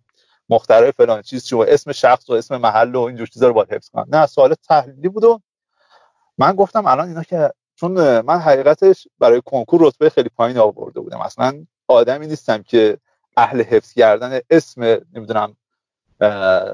مخترع 0.48 0.90
فلان 0.90 1.22
چیز 1.22 1.44
چی 1.44 1.56
اسم 1.56 1.92
شخص 1.92 2.30
و 2.30 2.32
اسم 2.32 2.56
محل 2.56 2.94
و 2.94 3.00
اینجور 3.00 3.26
چیزا 3.26 3.48
رو 3.48 3.54
باید 3.54 3.72
حفظ 3.72 3.88
کنم 3.88 4.06
نه 4.08 4.26
سوال 4.26 4.54
تحلیلی 4.68 5.08
بود 5.08 5.24
و 5.24 5.40
من 6.38 6.52
گفتم 6.52 6.86
الان 6.86 7.08
اینا 7.08 7.22
که 7.22 7.50
چون 7.76 8.20
من 8.20 8.38
حقیقتش 8.38 9.08
برای 9.18 9.42
کنکور 9.46 9.80
رتبه 9.82 10.10
خیلی 10.10 10.28
پایین 10.28 10.58
آورده 10.58 11.00
بودم. 11.00 11.20
اصلا 11.20 11.66
آدمی 11.88 12.26
نیستم 12.26 12.62
که 12.62 12.98
اهل 13.36 13.62
حفظ 13.62 13.92
کردن 13.92 14.40
اسم 14.50 14.82
نمی‌دونم 15.12 15.56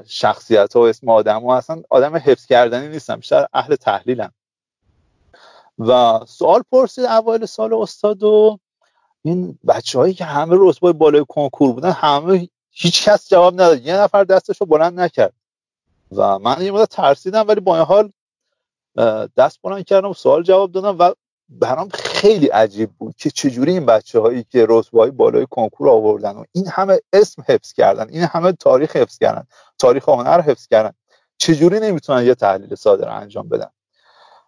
شخصیت 0.07 0.73
ها 0.73 0.81
و 0.81 0.87
اسم 0.87 1.09
آدم 1.09 1.41
ها 1.41 1.57
اصلا 1.57 1.81
آدم 1.89 2.15
حفظ 2.15 2.45
کردنی 2.45 2.87
نیستم 2.87 3.15
بیشتر 3.15 3.47
اهل 3.53 3.75
تحلیلم. 3.75 4.31
و 5.79 6.19
سوال 6.27 6.63
پرسید 6.71 7.05
اوایل 7.05 7.45
سال 7.45 7.73
استاد 7.73 8.23
و 8.23 8.59
این 9.23 9.59
بچه 9.67 9.99
هایی 9.99 10.13
که 10.13 10.25
همه 10.25 10.55
رتبه 10.59 10.93
بالای 10.93 11.25
کنکور 11.29 11.73
بودن 11.73 11.91
همه 11.91 12.49
هیچ 12.71 13.09
کس 13.09 13.29
جواب 13.29 13.53
نداد. 13.53 13.85
یه 13.85 13.97
نفر 13.97 14.23
دستش 14.23 14.61
رو 14.61 14.67
بلند 14.67 14.99
نکرد. 14.99 15.33
و 16.11 16.39
من 16.39 16.61
یه 16.61 16.71
مدت 16.71 16.89
ترسیدم 16.89 17.47
ولی 17.47 17.59
با 17.59 17.75
این 17.75 17.85
حال 17.85 18.11
دست 19.37 19.61
بلند 19.61 19.85
کردم 19.85 20.09
و 20.09 20.13
سوال 20.13 20.43
جواب 20.43 20.71
دادم 20.71 20.99
و 20.99 21.13
برام 21.51 21.89
خیلی 21.93 22.47
عجیب 22.47 22.91
بود 22.91 23.15
که 23.17 23.29
چجوری 23.29 23.71
این 23.71 23.85
بچه 23.85 24.19
هایی 24.19 24.45
که 24.49 24.65
رتبه 24.69 25.11
بالای 25.11 25.47
کنکور 25.49 25.89
آوردن 25.89 26.31
و 26.31 26.43
این 26.51 26.67
همه 26.67 26.99
اسم 27.13 27.43
حفظ 27.47 27.73
کردن 27.73 28.09
این 28.09 28.23
همه 28.23 28.51
تاریخ 28.51 28.95
حفظ 28.95 29.17
کردن 29.17 29.43
تاریخ 29.79 30.09
هنر 30.09 30.41
حفظ 30.41 30.67
کردن 30.67 30.91
چجوری 31.37 31.79
نمی‌تونن 31.79 32.25
یه 32.25 32.35
تحلیل 32.35 32.75
ساده 32.75 33.05
رو 33.05 33.13
انجام 33.13 33.49
بدن؟ 33.49 33.69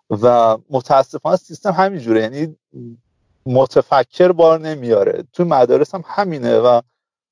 و 0.10 0.58
متاسفانه 0.70 1.36
سیستم 1.36 1.72
همینجوره 1.72 2.22
یعنی 2.22 2.58
متفکر 3.46 4.32
بار 4.32 4.60
نمیاره. 4.60 5.24
تو 5.34 5.46
مدارس 5.46 5.96
هم 5.96 6.04
همینه 6.08 6.58
و 6.58 6.82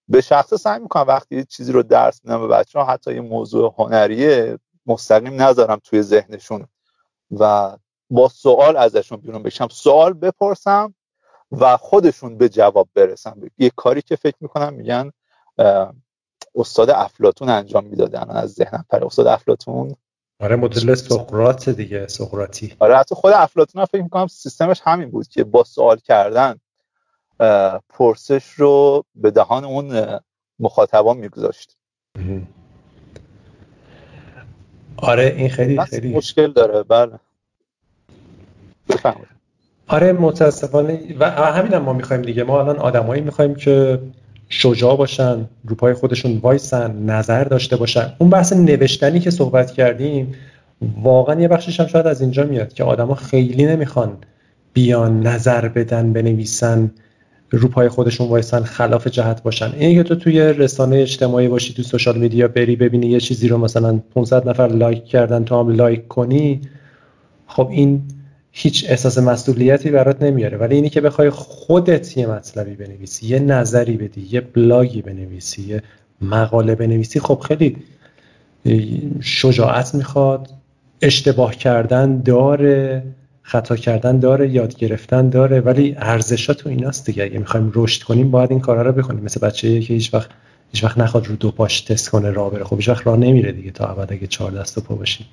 به 0.07 0.22
شخصه 0.22 0.57
سعی 0.57 0.80
می‌کنم 0.80 1.07
وقتی 1.07 1.45
چیزی 1.45 1.72
رو 1.72 1.84
درس 1.84 2.22
میدم 2.23 2.41
به 2.41 2.48
بچه 2.48 2.80
ها 2.80 2.85
حتی 2.85 3.14
یه 3.14 3.22
موضوع 3.22 3.76
هنریه 3.77 4.57
مستقیم 4.85 5.41
نذارم 5.41 5.80
توی 5.84 6.02
ذهنشون. 6.02 6.68
و 7.39 7.77
با 8.11 8.29
سوال 8.29 8.77
ازشون 8.77 9.17
بیرون 9.17 9.43
بشم 9.43 9.67
سوال 9.67 10.13
بپرسم 10.13 10.93
و 11.51 11.77
خودشون 11.77 12.38
به 12.38 12.49
جواب 12.49 12.89
برسن. 12.93 13.41
یه 13.57 13.71
کاری 13.75 14.01
که 14.01 14.15
فکر 14.15 14.35
می‌کنم 14.41 14.73
میگن 14.73 15.11
استاد 16.55 16.89
افلاتون 16.89 17.49
انجام 17.49 17.85
می‌دادن 17.85 18.29
از 18.29 18.53
ذهنم 18.53 18.85
پر 18.89 19.05
استاد 19.05 19.27
افلاتون 19.27 19.95
آره 20.39 20.55
مدل 20.55 20.95
سقراط 20.95 21.69
دیگه 21.69 22.07
سقراطی. 22.07 22.75
آره 22.79 22.97
حتی 22.97 23.15
خود 23.15 23.33
افلاتون 23.33 23.79
هم 23.79 23.85
فکر 23.85 24.01
می‌کنم 24.01 24.27
سیستمش 24.27 24.81
همین 24.83 25.11
بود 25.11 25.27
که 25.27 25.43
با 25.43 25.63
سوال 25.63 25.97
کردن 25.97 26.59
پرسش 27.89 28.49
رو 28.49 29.03
به 29.15 29.31
دهان 29.31 29.65
اون 29.65 30.19
مخاطبان 30.59 31.17
میگذاشت. 31.17 31.77
آره 34.97 35.25
این 35.38 35.49
خیلی 35.49 35.85
خیلی 35.85 36.15
مشکل 36.15 36.51
داره. 36.51 36.83
بله. 36.83 37.19
آره 39.88 40.13
متاسفانه. 40.13 40.99
و 41.19 41.31
همین 41.31 41.73
هم 41.73 41.81
ما 41.81 41.93
می‌خوایم 41.93 42.22
دیگه. 42.22 42.43
ما 42.43 42.59
الان 42.59 42.77
آدمایی 42.77 43.22
می‌خوایم 43.22 43.55
که 43.55 43.99
شجاع 44.49 44.97
باشن 44.97 45.45
رو 45.68 45.76
پای 45.76 45.93
خودشون 45.93 46.38
وایسن 46.38 46.95
نظر 47.05 47.43
داشته 47.43 47.77
باشن. 47.77 48.13
اون 48.18 48.30
بحث 48.30 48.53
نوشتنی 48.53 49.19
که 49.19 49.31
صحبت 49.31 49.72
کردیم 49.72 50.35
واقعا 51.03 51.41
یه 51.41 51.47
بخشش 51.47 51.80
هم 51.80 51.88
شاید 51.88 52.07
از 52.07 52.22
اینجا 52.22 52.43
میاد 52.43 52.73
که 52.73 52.84
آدما 52.84 53.15
خیلی 53.15 53.65
نمی‌خوان 53.65 54.18
بیان 54.73 55.27
نظر 55.27 55.68
بدن 55.68 56.13
بنویسن 56.13 56.91
رو 57.51 57.68
پای 57.68 57.89
خودشون 57.89 58.27
وایسن 58.27 58.63
خلاف 58.63 59.07
جهت 59.07 59.43
باشن. 59.43 59.72
این 59.77 59.95
که 59.95 60.03
تو 60.03 60.15
توی 60.15 60.39
رسانه 60.39 60.97
اجتماعی 60.97 61.47
باشی 61.47 61.73
تو 61.73 61.84
social 61.83 62.17
media 62.17 62.47
بری 62.47 62.76
ببینی 62.76 63.07
یه 63.07 63.19
چیزی 63.19 63.47
رو 63.47 63.57
مثلا 63.57 63.99
500 64.15 64.49
نفر 64.49 64.68
like 64.67 65.05
کردن 65.05 65.43
تو 65.43 65.59
هم 65.59 65.69
like 65.69 66.07
کنی 66.07 66.61
خب 67.47 67.68
این 67.72 68.01
هیچ 68.51 68.85
احساس 68.89 69.17
مسئولیتی 69.17 69.89
برات 69.91 70.21
نمیاره. 70.23 70.57
ولی 70.57 70.75
اینی 70.75 70.89
که 70.89 71.01
بخوای 71.01 71.29
خودت 71.29 72.17
یه 72.17 72.27
مطلبی 72.27 72.75
بنویسی 72.75 73.27
یه 73.27 73.39
نظری 73.39 73.97
بدی 73.97 74.27
یه 74.31 74.41
بلاگی 74.41 75.01
بنویسی 75.01 75.61
یه 75.61 75.83
مقاله 76.21 76.75
بنویسی 76.75 77.19
خب 77.19 77.39
خیلی 77.47 77.77
شجاعت 79.21 79.95
می‌خواد. 79.95 80.49
اشتباه 81.01 81.55
کردن 81.55 82.21
داره 82.21 83.03
خطا 83.41 83.75
کردن 83.75 84.19
داره 84.19 84.49
یاد 84.49 84.75
گرفتن 84.75 85.29
داره 85.29 85.59
ولی 85.59 85.95
ارزشات 85.97 86.57
تو 86.57 86.69
ایناست 86.69 87.05
دیگه. 87.05 87.23
اگه 87.23 87.39
می‌خوایم 87.39 87.71
رشد 87.75 88.03
کنیم 88.03 88.31
باید 88.31 88.51
این 88.51 88.59
کارا 88.59 88.81
رو 88.81 88.91
بکنیم. 88.91 89.23
مثل 89.23 89.39
بچه 89.39 89.79
که 89.79 89.93
هیچ 89.93 90.13
وقت 90.13 90.29
هیچ 90.71 90.83
وقت 90.83 90.97
نخواد 90.97 91.27
رو 91.27 91.35
دو 91.35 91.51
پاش 91.51 91.81
تست 91.81 92.09
کنه 92.09 92.31
راه 92.31 92.51
بره. 92.51 92.63
خب 92.63 92.75
هیچ 92.75 92.89
وقت 92.89 93.07
راه 93.07 93.17
نمیره 93.17 93.51
دیگه 93.51 93.71
تا 93.71 93.85
ابد 93.85 94.13
اگه 94.13 94.27
چهار 94.27 94.51
دست 94.51 94.77
و 94.77 94.81
پا 94.81 94.95
باشیم. 94.95 95.25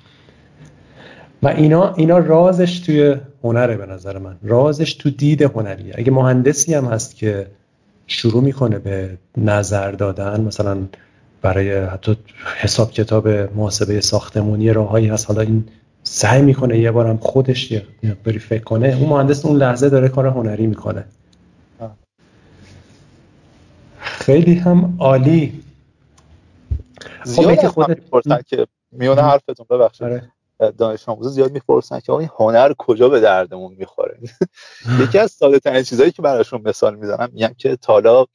و 1.43 1.47
اینا 1.47 1.93
اینا 1.93 2.17
رازش 2.17 2.79
توی 2.79 3.15
هنره 3.43 3.77
به 3.77 3.85
نظر 3.85 4.17
من. 4.17 4.37
رازش 4.43 4.93
تو 4.93 5.09
دید 5.09 5.41
هنریه. 5.41 5.93
اگه 5.97 6.11
مهندسی 6.11 6.73
هم 6.73 6.85
هست 6.85 7.15
که 7.15 7.47
شروع 8.07 8.43
می‌کنه 8.43 8.79
به 8.79 9.17
نظر 9.37 9.91
دادن 9.91 10.41
مثلا 10.41 10.77
برای 11.41 11.79
حتی 11.79 12.17
حساب 12.57 12.91
کتاب 12.91 13.27
محاسبه 13.27 14.01
ساختمونی 14.01 14.73
راههایی 14.73 15.07
هست. 15.07 15.27
حالا 15.27 15.41
این 15.41 15.63
سعی 16.03 16.41
می‌کنه 16.41 16.79
یه 16.79 16.91
بارم 16.91 17.17
خودش 17.17 17.71
یه 17.71 17.83
بری 18.23 18.39
فکر 18.39 18.63
کنه. 18.63 18.87
اون 18.87 19.09
مهندس 19.09 19.45
اون 19.45 19.57
لحظه 19.57 19.89
داره 19.89 20.09
کار 20.09 20.27
هنری 20.27 20.67
می‌کنه. 20.67 21.05
خیلی 23.99 24.55
هم 24.55 24.95
عالی. 24.99 25.63
خب 27.25 27.67
خودت 28.09 28.45
که 28.47 28.67
میونه 28.91 29.21
حرفتون 29.21 29.65
ببخشید. 29.69 30.07
آره. 30.07 30.31
دانش 30.77 31.09
آموزا 31.09 31.29
زیاد 31.29 31.51
می‌پرسن 31.51 31.99
که 31.99 32.13
این 32.13 32.29
هنر 32.39 32.73
کجا 32.77 33.09
به 33.09 33.19
دردمون 33.19 33.75
می‌خوره؟ 33.77 34.19
یکی 34.99 35.19
از 35.19 35.31
ساده 35.31 35.59
ترین 35.59 35.83
چیزهایی 35.83 36.11
که 36.11 36.21
براشون 36.21 36.61
مثال 36.65 36.95
می‌زنم 36.95 37.29
میگم 37.33 37.53
که 37.57 37.75
تالا 37.75 38.25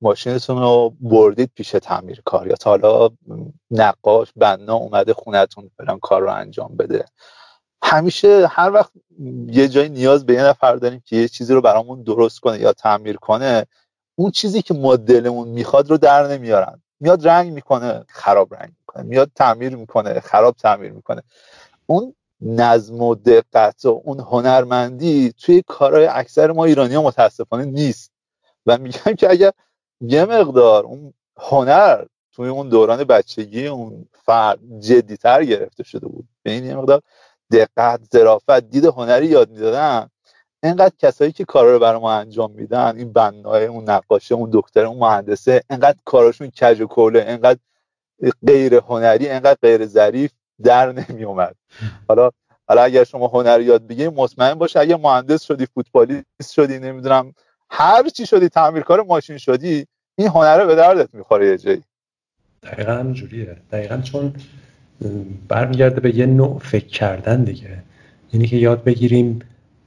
ماشینتون 0.00 0.58
رو 0.58 0.94
بردید 1.00 1.50
پیش 1.54 1.70
تعمیر 1.70 2.22
کار 2.24 2.46
یا 2.46 2.54
تالا 2.54 3.10
نقاش 3.70 4.28
بنا 4.36 4.74
اومده 4.74 5.14
خونتون 5.14 5.70
فلان 5.76 5.98
کار 5.98 6.22
رو 6.22 6.32
انجام 6.32 6.76
بده. 6.76 7.04
همیشه 7.84 8.46
هر 8.50 8.70
وقت 8.72 8.90
یه 9.46 9.68
جایی 9.68 9.88
نیاز 9.88 10.26
به 10.26 10.34
یه 10.34 10.44
نفر 10.44 10.76
داریم 10.76 11.02
که 11.04 11.16
یه 11.16 11.28
چیزی 11.28 11.54
رو 11.54 11.60
برامون 11.60 12.02
درست 12.02 12.40
کنه 12.40 12.60
یا 12.60 12.72
تعمیر 12.72 13.16
کنه 13.16 13.66
اون 14.14 14.30
چیزی 14.30 14.62
که 14.62 14.74
ما 14.74 14.96
دلمون 14.96 15.48
می‌خواد 15.48 15.90
رو 15.90 15.98
در 15.98 16.26
نمیارن. 16.26 16.82
میاد 17.00 17.28
رنگ 17.28 17.52
می‌کنه 17.52 18.04
خراب 18.08 18.54
رنگ 18.54 18.72
میاد 19.02 19.30
تعمیر 19.34 19.76
می‌کنه 19.76 20.20
خراب 20.20 20.56
تعمیر 20.56 20.92
می‌کنه. 20.92 21.22
اون 21.86 22.14
نظم 22.40 23.02
و 23.02 23.14
دقت 23.14 23.84
و 23.84 24.02
اون 24.04 24.20
هنرمندی 24.20 25.32
توی 25.38 25.62
کارهای 25.66 26.06
اکثر 26.06 26.52
ما 26.52 26.64
ایرانی 26.64 26.94
ها 26.94 27.02
متاسفانه 27.02 27.64
نیست. 27.64 28.10
و 28.66 28.78
میگم 28.78 29.14
که 29.18 29.30
اگر 29.30 29.52
یه 30.00 30.24
مقدار 30.24 30.84
اون 30.84 31.14
هنر 31.36 32.04
توی 32.32 32.48
اون 32.48 32.68
دوران 32.68 33.04
بچگی 33.04 33.66
اون 33.66 34.08
فرد 34.12 34.58
جدیتر 34.80 35.44
گرفته 35.44 35.82
شده 35.82 36.06
بود 36.06 36.28
به 36.42 36.50
این 36.50 36.64
یه 36.64 36.76
مقدار 36.76 37.02
دقت 37.52 38.00
ظرافت 38.12 38.70
دید 38.70 38.84
هنری 38.84 39.26
یاد 39.26 39.50
می‌دادن 39.50 40.10
اینقدر 40.62 40.94
کسایی 40.98 41.32
که 41.32 41.44
کارا 41.44 41.72
رو 41.72 41.78
برای 41.78 42.00
ما 42.00 42.12
انجام 42.12 42.52
میدن 42.52 42.96
این 42.96 43.12
بنای 43.12 43.66
اون 43.66 43.90
نقاشه 43.90 44.34
اون 44.34 44.50
دکتر 44.52 44.84
اون 44.84 44.98
مهندسه 44.98 45.62
اینقدر 45.70 45.98
کاراشون 46.04 46.50
کج 46.50 46.80
و 46.80 46.86
کوله 46.86 47.24
اینقدر 47.28 47.58
غیر 48.46 48.74
هنری 48.74 49.28
اینقدر 49.28 49.58
غیر 49.62 49.86
ظریف 49.86 50.30
در 50.62 50.92
نمی 50.92 51.24
اومد 51.24 51.54
حالا 52.08 52.30
حالا 52.68 52.82
اگر 52.82 53.04
شما 53.04 53.26
هنر 53.26 53.60
یاد 53.60 53.86
بگیری 53.86 54.08
مطمئن 54.08 54.54
باش 54.54 54.76
اگر 54.76 54.96
مهندس 54.96 55.42
شدی 55.42 55.66
فوتبالیست 55.66 56.52
شدی 56.52 56.78
نمی‌دونم 56.78 57.32
هر 57.70 58.08
چی 58.08 58.26
شدی 58.26 58.48
تعمیرکار 58.48 59.02
ماشین 59.02 59.38
شدی 59.38 59.86
این 60.16 60.28
هنره 60.28 60.64
به 60.64 60.74
دردت 60.74 61.14
می‌خوره 61.14 61.46
یه 61.46 61.58
جایی. 61.58 61.82
دقیقا 62.62 62.92
همجوریه 62.92 63.56
دقیقا 63.72 63.96
چون 63.96 64.34
برمیگرده 65.48 66.00
به 66.00 66.16
یه 66.16 66.26
نوع 66.26 66.58
فکر 66.58 66.86
کردن 66.86 67.44
دیگه. 67.44 67.82
یعنی 68.32 68.46
که 68.46 68.56
یاد 68.56 68.84
بگیریم 68.84 69.38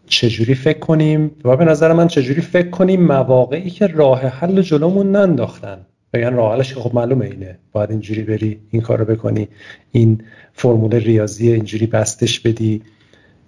چجوری 0.07 0.55
فکر 0.55 0.79
کنیم 0.79 1.35
و 1.43 1.57
به 1.57 1.65
نظر 1.65 1.93
من 1.93 2.07
چجوری 2.07 2.41
فکر 2.41 2.69
کنیم 2.69 3.01
مواقعی 3.01 3.69
که 3.69 3.87
راه 3.87 4.19
حل 4.21 4.61
جلومون 4.61 5.11
ننداختن. 5.11 5.85
بگن 6.13 6.33
راه 6.33 6.55
حلش 6.55 6.73
خب 6.73 6.95
معلومه 6.95 7.25
اینه. 7.25 7.57
باید 7.71 7.91
اینجوری 7.91 8.23
بری 8.23 8.59
این 8.71 8.81
کارو 8.81 9.05
بکنی 9.05 9.47
این 9.91 10.21
فرمول 10.53 10.95
ریاضی 10.95 11.51
اینجوری 11.51 11.85
بستش 11.85 12.39
بدی. 12.39 12.81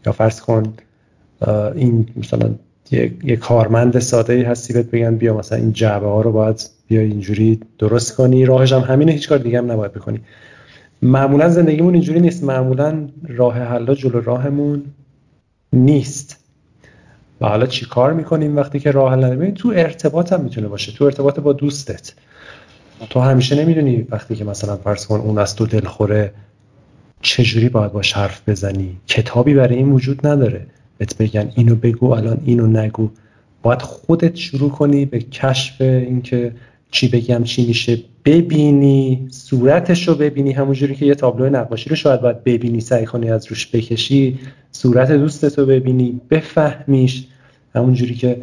یا 0.05 0.11
فرض 0.11 0.41
کن 0.41 0.73
این 1.75 2.07
مثلا 2.15 2.55
یه, 2.91 3.11
یه 3.23 3.35
کارمند 3.35 3.99
ساده 3.99 4.47
هستی 4.47 4.73
بهت 4.73 4.85
بگن 4.85 5.15
بیا 5.15 5.37
مثلا 5.37 5.57
این 5.57 5.73
جعبه 5.73 6.07
ها 6.07 6.21
رو 6.21 6.31
باید 6.31 6.69
بیا 6.87 7.01
اینجوری 7.01 7.59
درست 7.79 8.15
کنی. 8.15 8.45
راهش 8.45 8.73
هم 8.73 8.81
همینه 8.81 9.11
هیچ 9.11 9.29
کار 9.29 9.37
دیگه 9.37 9.57
هم 9.57 9.71
نباید 9.71 9.93
بکنی. 9.93 10.19
معمولا 11.01 11.49
زندگیمون 11.49 11.93
اینجوری 11.93 12.19
نیست. 12.19 12.43
معمولا 12.43 13.09
راه 13.27 13.57
حلا 13.57 13.95
جلو 13.95 14.21
راهمون 14.21 14.83
نیست. 15.73 16.45
و 17.41 17.47
حالا 17.47 17.65
چی 17.65 17.85
کار 17.85 18.13
می‌کنیم 18.13 18.55
وقتی 18.55 18.79
که 18.79 18.91
راه 18.91 19.13
حل 19.13 19.51
تو 19.51 19.73
ارتباط 19.75 20.33
هم 20.33 20.41
می‌تونه 20.41 20.67
باشه. 20.67 20.91
تو 20.91 21.05
ارتباط 21.05 21.39
با 21.39 21.53
دوستت. 21.53 22.13
تو 23.09 23.19
همیشه 23.19 23.55
نمی‌دونی 23.55 24.07
وقتی 24.09 24.35
که 24.35 24.43
مثلا 24.43 24.77
فرض 24.77 25.05
کن 25.05 25.19
اون 25.19 25.37
از 25.37 25.55
تو 25.55 25.65
دلخوره 25.65 26.33
چجوری 27.21 27.69
باید 27.69 27.91
باش 27.91 28.13
حرف 28.13 28.49
بزنی. 28.49 28.97
کتابی 29.07 29.53
برای 29.53 29.75
این 29.75 29.91
وجود 29.91 30.27
نداره. 30.27 30.65
بهت 30.97 31.17
بگن 31.17 31.51
اینو 31.55 31.75
بگو 31.75 32.11
الان 32.11 32.41
اینو 32.45 32.67
نگو. 32.67 33.09
باید 33.63 33.81
خودت 33.81 34.35
شروع 34.35 34.69
کنی 34.69 35.05
به 35.05 35.19
کشف 35.19 35.81
اینکه 35.81 36.51
چی 36.91 37.07
بگم 37.07 37.43
چی 37.43 37.67
میشه. 37.67 37.99
ببینی 38.25 39.27
صورتش 39.31 40.07
رو 40.07 40.15
ببینی. 40.15 40.51
همونجوری 40.51 40.95
که 40.95 41.05
یه 41.05 41.15
تابلو 41.15 41.49
نقاشی 41.49 41.89
رو 41.89 41.95
شاید 41.95 42.21
باید 42.21 42.43
ببینی 42.43 42.79
سعی 42.79 43.05
کنی 43.05 43.31
از 43.31 43.47
روش 43.47 43.67
بکشی. 43.67 44.39
صورت 44.71 45.11
دوستت 45.11 45.59
رو 45.59 45.65
ببینی 45.65 46.21
بفهمیش. 46.29 47.27
همونجوری 47.75 48.15
که 48.15 48.41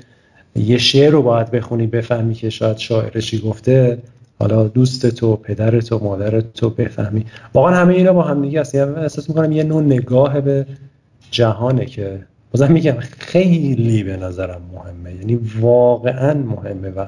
یه 0.56 0.78
شعر 0.78 1.10
رو 1.10 1.22
باید 1.22 1.50
بخونی 1.50 1.86
بفهمی 1.86 2.34
که 2.34 2.50
شاید 2.50 2.78
شاعر 2.78 3.20
چی 3.20 3.38
گفته. 3.38 3.98
حالا 4.40 4.68
دوست 4.68 5.06
تو 5.06 5.36
پدر 5.36 5.80
تو 5.80 5.98
مادر 5.98 6.40
تو 6.40 6.70
بفهمی. 6.70 7.26
واقعا 7.54 7.76
همه 7.76 7.94
اینا 7.94 8.12
با 8.12 8.22
هم 8.22 8.42
دیگه 8.42 8.60
هست 8.60 8.74
یعنی 8.74 8.94
احساس 8.94 9.28
می‌کنم 9.28 9.52
یه 9.52 9.64
نوع 9.64 9.82
نگاه 9.82 10.40
به 10.40 10.66
جهانه 11.30 11.84
که 11.84 12.20
بازم 12.52 12.72
میگم 12.72 12.96
خیلی 13.18 14.02
به 14.02 14.16
نظرم 14.16 14.60
مهمه. 14.72 15.14
یعنی 15.14 15.38
واقعا 15.60 16.34
مهمه 16.34 16.90
و 16.90 17.06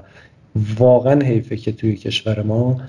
واقعا 0.79 1.21
حیفه 1.21 1.57
که 1.57 1.73
توی 1.73 1.97
کشور 1.97 2.43
ما 2.43 2.81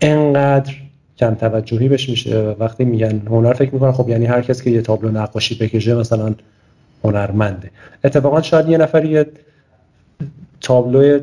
انقدر 0.00 0.74
کم 1.18 1.34
توجهی 1.34 1.88
بهش 1.88 2.08
میشه 2.08 2.40
وقتی 2.58 2.84
میگن 2.84 3.22
هنر 3.26 3.52
فکر 3.52 3.74
می‌کنن 3.74 3.92
خب 3.92 4.08
یعنی 4.08 4.26
هر 4.26 4.42
کس 4.42 4.62
که 4.62 4.70
یه 4.70 4.82
تابلو 4.82 5.10
نقاشی 5.10 5.54
بکشه 5.54 5.94
مثلا 5.94 6.34
هنرمنده. 7.04 7.70
اتفاقا 8.04 8.42
شاید 8.42 8.68
یه 8.68 8.78
نفر 8.78 9.04
یه 9.04 9.26
تابلو 10.60 11.20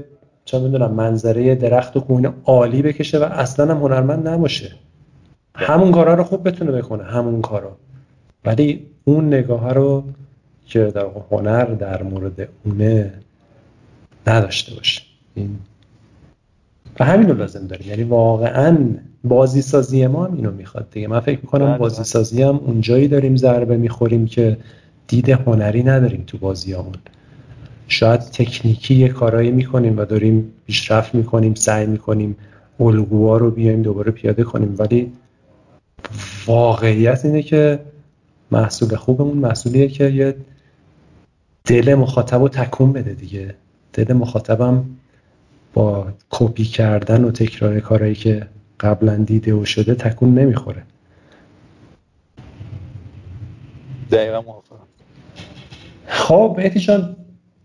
چه 0.48 0.60
می‌دونم 0.60 0.91
منظره 0.91 1.56
درخت 1.56 1.98
و 1.98 1.99
کوین 1.99 2.30
عالی 2.45 2.82
بکشه 2.82 3.19
و 3.19 3.24
اصلا 3.24 3.76
هم 3.76 3.82
هنرمند 3.82 4.28
نباشه. 4.28 4.72
همون 5.56 5.91
کارا 5.91 6.14
رو 6.14 6.24
خوب 6.24 6.48
بتونه 6.48 6.72
بکنه 6.72 7.03
همون 7.03 7.41
کارا 7.41 7.78
ولی 8.45 8.86
اون 9.03 9.28
نگاه 9.28 9.74
رو 9.74 10.03
که 10.65 10.86
در 10.86 11.06
هنر 11.32 11.65
در 11.65 12.03
مورد 12.03 12.49
اونه 12.65 13.14
نداشته 14.28 14.76
باشه. 14.76 15.02
این 15.36 15.57
و 16.99 17.06
همین 17.06 17.30
رو 17.30 17.38
لازم 17.38 17.68
داریم 17.68 17.88
یعنی 17.88 18.03
واقعا 18.03 18.78
بازی 19.24 19.61
سازی 19.61 20.07
ما 20.07 20.26
هم 20.26 20.36
اینو 20.36 20.52
می‌خواد 20.52 20.88
دیگه. 20.91 21.07
من 21.07 21.19
فکر 21.19 21.40
می‌کنم 21.41 21.65
بله، 21.65 21.78
بازی 21.78 21.95
بله. 21.95 22.03
سازی 22.03 22.44
هم 22.44 22.56
اونجایی 22.56 23.07
داریم 23.07 23.36
ضربه 23.36 23.78
می‌خوریم 23.78 24.26
که 24.26 24.57
دید 25.07 25.30
هنری 25.30 25.84
نداریم 25.84 26.24
تو 26.28 26.38
بازی 26.38 26.74
همون 26.74 26.94
شاید 27.88 28.20
تکنیکی 28.20 28.96
یه 28.96 29.08
کارایی 29.08 29.52
می‌کنیم 29.52 29.98
و 29.98 30.06
داریم 30.06 30.54
پیشرفت 30.66 31.16
می‌کنیم 31.16 31.54
سعی 31.54 31.86
می‌کنیم 31.86 32.38
الگوها 32.80 33.38
رو 33.38 33.52
بیایم 33.52 33.82
دوباره 33.82 34.12
پیاده 34.12 34.44
کنیم. 34.44 34.76
ولی 34.80 35.14
واقعیت 36.46 37.26
اینه 37.26 37.42
که 37.42 37.80
محصول 38.52 38.96
خوبمون 38.96 39.38
محصولیه 39.38 39.88
که 39.88 40.10
یه 40.10 40.36
دل 41.66 41.96
مخاطب 41.96 42.42
رو 42.42 42.50
تکون 42.50 42.94
بده 42.94 43.14
دیگه. 43.14 43.56
دل 43.94 44.14
مخاطبم 44.14 44.86
با 45.74 46.08
کپی 46.30 46.66
کردن 46.66 47.24
و 47.24 47.32
تکرار 47.32 47.80
کارهایی 47.80 48.16
که 48.16 48.48
قبلا 48.80 49.16
دیده 49.16 49.54
و 49.54 49.66
شده 49.66 49.96
تکون 49.96 50.34
نمی‌خوره. 50.34 50.84
دقیقا 54.12 54.42
موافقم. 54.42 54.88
خب 56.08 56.70
جان 56.78 57.16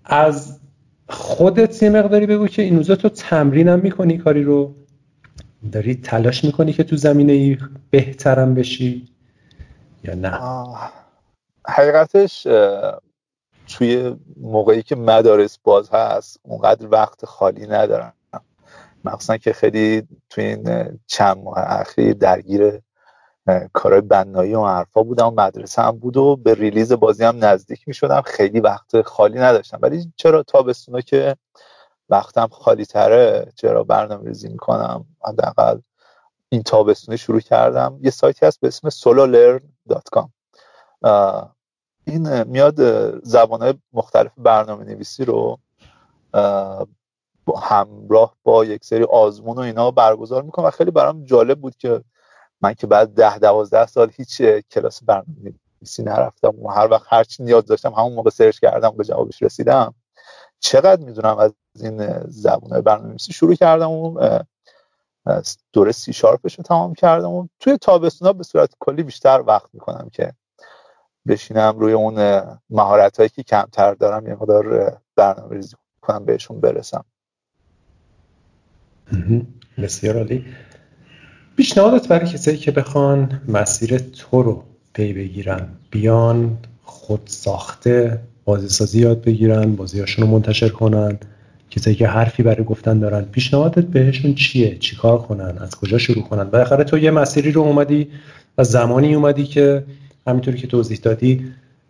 از 0.05 0.61
خودت 1.09 1.83
یه 1.83 1.91
مقداری 1.91 2.27
بگو 2.27 2.47
که 2.47 2.63
این 2.63 2.77
روزا 2.77 2.97
تو 2.97 3.09
تمرینم 3.09 3.81
می‌کنی 3.81 4.19
کاری 4.19 4.43
رو؟ 4.43 4.75
داری 5.73 5.95
تلاش 5.95 6.45
می‌کنی 6.45 6.73
که 6.73 6.85
تو 6.85 6.97
زمینه 6.97 7.33
ای 7.33 7.59
بهترم 7.91 8.55
بشی 8.55 9.09
یا 10.05 10.15
نه؟ 10.15 10.39
حقیقتش 11.69 12.47
توی 13.67 14.17
موقعی 14.37 14.83
که 14.83 14.97
مدارس 14.97 15.59
باز 15.65 15.91
هست 15.91 16.41
اونقدر 16.43 16.89
وقت 16.89 17.25
خالی 17.25 17.67
ندارم. 17.67 18.13
مخصوصا 19.05 19.37
که 19.37 19.53
خیلی 19.53 20.03
توی 20.31 20.45
این 20.45 20.99
چند 21.07 21.37
ماه 21.37 21.59
اخیر 21.59 22.13
درگیر 22.13 22.81
کارهای 23.73 24.01
بنایی 24.01 24.55
و 24.55 24.65
حرفا 24.65 25.03
بودم 25.03 25.35
مدرسه 25.35 25.83
هم 25.83 25.99
بود 25.99 26.17
و 26.17 26.37
به 26.37 26.55
ریلیز 26.55 26.93
بازی 26.93 27.25
هم 27.25 27.45
نزدیک 27.45 27.89
می 27.89 27.95
شدم 27.95 28.21
خیلی 28.21 28.61
وقت 28.61 29.03
خالی 29.03 29.39
نداشتم. 29.39 29.79
ولی 29.83 30.13
چرا 30.17 30.43
تابستونا 30.43 31.01
که 31.01 31.37
وقتم 32.09 32.49
خالی 32.49 32.87
تره 32.87 33.53
چرا 33.55 33.85
برنامه 33.85 34.29
ریزی 34.29 34.49
می‌کنم؟ 34.49 35.05
حداقل 35.25 35.79
این 36.49 36.63
تابستونه 36.63 37.17
شروع 37.17 37.41
کردم. 37.41 37.99
یه 38.03 38.11
سایتی 38.11 38.47
هست 38.47 38.61
به 38.61 38.69
اسم 38.69 38.91
sololearn.com 38.91 40.29
این 42.07 42.43
میاد 42.43 42.79
زبانهای 43.25 43.75
مختلف 43.93 44.33
برنامه 44.37 44.85
نویسی 44.85 45.25
رو 45.25 45.59
همراه 47.63 48.37
با 48.43 48.65
یک 48.65 48.85
سری 48.85 49.05
آزمون 49.05 49.57
و 49.57 49.61
اینا 49.61 49.91
برگزار 49.91 50.43
می‌کنم 50.43 50.67
و 50.67 50.71
خیلی 50.71 50.91
برام 50.91 51.25
جالب 51.25 51.61
بود 51.61 51.77
که 51.77 52.05
من 52.63 52.75
که 52.75 52.87
بعد 52.87 53.15
ده 53.15 53.39
دوازده 53.39 53.87
سال 53.87 54.11
هیچ 54.17 54.43
کلاس 54.43 55.03
برنامه 55.05 55.55
نویسی 55.81 56.03
نرفتم 56.03 56.63
و 56.63 56.69
هر 56.69 56.89
وقت 56.91 57.07
هر 57.09 57.25
چی 57.25 57.43
نیاز 57.43 57.67
داشتم 57.67 57.93
همون 57.93 58.13
موقع 58.13 58.31
سرچ 58.31 58.59
کردم 58.59 58.91
به 58.91 59.05
جوابش 59.05 59.43
رسیدم. 59.43 59.95
چقدر 60.61 61.05
می‌دونم 61.05 61.39
از 61.39 61.55
این 61.81 62.21
زبان 62.29 62.81
برنامه 62.81 63.09
نویسی 63.09 63.33
شروع 63.33 63.55
کردم 63.55 63.91
و 63.91 64.39
دوره 65.73 65.93
سی 65.93 66.13
شارپش 66.13 66.55
رو 66.55 66.65
تمام 66.65 66.95
کردم 66.95 67.31
و 67.31 67.49
توی 67.61 67.79
تابستونا 67.79 68.33
به 68.33 68.45
صورت 68.45 68.71
کلی 68.81 69.03
بیشتر 69.03 69.43
وقت 69.47 69.69
می‌کنم 69.73 70.09
که 70.13 70.33
بشینم 71.29 71.79
روی 71.79 71.93
اون 71.93 72.43
مهارت 72.71 73.17
هایی 73.17 73.29
که 73.29 73.43
کمتر 73.43 73.95
دارم 73.95 74.27
یه 74.27 74.35
مقدار 74.35 74.97
برنامه 75.17 75.57
ریزی 75.57 75.77
کنم 76.01 76.25
بهشون 76.25 76.61
برسم. 76.61 77.05
بسیار 79.79 80.17
عالی. 80.17 80.45
پیشنهادت 81.57 82.09
برای 82.09 82.27
کسایی 82.27 82.57
که 82.57 82.71
بخوان 82.71 83.41
مسیر 83.49 83.99
تو 83.99 84.43
رو 84.43 84.63
پی 84.95 85.13
بگیرن. 85.13 85.69
بیان 85.91 86.57
خود 86.85 87.21
ساخته 87.27 88.19
بازی 88.45 88.69
سازی 88.69 89.01
یاد 89.01 89.23
بگیرن 89.23 89.77
بازیاشون 89.77 90.25
رو 90.25 90.31
منتشر 90.31 90.69
کنن. 90.69 91.19
کسایی 91.71 91.97
که 91.97 92.07
حرفی 92.07 92.43
برای 92.43 92.65
گفتن 92.65 92.99
دارن. 92.99 93.23
پیشنهادت 93.23 93.85
بهشون 93.85 94.35
چیه؟ 94.35 94.79
چیکار 94.79 95.19
کنن؟ 95.19 95.59
از 95.59 95.71
کجا 95.71 95.99
شروع 95.99 96.23
کنن؟ 96.23 96.45
بالاخره 96.45 96.85
تو 96.85 96.99
یه 96.99 97.11
مسیری 97.11 97.53
رو 97.53 97.61
اومدی 97.61 98.09
و 98.59 98.65
زمانی 98.65 99.15
اومدی 99.15 99.45
که 99.45 99.85
همینطوری 100.27 100.59
که 100.59 100.67
توضیح 100.67 100.99
دادی 101.03 101.45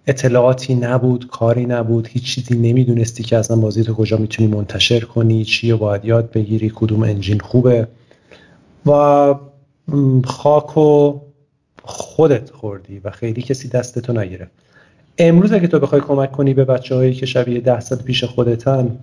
اطلاعاتی 0.07 0.75
نبود 0.75 1.27
کاری 1.27 1.67
نبود 1.67 2.09
هیچ 2.09 2.35
چیزی 2.35 2.59
نمی‌دونستی 2.59 3.23
که 3.23 3.37
اصلا 3.37 3.57
بازی 3.57 3.85
تو 3.85 3.95
کجا 3.95 4.17
می‌تونی 4.17 4.49
منتشر 4.49 5.01
کنی 5.01 5.45
چی 5.45 5.71
رو 5.71 5.77
باید 5.77 6.05
یاد 6.05 6.31
بگیری 6.33 6.73
کدوم 6.75 7.03
انجین 7.03 7.41
خوبه. 7.41 7.89
و 8.87 9.35
خاک 10.25 10.77
و 10.79 11.21
خودت 11.83 12.51
خوردی 12.51 12.99
و 12.99 13.11
خیلی 13.11 13.43
کسی 13.43 13.69
دستتو 13.69 14.13
نگیره 14.13 14.51
امروز 15.19 15.53
اگه 15.53 15.69
تو 15.69 15.79
بخوای 15.79 16.01
کمک 16.01 16.33
کنی 16.33 16.55
به 16.55 16.65
بچه 16.65 16.95
هایی 16.95 17.15
که 17.15 17.27
شبیه 17.27 17.61
ده 17.61 17.81
سال 17.81 17.99
پیش 17.99 18.25
خودتن 18.25 19.01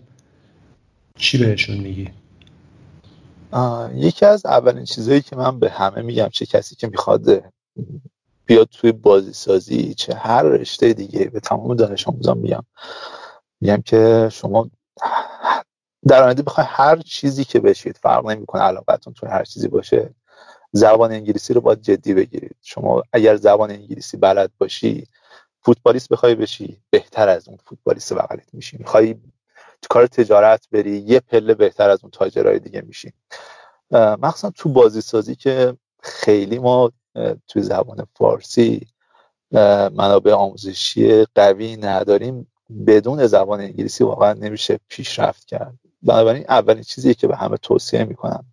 چی 1.16 1.38
بهشون 1.38 1.78
میگی؟ 1.78 2.10
یکی 3.94 4.26
از 4.26 4.46
اولین 4.46 4.86
چیزهایی 4.86 5.22
که 5.22 5.36
من 5.36 5.60
به 5.60 5.70
همه 5.70 6.02
میگم 6.02 6.30
چه 6.30 6.46
کسی 6.46 6.76
که 6.76 6.88
می‌خواد 6.88 7.44
بیاد 8.46 8.68
توی 8.72 8.92
بازی 8.92 9.34
سازی 9.34 9.94
چه 9.94 10.16
هر 10.16 10.44
رشته 10.44 10.94
دیگه 10.94 11.26
به 11.26 11.40
تمام 11.40 11.76
دانش 11.76 12.08
آموزان 12.08 12.38
میگم. 12.38 12.64
میگم 13.62 13.82
که 13.82 14.30
شما 14.32 14.70
در 16.08 16.24
آینده 16.24 16.44
بخوای 16.44 16.68
هر 16.70 16.96
چیزی 16.96 17.44
که 17.44 17.60
بشید 17.60 17.98
فرق 17.98 18.26
نمی‌کنه 18.26 18.62
علاقتون 18.62 19.14
توی 19.14 19.30
هر 19.30 19.44
چیزی 19.44 19.68
باشه. 19.68 20.14
زبان 20.72 21.12
انگلیسی 21.12 21.54
رو 21.54 21.62
باید 21.62 21.82
جدی 21.82 22.14
بگیرید. 22.14 22.56
شما 22.62 23.04
اگر 23.14 23.36
زبان 23.36 23.72
انگلیسی 23.72 24.18
بلد 24.18 24.52
باشی 24.58 25.08
فوتبالیست 25.62 26.10
بخوای 26.10 26.36
بشی 26.36 26.82
بهتر 26.90 27.30
از 27.30 27.48
اون 27.48 27.58
فوتبالیست 27.66 28.14
بغلت 28.14 28.54
میشی. 28.54 28.78
می‌خوای 28.78 29.14
تو 29.82 29.88
کار 29.90 30.08
تجارت 30.08 30.68
بری 30.72 30.98
یه 30.98 31.20
پله 31.20 31.54
بهتر 31.54 31.90
از 31.90 32.00
اون 32.04 32.12
تاجرای 32.12 32.60
دیگه 32.60 32.82
میشی. 32.82 33.14
مخصوصا 33.92 34.50
تو 34.50 34.70
بازی 34.70 35.02
سازی 35.02 35.36
که 35.36 35.78
خیلی 36.02 36.60
ما 36.60 36.92
توی 37.48 37.62
زبان 37.62 38.08
فارسی 38.16 38.88
منابع 39.92 40.34
آموزشی 40.34 41.26
قوی 41.36 41.78
نداریم. 41.78 42.52
بدون 42.88 43.28
زبان 43.28 43.62
انگلیسی 43.62 44.04
واقعا 44.04 44.34
نمیشه 44.34 44.80
پیشرفت 44.88 45.46
کرد. 45.46 45.74
بنابراین 46.02 46.46
اولین 46.50 46.84
چیزی 46.84 47.14
که 47.14 47.28
به 47.28 47.36
همه 47.36 47.58
توصیه 47.58 48.04
می‌کنم. 48.04 48.46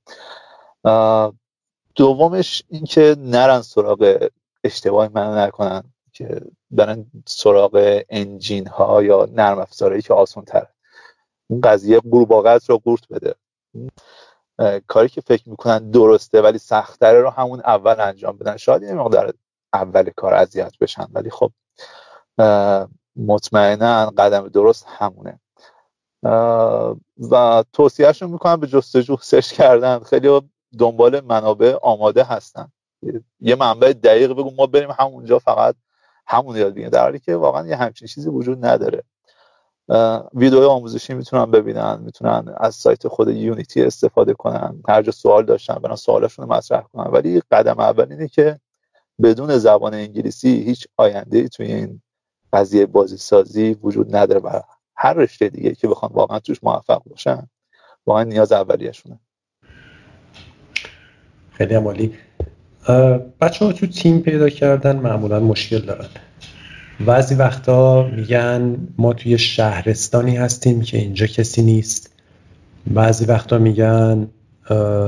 دومش 1.97 2.62
اینکه 2.68 3.16
نرن 3.18 3.62
سراغ 3.62 4.28
اشتباه 4.64 5.09
منو 5.14 5.47
نکنن 5.47 5.82
که 6.12 6.40
برن 6.70 7.06
سراغ 7.27 8.02
انجین 8.09 8.66
ها 8.66 9.02
یا 9.02 9.28
نرم 9.32 9.59
افزارهایی 9.59 10.02
که 10.02 10.14
آسان 10.14 10.44
تره 10.44 10.68
این 11.51 11.60
قضیه 11.60 12.01
قورباغت 12.01 12.70
رو 12.70 12.78
قورت 12.78 13.09
بده. 13.10 13.35
کاری 14.86 15.09
که 15.09 15.20
فکر 15.20 15.48
می‌کنن 15.48 15.90
درسته 15.90 16.43
ولی 16.43 16.59
سختره 16.59 17.20
رو 17.20 17.31
همون 17.31 17.60
اول 17.60 18.01
انجام 18.01 18.36
بدن. 18.39 18.56
شاید 18.56 18.82
یه 18.82 18.93
مقدار 18.93 19.35
اول 19.73 20.10
کار 20.16 20.35
اذیت 20.35 20.73
بشن 20.81 21.06
ولی 21.12 21.31
خب 21.31 21.51
مطمئنا 23.16 24.06
قدم 24.06 24.48
درست 24.48 24.86
همونه. 24.89 25.40
و 27.31 27.64
توصیهشون 27.73 28.31
می‌کنم 28.31 28.60
به 28.60 28.66
جستجو 28.66 29.16
سرچ 29.20 29.52
کردن. 29.52 29.98
خیلی 29.98 30.40
دنبال 30.78 31.20
منابع 31.20 31.76
آماده 31.82 32.24
هستن. 32.24 32.72
یه 33.40 33.55
منبع 33.55 33.93
دقیق 33.93 34.32
بگو 34.32 34.51
ما 34.51 34.66
بریم 34.66 34.90
همونجا 34.98 35.38
فقط 35.38 35.74
همون 36.26 36.56
یاد 36.56 36.72
بگیریم. 36.72 36.90
در 36.90 37.02
حالی 37.02 37.18
که 37.18 37.36
واقعا 37.36 37.66
یه 37.66 37.76
همچین 37.76 38.09
چیزی 38.09 38.28
وجود 38.28 38.66
نداره. 38.66 39.02
ویدیو 40.34 40.68
آموزشی 40.68 41.14
می‌تونن 41.14 41.51
ببینن 41.51 42.01
می‌تونن 42.01 42.55
از 42.56 42.74
سایت 42.74 43.09
خود 43.09 43.28
یونیتی 43.28 43.82
استفاده 43.82 44.34
کنن 44.34 44.82
هر 44.88 45.02
جا 45.02 45.12
سوال 45.12 45.44
داشتن 45.44 45.74
برن 45.74 45.97
سوالشون 45.97 46.47
رو 46.47 46.52
مطرح 46.52 46.80
کنن. 46.80 47.10
ولی 47.10 47.43
قدم 47.51 47.80
اول 47.80 48.12
اینه 48.12 48.28
که 48.28 48.60
بدون 49.22 49.59
زبان 49.59 49.94
انگلیسی 49.94 50.48
هیچ 50.48 50.86
آینده 50.97 51.48
توی 51.48 51.66
این 51.66 52.02
قضیه 52.52 52.86
بازی 52.86 53.16
سازی 53.16 53.74
وجود 53.82 54.16
نداره 54.16 54.40
و 54.40 54.60
هر 54.97 55.12
رشته 55.12 55.48
دیگه 55.48 55.74
که 55.74 55.88
بخوان 55.88 56.12
واقعا 56.14 56.38
توش 56.38 56.64
موفق 56.64 57.02
باشن 57.05 57.48
واقعا 58.06 58.24
نیاز 58.24 58.52
اولیشونه 58.52 59.20
خیلی 61.58 61.74
عمالی 61.74 62.12
بچه 63.40 63.64
ها 63.64 63.72
تو 63.72 63.86
تیم 63.86 64.20
پیدا 64.20 64.48
کردن 64.48 64.96
معمولا 64.96 65.40
مشکل 65.40 65.78
دارن. 65.78 66.06
بعضی 67.06 67.34
وقتا 67.34 68.06
میگن 68.16 68.76
ما 68.98 69.12
توی 69.12 69.38
شهرستانی 69.38 70.36
هستیم 70.36 70.80
که 70.80 70.98
اینجا 70.98 71.26
کسی 71.26 71.62
نیست. 71.62 72.12
بعضی 72.86 73.24
وقتا 73.24 73.58
میگن 73.58 74.28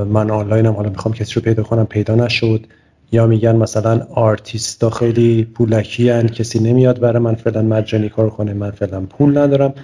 من 0.09 0.31
آنلاینم 0.31 0.73
حالا 0.73 0.89
می‌خوام 0.91 1.15
کسی 1.15 1.35
رو 1.35 1.43
پیدا 1.43 1.63
کنم 1.63 1.87
پیدا 1.87 2.15
نشد. 2.15 2.67
یا 3.13 3.27
میگن 3.27 3.57
مثلا 3.57 4.07
آرتیستا 4.15 4.91
خیلی 4.91 5.45
پولکی 5.45 6.11
هن 6.11 6.27
کسی 6.27 6.59
نمیاد 6.59 7.01
برای 7.01 7.23
من 7.23 7.35
فعلا 7.35 7.63
مجانی 7.63 8.09
کار 8.09 8.31
کنه 8.31 8.53
من 8.53 8.71
فعلا 8.71 9.01
پول 9.01 9.39
ندارم. 9.39 9.75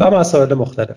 و 0.00 0.10
مسائل 0.10 0.54
مختلف. 0.54 0.96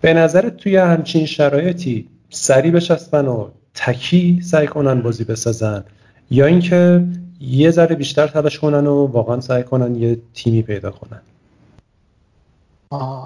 به 0.00 0.14
نظر 0.14 0.48
توی 0.48 0.76
همچین 0.76 1.26
شرایطی 1.26 2.08
سری 2.30 2.70
بچسبن 2.70 3.26
و 3.26 3.48
تکی 3.76 4.40
سعی 4.42 4.66
کنن 4.66 5.02
بازی 5.02 5.24
بسازن. 5.24 5.84
یا 6.30 6.46
اینکه 6.46 7.06
یه 7.40 7.70
ذره 7.70 7.96
بیشتر 7.96 8.26
تلاش 8.26 8.58
کنن 8.58 8.86
و 8.86 9.06
واقعا 9.06 9.40
سعی 9.40 9.62
کنن 9.62 9.94
یه 9.94 10.18
تیمی 10.34 10.62
پیدا 10.62 10.90
کنن. 10.90 11.22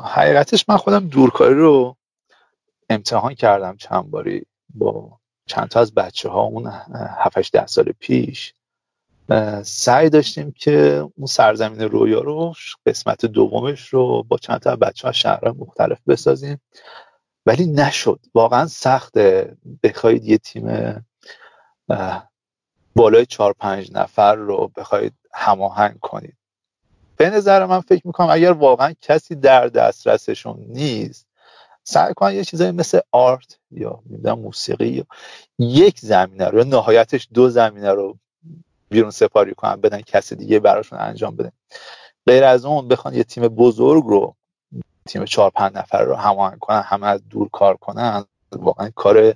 حقیقتش 0.05 0.64
من 0.68 0.77
خودم 0.77 1.09
دورکاری 1.09 1.55
رو 1.55 1.97
امتحان 2.90 3.35
کردم 3.35 3.77
چند 3.77 4.10
باری 4.10 4.43
با 4.74 5.18
چند 5.47 5.68
تا 5.68 5.81
از 5.81 5.94
بچه 5.94 6.28
ها 6.28 6.40
اون 6.40 6.66
7 6.97 7.52
ده 7.52 7.66
سال 7.66 7.93
پیش. 7.98 8.55
سعی 9.62 10.10
داشتیم 10.10 10.52
که 10.52 10.72
اون 11.16 11.27
سرزمین 11.27 11.81
رویا 11.81 12.20
رو 12.20 12.55
قسمت 12.86 13.27
دومش 13.27 13.89
رو 13.89 14.22
با 14.22 14.36
چند 14.36 14.59
تا 14.59 14.77
بچه 14.77 15.09
ها 15.09 15.12
شهر 15.12 15.52
مختلف 15.59 15.98
بسازیم. 16.09 16.60
ولی 17.46 17.66
نشد. 17.66 18.20
واقعا 18.34 18.66
سخته 18.66 19.56
بخواید 19.82 20.24
یه 20.24 20.38
تیم 20.38 20.68
بالای 22.96 23.26
چهار 23.26 23.52
پنج 23.52 23.90
نفر 23.92 24.34
رو 24.34 24.72
بخواید 24.76 25.12
هماهنگ 25.34 25.98
کنید. 26.00 26.36
به 27.16 27.30
نظر 27.30 27.66
من 27.66 27.80
فکر 27.80 28.06
می‌کنم 28.06 28.28
اگر 28.30 28.52
واقعا 28.52 28.94
کسی 29.00 29.34
در 29.34 29.66
دسترسشون 29.66 30.56
نیست 30.68 31.26
سعی 31.84 32.14
کنن 32.14 32.34
یه 32.34 32.44
چیزایی 32.44 32.70
مثل 32.70 33.00
آرت 33.12 33.58
یا 33.70 34.02
نمی‌دونم 34.10 34.38
موسیقی 34.38 34.88
یا 34.88 35.04
یک 35.58 36.00
زمینه 36.00 36.44
رو 36.44 36.58
یا 36.58 36.64
نهایتش 36.64 37.28
دو 37.34 37.48
زمینه 37.48 37.92
رو 37.92 38.18
بیرون 38.88 39.10
سپاری 39.10 39.54
کنن 39.54 39.76
بدن 39.76 40.00
کسی 40.00 40.36
دیگه 40.36 40.60
براشون 40.60 40.98
انجام 40.98 41.36
بده. 41.36 41.52
غیر 42.26 42.44
از 42.44 42.64
اون 42.64 42.88
بخوان 42.88 43.14
یه 43.14 43.24
تیم 43.24 43.48
بزرگ 43.48 44.04
رو 44.04 44.36
تیم 45.10 45.24
چهار 45.24 45.50
پنج 45.50 45.72
نفر 45.74 46.02
رو 46.02 46.14
هماهنگ 46.14 46.58
کنن 46.58 46.80
همه 46.80 47.06
از 47.06 47.28
دور 47.28 47.48
کار 47.48 47.76
کنن 47.76 48.24
واقعا 48.52 48.90
کار 48.94 49.34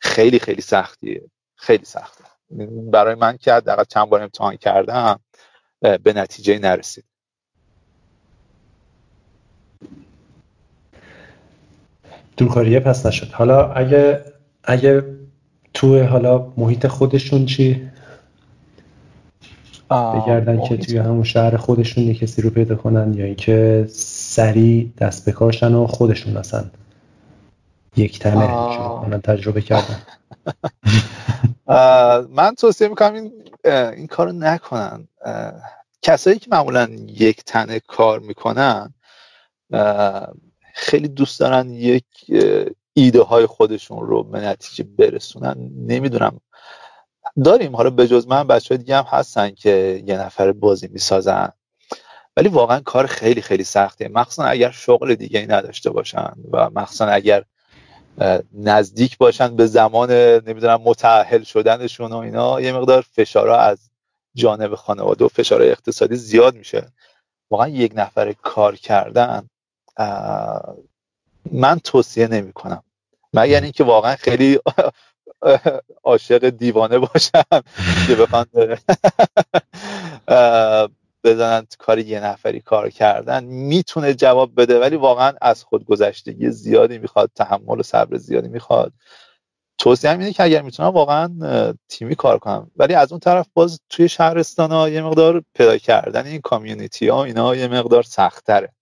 خیلی 0.00 0.38
خیلی 0.38 0.62
سختیه. 0.62 1.22
خیلی 1.56 1.84
سخته. 1.84 2.24
برای 2.92 3.14
من 3.14 3.36
که 3.36 3.52
حداقل 3.52 3.84
چند 3.84 4.08
بار 4.08 4.22
امتحان 4.22 4.56
کردم 4.56 5.20
به 5.80 6.12
نتیجه 6.12 6.58
نرسید. 6.58 7.04
دورکاریه 12.36 12.80
پس 12.80 13.06
نشد. 13.06 13.32
حالا 13.32 13.72
اگه 13.72 14.24
اگه 14.64 15.04
تو 15.74 16.02
حالا 16.02 16.52
محیط 16.56 16.86
خودشون 16.86 17.46
چی؟ 17.46 17.90
بگردن 19.90 20.60
که 20.60 20.76
توی 20.76 20.98
همون 20.98 21.24
شهر 21.24 21.56
خودشون 21.56 22.04
یه 22.04 22.14
کسی 22.14 22.42
رو 22.42 22.50
پیدا 22.50 22.74
کنن 22.74 23.14
یا 23.14 23.24
اینکه 23.24 23.86
سریع 24.38 24.92
دست 24.98 25.28
بکارشن 25.28 25.74
و 25.74 25.86
خودشون 25.86 26.36
اصلا 26.36 26.64
یک 27.96 28.18
تنه 28.18 28.46
شروع 28.46 29.00
کنن 29.00 29.20
تجربه 29.20 29.62
کردن 29.62 30.02
من 32.38 32.54
توصیه 32.54 32.88
می‌کنم 32.88 33.14
این, 33.14 33.32
این 33.96 34.06
کارو 34.06 34.32
نکنن. 34.32 35.08
کسایی 36.02 36.38
که 36.38 36.48
معمولا 36.50 36.88
یک 37.06 37.44
تنه 37.44 37.80
کار 37.80 38.18
می‌کنن 38.18 38.94
خیلی 40.74 41.08
دوست 41.08 41.40
دارن 41.40 41.70
یک 41.70 42.04
ایده 42.94 43.22
های 43.22 43.46
خودشون 43.46 44.06
رو 44.06 44.22
به 44.22 44.40
نتیجه 44.40 44.84
برسونن. 44.98 45.70
نمی‌دونم. 45.86 46.40
داریم. 47.44 47.76
حالا 47.76 47.90
به 47.90 48.08
جز 48.08 48.26
من 48.26 48.46
بچه 48.46 48.74
های 48.74 48.78
دیگه 48.78 48.96
هم 48.96 49.04
هستن 49.08 49.50
که 49.50 50.02
یه 50.06 50.18
نفر 50.18 50.52
بازی 50.52 50.88
می‌سازن. 50.92 51.52
ولی 52.38 52.48
واقعا 52.48 52.80
کار 52.80 53.06
خیلی 53.06 53.42
خیلی 53.42 53.64
سخته 53.64 54.08
مخصوصا 54.08 54.44
اگر 54.44 54.70
شغل 54.70 55.14
دیگه 55.14 55.40
ای 55.40 55.46
نداشته 55.46 55.90
باشن 55.90 56.32
و 56.52 56.70
مخصوصا 56.70 57.06
اگر 57.06 57.44
نزدیک 58.54 59.18
باشن 59.18 59.56
به 59.56 59.66
زمان 59.66 60.10
نمی‌دونم 60.46 60.80
متعهل 60.84 61.42
شدنشون 61.42 62.12
و 62.12 62.16
اینا 62.16 62.60
یه 62.60 62.72
مقدار 62.72 63.04
فشارها 63.12 63.56
از 63.56 63.90
جانب 64.34 64.74
خانواده 64.74 65.24
و 65.24 65.28
فشار 65.28 65.62
اقتصادی 65.62 66.16
زیاد 66.16 66.54
میشه. 66.54 66.92
واقعا 67.50 67.68
یک 67.68 67.92
نفر 67.96 68.32
کار 68.32 68.76
کردن 68.76 69.48
من 71.52 71.78
توصیه 71.84 72.28
نمی 72.28 72.52
کنم 72.52 72.82
مگر 73.34 73.60
اینکه 73.60 73.84
واقعا 73.84 74.16
خیلی 74.16 74.58
عاشق 76.04 76.48
دیوانه 76.48 76.98
باشم 76.98 77.62
که 78.08 78.14
بخوان 78.14 78.46
بزنن 81.24 81.66
کار 81.78 81.98
یه 81.98 82.20
نفری 82.20 82.60
کار 82.60 82.90
کردن 82.90 83.44
می‌تونه 83.44 84.14
جواب 84.14 84.60
بده 84.60 84.80
ولی 84.80 84.96
واقعا 84.96 85.32
از 85.42 85.64
خودگذشتگی 85.64 86.50
زیادی 86.50 86.98
می‌خواد 86.98 87.30
تحمل 87.34 87.80
و 87.80 87.82
صبر 87.82 88.16
زیادی 88.16 88.48
می‌خواد. 88.48 88.92
توصیه 89.78 90.10
اینه 90.10 90.32
که 90.32 90.42
اگر 90.42 90.62
می‌تونم 90.62 90.88
واقعا 90.88 91.74
تیمی 91.88 92.14
کار 92.14 92.38
کنم. 92.38 92.70
ولی 92.76 92.94
از 92.94 93.12
اون 93.12 93.20
طرف 93.20 93.46
باز 93.54 93.80
توی 93.88 94.08
شهرستان 94.08 94.72
ها 94.72 94.88
یه 94.88 95.02
مقدار 95.02 95.42
پیدا 95.54 95.78
کردن 95.78 96.26
این 96.26 96.40
کامیونیتی 96.40 97.08
ها 97.08 97.24
اینا 97.24 97.56
یه 97.56 97.68
مقدار 97.68 98.02
سختره 98.02 98.72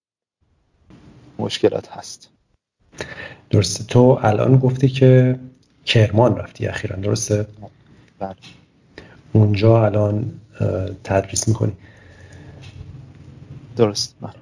مشکلات 1.38 1.88
هست. 1.88 2.30
درسته. 3.50 3.84
تو 3.84 4.18
الان 4.22 4.58
گفتی 4.58 4.88
که 4.88 5.38
کرمان 5.84 6.36
رفتی 6.36 6.66
اخیرا 6.66 6.96
درسته؟ 6.96 7.46
بله. 8.18 8.36
اونجا 9.32 9.84
الان 9.84 10.40
تدریس 11.04 11.48
می‌کنی. 11.48 11.72
درست. 13.76 14.16
بله. 14.20 14.32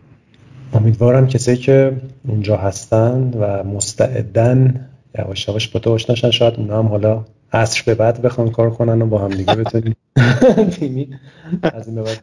امیدوارم 0.74 1.28
کسایی 1.28 1.56
که 1.56 2.01
اونجا 2.28 2.56
هستن 2.56 3.31
و 3.31 3.65
مستعدن 3.65 4.90
یواش 5.19 5.48
یواش 5.48 5.69
با 5.69 5.81
تو 5.81 5.93
آشناشن 5.93 6.31
شاید 6.31 6.55
اونا 6.55 6.78
هم 6.78 6.89
حالا 6.89 7.24
عصر 7.52 7.82
به 7.86 7.94
بعد 7.94 8.23
بخوان 8.23 8.51
کار 8.51 8.70
کنن 8.70 9.02
و 9.02 9.06
با 9.06 9.19
هم 9.19 9.28
دیگه 9.28 9.55
بتونیم 9.55 9.97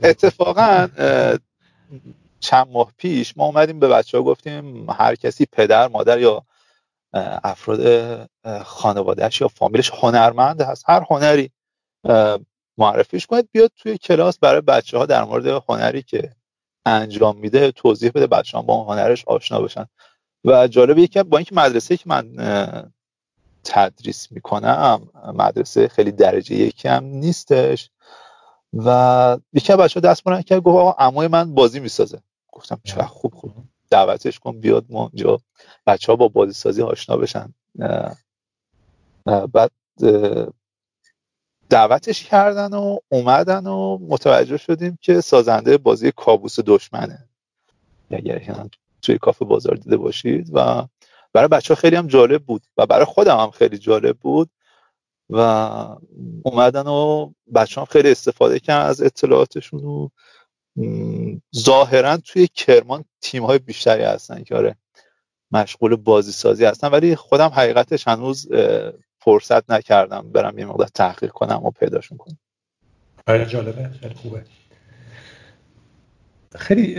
اتفاقا 0.04 0.88
چند 2.40 2.68
ماه 2.72 2.92
پیش 2.98 3.38
ما 3.38 3.46
اومدیم 3.46 3.80
به 3.80 3.88
بچه 3.88 4.18
ها 4.18 4.24
گفتیم 4.24 4.90
هر 4.90 5.16
کسی 5.16 5.48
پدر 5.52 5.88
مادر 5.88 6.20
یا 6.20 6.44
افراد 7.44 7.82
خانوادهش 8.64 9.42
یا 9.42 9.48
فامیلش 9.48 9.92
هنرمند 10.02 10.62
هست 10.62 10.84
هر 10.88 11.06
هنری 11.10 11.52
معرفیش 12.78 13.26
کنید 13.26 13.50
بیاد 13.52 13.72
توی 13.76 13.98
کلاس 13.98 14.40
برای 14.40 14.62
بچه 14.62 14.98
ها 14.98 15.06
در 15.06 15.24
مورد 15.24 15.64
هنری 15.70 16.04
که 16.04 16.32
انجام 16.86 17.38
میده 17.38 17.72
توضیح 17.72 18.12
بده 18.16 18.28
بچه 18.28 18.58
ها 18.58 18.64
با 18.64 18.74
اون 18.74 18.98
هنرش 18.98 19.26
آشنا 19.26 19.62
بشن. 19.62 19.86
و 20.46 20.68
جالب 20.68 20.98
یکی 20.98 21.24
با 21.24 21.38
اینکه 21.38 21.56
مدرسه 21.56 21.98
که 21.98 22.04
من 22.06 22.36
تدریس 23.64 24.32
می‌کنم 24.32 25.10
مدرسه 25.36 25.88
خیلی 25.88 26.12
درجه 26.12 26.56
یکی 26.56 26.88
هم 26.88 27.04
نیستش. 27.04 27.90
و 28.74 29.38
یکی 29.54 29.76
بچه 29.76 30.00
ها 30.00 30.10
دست 30.10 30.24
بلند 30.24 30.46
کرد 30.46 30.62
گفت 30.62 30.78
آقا 30.78 31.06
عموی 31.06 31.28
من 31.28 31.54
بازی 31.54 31.80
می‌سازه. 31.80 32.22
گفتم 32.52 32.82
چه 32.84 33.04
خوب 33.04 33.36
خوب. 33.36 33.52
دعوتش 33.90 34.40
کن 34.40 34.60
بیاد 34.60 34.86
ما 34.90 35.02
اونجا 35.02 35.40
بچه 35.88 36.12
ها 36.12 36.16
با 36.16 36.28
بازی 36.28 36.54
سازی 36.54 36.82
آشنا 36.82 37.18
بشن. 37.18 37.54
بعد 39.26 39.72
دعوتش 41.72 42.24
کردن 42.24 42.74
و 42.74 42.98
اومدن 43.10 43.68
و 43.68 43.98
متوجه 44.02 44.58
شدیم 44.58 44.98
که 45.02 45.22
سازنده 45.22 45.78
بازی 45.78 46.12
کابوس 46.12 46.60
دشمنه. 46.66 47.28
اگر 48.12 48.68
توی 49.02 49.18
کافه 49.18 49.46
بازار 49.46 49.76
دیده 49.76 49.98
باشید 49.98 50.50
و 50.54 50.88
برای 51.34 51.48
بچه 51.48 51.74
ها 51.74 51.80
خیلی 51.80 51.96
هم 51.96 52.08
جالب 52.08 52.44
بود 52.44 52.62
و 52.78 52.86
برای 52.86 53.06
خودم 53.06 53.38
هم 53.38 53.52
خیلی 53.52 53.78
جالب 53.78 54.18
بود 54.18 54.50
و 55.30 55.40
اومدن 56.44 56.88
و 56.88 57.32
بچه 57.56 57.82
هم 57.82 57.86
خیلی 57.86 58.12
استفاده 58.12 58.60
کردن 58.60 58.86
از 58.86 59.02
اطلاعاتشون 59.02 59.84
و 59.84 60.10
ظاهرا 61.56 62.18
توی 62.18 62.48
کرمان 62.48 63.06
تیم 63.22 63.46
های 63.46 63.60
بیشتری 63.60 64.04
هستن 64.04 64.44
که 64.44 64.56
آره 64.56 64.76
مشغول 65.52 65.96
بازی 65.96 66.32
سازی 66.32 66.66
هستن 66.66 66.88
ولی 66.88 67.16
خودم 67.16 67.48
حقیقتش 67.48 68.08
هنوز 68.08 68.48
فرصت 69.22 69.72
نکردم 69.72 70.32
برم 70.34 70.60
یه 70.60 70.66
مقدار 70.66 70.88
تحقیق 70.88 71.32
کنم 71.32 71.66
و 71.66 71.72
پیداشون 71.72 72.18
کنم. 72.18 72.38
خیلی 73.28 73.46
جالبه 73.46 73.90
خیلی 74.02 74.14
خوبه. 74.14 74.42
خیلی 76.56 76.96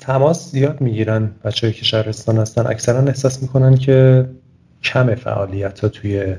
تماس 0.00 0.50
زیاد 0.50 0.80
می‌گیرن 0.80 1.34
بچه 1.44 1.72
که 1.72 1.84
شهرستان 1.84 2.38
هستن. 2.38 2.66
اکثرا 2.66 3.00
احساس 3.00 3.42
می‌کنن 3.42 3.76
که 3.76 4.28
کم 4.82 5.14
فعالیت 5.14 5.80
ها 5.80 5.88
توی 5.88 6.36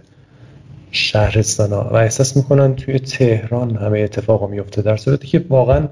شهرستان 0.92 1.74
ها 1.74 1.90
و 1.94 1.96
احساس 1.96 2.38
می‌کنن 2.38 2.76
توی 2.76 3.00
تهران 3.00 3.76
همه 3.76 4.00
اتفاق 4.00 4.50
میفته 4.50 4.82
در 4.82 4.98
صورتی 4.98 5.28
که 5.28 5.46
واقعا 5.50 5.88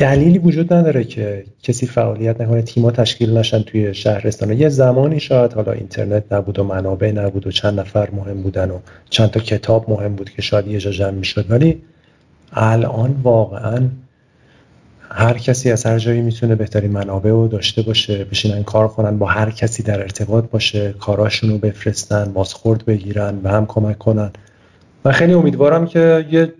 دلیلی 0.00 0.38
وجود 0.38 0.72
نداره 0.72 1.04
که 1.04 1.44
کسی 1.62 1.86
فعالیت 1.86 2.40
نکنه 2.40 2.62
تیما 2.62 2.90
تشکیل 2.90 3.36
نشن 3.36 3.62
توی 3.62 3.94
شهرستان. 3.94 4.52
یه 4.52 4.68
زمانی 4.68 5.20
شاید 5.20 5.52
حالا 5.52 5.72
اینترنت 5.72 6.32
نبود 6.32 6.58
و 6.58 6.64
منابع 6.64 7.12
نبود 7.12 7.46
و 7.46 7.50
چند 7.50 7.80
نفر 7.80 8.10
مهم 8.10 8.42
بودن 8.42 8.70
و 8.70 8.78
چند 9.10 9.30
تا 9.30 9.40
کتاب 9.40 9.90
مهم 9.90 10.14
بود 10.14 10.30
که 10.30 10.42
شاید 10.42 10.66
یه 10.66 10.78
جا 10.78 10.90
جمع 10.90 11.10
می‌شد. 11.10 11.46
ولی 11.50 11.82
الان 12.52 13.16
واقعا 13.22 13.88
هر 15.10 15.38
کسی 15.38 15.70
از 15.70 15.86
هر 15.86 15.98
جایی 15.98 16.20
می‌تونه 16.20 16.54
بهترین 16.54 16.90
منابع 16.90 17.30
رو 17.30 17.48
داشته 17.48 17.82
باشه 17.82 18.24
بشینن 18.24 18.62
کار 18.62 18.88
کنن 18.88 19.18
با 19.18 19.26
هر 19.26 19.50
کسی 19.50 19.82
در 19.82 20.00
ارتباط 20.00 20.44
باشه 20.44 20.94
کاراشون 21.00 21.50
رو 21.50 21.58
بفرستن 21.58 22.32
بازخورد 22.32 22.84
بگیرن 22.84 23.40
و 23.42 23.48
هم 23.48 23.66
کمک 23.66 23.98
کنن. 23.98 24.30
من 25.04 25.12
خیلی 25.12 25.32
امیدوارم 25.32 25.86
که 25.86 26.26
یه 26.30 26.52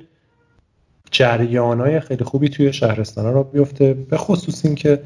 های 1.18 2.00
خیلی 2.00 2.24
خوبی 2.24 2.48
توی 2.48 2.72
شهرستان 2.72 3.24
ها 3.24 3.30
را 3.30 3.42
بیفته 3.42 3.94
به 3.94 4.16
خصوص 4.16 4.64
اینکه 4.64 5.02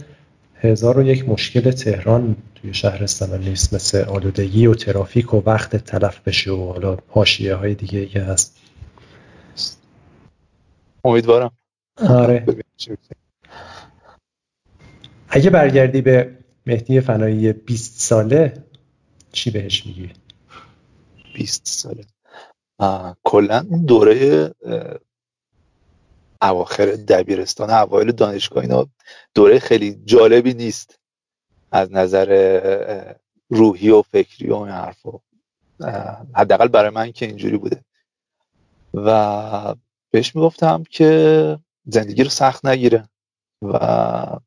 هزار 0.61 0.99
و 0.99 1.03
یک 1.03 1.29
مشکل 1.29 1.71
تهران 1.71 2.37
توی 2.55 2.75
شهرستان 2.75 3.41
نیست 3.41 3.75
مثل 3.75 4.05
آلودگی 4.05 4.67
و 4.67 4.75
ترافیک 4.75 5.35
و 5.35 5.43
وقت 5.47 5.77
تلف 5.77 6.21
بشه 6.21 6.51
و 6.51 6.73
حالا 6.73 6.97
حاشیه 7.09 7.55
های 7.55 7.75
دیگه 7.75 8.07
که 8.07 8.21
هست. 8.21 8.57
امیدوارم. 11.05 11.51
آره. 12.09 12.47
اگه 15.29 15.51
برگردی 15.51 16.01
به 16.01 16.39
مهدی 16.67 17.01
فنایی 17.01 17.53
20 17.53 18.01
ساله 18.01 18.65
چی 19.33 19.51
بهش 19.51 19.87
میگی؟ 19.87 20.11
20 21.35 21.67
ساله. 21.67 22.05
کلا 23.25 23.67
اون 23.71 23.85
دوره 23.85 24.51
اواخر 26.45 26.87
دبیرستان 26.87 27.71
اوایل 27.71 28.13
دانشگاه 28.13 28.63
اینا 28.63 28.87
دوره 29.35 29.59
خیلی 29.59 30.03
جالبی 30.05 30.55
نیست 30.55 30.99
از 31.73 31.93
نظر 31.93 32.61
روحی 33.49 33.91
و 33.91 34.03
فکری 34.03 34.51
و 34.51 34.55
این 34.55 34.69
حرفا. 34.69 35.19
حداقل 36.35 36.69
برای 36.69 36.91
من 36.91 37.13
که 37.13 37.27
اینجوری 37.27 37.57
بوده. 37.57 37.85
و 38.95 39.75
بهش 40.11 40.37
می‌گفتم 40.37 40.83
که 40.91 41.59
زندگی 41.87 42.25
رو 42.25 42.31
سخت 42.31 42.67
نگیره 42.67 43.09
و 43.63 44.39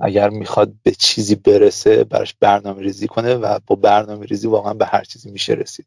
اگر 0.00 0.28
می‌خواد 0.28 0.72
به 0.82 0.90
چیزی 0.90 1.34
برسه 1.34 2.04
براش 2.04 2.34
برنامه 2.40 2.82
ریزی 2.82 3.08
کنه 3.08 3.34
و 3.34 3.58
با 3.66 3.76
برنامه 3.76 4.26
ریزی 4.26 4.48
واقعا 4.48 4.74
به 4.74 4.86
هر 4.86 5.04
چیزی 5.04 5.30
میشه 5.30 5.52
رسید. 5.52 5.86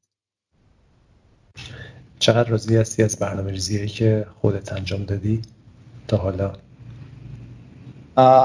چقدر 2.20 2.50
راضی 2.50 2.78
هستی 2.78 3.04
از 3.04 3.20
برنامه 3.20 3.52
ریزی 3.52 3.88
که 3.88 4.28
خودت 4.42 4.74
انجام 4.74 5.04
دادی 5.04 5.42
تا 6.08 6.18
حالا؟ 6.18 6.54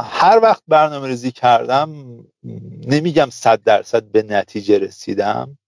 هر 0.02 0.40
وقت 0.42 0.62
برنامه 0.68 1.08
ریزی 1.08 1.32
کردم 1.32 1.90
نمیگم 2.86 3.30
صد 3.30 3.62
درصد 3.62 4.04
به 4.04 4.22
نتیجه 4.22 4.78
رسیدم 4.78 5.58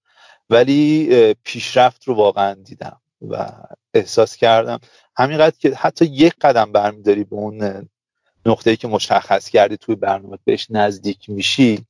ولی 0.51 1.35
پیشرفت 1.45 2.05
رو 2.05 2.15
واقعا 2.15 2.55
دیدم 2.55 3.01
و 3.29 3.47
احساس 3.95 4.37
کردم. 4.37 4.79
همینقدر 5.17 5.57
که 5.59 5.75
حتی 5.75 6.05
یک 6.05 6.35
قدم 6.41 6.73
برمیداری 6.73 7.25
به 7.25 7.37
اون 7.37 7.89
نقطه 8.47 8.71
ای 8.71 8.77
که 8.77 8.89
مشخص 8.89 9.49
کردی 9.49 9.77
توی 9.77 9.95
برنامه 9.95 10.39
بهش 10.45 10.67
نزدیک 10.71 11.31
میشی 11.31 11.87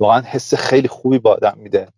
واقعا 0.00 0.20
حس 0.20 0.54
خیلی 0.54 0.88
خوبی 0.88 1.18
با 1.18 1.32
آدم 1.32 1.58
میده. 1.58 1.88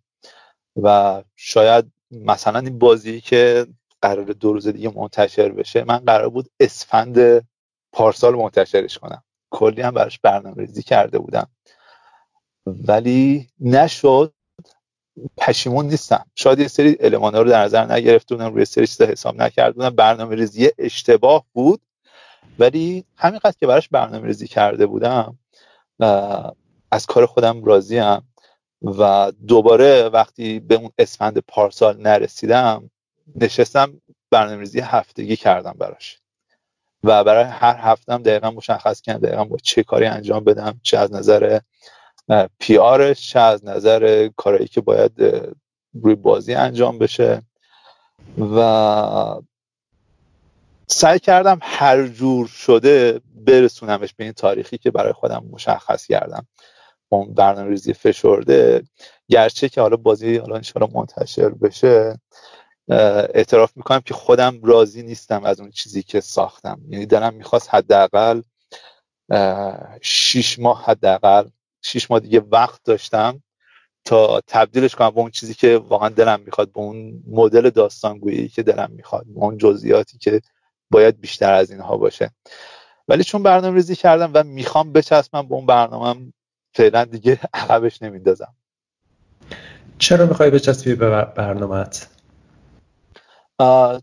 و 0.83 1.23
شاید 1.35 1.91
مثلا 2.11 2.59
این 2.59 2.79
بازی 2.79 3.21
که 3.21 3.67
قرار 4.01 4.25
دو 4.25 4.53
روز 4.53 4.67
دیگه 4.67 4.89
منتشر 4.95 5.49
بشه 5.49 5.83
من 5.83 5.97
قرار 5.97 6.29
بود 6.29 6.49
اسفند 6.59 7.47
پارسال 7.91 8.35
منتشرش 8.35 8.97
کنم. 8.97 9.23
کلی 9.49 9.81
هم 9.81 9.91
براش 9.91 10.19
برنامه 10.19 10.55
ریزی 10.57 10.83
کرده 10.83 11.19
بودم. 11.19 11.47
ولی 12.65 13.47
نشد. 13.59 14.33
پشیمون 15.37 15.87
نیستم. 15.87 16.25
شاید 16.35 16.59
یه 16.59 16.67
سری 16.67 16.97
ها 17.13 17.29
رو 17.29 17.49
در 17.49 17.63
نظر 17.63 17.91
نگرفته 17.93 18.35
بودم 18.35 18.53
روی 18.53 18.65
سری 18.65 18.87
چیزا 18.87 19.05
حساب 19.05 19.35
نکرده 19.41 19.71
بودم 19.71 19.89
برنامه 19.89 20.35
ریزی 20.35 20.69
اشتباه 20.77 21.45
بود. 21.53 21.81
ولی 22.59 23.05
همینقدر 23.15 23.55
که 23.59 23.67
براش 23.67 23.89
برنامه 23.89 24.27
ریزی 24.27 24.47
کرده 24.47 24.85
بودم 24.85 25.39
از 26.91 27.05
کار 27.07 27.25
خودم 27.25 27.63
راضیم. 27.63 28.34
و 28.85 29.31
دوباره 29.47 30.03
وقتی 30.03 30.59
به 30.59 30.75
اون 30.75 30.89
اسفند 30.97 31.37
پارسال 31.37 32.01
نرسیدم 32.01 32.89
نشستم 33.35 34.01
برنامه‌ریزی 34.31 34.79
هفتگی 34.79 35.35
کردم 35.35 35.75
براش. 35.79 36.19
و 37.03 37.23
برای 37.23 37.43
هر 37.43 37.75
هفتم 37.79 38.23
دقیقا 38.23 38.51
مشخص 38.51 39.01
کردم 39.01 39.27
دقیقا 39.27 39.43
با 39.43 39.57
چه 39.63 39.83
کاری 39.83 40.05
انجام 40.05 40.43
بدم 40.43 40.79
چه 40.83 40.97
از 40.97 41.13
نظر 41.13 41.59
پی 42.59 42.77
آرش 42.77 43.29
چه 43.29 43.39
از 43.39 43.65
نظر 43.65 44.29
کارهایی 44.37 44.67
که 44.67 44.81
باید 44.81 45.11
روی 45.93 46.15
بازی 46.15 46.53
انجام 46.53 46.97
بشه. 46.97 47.41
و 48.55 49.41
سعی 50.87 51.19
کردم 51.19 51.59
هر 51.61 52.07
جور 52.07 52.47
شده 52.47 53.21
برسونمش 53.35 54.13
به 54.13 54.23
این 54.23 54.33
تاریخی 54.33 54.77
که 54.77 54.91
برای 54.91 55.13
خودم 55.13 55.45
مشخص 55.51 56.05
کردم. 56.05 56.47
برنامه 57.11 57.69
ریزی 57.69 57.93
فشرده. 57.93 58.83
گرچه 59.29 59.69
که 59.69 59.81
حالا 59.81 59.97
بازی 59.97 60.37
حالا 60.37 60.55
انشاءالله 60.55 60.97
منتشر 60.97 61.49
بشه 61.49 62.19
اعتراف 63.33 63.77
می‌کنم 63.77 63.99
که 63.99 64.13
خودم 64.13 64.59
راضی 64.63 65.03
نیستم 65.03 65.43
از 65.43 65.59
اون 65.59 65.71
چیزی 65.71 66.03
که 66.03 66.21
ساختم. 66.21 66.81
یعنی 66.89 67.05
دلم 67.05 67.33
می‌خواست 67.33 67.73
حداقل 67.73 68.41
شیش 70.01 70.59
ماه 70.59 70.85
حداقل 70.85 71.47
شیش 71.81 72.11
ماه 72.11 72.19
دیگه 72.19 72.39
وقت 72.39 72.83
داشتم 72.83 73.43
تا 74.05 74.41
تبدیلش 74.47 74.95
کنم 74.95 75.09
به 75.09 75.19
اون 75.19 75.31
چیزی 75.31 75.53
که 75.53 75.77
واقعا 75.77 76.09
دلم 76.09 76.39
می‌خواد 76.39 76.71
به 76.71 76.79
اون 76.79 77.23
مدل 77.27 77.69
داستانگویی 77.69 78.47
که 78.47 78.63
دلم 78.63 78.91
می‌خواد 78.91 79.25
به 79.27 79.39
اون 79.39 79.57
جزئیاتی 79.57 80.17
که 80.17 80.41
باید 80.91 81.21
بیشتر 81.21 81.53
از 81.53 81.71
اینها 81.71 81.97
باشه. 81.97 82.31
ولی 83.07 83.23
چون 83.23 83.43
برنامه 83.43 83.75
ریزی 83.75 83.95
کردم 83.95 84.31
و 84.33 84.43
می‌خوام 84.43 84.93
بچسبم 84.93 85.47
به 85.47 85.55
اون 85.55 85.65
برنامه 85.65 86.33
فعلا 86.75 87.05
دیگه 87.05 87.39
عقبش 87.53 88.01
نمیندازم. 88.01 88.53
چرا 89.97 90.25
می‌خوای 90.25 90.49
بچسبی 90.49 90.95
به 90.95 91.25
برنامهت 91.25 92.09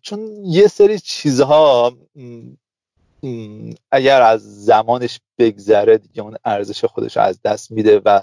چون 0.02 0.44
یه 0.44 0.66
سری 0.66 0.98
چیزها 0.98 1.92
اگر 3.90 4.22
از 4.22 4.64
زمانش 4.64 5.20
بگذره 5.38 5.98
دیگه 5.98 6.22
اون 6.22 6.36
ارزش 6.44 6.84
خودش 6.84 7.16
رو 7.16 7.22
از 7.22 7.42
دست 7.42 7.70
میده 7.70 8.00
و 8.04 8.20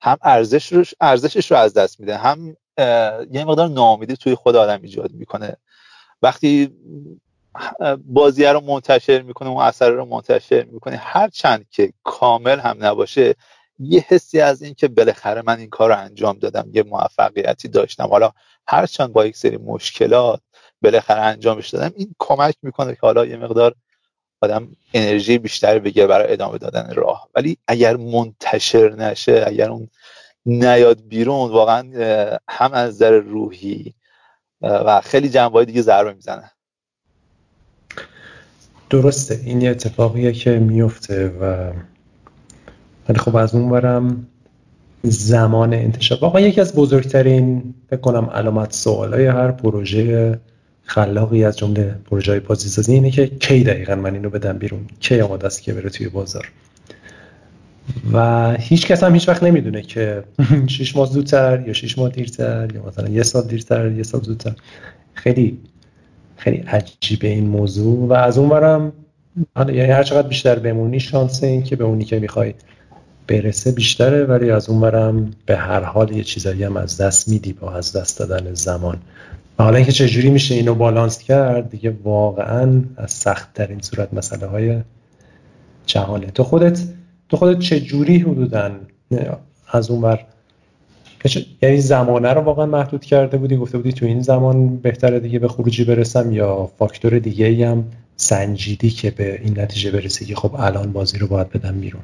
هم 0.00 0.18
ارزش 0.22 0.72
رو 0.72 0.84
ارزشش 1.00 1.50
رو 1.50 1.56
از 1.58 1.74
دست 1.74 2.00
میده 2.00 2.16
هم 2.16 2.56
یه 3.30 3.44
مقدار 3.44 3.68
ناامیدی 3.68 4.16
توی 4.16 4.34
خود 4.34 4.56
آدم 4.56 4.82
ایجاد 4.82 5.12
می‌کنه. 5.12 5.56
وقتی 6.22 6.76
بازیه 8.04 8.52
رو 8.52 8.60
منتشر 8.60 9.22
می‌کنه 9.22 9.48
اون 9.48 9.62
اثر 9.62 9.90
رو 9.90 10.04
منتشر 10.04 10.64
می‌کنه 10.64 10.96
هر 10.96 11.28
چند 11.28 11.66
که 11.70 11.92
کامل 12.02 12.60
هم 12.60 12.76
نباشه 12.80 13.34
یه 13.82 14.04
حسی 14.08 14.40
از 14.40 14.62
این 14.62 14.74
که 14.74 14.88
بالاخره 14.88 15.42
من 15.46 15.58
این 15.58 15.70
کار 15.70 15.90
رو 15.90 15.98
انجام 15.98 16.38
دادم 16.38 16.70
یه 16.72 16.82
موفقیتی 16.82 17.68
داشتم. 17.68 18.06
حالا 18.06 18.32
هرچند 18.66 19.12
با 19.12 19.26
یک 19.26 19.36
سری 19.36 19.56
مشکلات 19.56 20.40
بالاخره 20.82 21.20
انجامش 21.20 21.68
دادم 21.68 21.94
این 21.96 22.14
کمک 22.18 22.54
می‌کنه 22.62 22.92
که 22.92 23.00
حالا 23.02 23.26
یه 23.26 23.36
مقدار 23.36 23.74
آدم 24.40 24.68
انرژی 24.94 25.38
بیشتری 25.38 25.78
بگیره 25.78 26.06
برای 26.06 26.32
ادامه 26.32 26.58
دادن 26.58 26.94
راه. 26.94 27.28
ولی 27.34 27.58
اگر 27.68 27.96
منتشر 27.96 28.90
نشه 28.90 29.44
اگر 29.46 29.70
اون 29.70 29.88
نیاد 30.46 31.00
بیرون 31.08 31.50
واقعا 31.50 31.82
هم 32.48 32.72
از 32.72 32.94
نظر 32.94 33.10
روحی 33.10 33.94
و 34.62 35.00
خیلی 35.00 35.28
جنبه 35.28 35.64
دیگه 35.64 35.82
ضربه 35.82 36.12
می‌زنه. 36.12 36.50
درسته. 38.90 39.40
این 39.44 39.60
یه 39.60 39.70
اتفاقیه 39.70 40.32
که 40.32 40.50
میفته 40.50 41.28
و 41.28 41.72
ولی 43.08 43.18
خب 43.18 43.36
از 43.36 43.54
اون 43.54 43.70
برم 43.70 44.26
زمان 45.02 45.74
انتشار. 45.74 46.18
واقعا 46.18 46.40
یکی 46.40 46.60
از 46.60 46.74
بزرگترین 46.74 47.74
فکر 47.90 48.00
کنم 48.00 48.24
علامت 48.24 48.72
سوالای 48.72 49.26
هر 49.26 49.50
پروژه 49.50 50.38
خلاقی 50.84 51.44
از 51.44 51.58
جمله 51.58 51.94
پروژه 52.04 52.32
های 52.32 52.56
سازی 52.56 52.92
اینه 52.92 53.10
که 53.10 53.26
کی 53.26 53.64
دقیقا 53.64 53.94
من 53.94 54.14
اینو 54.14 54.30
بدم 54.30 54.58
بیرون؟ 54.58 54.80
کی 55.00 55.20
آماده 55.20 55.46
است 55.46 55.62
که 55.62 55.72
بره 55.72 55.90
توی 55.90 56.08
بازار؟ 56.08 56.48
و 58.12 58.50
هیچ 58.58 58.86
کس 58.86 59.04
هم 59.04 59.14
هیچ 59.14 59.28
وقت 59.28 59.42
نمی‌دونه 59.42 59.82
که 59.82 60.24
شش 60.76 60.96
ماه 60.96 61.06
زودتر 61.06 61.64
یا 61.66 61.72
شش 61.72 61.98
ماه 61.98 62.08
دیرتر 62.08 62.68
یا 62.74 62.86
مثلا 62.86 63.08
یه 63.08 63.22
سال 63.22 63.42
دیرتر 63.42 63.92
یه 63.92 64.02
سال 64.02 64.20
زودتر. 64.20 64.54
خیلی 65.14 65.58
خیلی 66.36 66.56
عجیبه 66.56 67.28
این 67.28 67.46
موضوع. 67.46 68.08
و 68.08 68.12
از 68.12 68.38
اون 68.38 68.48
برم 68.48 68.92
یعنی 69.56 69.90
هر 69.90 70.02
چقدر 70.02 70.28
بیشتر 70.28 70.58
بمونی 70.58 71.00
شانس 71.00 71.42
این 71.44 71.62
که 71.62 71.76
به 71.76 71.84
اونی 71.84 72.04
که 72.04 72.18
می‌خوای 72.18 72.54
برسه 73.32 73.72
بیشتره 73.72 74.24
ولی 74.24 74.50
از 74.50 74.68
اون 74.68 74.80
برم 74.80 75.30
به 75.46 75.56
هر 75.56 75.80
حال 75.80 76.12
یه 76.12 76.24
چیزایی 76.24 76.64
هم 76.64 76.76
از 76.76 77.00
دست 77.00 77.28
میدی 77.28 77.52
با 77.52 77.72
از 77.72 77.92
دست 77.92 78.18
دادن 78.18 78.54
زمان. 78.54 78.98
حالا 79.58 79.76
اینکه 79.76 79.92
چجوری 79.92 80.30
میشه 80.30 80.54
اینو 80.54 80.74
بالانس 80.74 81.18
کرد 81.18 81.70
دیگه 81.70 81.94
واقعا 82.04 82.82
از 82.96 83.10
سخت 83.10 83.54
ترین 83.54 83.80
صورت 83.80 84.14
مسئله 84.14 84.46
های 84.46 84.80
جهانه. 85.86 86.26
تو 86.26 86.44
خودت 86.44 86.80
تو 87.28 87.36
خودت 87.36 87.58
چه 87.58 87.80
جوری 87.80 88.18
حدودا 88.18 88.70
از 89.72 89.90
اون 89.90 90.00
بر 90.00 90.20
یعنی 91.62 91.80
زمانه 91.80 92.32
رو 92.32 92.40
واقعا 92.40 92.66
محدود 92.66 93.04
کرده 93.04 93.36
بودی؟ 93.36 93.56
گفته 93.56 93.78
بودی 93.78 93.92
تو 93.92 94.06
این 94.06 94.22
زمان 94.22 94.76
بهتره 94.76 95.20
دیگه 95.20 95.38
به 95.38 95.48
خروجی 95.48 95.84
برسم 95.84 96.32
یا 96.32 96.70
فاکتور 96.78 97.18
دیگه 97.18 97.68
هم 97.68 97.84
سنجیدی 98.16 98.90
که 98.90 99.10
به 99.10 99.40
این 99.44 99.60
نتیجه 99.60 99.90
برسی 99.90 100.24
که 100.24 100.34
خب 100.34 100.54
الان 100.58 100.92
بازی 100.92 101.18
رو 101.18 101.26
باید 101.26 101.50
بدم 101.50 101.80
بیرون؟ 101.80 102.02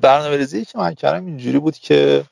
برنامه 0.00 0.36
ریزی 0.36 0.64
که 0.64 0.78
من 0.78 0.94
کردم 0.94 1.26
اینجوری 1.26 1.58
بود 1.58 1.76
که 1.76 2.24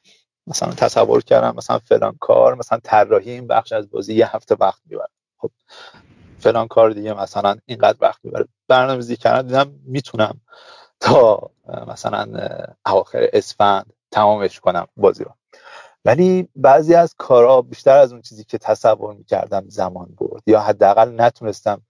مثلا 0.46 0.72
تصور 0.72 1.22
کردم 1.22 1.54
مثلا 1.56 1.78
فلان 1.78 2.16
کار 2.20 2.54
مثلا 2.54 2.78
طراحی 2.84 3.30
این 3.30 3.46
بخش 3.46 3.72
از 3.72 3.90
بازی 3.90 4.14
یه 4.14 4.36
هفته 4.36 4.56
وقت 4.60 4.80
می‌بره. 4.86 5.08
خب 5.38 5.50
فلان 6.38 6.68
کار 6.68 6.90
دیگه 6.90 7.12
مثلا 7.12 7.56
اینقدر 7.66 7.98
وقت 8.00 8.20
می‌بره. 8.24 8.48
برنامه 8.68 8.96
ریزی 8.96 9.16
کردم 9.16 9.48
دیدم 9.48 9.80
می‌تونم 9.84 10.40
تا 11.00 11.50
مثلا 11.86 12.26
اواخر 12.86 13.28
اسفند 13.32 13.92
تمامش 14.10 14.60
کنم 14.60 14.86
بازی 14.96 15.24
رو. 15.24 15.30
ولی 16.04 16.48
بعضی 16.56 16.94
از 16.94 17.14
کارها 17.18 17.62
بیشتر 17.62 17.96
از 17.96 18.12
اون 18.12 18.22
چیزی 18.22 18.44
که 18.44 18.58
تصور 18.58 19.14
می‌کردم 19.14 19.64
زمان 19.68 20.14
برد 20.18 20.42
یا 20.46 20.60
حداقل 20.60 21.20
نتونستم 21.20 21.82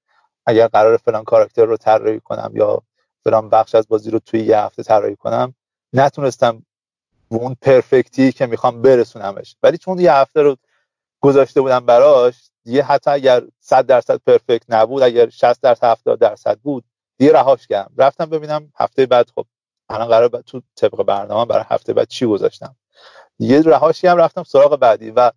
اگر 0.47 0.69
قرار 0.69 0.97
فلان 0.97 1.25
کاراکتر 1.25 1.65
رو 1.65 1.77
طراحی 1.77 2.21
کنم 2.21 2.51
یا 2.55 2.83
فلان 3.29 3.49
بخش 3.49 3.75
از 3.75 3.89
بازی 3.89 4.11
رو 4.11 4.19
توی 4.19 4.41
یه 4.41 4.59
هفته 4.59 4.83
طراحی 4.83 5.17
کنم. 5.17 5.55
نتونستم 5.93 6.67
اون 7.29 7.57
پرفکتی 7.63 8.33
که 8.33 8.47
می‌خوام 8.47 8.83
برسونمش. 8.83 9.57
ولی 9.63 9.79
چون 9.79 9.99
یه 9.99 10.13
هفته 10.13 10.43
رو 10.43 10.57
گذاشته 11.21 11.61
بودم 11.61 11.81
براش 11.81 12.51
دیگه 12.65 12.83
حتی 12.83 13.11
اگر 13.11 13.43
100 13.61 13.87
درصد 13.87 14.21
پرفکت 14.27 14.63
نبود 14.69 15.03
اگر 15.03 15.29
60 15.29 15.61
درصد 15.63 15.85
70 15.85 16.19
درصد 16.19 16.59
بود 16.59 16.85
دیگه 17.19 17.33
رهاش 17.33 17.67
کردم. 17.67 17.95
رفتم 17.99 18.27
ببینم 18.27 18.73
هفته 18.77 19.07
بعد 19.07 19.31
خب 19.35 19.47
الان 19.89 20.09
قرار 20.09 20.29
تو 20.29 20.63
طبق 20.77 21.03
برنامه 21.03 21.45
برای 21.45 21.65
هفته 21.69 21.93
بعد 21.93 22.09
چی 22.09 22.27
گذاشتم. 22.27 22.77
یه 23.39 23.63
رهاشی 23.63 24.07
هم 24.07 24.17
رفتم 24.17 24.43
سراغ 24.43 24.77
بعدی 24.77 25.11
و 25.11 25.33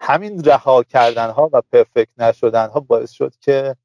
همین 0.00 0.44
رها 0.44 0.82
کردن 0.82 1.30
ها 1.30 1.50
و 1.52 1.62
پرفکت 1.72 2.08
نشدن 2.18 2.68
ها 2.68 2.80
باعث 2.80 3.10
شد 3.10 3.34
که 3.40 3.76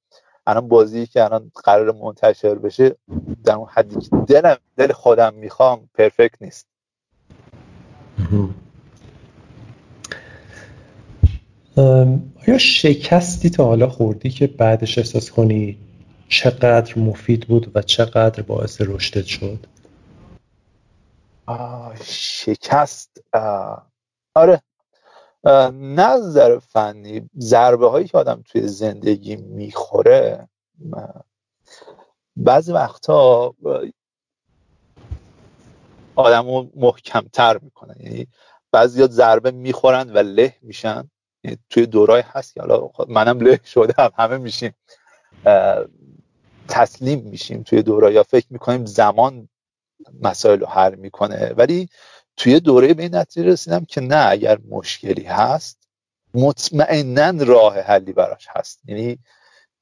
الان 0.50 0.68
بازی 0.68 1.08
که 1.08 1.24
الان 1.24 1.52
قرار 1.64 1.92
منتشر 1.92 2.56
بشه 2.56 2.96
در 3.44 3.56
اون 3.56 3.68
حدی 3.72 3.96
که 3.96 4.10
دلم 4.28 4.58
دل 4.78 4.92
خودم 4.92 5.34
می‌خوام 5.34 5.90
پرفکت 5.94 6.42
نیست. 6.42 6.68
آیا 12.48 12.58
شکستی 12.58 13.50
تا 13.50 13.66
حالا 13.66 13.90
خوردی 13.90 14.30
که 14.30 14.48
بعدش 14.48 14.98
احساس 14.98 15.32
کنی 15.32 15.78
چقدر 16.30 17.00
مفید 17.00 17.48
بود 17.48 17.72
و 17.76 17.82
چقدر 17.82 18.44
باعث 18.44 18.82
رشدت 18.82 19.26
شد؟ 19.26 19.66
شکست 22.04 23.24
آره. 24.36 24.62
نظر 25.74 26.60
فنی 26.60 27.30
ضربه 27.40 27.90
هایی 27.90 28.07
که 28.07 28.18
آدم 28.18 28.44
توی 28.45 28.68
زندگی 28.68 29.36
می‌خوره 29.36 30.48
بعضی 32.36 32.72
وقتا 32.72 33.53
آدم 36.16 36.48
رو 36.48 36.72
محکمتر 36.76 37.57
می‌کنن. 37.57 37.95
یعنی 37.99 38.28
بعضی 38.72 39.07
ضربه 39.07 39.52
می‌خورن 39.52 40.10
و 40.10 40.18
له 40.18 40.56
میشن. 40.61 41.10
یعنی 41.44 41.57
توی 41.70 41.86
دورای 41.86 42.24
هست 42.26 42.53
که 42.53 42.61
حالا 42.61 42.90
منم 43.07 43.40
له 43.40 43.60
شدم 43.66 44.11
همه 44.18 44.38
میشیم. 44.38 44.76
تسلیم 46.68 47.20
میشیم 47.20 47.64
توی 47.64 47.82
دورای 47.82 48.14
یا 48.14 48.24
فکر 48.24 48.45
می‌کنیم 48.49 48.86
زمان 48.86 49.49
مسائل 50.22 50.60
رو 50.60 50.68
حل 50.68 50.95
می‌کنه. 50.95 51.53
ولی 51.57 51.90
توی 52.40 52.60
دوره 52.60 52.94
به 52.94 53.03
این 53.03 53.16
نتیجه 53.16 53.48
رسیدم 53.48 53.86
که 53.86 54.02
نه 54.02 54.26
اگر 54.30 54.57
مشکلی 54.70 55.24
هست 55.24 55.88
مطمئنا 56.34 57.44
راه 57.44 57.80
حلی 57.80 58.14
براش 58.14 58.48
هست. 58.49 58.80
یعنی 58.86 59.20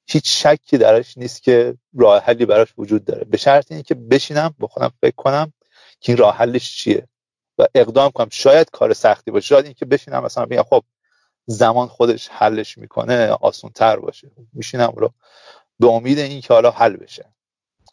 هیچ 0.08 0.46
شکی 0.46 0.78
درش 0.78 1.18
نیست 1.18 1.44
که 1.44 1.78
راه 1.94 2.24
حلی 2.24 2.46
براش 2.46 2.74
وجود 2.78 3.06
داره. 3.06 3.24
به 3.24 3.38
شرط 3.38 3.72
اینکه 3.72 3.96
بشینم 3.96 4.56
با 4.60 4.68
خودم 4.68 4.92
فکر 5.02 5.16
کنم 5.16 5.54
که 6.00 6.12
این 6.12 6.18
راه 6.18 6.38
حلش 6.38 6.78
چیه. 6.78 7.08
و 7.58 7.68
اقدام 7.76 8.12
کنم. 8.12 8.30
شاید 8.32 8.70
کار 8.72 8.94
سختی 8.94 9.32
باشه. 9.32 9.48
شاید 9.48 9.66
اینکه 9.66 9.86
بشینم 9.86 10.24
مثلا 10.24 10.46
بگم 10.46 10.64
خب 10.64 10.84
زمان 11.46 11.88
خودش 11.88 12.30
حلش 12.30 12.78
می‌کنه 12.78 13.28
آسان 13.28 13.72
تر 13.72 14.00
باشه. 14.00 14.32
میشینم 14.54 14.94
رو 14.96 15.14
به 15.80 15.88
امید 15.88 16.20
اینکه 16.20 16.54
حالا 16.54 16.72
حل 16.72 16.96
بشه. 16.96 17.26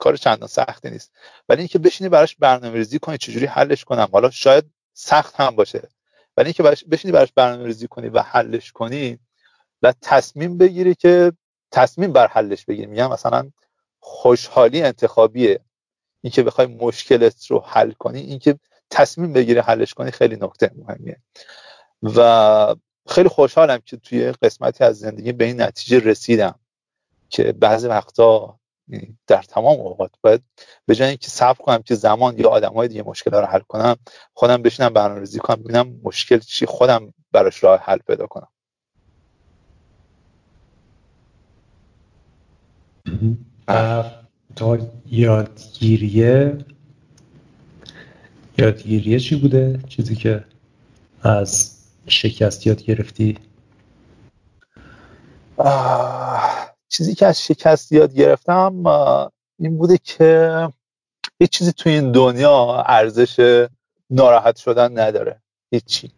کار 0.05 0.17
چندان 0.17 0.49
سختی 0.49 0.91
نیست. 0.91 1.13
ولی 1.49 1.59
اینکه 1.59 1.79
بشینی 1.79 2.11
براش 2.11 2.37
برنامه 2.37 2.77
ریزی 2.77 2.99
کنی 2.99 3.19
چجوری 3.19 3.47
حلش 3.47 3.85
کنم؟ 3.85 4.09
حالا 4.13 4.31
شاید 4.31 4.65
سخت 4.93 5.35
هم 5.35 5.57
باشه. 5.57 5.89
ولی 6.37 6.47
اینکه 6.47 6.63
براش 6.63 6.85
بشینی 6.85 7.13
براش 7.13 7.33
برنامه 7.33 7.67
ریزی 7.67 7.89
کنی 7.89 8.09
و 8.09 8.23
حلش 8.23 8.73
کنی 8.73 9.19
و 9.83 9.95
تصمیم 10.03 10.59
بگیری 10.59 10.95
که 10.95 11.33
تصمیم 11.71 12.13
بر 12.13 12.27
حلش 12.27 12.65
بگیری. 12.65 12.87
میگم 12.87 13.11
مثلا 13.11 13.51
خوشحالی 14.01 14.83
انتخابیه. 14.83 15.61
اینکه 16.21 16.43
بخوای 16.43 16.67
مشکلت 16.67 17.47
رو 17.47 17.61
حل 17.67 17.93
کنی 17.93 18.21
اینکه 18.21 18.59
تصمیم 18.91 19.33
بگیری 19.33 19.61
حلش 19.61 19.95
کنی 19.95 20.11
خیلی 20.11 20.37
نکته 20.37 20.71
مهمیه. 20.77 21.17
و 22.03 22.77
خیلی 23.09 23.29
خوشحالم 23.29 23.79
که 23.79 23.97
توی 23.97 24.33
قسمتی 24.33 24.85
از 24.85 24.99
زندگی 24.99 25.33
به 25.33 25.45
این 25.45 25.63
نتیجه 25.63 25.99
رسیدم 25.99 26.59
که 27.29 27.53
بعضی 27.53 27.89
وقتا 27.89 28.59
در 29.27 29.43
تمام 29.43 29.81
اوقات. 29.81 30.11
باید 30.21 30.43
به 30.87 30.95
جای 30.95 31.09
اینکه 31.09 31.29
صبر 31.29 31.59
کنم 31.59 31.83
که 31.83 31.95
زمان 31.95 32.39
یا 32.39 32.51
های 32.51 32.89
دیگه 32.89 33.03
مشکل 33.03 33.31
رو 33.31 33.47
حل 33.47 33.61
کنم 33.61 33.97
خودم 34.35 34.63
بشینم 34.63 34.93
برنامه‌ریزی 34.93 35.39
کنم 35.39 35.63
ببینم 35.63 36.01
مشکل 36.03 36.39
چی 36.39 36.67
خودم 36.67 37.15
براش 37.33 37.65
راه 37.65 37.81
حل 37.81 37.99
پیدا 37.99 38.27
کنم. 38.27 38.49
تا 44.57 44.79
یادگیریه 45.07 46.59
یادگیریه 48.59 49.19
چی 49.19 49.37
بوده؟ 49.37 49.81
چیزی 49.89 50.17
که 50.17 50.45
از 51.23 51.79
شکست 52.07 52.67
یاد 52.67 52.83
گرفتی؟ 52.83 53.39
چیزی 56.89 57.15
که 57.15 57.27
از 57.27 57.43
شکست 57.43 57.93
یاد 57.93 58.15
گرفتم 58.15 58.83
این 59.59 59.79
بوده 59.79 59.99
که 59.99 60.69
هیچ 61.41 61.51
چیزی 61.51 61.73
توی 61.73 61.93
این 61.93 62.13
دنیا 62.13 62.85
ارزش 62.87 63.67
ناراحت 64.11 64.57
شدن 64.57 64.99
نداره. 64.99 65.41
هیچی. 65.71 66.11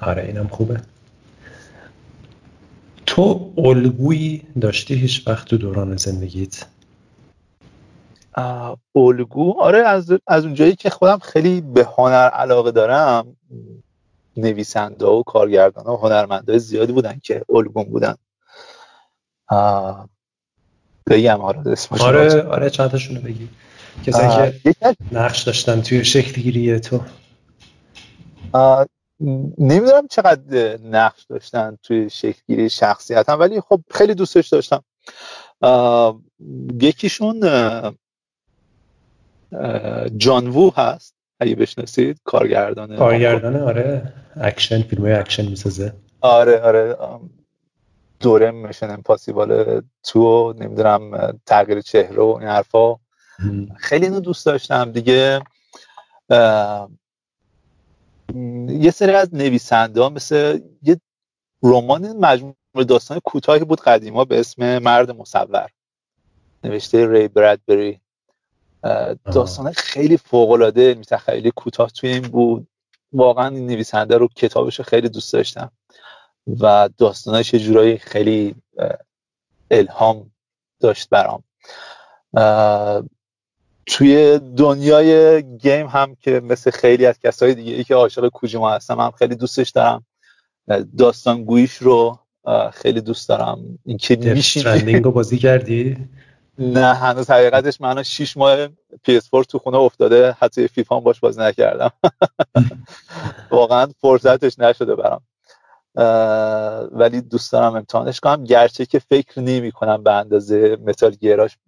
آره 0.00 0.22
اینم 0.22 0.48
خوبه. 0.48 0.80
تو 3.06 3.52
الگویی 3.58 4.42
داشتی 4.60 4.94
هیچ 4.94 5.28
وقت 5.28 5.46
تو 5.48 5.56
دوران 5.56 5.96
زندگیت؟ 5.96 6.66
الگو؟ 8.94 9.60
آره 9.60 9.78
از, 9.78 10.12
از 10.26 10.44
اونجایی 10.44 10.76
که 10.76 10.90
خودم 10.90 11.18
خیلی 11.18 11.60
به 11.60 11.88
هنر 11.98 12.28
علاقه 12.28 12.70
دارم 12.70 13.36
نویسنده 14.36 15.06
و 15.06 15.22
کارگردان 15.22 15.86
و 15.86 15.96
هنرمنده 15.96 16.58
زیادی 16.58 16.92
بودن 16.92 17.20
که 17.22 17.44
الگوم 17.54 17.84
بودن. 17.84 18.14
بگم 21.10 21.40
آره 21.40 21.76
آره 22.00 22.42
آره 22.42 22.70
چند 22.70 22.90
تاشونو 22.90 23.20
بگی. 23.20 23.48
کسایی 24.06 24.60
که 24.62 24.96
نقش 25.12 25.42
داشتن 25.42 25.82
توی 25.82 26.04
شکلگیری 26.04 26.80
تو. 26.80 27.00
نمی‌دونم 29.58 30.06
چقدر 30.10 30.76
نقش 30.76 31.24
داشتن 31.24 31.78
توی 31.82 32.10
شکلگیری 32.10 32.70
شخصیت 32.70 33.28
هم 33.28 33.40
ولی 33.40 33.60
خب 33.60 33.80
خیلی 33.90 34.14
دوستش 34.14 34.48
داشتم. 34.48 34.84
یکیشون 36.80 37.40
جان 40.16 40.46
وو 40.46 40.70
هست. 40.76 41.14
اگه 41.40 41.54
بشناسید 41.54 42.20
کارگردانه. 42.24 42.96
کارگردانه 42.96 43.62
آره. 43.62 44.12
اکشن 44.36 44.82
فیلم 44.82 45.04
اکشن 45.04 45.46
می‌سازه. 45.46 45.92
آره 46.20 46.60
آره. 46.60 46.96
دوره 48.20 48.50
Mission 48.50 48.90
Impossible 48.90 49.80
تو 50.02 50.54
نمی‌دونم 50.58 51.32
تغییر 51.46 51.80
چهره 51.80 52.22
و 52.22 52.36
این 52.40 52.48
حرفا. 52.48 52.96
خیلی 53.76 54.06
اینو 54.06 54.20
دوست 54.20 54.46
داشتم. 54.46 54.92
دیگه 54.92 55.40
یه 58.68 58.90
سری 58.90 59.12
از 59.12 59.34
نویسنده 59.34 60.00
ها 60.02 60.08
مثل 60.08 60.60
یه 60.82 61.00
رمان 61.62 62.16
مجموعه 62.16 62.54
داستان 62.88 63.20
کوتاهی 63.24 63.64
بود 63.64 63.80
قدیما 63.80 64.24
به 64.24 64.40
اسم 64.40 64.78
مرد 64.78 65.10
مصور. 65.10 65.68
نوشته 66.64 67.08
ری 67.10 67.28
برادبری. 67.28 68.00
داستان 69.32 69.72
خیلی 69.72 70.16
فوق 70.16 70.50
العاده 70.50 70.96
خیلی 71.18 71.50
کوتاه 71.50 71.90
توی 71.90 72.10
این 72.10 72.22
بود. 72.22 72.66
واقعا 73.12 73.48
این 73.48 73.66
نویسنده 73.66 74.16
رو 74.16 74.28
کتابش 74.36 74.78
رو 74.78 74.84
خیلی 74.84 75.08
دوست 75.08 75.32
داشتم. 75.32 75.72
و 76.60 76.88
داستانش 76.98 77.54
یه 77.54 77.60
جورایی 77.60 77.98
خیلی 77.98 78.54
الهام 79.70 80.30
داشت 80.80 81.08
برام. 81.08 81.42
توی 83.86 84.40
دنیای 84.56 85.42
گیم 85.42 85.86
هم 85.86 86.14
که 86.14 86.40
مثل 86.40 86.70
خیلی 86.70 87.06
از 87.06 87.18
کسای 87.18 87.54
دیگه 87.54 87.72
ای 87.72 87.84
که 87.84 87.94
عاشق 87.94 88.28
کوجیما 88.28 88.70
هستم 88.70 89.00
هم 89.00 89.10
خیلی 89.10 89.34
دوستش 89.34 89.70
دارم. 89.70 90.06
داستان 90.98 91.44
گویش 91.44 91.74
رو 91.74 92.18
خیلی 92.72 93.00
دوست 93.00 93.28
دارم. 93.28 93.78
اینکه 93.84 94.16
میشین 94.16 95.04
رو 95.04 95.12
بازی 95.12 95.38
کردی؟ 95.38 95.96
نه 96.60 96.94
هنوز 96.94 97.30
حقیقتش 97.30 97.80
من 97.80 98.02
6 98.02 98.36
ماه 98.36 98.66
PS4 99.08 99.46
تو 99.48 99.58
خونه 99.58 99.76
افتاده. 99.76 100.36
حتی 100.40 100.68
فیفا 100.68 101.00
باش 101.00 101.20
بازی 101.20 101.40
نکردم. 101.40 101.90
واقعا 103.50 103.86
فرصتش 104.00 104.58
نشده 104.58 104.94
برام. 104.96 105.22
ولی 106.92 107.20
دوست 107.20 107.52
دارم 107.52 107.74
امتحانش 107.76 108.20
کنم. 108.20 108.44
گرچه 108.44 108.86
که 108.86 108.98
فکر 108.98 109.40
نمی 109.40 109.72
کنم 109.72 110.02
به 110.02 110.12
اندازه 110.12 110.76
متال 110.86 111.10
گیراش 111.10 111.58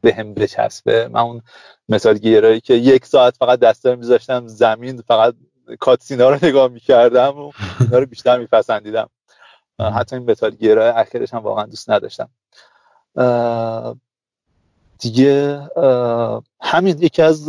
به 0.00 0.14
هم 0.14 0.34
بچسبه. 0.34 1.08
من 1.08 1.20
اون 1.20 1.42
متال 1.88 2.18
گیرایی 2.18 2.60
که 2.60 2.74
یک 2.74 3.06
ساعت 3.06 3.36
فقط 3.36 3.58
دسته 3.58 3.96
میذاشتم 3.96 4.46
زمین 4.46 5.00
فقط 5.00 5.34
کاتسینا 5.80 6.30
رو 6.30 6.38
نگاه 6.42 6.68
می‌کردم 6.68 7.38
و 7.38 7.52
اینا 7.80 7.98
رو 7.98 8.06
بیشتر 8.06 8.38
میپسندیدم. 8.38 9.10
حتی 9.80 10.16
این 10.16 10.30
متال 10.30 10.50
گیرای 10.50 10.88
اخیرش 10.88 11.34
هم 11.34 11.40
واقعا 11.40 11.66
دوست 11.66 11.90
نداشتم. 11.90 12.30
دیگه 15.00 15.60
همین 16.60 16.98
یکی 16.98 17.22
از 17.22 17.48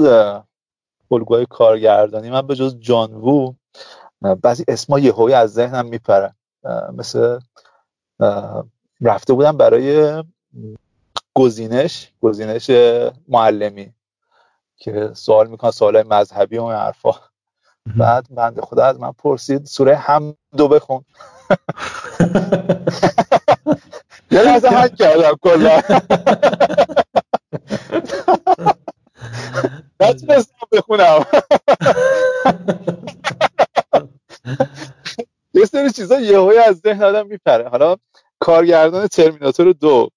الگوهای 1.11 1.45
کارگردانی 1.45 2.29
من 2.29 2.47
به 2.47 2.55
جز 2.55 2.79
جانوو 2.79 3.53
بعضی 4.41 4.63
اسما 4.67 4.99
یهویی 4.99 5.35
از 5.35 5.53
ذهنم 5.53 5.85
میپره. 5.85 6.35
مثل 6.93 7.39
رفته 9.01 9.33
بودم 9.33 9.57
برای 9.57 10.23
گزینش 11.33 12.11
گزینش 12.21 12.69
معلمی 13.27 13.93
که 14.77 15.11
سوال 15.13 15.47
می‌کنن 15.47 15.71
سوال 15.71 16.07
مذهبی 16.07 16.57
و 16.57 16.69
حرفا. 16.69 17.11
بعد 17.97 18.27
بنده 18.29 18.61
خدا 18.61 18.85
از 18.85 18.99
من 18.99 19.11
پرسید 19.11 19.65
سوره 19.65 19.95
هم 19.95 20.35
دو 20.57 20.67
بخون. 20.67 21.05
یه 24.31 24.41
لحظه 24.41 24.67
حد 24.67 24.95
کردم 24.95 25.35
کلا. 25.41 25.81
نتونستم 30.01 30.67
بخونم. 30.71 31.25
یه 35.53 35.65
سری 35.65 35.91
چیزا 35.91 36.19
یهوی 36.19 36.57
از 36.57 36.79
ذهن 36.79 37.03
آدم 37.03 37.27
میپره. 37.27 37.69
حالا 37.69 37.95
کارگردان 38.39 39.07
ترمیناتور 39.07 39.73
دو 39.73 40.09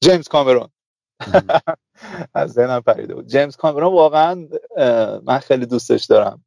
جیمز 0.00 0.28
کامرون. 0.28 0.68
از 2.34 2.52
ذهنم 2.52 2.80
پریده 2.80 3.14
بود. 3.14 3.26
جیمز 3.26 3.56
کامرون 3.56 3.94
واقعا 3.94 4.48
من 5.24 5.38
خیلی 5.38 5.66
دوستش 5.66 6.04
دارم. 6.04 6.44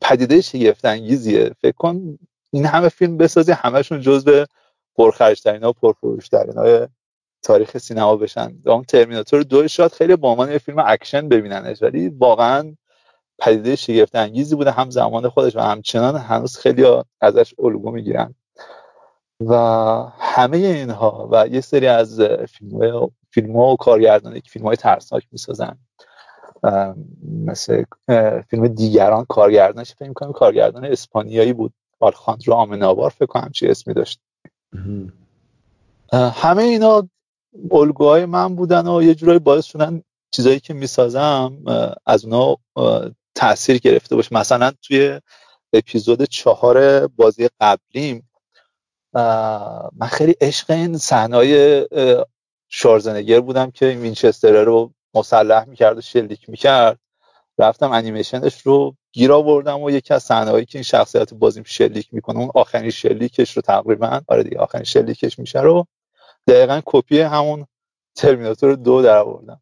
پدیده 0.00 0.40
شگفت 0.40 0.84
انگیزیه 0.84 1.50
فکر 1.60 1.76
کن 1.76 2.18
این 2.50 2.66
همه 2.66 2.88
فیلم 2.88 3.16
بسازی 3.16 3.52
همشون 3.52 4.00
جزو 4.00 4.44
پرخرجترین 4.96 5.62
ها 5.62 5.70
و 5.70 5.72
پرفروشترین 5.72 6.58
های 6.58 6.88
تاریخ 7.42 7.78
سینما 7.78 8.16
بشن. 8.16 8.56
اون 8.66 8.84
ترمیناتور 8.84 9.42
دو 9.42 9.68
شاید 9.68 9.92
خیلی 9.92 10.16
با 10.16 10.30
عنوان 10.30 10.52
یه 10.52 10.58
فیلم 10.58 10.78
اکشن 10.78 11.28
ببیننش 11.28 11.82
ولی 11.82 12.08
واقعا 12.08 12.74
پدیده 13.38 13.76
شگفت 13.76 14.14
انگیزی 14.14 14.54
بوده 14.54 14.70
هم 14.70 14.90
زمان 14.90 15.28
خودش 15.28 15.56
و 15.56 15.60
همچنان 15.60 16.16
هنوز 16.16 16.56
خیلی 16.56 16.84
ازش 17.20 17.54
الگو 17.58 17.90
می‌گیرن. 17.90 18.34
و 19.40 19.54
همه 20.18 20.56
اینها 20.56 21.28
و 21.32 21.46
یه 21.46 21.60
سری 21.60 21.86
از 21.86 22.20
فیلم, 22.20 23.10
فیلم 23.30 23.56
ها 23.56 23.72
و 23.72 23.76
کارگردانی 23.76 24.40
که 24.40 24.50
فیلم 24.50 24.66
های 24.66 24.76
ترسناک 24.76 25.26
می‌سازن. 25.32 25.78
مثل 27.46 27.84
فیلم 28.48 28.68
دیگران 28.68 29.24
کارگردانش 29.24 29.94
فکر 29.94 30.12
کنم 30.12 30.32
کارگردان 30.32 30.84
اسپانیایی 30.84 31.52
بود. 31.52 31.72
آلخاندرو 32.00 32.54
آمنابار 32.54 33.10
فکر 33.10 33.26
کنم 33.26 33.50
چی 33.52 33.66
اسمی 33.66 33.94
داشت. 33.94 34.20
همه 36.12 36.62
اینا 36.62 37.08
الگوهای 37.72 38.24
من 38.24 38.56
بودن 38.56 38.86
و 38.86 39.02
یه 39.02 39.14
جورایی 39.14 39.38
باعث 39.38 39.64
شدن 39.64 40.02
چیزایی 40.30 40.60
که 40.60 40.74
می‌سازم 40.74 41.64
از 42.06 42.24
اونا 42.24 42.56
تاثیر 43.34 43.78
گرفته 43.78 44.16
باشه. 44.16 44.34
مثلا 44.34 44.72
توی 44.82 45.20
اپیزود 45.72 46.22
چهار 46.22 47.06
بازی 47.06 47.48
قبلیم 47.60 48.30
من 49.96 50.06
خیلی 50.10 50.34
عشق 50.40 50.70
این 50.70 50.98
صحنه‌های 50.98 51.86
شارزنگر 52.68 53.40
بودم 53.40 53.70
که 53.70 53.86
این 53.86 54.00
وینچستر 54.00 54.64
رو 54.64 54.92
مسلح 55.14 55.64
می‌کرد 55.64 55.98
و 55.98 56.00
شلیک 56.00 56.48
می‌کرد. 56.48 56.98
رفتم 57.58 57.92
انیمیشنش 57.92 58.62
رو 58.62 58.96
گیر 59.12 59.32
آوردم 59.32 59.82
و 59.82 59.90
یکی 59.90 60.14
از 60.14 60.22
صحنه‌هایی 60.22 60.64
که 60.64 60.78
این 60.78 60.82
شخصیت 60.82 61.34
بازیم 61.34 61.62
شلیک 61.66 62.08
می‌کنه 62.12 62.38
اون 62.38 62.50
آخرین 62.54 62.90
شلیکش 62.90 63.56
رو 63.56 63.62
تقریبا 63.62 64.20
آره 64.28 64.42
دیگه 64.42 64.58
آخرین 64.58 64.84
شلیکش 64.84 65.38
میشه 65.38 65.60
رو 65.60 65.86
دقیقا 66.46 66.80
کپی 66.84 67.20
همون 67.20 67.66
ترمیناتور 68.14 68.74
دو 68.74 69.02
در 69.02 69.18
آوردم. 69.18 69.60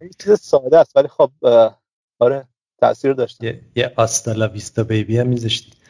این 0.00 0.10
چیز 0.18 0.40
ساده 0.40 0.78
است 0.78 0.96
ولی 0.96 1.08
خب 1.08 1.30
آره 2.18 2.48
تاثیر 2.78 3.12
داشت 3.12 3.44
یه, 3.44 3.60
یه 3.76 3.92
آستالا 3.96 4.48
ویستا 4.48 4.84
بیبی 4.84 5.18
هم 5.18 5.26
میذاشتی. 5.26 5.72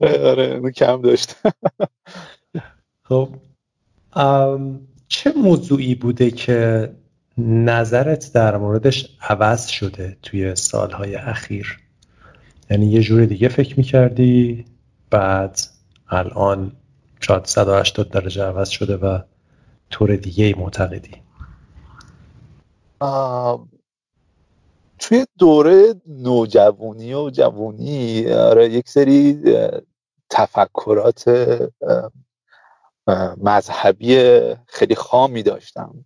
آره. 0.00 0.44
اونو 0.44 0.70
کم 0.70 1.02
داشت. 1.02 1.34
خب 3.08 3.28
چه 5.08 5.32
موضوعی 5.36 5.94
بوده 5.94 6.30
که 6.30 6.90
نظرت 7.38 8.32
در 8.32 8.56
موردش 8.56 9.16
عوض 9.20 9.66
شده 9.66 10.16
توی 10.22 10.54
سالهای 10.54 11.14
اخیر؟ 11.14 11.78
یعنی 12.70 12.86
یه 12.86 13.00
جور 13.00 13.24
دیگه 13.24 13.48
فکر 13.48 13.78
می‌کردی 13.78 14.64
بعد 15.10 15.60
الان 16.14 16.72
شاید 17.20 17.44
180 17.44 18.10
درجه 18.10 18.44
عوض 18.44 18.68
شده 18.68 18.96
و 18.96 19.18
طور 19.90 20.16
دیگه 20.16 20.58
معتقدی. 20.58 21.22
توی 24.98 25.26
دوره 25.38 25.94
نوجوانی 26.06 27.14
و 27.14 27.30
جوانی 27.30 28.32
آره 28.32 28.68
یک 28.70 28.88
سری 28.88 29.42
تفکرات 30.30 31.24
مذهبی 33.36 34.40
خیلی 34.66 34.94
خامی 34.94 35.42
داشتم 35.42 36.04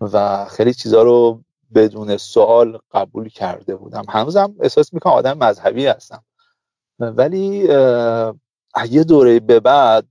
و 0.00 0.44
خیلی 0.44 0.74
چیزها 0.74 1.02
رو 1.02 1.42
بدون 1.74 2.16
سوال 2.16 2.78
قبول 2.92 3.28
کرده 3.28 3.76
بودم. 3.76 4.04
هنوزم 4.08 4.54
احساس 4.60 4.94
می‌کنم 4.94 5.12
آدم 5.12 5.38
مذهبی 5.38 5.86
هستم. 5.86 6.24
ولی 6.98 7.68
یه 8.90 9.04
دوره 9.04 9.40
به 9.40 9.60
بعد 9.60 10.06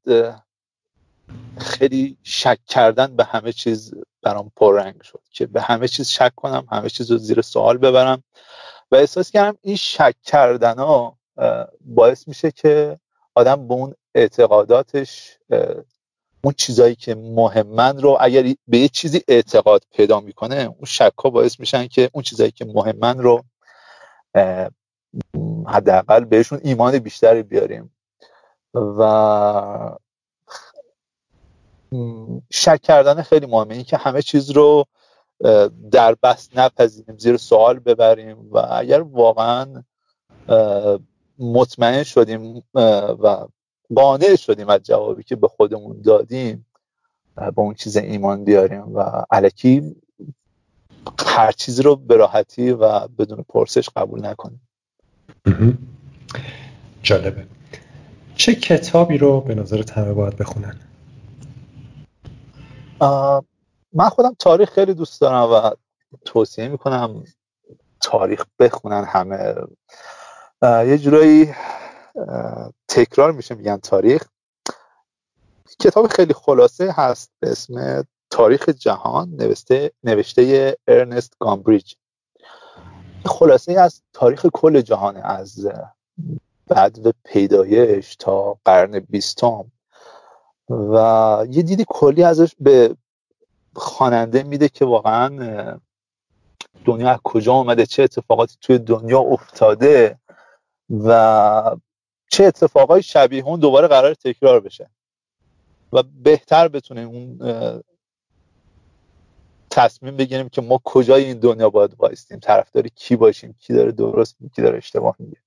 خیلی 1.58 2.18
شک 2.24 2.60
کردن 2.66 3.16
به 3.16 3.24
همه 3.24 3.52
چیز 3.52 3.94
برام 4.22 4.52
پررنگ 4.56 5.02
شد 5.02 5.22
که 5.32 5.46
به 5.46 5.62
همه 5.62 5.88
چیز 5.88 6.10
شک 6.10 6.36
کنم 6.36 6.68
همه 6.72 6.90
چیز 6.90 7.12
رو 7.12 7.18
زیر 7.18 7.42
سوال 7.42 7.78
ببرم. 7.78 8.24
و 8.92 8.96
احساس 8.96 9.32
کردم 9.32 9.58
این 9.62 9.76
شک 9.76 10.16
کردن 10.24 10.78
ها 10.78 11.18
باعث 11.82 12.28
میشه 12.28 12.52
که 12.52 13.00
آدم 13.36 13.68
به 13.68 13.74
اون 13.74 13.96
اعتقاداتش 14.16 15.38
اون 16.44 16.54
چیزایی 16.58 16.96
که 16.96 17.16
مهمن 17.16 17.98
رو 17.98 18.18
اگر 18.22 18.56
به 18.68 18.78
یه 18.78 18.88
چیزی 18.88 19.22
اعتقاد 19.28 19.84
پیدا 19.92 20.20
می‌کنه 20.20 20.56
اون 20.56 20.86
شک 20.86 21.14
ها 21.24 21.30
باعث 21.30 21.60
میشن 21.60 21.88
که 21.88 22.10
اون 22.14 22.24
چیزایی 22.24 22.52
که 22.52 22.66
مهمن 22.66 23.18
رو 23.18 23.44
حداقل 25.68 26.26
بهشون 26.26 26.60
ایمان 26.64 27.00
بیشتری 27.00 27.44
بیاریم. 27.44 27.96
و 28.74 29.98
شک 32.52 32.82
کردن 32.82 33.22
خیلی 33.22 33.46
مهمه. 33.46 33.74
این 33.74 33.84
که 33.84 33.98
همه 33.98 34.22
چیز 34.22 34.50
رو 34.50 34.86
در 35.92 36.16
بست 36.24 36.58
نپذیریم 36.58 37.18
زیر 37.18 37.38
سوال 37.38 37.80
ببریم 37.80 38.52
و 38.52 38.68
اگر 38.72 39.02
واقعا 39.02 39.84
مطمئن 41.40 42.04
شدیم 42.04 42.64
و 42.74 43.48
قانع 43.96 44.36
شدیم 44.36 44.70
از 44.70 44.84
جوابی 44.84 45.24
که 45.24 45.36
به 45.36 45.48
خودمون 45.48 46.02
دادیم 46.02 46.66
با 47.36 47.64
اون 47.64 47.74
چیز 47.74 47.98
ایمان 47.98 48.44
بیاریم 48.44 48.96
و 48.96 49.26
علکی 49.32 49.96
هر 51.26 51.52
چیزی 51.52 51.84
رو 51.84 51.96
به 51.96 52.16
راحتی 52.16 52.72
و 52.72 53.08
بدون 53.08 53.46
پرسش 53.50 53.90
قبول 53.90 54.26
نکنیم. 54.26 54.62
جالبه. 57.04 57.48
چه 58.40 58.56
کتابی 58.56 59.18
رو 59.18 59.42
به 59.42 59.56
نظر 59.56 59.92
همه 59.92 60.14
باید 60.14 60.38
بخونن؟ 60.38 60.80
من 63.94 64.10
خودم 64.10 64.36
تاریخ 64.40 64.70
خیلی 64.72 64.94
دوست 64.94 65.22
دارم 65.22 65.52
و 65.52 65.76
توصیه 66.26 66.68
می‌کنم 66.68 67.24
تاریخ 68.02 68.46
بخونن 68.60 69.04
همه. 69.04 69.56
یه 70.64 70.98
جورایی 70.98 71.54
تکرار 72.88 73.32
میشه 73.32 73.56
میگن 73.56 73.78
تاریخ. 73.78 74.28
کتاب 75.80 76.08
خیلی 76.08 76.34
خلاصه 76.34 76.92
هست 76.92 77.32
به 77.40 77.52
اسم 77.52 78.04
تاریخ 78.30 78.70
جهان 78.70 79.30
نوشته 79.30 79.92
نوشته 80.04 80.78
ارنست 80.88 81.34
گامبریج. 81.40 81.94
خلاصه 83.26 83.80
از 83.80 84.02
تاریخ 84.14 84.46
کل 84.54 84.82
جهان 84.82 85.18
از 85.18 85.68
بعد 86.70 87.08
و 87.08 87.12
پیدایش 87.24 88.16
تا 88.16 88.58
قرن 88.66 89.00
بیستم. 89.00 89.72
و 90.70 91.46
یه 91.50 91.64
دیدی 91.64 91.86
کلی 91.88 92.24
ازش 92.24 92.56
به 92.60 92.96
خواننده 93.76 94.44
میده 94.44 94.70
که 94.70 94.86
واقعا 94.86 95.80
دنیا 96.86 97.10
از 97.10 97.20
کجا 97.24 97.54
آمده 97.54 97.86
چه 97.86 98.04
اتفاقاتی 98.04 98.58
توی 98.62 98.78
دنیا 98.78 99.20
افتاده 99.20 100.20
و 100.90 101.76
چه 102.32 102.44
اتفاقای 102.44 103.04
شبیه 103.04 103.44
اون 103.44 103.60
دوباره 103.60 103.88
قرار 103.88 104.14
تکرار 104.14 104.60
بشه 104.60 104.90
و 105.94 106.04
بهتر 106.04 106.68
بتونیم 106.68 107.08
اون 107.08 107.40
تصمیم 109.70 110.18
بگیریم 110.18 110.50
که 110.50 110.62
ما 110.62 110.82
کجای 110.84 111.26
این 111.26 111.40
دنیا 111.40 111.70
باید 111.70 111.96
وایستیم 112.00 112.40
طرفدار 112.40 112.88
کی 112.88 113.16
باشیم 113.16 113.56
کی 113.60 113.74
داره 113.74 113.92
درست 113.92 114.38
کی 114.56 114.62
داره 114.62 114.78
اشتباه 114.78 115.16
میگه. 115.20 115.38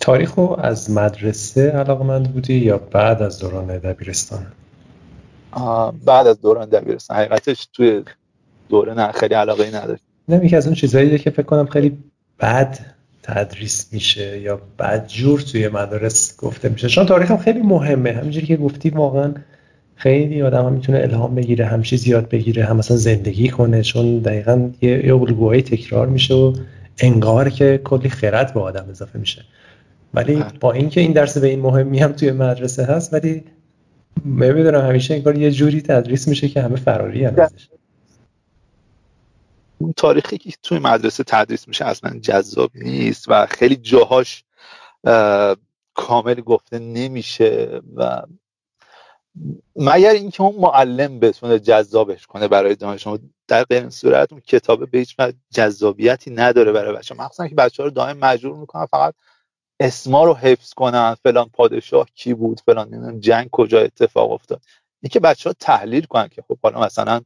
تاریخ 0.00 0.34
رو 0.34 0.56
از 0.62 0.90
مدرسه 0.90 1.70
علاقمند 1.70 2.32
بودی 2.32 2.54
یا 2.54 2.78
بعد 2.78 3.22
از 3.22 3.38
دوران 3.38 3.66
دبیرستان؟ 3.66 4.46
بعد 6.04 6.26
از 6.26 6.40
دوران 6.40 6.68
دبیرستان. 6.68 7.16
حقیقتش 7.16 7.68
توی 7.72 8.02
دوره 8.68 8.94
نه 8.94 9.12
خیلی 9.12 9.34
علاقه 9.34 9.64
ای 9.64 9.70
نداشت. 9.70 10.02
نه 10.28 10.44
یکی 10.44 10.56
از 10.56 10.66
اون 10.66 10.74
چیزهایی 10.74 11.18
که 11.18 11.30
فکر 11.30 11.42
کنم 11.42 11.66
خیلی 11.66 11.98
بد 12.40 12.78
تدریس 13.22 13.92
میشه 13.92 14.40
یا 14.40 14.60
بد 14.78 15.06
جور 15.06 15.40
توی 15.40 15.68
مدارس 15.68 16.36
گفته 16.36 16.68
میشه. 16.68 16.88
چون 16.88 17.06
تاریخ 17.06 17.30
هم 17.30 17.36
خیلی 17.36 17.62
مهمه. 17.62 18.12
همینجوری 18.12 18.46
که 18.46 18.56
گفتی 18.56 18.90
واقعا 18.90 19.34
خیلی 19.94 20.42
آدم 20.42 20.66
هم 20.66 20.72
می‌تونه 20.72 20.98
الهام 20.98 21.34
بگیره 21.34 21.66
هم 21.66 21.82
چیز 21.82 22.06
یاد 22.06 22.28
بگیره 22.28 22.64
هم 22.64 22.76
مثلا 22.76 22.96
زندگی 22.96 23.48
کنه. 23.48 23.82
چون 23.82 24.18
دقیقا 24.18 24.70
یه 24.80 25.14
الگوهایی 25.14 25.62
تکرار 25.62 26.06
میشه 26.06 26.34
و 26.34 26.52
انگار 26.98 27.50
که 27.50 27.80
کلی 27.84 28.08
خرد 28.08 28.54
به 28.54 28.60
آدم 28.60 28.86
اضافه 28.90 29.18
میشه. 29.18 29.44
ولی. 30.16 30.44
با 30.60 30.72
اینکه 30.72 31.00
این 31.00 31.12
درس 31.12 31.38
به 31.38 31.46
این 31.46 31.60
مهمی 31.60 31.98
هم 31.98 32.12
توی 32.12 32.32
مدرسه 32.32 32.84
هست 32.84 33.14
ولی 33.14 33.44
نمی‌دونم 34.24 34.80
همیشه 34.80 35.14
انگار 35.14 35.38
یه 35.38 35.50
جوری 35.50 35.80
تدریس 35.82 36.28
میشه 36.28 36.48
که 36.48 36.62
همه 36.62 36.76
فراری 36.76 37.24
هم 37.24 37.40
ازش. 37.40 37.68
اون 39.78 39.92
تاریخی 39.96 40.38
که 40.38 40.52
توی 40.62 40.78
مدرسه 40.78 41.24
تدریس 41.24 41.68
میشه 41.68 41.84
اصلا 41.84 42.18
جذاب 42.18 42.70
نیست 42.74 43.24
و 43.28 43.46
خیلی 43.46 43.76
جاهاش 43.76 44.44
کامل 45.94 46.40
گفته 46.40 46.78
نمیشه 46.78 47.80
و 47.96 48.22
مگر 49.76 50.10
اینکه 50.10 50.42
اون 50.42 50.60
معلم 50.60 51.20
بتونه 51.20 51.58
جذابش 51.58 52.26
کنه 52.26 52.48
برای 52.48 52.74
دانش 52.74 53.08
در 53.48 53.64
غیر 53.64 53.88
صورت 53.88 54.32
اون 54.32 54.40
کتاب 54.40 54.90
به 54.90 54.98
هیچ 54.98 55.16
جذابیتی 55.50 56.30
نداره 56.30 56.72
برای 56.72 56.96
بچه 56.96 57.14
مخصوصا 57.14 57.48
که 57.48 57.54
بچه 57.54 57.82
ها 57.82 57.88
رو 57.88 57.94
دائم 57.94 58.18
مجبور 58.18 58.56
می‌کنن 58.56 58.86
فقط 58.86 59.14
اسما 59.80 60.24
رو 60.24 60.34
حفظ 60.34 60.74
کنن 60.74 61.14
فلان 61.14 61.48
پادشاه 61.52 62.08
کی 62.14 62.34
بود 62.34 62.60
فلان 62.60 63.20
جنگ 63.20 63.48
کجا 63.52 63.80
اتفاق 63.80 64.32
افتاد. 64.32 64.62
اینکه 65.02 65.20
بچه 65.20 65.50
ها 65.50 65.54
تحلیل 65.60 66.04
کنن 66.04 66.28
که 66.28 66.42
خب 66.48 66.58
حالا 66.62 66.80
مثلا 66.80 67.20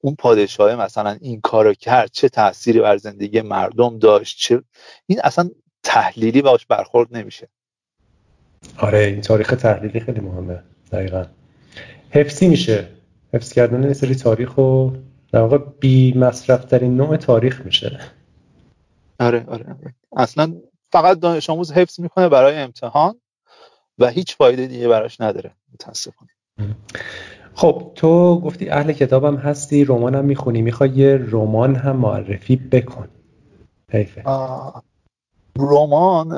اون 0.00 0.14
پادشاه 0.14 0.76
مثلا 0.76 1.18
این 1.20 1.40
کارو 1.40 1.74
کرد 1.74 2.10
چه 2.12 2.28
تأثیری 2.28 2.80
بر 2.80 2.96
زندگی 2.96 3.40
مردم 3.40 3.98
داشت 3.98 4.38
چه 4.38 4.62
این 5.06 5.20
اصلا 5.24 5.50
تحلیلی 5.82 6.42
باش 6.42 6.66
برخورد 6.66 7.16
نمیشه. 7.16 7.48
آره 8.78 8.98
این 8.98 9.20
تاریخ 9.20 9.48
تحلیلی 9.48 10.00
خیلی 10.00 10.20
مهمه 10.20 10.62
دقیقا. 10.92 11.24
حفظی 12.10 12.48
میشه. 12.48 12.88
حفظ 13.34 13.52
کردن 13.52 13.82
یه 13.82 13.92
سری 13.92 14.14
تاریخ 14.14 14.58
و 14.58 14.90
در 15.32 15.40
واقع 15.40 15.58
بی 15.58 16.18
مصرف 16.18 16.64
ترین 16.64 16.96
نوع 16.96 17.16
تاریخ 17.16 17.60
میشه. 17.64 18.00
آره 19.20 19.44
آره, 19.48 19.64
آره. 19.64 19.94
اصلا 20.16 20.54
فقط 20.92 21.18
دانش 21.18 21.50
آموز 21.50 21.72
حفظ 21.72 22.00
می‌کنه 22.00 22.28
برای 22.28 22.56
امتحان 22.56 23.20
و 23.98 24.06
هیچ 24.08 24.36
فایده 24.36 24.66
دیگه 24.66 24.88
براش 24.88 25.20
نداره. 25.20 25.54
متاسفانه. 25.74 26.30
خب 27.54 27.92
تو 27.94 28.40
گفتی 28.40 28.70
اهل 28.70 28.92
کتابم 28.92 29.36
هستی 29.36 29.84
رمان 29.84 30.14
هم 30.14 30.24
می‌خونی. 30.24 30.62
می‌خوای 30.62 30.90
یه 30.90 31.18
رمان 31.30 31.74
هم 31.74 31.96
معرفی 31.96 32.56
بکن. 32.56 33.08
حیفه. 33.90 34.24
رمان 35.58 36.28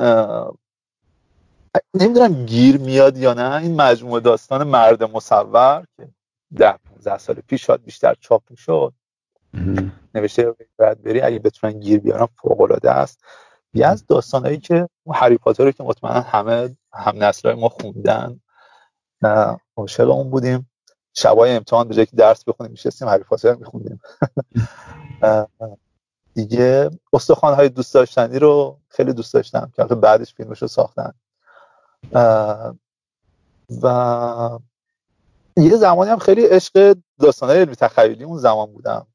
نمی‌دونم 1.93 2.45
گیر 2.45 2.77
میاد 2.77 3.17
یا 3.17 3.33
نه. 3.33 3.55
این 3.55 3.81
مجموعه 3.81 4.21
داستان 4.21 4.67
مرد 4.67 5.03
مصور 5.03 5.85
که 5.97 6.07
ده 6.57 6.77
15 6.89 7.17
سال 7.17 7.35
پیش 7.35 7.65
شاید 7.65 7.83
بیشتر 7.83 8.15
چاپ 8.19 8.41
می‌شد. 8.49 8.93
نوشته 10.15 10.55
بری 10.79 11.21
اگه 11.21 11.39
بتونن 11.39 11.79
گیر 11.79 11.99
بیارن 11.99 12.27
فوق 12.41 12.61
العاده 12.61 12.91
است. 12.91 13.23
یه 13.75 13.87
از 13.87 14.07
داستانهایی 14.07 14.57
که 14.57 14.89
هری 15.13 15.37
پاتر 15.37 15.71
که 15.71 15.83
مطمئنا 15.83 16.21
همه 16.21 16.77
هم 16.93 17.23
نسلای 17.23 17.55
ما 17.55 17.69
خوندن 17.69 18.39
عاشق 19.75 20.09
اون 20.09 20.29
بودیم. 20.29 20.69
شبای 21.13 21.51
امتحان 21.51 21.87
به 21.87 21.95
جای 21.95 22.05
که 22.05 22.15
درس 22.15 22.43
بخونیم 22.43 22.71
میشستیم 22.71 23.07
هری 23.07 23.23
پاتر 23.23 23.55
میخوندیم. 23.55 23.99
دیگه 26.33 26.89
استخوان 27.13 27.53
های 27.53 27.69
دوست 27.69 27.93
داشتنی 27.93 28.39
رو 28.39 28.79
خیلی 28.89 29.13
دوست 29.13 29.33
داشتم 29.33 29.71
که 29.75 29.83
بعدش 29.83 30.33
فیلمش 30.33 30.61
رو 30.61 30.67
ساختن. 30.67 31.13
و 33.81 34.59
یه 35.57 35.75
زمانی 35.77 36.11
هم 36.11 36.19
خیلی 36.19 36.45
عشق 36.45 36.95
داستان 37.19 37.49
علمی 37.49 37.75
تخیلی 37.75 38.23
اون 38.23 38.37
زمان 38.37 38.71
بودم. 38.71 39.07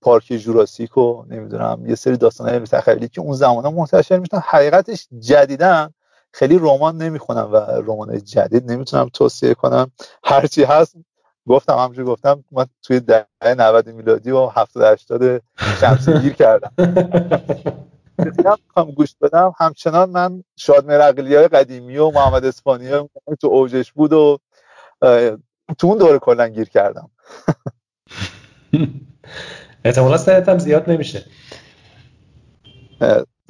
پارک 0.00 0.24
جوراسیک 0.24 0.96
و 0.96 1.24
نمی‌دونم 1.28 1.86
یه 1.86 1.94
سری 1.94 2.16
داستان 2.16 2.48
علمی 2.48 2.66
تخیلی 2.66 3.08
که 3.08 3.20
اون 3.20 3.32
زمان 3.32 3.74
منتشر 3.74 4.18
میشن 4.18 4.38
حقیقتش 4.38 5.08
جدیدن. 5.18 5.94
خیلی 6.32 6.58
رمان 6.58 6.96
نمی‌خونم 6.96 7.52
و 7.52 7.56
رمان 7.56 8.24
جدید 8.24 8.72
نمی‌تونم 8.72 9.08
توصیه 9.08 9.54
کنم. 9.54 9.90
هرچی 10.24 10.64
هست 10.64 10.96
گفتم 11.48 11.76
همجور 11.76 12.04
گفتم 12.04 12.44
من 12.52 12.66
توی 12.82 13.00
دهه 13.00 13.26
90 13.42 13.88
میلادی 13.88 14.30
و 14.30 14.46
70 14.46 14.82
80 14.82 15.42
شمسی 15.80 16.18
گیر 16.18 16.32
کردم. 16.32 16.72
هم 18.76 18.90
گوش 18.90 19.14
بدم. 19.20 19.52
همچنان 19.58 20.10
من 20.10 20.44
شاد 20.56 20.86
مرقلی 20.86 21.36
های 21.36 21.48
قدیمی 21.48 21.98
و 21.98 22.10
محمد 22.10 22.44
اسپانی 22.44 22.90
تو 23.40 23.46
اوجش 23.46 23.92
بود 23.92 24.12
و 24.12 24.38
تو 25.78 25.86
اون 25.86 25.98
دوره 25.98 26.18
کلا 26.18 26.48
گیر 26.48 26.68
کردم. 26.68 27.10
احتمالا 29.84 30.16
سنت 30.16 30.48
هم 30.48 30.58
زیاد 30.58 30.90
نمیشه. 30.90 31.24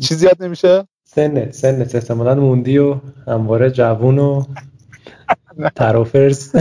چی 0.01 0.15
زیاد 0.15 0.43
نمیشه؟ 0.43 0.89
سنت 1.05 1.53
سنت. 1.53 1.95
احتمالا 1.95 2.35
موندی 2.35 2.79
و 2.79 3.01
همواره 3.27 3.71
جوون 3.71 4.19
و 4.19 4.45
ترافرز 5.77 6.53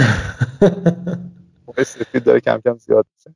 سفید 1.78 2.24
داره 2.24 2.40
کم 2.40 2.62
کم 2.66 2.78
زیاد 2.78 3.06
میشه. 3.16 3.36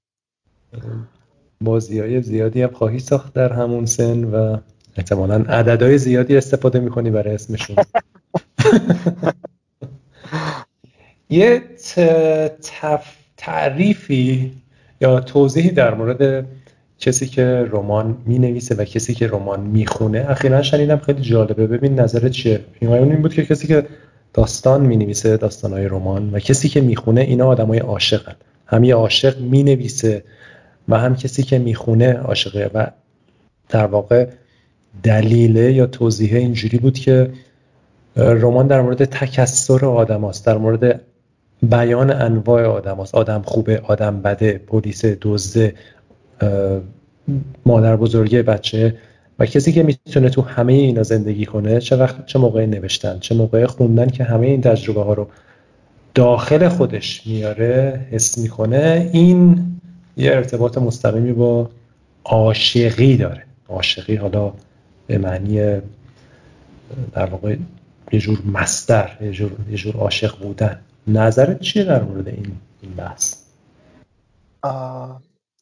بازی 1.62 2.00
های 2.00 2.22
زیادی 2.22 2.62
هم 2.62 2.72
خواهی 2.72 3.00
ساخت 3.00 3.34
در 3.34 3.54
همون 3.54 3.86
سن 3.86 4.24
و 4.24 4.58
احتمالا 4.98 5.36
عددهای 5.36 5.98
زیادی 5.98 6.38
استفاده 6.38 6.80
می‌کنی 6.80 7.12
برای 7.12 7.36
اسمشون. 7.36 7.76
یه 11.30 11.64
تعریفی 13.38 14.52
یا 15.04 15.20
توضیحی 15.20 15.72
در 15.72 15.94
مورد 15.94 16.46
کسی 17.00 17.28
که 17.28 17.68
رمان 17.72 18.18
می 18.26 18.40
نویسه 18.40 18.76
و 18.76 18.84
کسی 18.84 19.14
که 19.14 19.28
رمان 19.28 19.60
می‌خونه 19.60 20.26
اخیرا 20.30 20.62
شنیدم 20.62 20.98
خیلی 20.98 21.22
جالبه. 21.22 21.68
ببین 21.68 22.00
نظرت 22.00 22.32
چیه؟ 22.32 22.60
این 22.80 22.92
این 22.92 23.22
بود 23.22 23.34
که 23.34 23.46
کسی 23.46 23.68
که 23.68 23.86
داستان 24.34 24.82
می 24.86 24.98
نویسه 24.98 25.38
داستانهای 25.38 25.86
رمان 25.86 26.30
و 26.34 26.40
کسی 26.40 26.70
که 26.70 26.82
می‌خونه 26.82 27.22
اینا 27.22 27.48
آدمای 27.48 27.80
عاشقن. 27.80 28.36
هم 28.68 28.84
یه 28.84 28.96
عاشق 28.96 29.40
می 29.40 29.64
نویسه 29.64 30.24
و 30.90 31.00
هم 31.00 31.16
کسی 31.16 31.44
که 31.44 31.60
می‌خونه 31.60 32.14
عاشقه. 32.14 32.72
و 32.74 32.88
در 33.70 33.86
واقع 33.86 34.28
دلیله 35.04 35.74
یا 35.74 35.86
توضیح 35.86 36.36
اینجوری 36.36 36.78
بود 36.78 37.00
که 37.00 37.30
رمان 38.16 38.68
در 38.68 38.82
مورد 38.82 39.06
تکسر 39.06 39.86
آدم 39.86 40.26
هست. 40.26 40.46
در 40.46 40.58
مورد 40.58 41.02
بیان 41.64 42.12
انواع 42.12 42.66
آدم 42.66 42.98
هست. 42.98 43.16
آدم 43.16 43.42
خوبه 43.46 43.82
آدم 43.84 44.22
بده 44.22 44.58
پلیس 44.68 45.06
دزده 45.06 45.76
مادر 47.66 47.96
بزرگه 47.96 48.44
بچه. 48.44 48.98
و 49.40 49.46
کسی 49.46 49.72
که 49.72 49.84
می‌تونه 49.84 50.30
تو 50.30 50.42
همه 50.42 50.74
اینا 50.74 51.04
زندگی 51.04 51.46
کنه 51.46 51.80
چه 51.80 51.96
وقت 51.96 52.26
چه 52.26 52.40
موقع 52.40 52.66
نوشتن 52.66 53.20
چه 53.20 53.36
موقع 53.36 53.66
خوندن 53.66 54.08
که 54.08 54.24
همه 54.24 54.48
این 54.48 54.62
تجربه 54.62 55.04
ها 55.04 55.14
رو 55.14 55.28
داخل 56.16 56.68
خودش 56.70 57.28
میاره 57.28 58.08
حس 58.12 58.38
می‌کنه 58.38 59.10
این 59.14 59.66
یه 60.18 60.32
ارتباط 60.32 60.78
مستقیمی 60.78 61.34
با 61.34 61.70
عاشقی 62.24 63.18
داره. 63.18 63.44
عاشقی 63.70 64.16
حالا 64.16 64.54
به 65.08 65.18
معنی 65.18 65.60
در 67.14 67.26
واقع 67.26 67.56
یه 68.12 68.20
جور 68.20 68.40
مستر 68.54 69.18
یه 69.22 69.32
جور, 69.32 69.52
یه 69.72 69.78
جور 69.78 69.96
عاشق 69.96 70.38
بودن. 70.38 70.80
نظرت 71.08 71.60
چیه 71.60 71.84
در 71.84 72.04
مورد 72.04 72.28
این, 72.28 72.58
این 72.82 72.94
بحث 72.94 73.44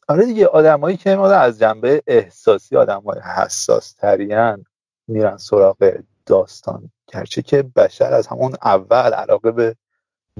آره 0.08 0.26
دیگه 0.26 0.46
آدمایی 0.46 0.96
که 0.96 1.16
ما 1.16 1.30
از 1.30 1.58
جنبه 1.58 2.02
احساسی 2.06 2.76
آدمای 2.76 3.20
حساس 3.20 3.92
ترین 3.92 4.64
میرن 5.08 5.36
سراغ 5.36 5.94
داستان. 6.26 6.90
گرچه 7.12 7.42
که 7.42 7.62
بشر 7.62 8.12
از 8.12 8.26
همون 8.26 8.54
اول 8.62 9.12
علاقه 9.12 9.50
به 9.50 9.76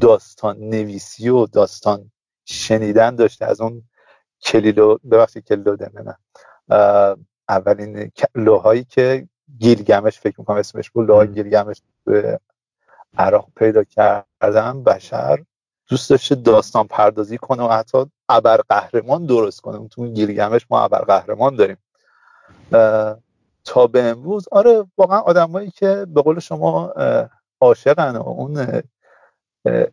داستان 0.00 0.56
نویسی 0.58 1.28
و 1.28 1.46
داستان 1.46 2.10
شنیدن 2.44 3.16
داشته 3.16 3.44
از 3.44 3.60
اون 3.60 3.82
کلیلو 4.42 4.98
ببخشید 4.98 5.44
کلیلو 5.44 5.76
دمه 5.76 6.16
اولین 7.48 8.10
لوهایی 8.34 8.84
که 8.84 9.28
گیلگمش 9.58 10.20
فکر 10.20 10.34
می‌کنم 10.38 10.56
اسمش 10.56 10.90
بود 10.90 11.08
لوهای 11.08 11.28
گیلگمش 11.28 11.82
به 12.04 12.40
عراق 13.18 13.48
پیدا 13.56 13.84
کردن 14.42 14.82
بشر 14.82 15.44
دوست 15.88 16.10
داشته 16.10 16.34
داستان 16.34 16.86
پردازی 16.86 17.38
کنه 17.38 17.62
و 17.62 17.68
حتی 17.68 18.06
ابر 18.28 18.56
قهرمان 18.56 19.26
درست 19.26 19.60
کنه. 19.60 19.88
تو 19.88 20.06
گیلگمش 20.06 20.66
ما 20.70 20.80
ابر 20.80 20.98
قهرمان 20.98 21.56
داریم 21.56 21.76
تا 23.64 23.86
به 23.86 24.02
امروز 24.02 24.48
آره 24.52 24.86
واقعا 24.98 25.18
آدمایی 25.18 25.70
که 25.70 26.06
به 26.08 26.22
قول 26.22 26.40
شما 26.40 26.92
عاشقن 27.60 28.16
و 28.16 28.28
اون 28.28 28.82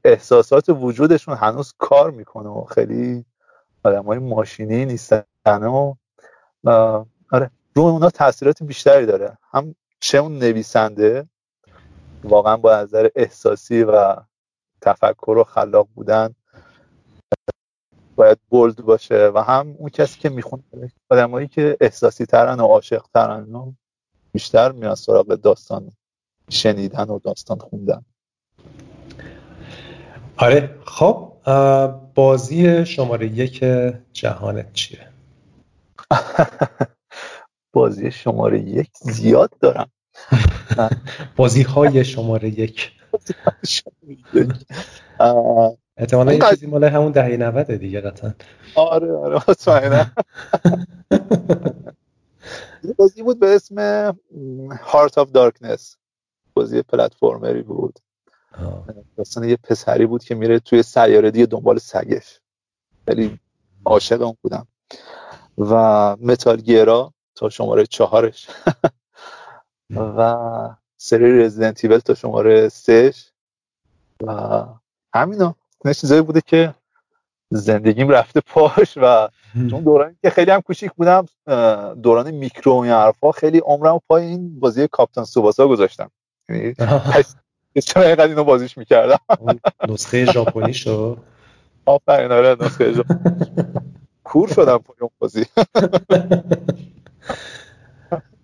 احساسات 0.03 0.69
وجودشون 0.69 1.35
هنوز 1.35 1.73
کار 1.77 2.11
می‌کنه 2.11 2.49
و 2.49 2.63
خیلی 2.63 3.25
آدمای 3.83 4.19
ماشینی 4.19 4.85
نیستن 4.85 5.23
و 5.45 5.93
آره 7.31 7.51
رو 7.75 7.83
اونا 7.83 8.09
تاثیرات 8.09 8.63
بیشتری 8.63 9.05
داره. 9.05 9.37
هم 9.51 9.75
چه 9.99 10.17
اون 10.17 10.39
نویسنده 10.39 11.29
واقعا 12.23 12.57
با 12.57 12.75
نظر 12.75 13.09
احساسی 13.15 13.83
و 13.83 14.15
تفکر 14.81 15.37
و 15.37 15.43
خلاق 15.43 15.87
بودن 15.95 16.35
باید 18.15 18.37
بولد 18.49 18.75
باشه. 18.75 19.27
و 19.27 19.39
هم 19.39 19.75
اون 19.77 19.89
کسی 19.89 20.19
که 20.19 20.29
می‌خونه 20.29 20.63
آدمایی 21.09 21.47
که 21.47 21.77
احساسی 21.81 22.25
ترن 22.25 22.59
و 22.59 22.65
عاشق 22.65 23.05
ترن 23.13 23.75
بیشتر 24.31 24.71
میان 24.71 24.95
سراغ 24.95 25.27
داستان 25.27 25.91
شنیدن 26.49 27.09
و 27.09 27.19
داستان 27.19 27.59
خوندن. 27.59 28.05
آره 30.37 30.75
خب 30.85 31.33
بازی 32.15 32.85
شماره 32.85 33.27
یک 33.27 33.63
جهانت 34.13 34.73
چیه؟ 34.73 35.09
بازی 37.73 38.11
شماره 38.11 38.59
یک 38.59 38.89
زیاد 39.01 39.51
دارم. 39.59 39.91
بازی 41.35 41.63
های 41.63 42.05
شماره 42.05 42.59
یک. 42.59 42.98
احتمالا 45.97 46.33
یه 46.33 46.39
چیزی 46.49 46.67
مال 46.67 46.83
همون 46.83 47.11
دهه 47.11 47.37
90 47.37 47.71
دیگه 47.71 48.01
قطعا. 48.01 48.33
آره 48.75 49.13
آره 49.13 49.35
مطمئنا 49.35 50.05
بازی 52.97 53.23
بود 53.23 53.39
به 53.39 53.55
اسم 53.55 54.11
Heart 54.71 55.13
of 55.17 55.27
Darkness. 55.33 55.95
بازی 56.53 56.81
پلتفرمری 56.81 57.61
بود. 57.61 57.99
داستان 59.17 59.43
یه 59.43 59.57
پسری 59.57 60.05
بود 60.05 60.23
که 60.23 60.35
میره 60.35 60.59
توی 60.59 60.83
سیاره 60.83 61.31
دیگه 61.31 61.45
دنبال 61.45 61.77
سگش. 61.77 62.39
خیلی 63.07 63.39
عاشق 63.85 64.21
اون 64.21 64.37
بودم. 64.41 64.67
و 65.57 65.75
متال 66.21 66.61
گیرا 66.61 67.13
تا 67.35 67.49
شماره 67.49 67.85
چهارش. 67.85 68.47
و 69.95 70.75
سری 71.01 71.39
رزیدنت 71.43 71.85
ایول 71.85 71.97
تا 71.99 72.13
شماره 72.13 72.69
سهش. 72.69 73.31
و 74.23 74.63
همینا. 75.13 75.55
نه 75.85 75.93
چیزایی 75.93 76.21
بوده 76.21 76.41
که 76.41 76.75
زندگیم 77.49 78.09
رفته 78.09 78.41
پاش 78.41 78.97
و 78.97 79.29
چون 79.71 79.83
دورانی 79.83 80.15
که 80.21 80.29
خیلی 80.29 80.51
هم 80.51 80.61
کوچیک 80.61 80.91
بودم 80.91 81.25
دوران 81.93 82.31
میکرو 82.31 82.83
و 82.83 82.85
حرفا 82.85 83.31
خیلی 83.31 83.59
عمرم 83.59 84.01
پای 84.07 84.25
این 84.25 84.59
بازی 84.59 84.87
کاپتان 84.87 85.25
سوباسا 85.25 85.67
گذاشتم. 85.67 86.11
یعنی 86.49 86.73
چرا 87.85 88.03
اینقدر 88.03 88.27
اینو 88.27 88.43
بازیش 88.43 88.77
می‌کردم؟ 88.77 89.19
نسخه 89.87 90.25
ژاپنی 90.25 90.73
شو 90.73 91.17
آفرین 91.85 92.31
آره 92.31 92.55
نسخه 92.59 92.93
ژاپنی. 92.93 93.45
کور 94.23 94.47
شدم 94.47 94.77
پای 94.77 94.95
اون 95.01 95.09
بازی. 95.19 95.45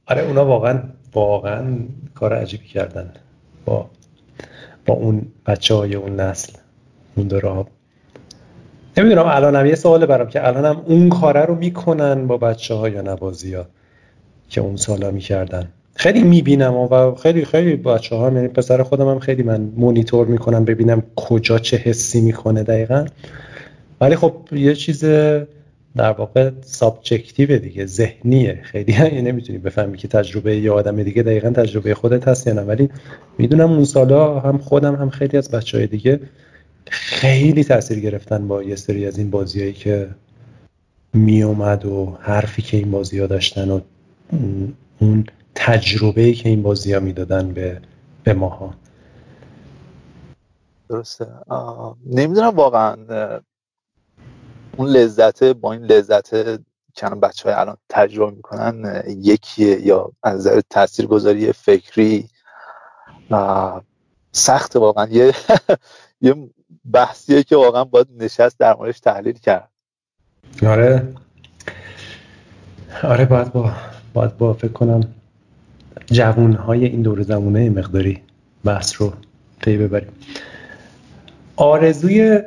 آره 0.05 0.21
اونا 0.21 0.45
واقعا 0.45 0.83
واقعا 1.13 1.77
کار 2.15 2.33
عجیبی 2.33 2.67
کردن 2.67 3.11
با 3.65 3.89
با 4.85 4.93
اون 4.93 5.21
بچه 5.45 5.75
های 5.75 5.95
اون 5.95 6.15
نسل 6.15 6.53
اون 7.15 7.27
دوره 7.27 7.65
نمی‌دونم 8.97 9.25
الانم 9.25 9.65
یه 9.65 9.75
سوال 9.75 10.05
برام 10.05 10.27
که 10.27 10.47
الانم 10.47 10.81
اون 10.85 11.09
کاره 11.09 11.41
رو 11.41 11.55
می‌کنن 11.55 12.27
با 12.27 12.37
بچه 12.37 12.73
ها 12.73 12.89
یا 12.89 13.01
نبازی 13.01 13.53
ها 13.53 13.65
که 14.49 14.61
اون 14.61 14.75
سالا 14.75 15.11
می‌کردن. 15.11 15.67
خیلی 15.95 16.23
می‌بینم 16.23 16.73
و 16.73 17.15
خیلی 17.15 17.45
خیلی 17.45 17.75
بچه 17.75 18.15
ها 18.15 18.31
یعنی 18.31 18.47
پسر 18.47 18.83
خودم 18.83 19.07
هم 19.07 19.19
خیلی 19.19 19.43
من 19.43 19.61
مونیتور 19.75 20.27
می‌کنم 20.27 20.65
ببینم 20.65 21.03
کجا 21.15 21.59
چه 21.59 21.77
حسی 21.77 22.21
می‌کنه 22.21 22.63
دقیقا. 22.63 23.05
ولی 24.01 24.15
خب 24.15 24.33
یه 24.51 24.75
چیز 24.75 25.05
در 25.95 26.11
واقع 26.11 26.51
سابجکتیو 26.61 27.59
دیگه 27.59 27.85
ذهنیه. 27.85 28.59
خیلی 28.63 28.91
یعنی 29.01 29.21
نمی‌تونی 29.21 29.59
بفهمی 29.59 29.97
که 29.97 30.07
تجربه 30.07 30.57
یه 30.57 30.71
آدم 30.71 31.03
دیگه 31.03 31.23
دقیقا 31.23 31.49
تجربه 31.49 31.95
خودت 31.95 32.27
هست 32.27 32.47
یا 32.47 32.53
نه. 32.53 32.61
ولی 32.61 32.89
می‌دونم 33.37 33.71
اون 33.71 33.85
سالا 33.85 34.39
هم 34.39 34.57
خودم 34.57 34.95
هم 34.95 35.09
خیلی 35.09 35.37
از 35.37 35.51
بچه 35.51 35.77
های 35.77 35.87
دیگه 35.87 36.19
خیلی 36.89 37.63
تاثیر 37.63 37.99
گرفتن 37.99 38.47
با 38.47 38.63
یه 38.63 38.75
سری 38.75 39.05
از 39.05 39.17
این 39.17 39.29
بازیهایی 39.29 39.73
که 39.73 40.09
میومد 41.13 41.85
و 41.85 42.17
حرفی 42.21 42.61
که 42.61 42.77
این 42.77 42.91
بازی 42.91 43.19
ها 43.19 43.27
داشتن 43.27 43.69
و 43.71 43.79
اون 44.99 45.25
تجربه 45.55 46.33
که 46.33 46.49
این 46.49 46.61
بازی 46.61 46.93
ها 46.93 46.99
می‌دادن 46.99 47.53
به 47.53 47.81
به 48.23 48.33
ماها. 48.33 48.73
درسته. 50.89 51.27
نمی‌دونم 52.05 52.55
واقعا 52.55 52.95
اون 54.77 54.89
لذت 54.89 55.43
با 55.43 55.73
این 55.73 55.81
لذت 55.85 56.29
که 56.93 57.05
بچه 57.05 57.49
های 57.49 57.59
الان 57.59 57.77
تجربه 57.89 58.35
می‌کنن 58.35 59.03
یکیه 59.07 59.87
یا 59.87 60.11
از 60.23 60.35
نظر 60.35 60.61
تاثیرگذاری 60.69 61.51
فکری 61.51 62.29
سخت 64.31 64.75
واقعا. 64.75 65.07
یه 65.11 65.33
یه 66.21 66.35
بحثیه 66.91 67.43
که 67.43 67.55
واقعا 67.55 67.83
باید 67.83 68.07
نشست 68.19 68.59
در 68.59 68.75
موردش 68.75 68.99
تحلیل 68.99 69.33
کرد. 69.33 69.69
آره. 70.65 71.13
آره 73.03 73.25
باید 73.25 73.53
با 73.53 73.71
باید 74.13 74.37
با 74.37 74.53
فکر 74.53 74.71
کنم 74.71 75.01
جوون 76.05 76.53
های 76.53 76.85
این 76.85 77.01
دور 77.01 77.21
زمونه 77.21 77.69
مقداری 77.69 78.21
بحث 78.63 79.01
رو 79.01 79.13
طی 79.61 79.77
ببریم. 79.77 80.11
آرزوی 81.55 82.41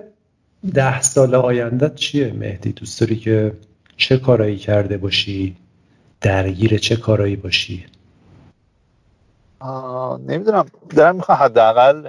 ده 0.75 1.03
سال 1.03 1.35
آینده 1.35 1.93
چیه 1.95 2.33
مهدی؟ 2.33 2.73
دوست 2.73 3.01
داری 3.01 3.17
که 3.17 3.53
چه 3.97 4.19
کارایی 4.19 4.57
کرده 4.57 4.99
باشی؟ 4.99 5.57
درگیر 6.21 6.79
چه 6.79 6.97
کارایی 6.97 7.37
باشی؟ 7.37 7.87
نمی‌دونم. 10.19 10.67
دارم 10.91 11.17
می‌خوام 11.17 11.39
حداقل 11.39 12.09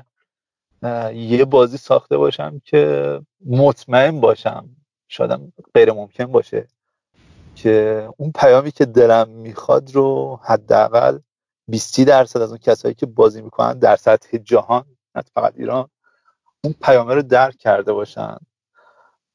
یه 1.13 1.45
بازی 1.45 1.77
ساخته 1.77 2.17
باشم 2.17 2.61
که 2.65 3.21
مطمئن 3.45 4.21
باشم 4.21 4.69
شادم 5.07 5.53
غیر 5.73 5.91
ممکن 5.91 6.26
باشه 6.26 6.67
که 7.55 8.07
اون 8.17 8.31
پیامی 8.31 8.71
که 8.71 8.85
دلم 8.85 9.30
می‌خواد 9.30 9.95
رو 9.95 10.39
حداقل 10.43 11.19
20 11.67 12.01
درصد 12.01 12.41
از 12.41 12.49
اون 12.49 12.57
کسایی 12.57 12.93
که 12.93 13.05
بازی 13.05 13.41
می‌کنن 13.41 13.80
در 13.80 13.95
سطح 13.95 14.38
جهان 14.38 14.85
نه 15.15 15.23
فقط 15.34 15.53
ایران 15.57 15.89
اون 16.64 16.76
پیامه 16.81 17.14
رو 17.14 17.22
درک 17.22 17.57
کرده 17.57 17.94
باشن 17.94 18.38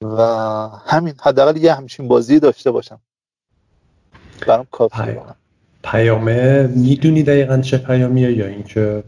و 0.03 0.23
همین 0.87 1.15
حداقل 1.23 1.57
یه 1.57 1.75
همچین 1.75 2.09
بازی 2.09 2.41
داشته 2.41 2.71
باشم. 2.71 3.01
برام 4.47 4.67
کافیه 4.71 5.23
پیامه 5.83 6.67
می‌دونی 6.67 7.23
دقیقا 7.23 7.59
چه 7.59 7.79
پیامیه 7.79 8.33
یا 8.33 8.47
اینکه 8.47 9.05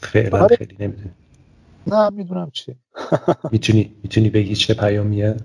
فعلا 0.00 0.42
آره. 0.42 0.56
خیلی 0.56 0.76
نمی‌دونی؟ 0.80 1.10
نه 1.86 2.10
می‌دونم 2.10 2.50
چی. 2.50 2.76
می‌تونی 3.52 3.94
می‌تونی 4.02 4.30
بگی 4.30 4.54
چه 4.54 4.74
پیامیه؟ 4.74 5.36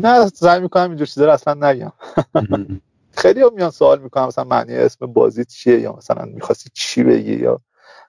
نه 0.00 0.26
سعی 0.28 0.60
می‌کنم 0.60 0.88
اینجور 0.88 1.06
چیزا 1.06 1.32
اصلا 1.32 1.54
نگم. 1.54 1.92
خیلی 3.16 3.40
هم 3.40 3.54
میان 3.54 3.70
سوال 3.70 4.02
می‌کنم 4.02 4.26
مثلا 4.26 4.44
معنی 4.44 4.74
اسم 4.74 5.06
بازی 5.06 5.44
چیه 5.44 5.80
یا 5.80 5.92
مثلا 5.92 6.24
می‌خواستی 6.24 6.70
چی 6.74 7.02
بگی 7.02 7.34
یا 7.34 7.60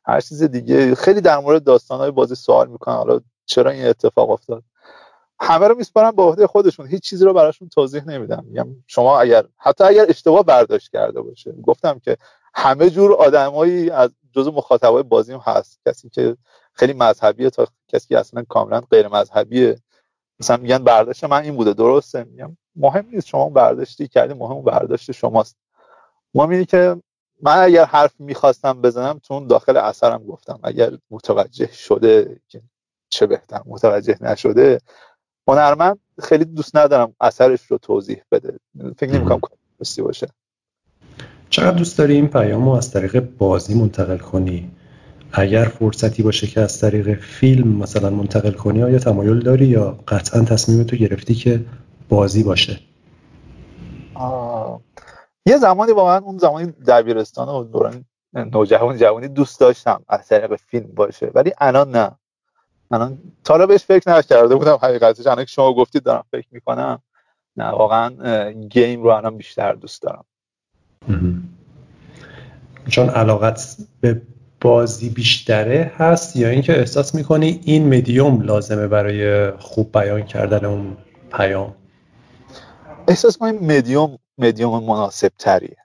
هر 0.06 0.22
چیز 0.22 0.44
دیگه. 0.44 0.96
خیلی 0.96 1.22
در 1.22 1.38
مورد 1.38 1.64
داستانهای 1.64 2.12
بازی 2.12 2.36
سوال 2.36 2.70
می‌کنن. 2.70 2.96
حالا 2.96 3.20
چرا 3.46 3.72
این 3.72 3.88
اتفاق 3.88 4.30
افتاد؟ 4.30 4.64
همه 5.40 5.68
رو 5.68 5.76
میسپارن 5.76 6.12
به 6.12 6.22
عهده 6.22 6.48
خودشون. 6.48 6.88
هیچ 6.88 7.04
چیزی 7.04 7.26
رو 7.26 7.34
براشون 7.34 7.70
توضیح 7.70 8.04
نمیدم. 8.04 8.44
میگم 8.48 8.68
شما 8.88 9.20
اگر 9.20 9.46
حتی 9.58 9.84
اگر 9.84 10.06
اشتباه 10.10 10.44
برداشت 10.44 10.92
کرده 10.92 11.22
باشه. 11.22 11.52
گفتم 11.52 12.00
که 12.00 12.18
همه 12.54 12.90
جور 12.90 13.14
آدمایی 13.14 13.90
از 13.90 14.10
جزو 14.32 14.52
مخاطبای 14.52 15.04
بازیم 15.04 15.40
هست. 15.44 15.80
کسی 15.88 16.10
که 16.10 16.38
خیلی 16.74 16.94
مذهبیه 16.94 17.50
تا 17.50 17.68
کسی 17.88 18.08
که 18.08 18.20
اصلا 18.20 18.44
کاملا 18.50 18.82
غیر 18.82 19.08
مذهبیه 19.08 19.80
مثلا 20.40 20.58
میگن 20.58 20.78
برداشت 20.78 21.24
من 21.24 21.44
این 21.44 21.56
بوده. 21.56 21.74
درسته. 21.74 22.24
میگم 22.24 22.58
مهم 22.76 23.06
نیست. 23.12 23.28
شما 23.28 23.50
برداشتی 23.50 24.08
کردی. 24.08 24.34
مهم 24.34 24.62
برداشت 24.62 25.12
شماست. 25.12 25.58
ما 26.34 26.50
اینه 26.50 26.66
که 26.66 27.02
من 27.42 27.58
اگر 27.58 27.86
حرف 27.86 28.14
می‌خواستم 28.20 28.82
بزنم 28.82 29.20
تو 29.24 29.46
داخل 29.46 29.78
اثرم 29.78 30.24
گفتم. 30.24 30.60
اگر 30.64 30.92
متوجه 31.12 31.70
شده 31.74 32.40
که 32.48 32.62
چه 33.10 33.26
بهتر 33.26 33.62
متوجه 33.66 34.18
نشده 34.22 34.80
هنرمند 35.48 36.00
خیلی 36.24 36.46
دوست 36.46 36.76
ندارم 36.76 37.16
اثرش 37.22 37.62
رو 37.62 37.78
توضیح 37.78 38.22
بده. 38.32 38.60
فکر 38.98 39.12
نمی‌کنم 39.12 39.40
درستی 39.80 40.02
باشه. 40.02 40.28
چقدر 41.50 41.78
دوست 41.78 41.98
داری 41.98 42.14
این 42.14 42.28
پیام 42.28 42.66
رو 42.66 42.72
از 42.72 42.92
طریق 42.92 43.20
بازی 43.38 43.74
منتقل 43.74 44.18
کنی؟ 44.18 44.72
اگر 45.32 45.66
فرصتی 45.66 46.24
باشه 46.24 46.48
که 46.48 46.62
از 46.62 46.80
طریق 46.82 47.20
فیلم 47.20 47.68
مثلا 47.68 48.10
منتقل 48.10 48.52
کنی 48.52 48.84
آیا 48.84 49.00
تمایل 49.00 49.40
داری 49.40 49.66
یا 49.66 50.00
قطعا 50.08 50.42
تصمیم 50.42 50.84
تو 50.84 50.96
گرفتی 50.96 51.36
که 51.36 51.66
بازی 52.10 52.44
باشه؟ 52.44 52.80
یه 55.46 55.58
زمانی 55.58 55.92
واقعا 55.92 56.18
اون 56.18 56.38
زمانی 56.38 56.72
دبیرستان 56.88 57.50
و 57.50 57.64
دوران 57.64 58.06
نوجوان 58.34 58.98
جوانی 58.98 59.28
دوست 59.28 59.60
داشتم 59.60 60.04
از 60.10 60.28
طریق 60.28 60.56
فیلم 60.56 60.88
باشه 60.96 61.32
ولی 61.36 61.52
الان 61.58 61.92
نه. 61.92 62.12
الان 62.92 63.18
تا 63.44 63.66
بهش 63.66 63.84
فکر 63.84 64.12
نکرده 64.12 64.56
بودم 64.56 64.80
حقیقتش 64.82 65.28
الان 65.28 65.46
که 65.46 65.52
شما 65.52 65.74
گفتید 65.74 66.04
دارم 66.04 66.24
فکر 66.32 66.48
می‌کنم. 66.52 67.02
نه 67.58 67.70
واقعا 67.70 68.52
گیم 68.52 69.04
رو 69.04 69.10
الان 69.10 69.38
بیشتر 69.38 69.74
دوست 69.74 70.02
دارم. 70.02 70.26
چون 72.90 73.10
علاقت 73.10 73.78
به 74.02 74.22
بازی 74.62 75.10
بیشتره 75.10 75.92
هست 75.96 76.36
یا 76.36 76.50
اینکه 76.50 76.80
احساس 76.80 77.16
می‌کنی 77.16 77.62
این 77.64 77.98
مدیوم 77.98 78.42
لازمه 78.42 78.88
برای 78.88 79.52
خوب 79.52 79.92
بیان 79.92 80.22
کردن 80.22 80.66
اون 80.66 80.98
پیام؟ 81.32 81.76
احساس 83.08 83.38
کنیم 83.38 83.78
مدیوم 83.78 84.18
مدیوم 84.38 84.84
مناسب 84.84 85.32
تریه 85.40 85.78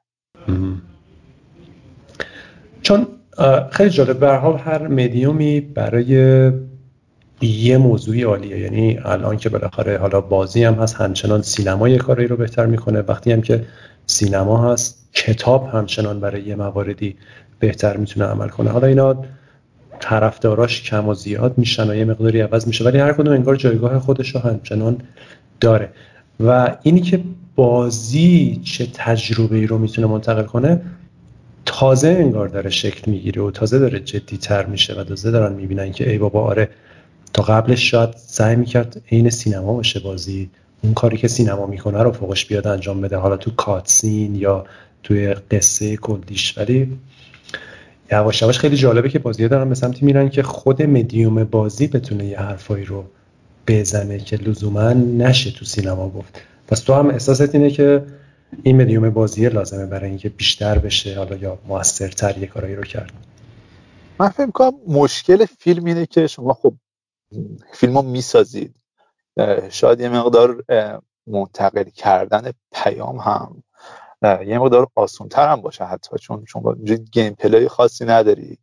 چون 2.82 3.06
خیلی 3.70 3.90
جالب. 3.90 4.18
به 4.18 4.32
هر 4.58 4.88
مدیومی 4.88 5.60
برای 5.60 6.06
یه 7.40 7.78
موضوعی 7.78 8.22
عالیه. 8.22 8.58
یعنی 8.58 8.98
الان 9.04 9.36
که 9.36 9.48
بالاخره 9.48 9.98
حالا 9.98 10.20
بازی 10.20 10.64
هم 10.64 10.74
هست 10.74 10.96
همچنان 10.96 11.42
سینما 11.42 11.88
یه 11.88 11.98
کاری 11.98 12.26
رو 12.26 12.36
بهتر 12.36 12.66
می‌کنه. 12.66 13.00
وقتی 13.00 13.32
هم 13.32 13.42
که 13.42 13.66
سینما 14.06 14.72
هست 14.72 15.08
کتاب 15.12 15.66
همچنان 15.66 16.20
برای 16.20 16.42
یه 16.42 16.56
مواردی 16.56 17.16
بهتر 17.58 17.96
می‌تونه 17.96 18.26
عمل 18.26 18.48
کنه. 18.48 18.70
حالا 18.70 18.86
اینا 18.86 19.24
طرفداراش 20.00 20.82
کم 20.82 21.08
و 21.08 21.14
زیاد 21.14 21.58
میشن 21.58 21.90
و 21.90 21.94
یه 21.94 22.04
مقداری 22.04 22.40
عوض 22.40 22.66
میشه 22.66 22.84
ولی 22.84 22.98
هر 22.98 23.12
کدوم 23.12 23.32
انگار 23.32 23.56
جایگاه 23.56 23.98
خودش 23.98 24.34
رو 24.34 24.40
همچنان 24.40 25.00
داره. 25.60 25.88
و 26.40 26.76
اینی 26.82 27.00
که 27.00 27.20
بازی 27.60 28.60
چه 28.64 28.86
تجربه 28.94 29.56
ای 29.56 29.66
رو 29.66 29.78
می‌تونه 29.78 30.06
منتقل 30.06 30.42
کنه 30.42 30.80
تازه 31.66 32.08
انگار 32.08 32.48
داره 32.48 32.70
شکل 32.70 33.10
می‌گیره 33.10 33.42
و 33.42 33.50
تازه 33.50 33.78
داره 33.78 34.00
جدی 34.00 34.36
تر 34.36 34.66
میشه 34.66 34.94
و 34.94 35.04
تازه 35.04 35.30
دارن 35.30 35.52
می‌بینن 35.52 35.92
که 35.92 36.10
ای 36.10 36.18
بابا 36.18 36.44
آره 36.44 36.68
تا 37.32 37.42
قبلش 37.42 37.90
شاید 37.90 38.10
سعی 38.16 38.56
می‌کرد 38.56 39.02
عین 39.12 39.30
سینما 39.30 39.72
باشه 39.72 40.00
بازی. 40.00 40.50
اون 40.82 40.94
کاری 40.94 41.16
که 41.16 41.28
سینما 41.28 41.66
می‌کنه 41.66 42.02
رو 42.02 42.12
فوقش 42.12 42.46
بیاد 42.46 42.66
انجام 42.66 43.00
بده 43.00 43.16
حالا 43.16 43.36
تو 43.36 43.50
کاتسین 43.50 44.34
یا 44.34 44.64
توی 45.02 45.34
قصه 45.34 45.96
کلیش 45.96 46.58
ولی 46.58 46.98
یواش 48.12 48.42
یواش 48.42 48.58
خیلی 48.58 48.76
جالبه 48.76 49.08
که 49.08 49.18
بازی 49.18 49.48
دارن 49.48 49.68
به 49.68 49.74
سمتی 49.74 50.06
میرن 50.06 50.28
که 50.28 50.42
خود 50.42 50.82
مدیوم 50.82 51.44
بازی 51.44 51.86
بتونه 51.86 52.24
یه 52.24 52.38
حرفایی 52.38 52.84
رو 52.84 53.04
بزنه 53.66 54.18
که 54.18 54.36
لزوما 54.36 54.92
نشه 54.92 55.50
تو 55.50 55.64
سینما. 55.64 56.08
گفت 56.08 56.49
پس 56.70 56.80
تو 56.80 56.94
هم 56.94 57.10
احساست 57.10 57.54
اینه 57.54 57.70
که 57.70 58.06
این 58.62 58.82
مدیوم 58.82 59.10
بازی 59.10 59.48
لازمه 59.48 59.86
برای 59.86 60.08
اینکه 60.08 60.28
بیشتر 60.28 60.78
بشه 60.78 61.18
حالا 61.18 61.36
یا 61.36 61.58
موثرتر 61.68 62.38
یه 62.38 62.46
کارایی 62.46 62.76
رو 62.76 62.82
کرد. 62.82 63.12
من 64.18 64.28
فکر 64.28 64.50
کنم 64.50 64.72
مشکل 64.88 65.44
فیلم 65.44 65.84
اینه 65.84 66.06
که 66.06 66.26
شما 66.26 66.54
خب 66.54 66.74
فیلم 67.72 67.96
رو 67.96 68.02
می‌سازید 68.02 68.74
شاید 69.70 70.00
یه 70.00 70.08
مقدار 70.08 70.64
منتقل 71.26 71.84
کردن 71.84 72.52
پیام 72.72 73.18
هم 73.18 73.62
یه 74.22 74.58
مقدار 74.58 74.88
آسونتر 74.94 75.48
هم 75.48 75.60
باشه 75.60 75.84
حتی 75.84 76.18
چون 76.18 76.44
شما 76.48 76.74
گیم 77.12 77.34
پلی 77.34 77.68
خاصی 77.68 78.04
نداری 78.04 78.58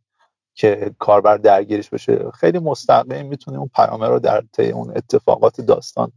که 0.54 0.94
کاربر 0.98 1.36
درگیرش 1.36 1.90
بشه. 1.90 2.30
خیلی 2.30 2.58
مستقیم 2.58 3.26
می‌تونی 3.26 3.56
اون 3.56 3.70
پیامه 3.74 4.08
رو 4.08 4.18
در 4.18 4.44
طی 4.52 4.70
اون 4.70 4.92
اتفاقات 4.96 5.60
داستان 5.60 6.12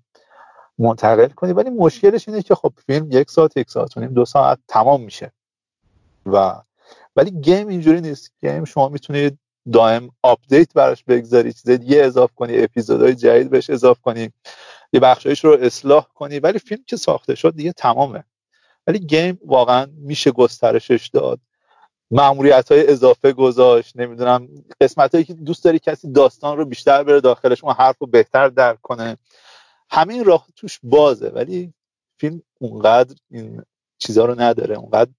منتقل 0.81 1.27
کنی 1.27 1.53
ولی 1.53 1.69
مشکلش 1.69 2.29
اینه 2.29 2.41
که 2.41 2.55
خب 2.55 2.73
فیلم 2.85 3.07
یک 3.11 3.29
ساعت 3.29 3.57
یک 3.57 3.69
ساعت 3.69 3.97
و 3.97 4.05
دو 4.07 4.25
ساعت 4.25 4.59
تمام 4.67 5.01
میشه. 5.03 5.31
و 6.25 6.61
ولی 7.15 7.31
game 7.31 7.67
اینجوری 7.67 8.01
نیست. 8.01 8.31
game 8.41 8.65
شما 8.65 8.89
می‌تونید 8.89 9.37
دائم 9.73 10.09
update 10.23 10.73
براش 10.73 11.03
بگذاری 11.03 11.53
چیز 11.53 11.69
دیگه 11.69 12.03
اضافه 12.03 12.33
کنی 12.35 12.57
اپیزودهای 12.63 13.15
جدید 13.15 13.49
بهش 13.49 13.69
اضافه 13.69 14.01
کنی 14.01 14.29
یه 14.93 14.99
بخشایش 14.99 15.45
رو 15.45 15.57
اصلاح 15.61 16.07
کنی 16.15 16.39
ولی 16.39 16.59
فیلم 16.59 16.83
که 16.87 16.97
ساخته 16.97 17.35
شد 17.35 17.55
دیگه 17.55 17.71
تمامه. 17.71 18.23
ولی 18.87 18.99
game 18.99 19.39
واقعا 19.45 19.87
میشه 19.97 20.31
گسترشش 20.31 21.09
داد. 21.13 21.39
معمولیت 22.11 22.71
های 22.71 22.87
اضافه 22.87 23.33
گذاشت 23.33 23.97
نمی‌دونم 23.97 24.47
قسمت 24.81 25.11
هایی 25.15 25.25
که 25.25 25.33
دوست 25.33 25.63
داری 25.63 25.79
کسی 25.79 26.11
داستان 26.11 26.57
رو 26.57 26.65
بیشتر 26.65 27.03
بره 27.03 27.21
داخلش 27.21 27.63
اون 27.63 27.73
حرف 27.73 27.97
رو 27.99 28.07
بهتر 28.07 28.47
درک 28.47 28.81
کنه. 28.81 29.17
همه 29.91 30.13
این 30.13 30.25
راه 30.25 30.47
توش 30.55 30.79
بازه 30.83 31.29
ولی 31.29 31.73
فیلم 32.19 32.41
اونقدر 32.59 33.15
این 33.31 33.63
چیزها 33.97 34.25
رو 34.25 34.41
نداره 34.41 34.75
اونقدر 34.75 35.11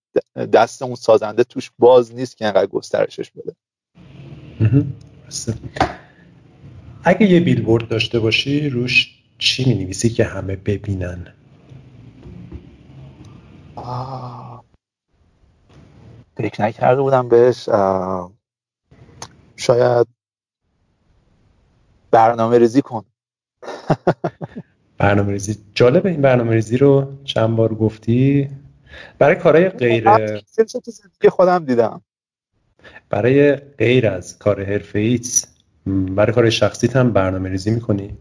دست 0.53 0.82
اون 0.82 0.94
سازنده 0.94 1.44
توش 1.44 1.70
باز 1.78 2.15
نیست 2.15 2.36
که 2.36 2.47
انقدر 2.47 2.66
گسترشش 2.66 3.31
بده. 3.31 3.57
اگه 7.05 7.27
یه 7.27 7.40
بیلبورد 7.40 7.89
داشته 7.89 8.20
باشی 8.20 8.69
روش 8.69 9.23
چی 9.39 9.65
می 9.65 9.85
نویسی 9.85 10.11
که 10.11 10.24
همه 10.24 10.57
ببینن؟ 10.57 11.35
فکر 16.36 16.62
نکرده 16.62 17.03
بودم 17.03 17.28
بهش. 17.28 17.69
شاید 19.57 20.07
برنامه 22.11 22.59
ریزی 22.59 22.82
کن. 22.82 23.05
برنامه 24.98 25.32
ریزی 25.32 25.56
جالب 25.74 26.06
این 26.06 26.23
برنامه 26.23 26.52
ریزی 26.52 26.77
رو 26.77 27.12
چند 27.24 27.56
بار 27.56 27.74
گفتی. 27.74 28.48
برای 29.19 29.36
کارهای 29.36 29.69
غیر 29.69 30.09
خودم 31.31 31.64
دیدم. 31.64 32.02
برای 33.10 33.56
غیر 33.56 34.09
از 34.09 34.39
کار 34.39 34.64
حرفه 34.64 34.98
ایت 34.98 35.47
برای 35.86 36.32
کار 36.32 36.51
شخصی 36.51 36.86
هم 36.86 37.12
برنامه 37.12 37.48
ریزی 37.48 37.70
می‌کنی؟ 37.70 38.16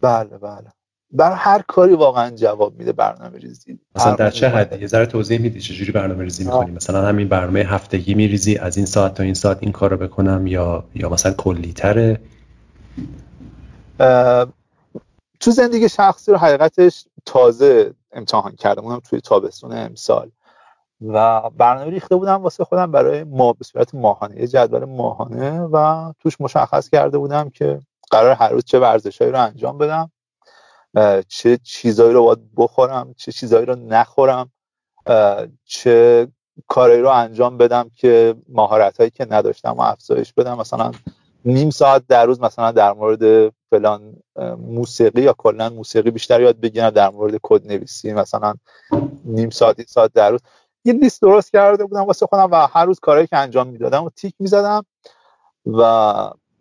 بله 0.00 0.38
بله. 0.38 0.72
بر 1.10 1.32
هر 1.32 1.62
کاری 1.68 1.94
واقعا 1.94 2.30
جواب 2.30 2.78
میده 2.78 2.92
برنامه 2.92 3.38
ریزی 3.38 3.78
مثلا 3.96 4.14
در 4.14 4.30
چه 4.30 4.48
حدی؟ 4.48 4.80
یه 4.80 4.86
ذره 4.86 5.06
توضیح 5.06 5.40
میدی 5.40 5.60
چجوری 5.60 5.92
برنامه 5.92 6.24
ریزی 6.24 6.44
می‌کنی؟ 6.44 6.70
مثلا 6.70 7.08
همین 7.08 7.28
برنامه 7.28 7.60
هفتگی 7.60 8.14
میریزی 8.14 8.56
از 8.56 8.76
این 8.76 8.86
ساعت 8.86 9.14
تا 9.14 9.22
این 9.22 9.34
ساعت 9.34 9.58
این 9.60 9.72
کار 9.72 9.90
رو 9.90 9.96
بکنم 9.96 10.46
یا 10.46 10.84
یا 10.94 11.08
مثلا 11.08 11.32
کلی 11.32 11.72
تره 11.72 12.20
تو 15.40 15.50
زندگی 15.50 15.88
شخصی 15.88 16.32
رو 16.32 16.38
حقیقتش 16.38 17.04
تازه 17.24 17.94
امتحان 18.12 18.56
کردم. 18.56 18.84
اونم 18.84 19.00
توی 19.00 19.20
تابستون 19.20 19.72
امسال. 19.72 20.30
و 21.00 21.50
برنامه 21.50 21.90
ریخته 21.90 22.16
بودم 22.16 22.42
واسه 22.42 22.64
خودم 22.64 22.92
برای 22.92 23.24
ما 23.24 23.52
به 23.52 23.64
صورت 23.64 23.94
ماهانه. 23.94 24.40
یه 24.40 24.46
جدول 24.46 24.84
ماهانه 24.84 25.60
و 25.60 26.12
توش 26.18 26.40
مشخص 26.40 26.88
کرده 26.88 27.18
بودم 27.18 27.50
که 27.50 27.80
قرار 28.10 28.30
هر 28.30 28.48
روز 28.48 28.64
چه 28.64 28.78
ورزشهایی 28.78 29.32
رو 29.32 29.40
انجام 29.40 29.78
بدم 29.78 30.10
چه 31.28 31.58
چیزایی 31.62 32.12
رو 32.12 32.24
باید 32.24 32.54
بخورم 32.56 33.14
چه 33.16 33.32
چیزایی 33.32 33.66
رو 33.66 33.74
نخورم 33.74 34.52
چه 35.64 36.28
کاری 36.66 37.00
رو 37.00 37.08
انجام 37.08 37.58
بدم 37.58 37.90
که 37.94 38.34
مهارت 38.48 38.98
هایی 38.98 39.10
که 39.10 39.26
نداشتم 39.30 39.70
و 39.70 39.80
افزایش 39.80 40.32
بدم. 40.32 40.58
مثلا 40.58 40.92
نیم 41.44 41.70
ساعت 41.70 42.02
در 42.08 42.26
روز 42.26 42.40
مثلا 42.40 42.72
در 42.72 42.92
مورد 42.92 43.52
فلان 43.70 44.16
موسیقی 44.58 45.22
یا 45.22 45.34
کلا 45.38 45.68
موسیقی 45.70 46.10
بیشتر 46.10 46.40
یاد 46.40 46.60
بگیرم 46.60 46.90
در 46.90 47.10
مورد 47.10 47.34
کد 47.42 47.66
نویسی 47.66 48.12
مثلا 48.12 48.54
نیم 49.24 49.50
ساعت 49.50 49.88
ساعت 49.88 50.12
در 50.12 50.30
روز. 50.30 50.40
یه 50.84 50.92
لیست 50.92 51.22
درست 51.22 51.52
کرده 51.52 51.84
بودم 51.84 52.04
واسه 52.04 52.26
خودم 52.26 52.50
و 52.50 52.66
هر 52.66 52.84
روز 52.84 53.00
کارهایی 53.00 53.26
که 53.26 53.36
انجام 53.36 53.66
می‌دادم 53.66 54.04
و 54.04 54.10
تیک 54.10 54.34
می‌زدم 54.38 54.84
و 55.66 55.82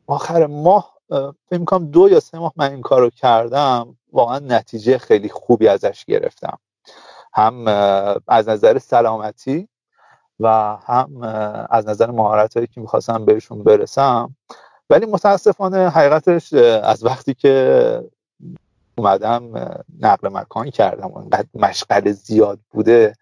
آخر 0.08 0.46
ماه 0.46 0.98
فکر 1.50 1.64
کنم 1.66 1.86
دو 1.86 2.10
یا 2.10 2.20
سه 2.20 2.40
ماه 2.40 2.54
من 2.56 2.72
این 2.72 2.82
کارو 2.82 3.10
کردم. 3.10 3.98
واقعا 4.12 4.40
نتیجه 4.40 4.98
خیلی 4.98 5.30
خوبی 5.30 5.68
ازش 5.68 6.06
گرفتم. 6.06 6.58
هم 7.34 7.68
از 8.28 8.50
نظر 8.50 8.78
سلامتی 8.78 9.68
و 10.40 10.78
هم 10.86 11.22
از 11.70 11.88
نظر 11.88 12.12
مهارت 12.12 12.54
هایی 12.54 12.68
که 12.68 12.82
می‌خواستم 12.82 13.26
بهشون 13.26 13.64
برسم. 13.64 14.36
ولی 14.90 15.06
متاسفانه 15.06 15.90
حقیقتش 15.90 16.54
از 16.84 17.06
وقتی 17.06 17.34
که 17.34 18.04
اومدم 18.98 19.52
نقل 20.00 20.30
مکان 20.30 20.70
کردم 20.70 21.14
انقدر 21.14 21.48
مشغل 21.54 22.12
زیاد 22.12 22.60
بوده 22.72 23.14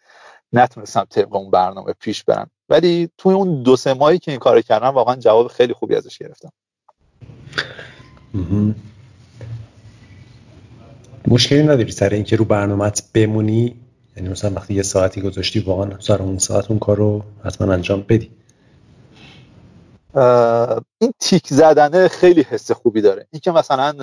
نتونستم 0.53 1.05
طبق 1.09 1.35
اون 1.35 1.51
برنامه 1.51 1.93
پیش 1.99 2.23
برم. 2.23 2.49
ولی 2.69 3.09
توی 3.17 3.33
اون 3.33 3.63
دو 3.63 3.75
سه 3.75 3.93
ماهی 3.93 4.19
که 4.19 4.31
این 4.31 4.39
کار 4.39 4.61
کردم 4.61 4.87
واقعا 4.87 5.15
جواب 5.15 5.47
خیلی 5.47 5.73
خوبی 5.73 5.95
ازش 5.95 6.17
گرفتم. 6.17 6.51
مشکلی 11.27 11.63
نداری 11.63 11.91
سر 11.91 12.09
اینکه 12.09 12.35
رو 12.35 12.45
برنامهت 12.45 13.03
بمونی؟ 13.13 13.75
یعنی 14.17 14.29
مثلا 14.29 14.51
وقتی 14.55 14.73
یه 14.73 14.83
ساعتی 14.83 15.21
گذاشتی 15.21 15.59
واقعا 15.59 15.99
سر 15.99 16.21
اون 16.21 16.37
ساعت 16.37 16.71
اون 16.71 16.79
کار 16.79 16.97
رو 16.97 17.23
حتما 17.43 17.73
انجام 17.73 18.05
بدی. 18.09 18.31
این 20.97 21.13
تیک 21.19 21.47
زدنه 21.47 22.07
خیلی 22.07 22.41
حس 22.41 22.71
خوبی 22.71 23.01
داره. 23.01 23.27
اینکه 23.31 23.51
مثلا 23.51 23.93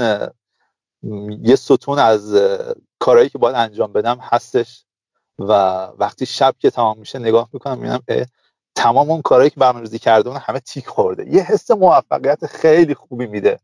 یه 1.42 1.56
ستون 1.56 1.98
از 1.98 2.34
کارهایی 2.98 3.28
که 3.28 3.38
باید 3.38 3.56
انجام 3.56 3.92
بدم 3.92 4.18
هستش 4.22 4.84
و 5.38 5.52
وقتی 5.98 6.26
شب 6.26 6.54
که 6.58 6.70
تمام 6.70 6.98
میشه 6.98 7.18
نگاه 7.18 7.48
می‌کنم 7.52 7.78
می‌بینم 7.78 8.26
تمام 8.74 9.10
اون 9.10 9.22
کارهایی 9.22 9.50
که 9.50 9.60
برنامه‌ریزی 9.60 9.98
کرده 9.98 10.28
اون 10.28 10.38
همه 10.38 10.60
تیک 10.60 10.86
خورده. 10.86 11.28
یه 11.28 11.42
حس 11.42 11.70
موفقیت 11.70 12.46
خیلی 12.46 12.94
خوبی 12.94 13.26
میده 13.26 13.58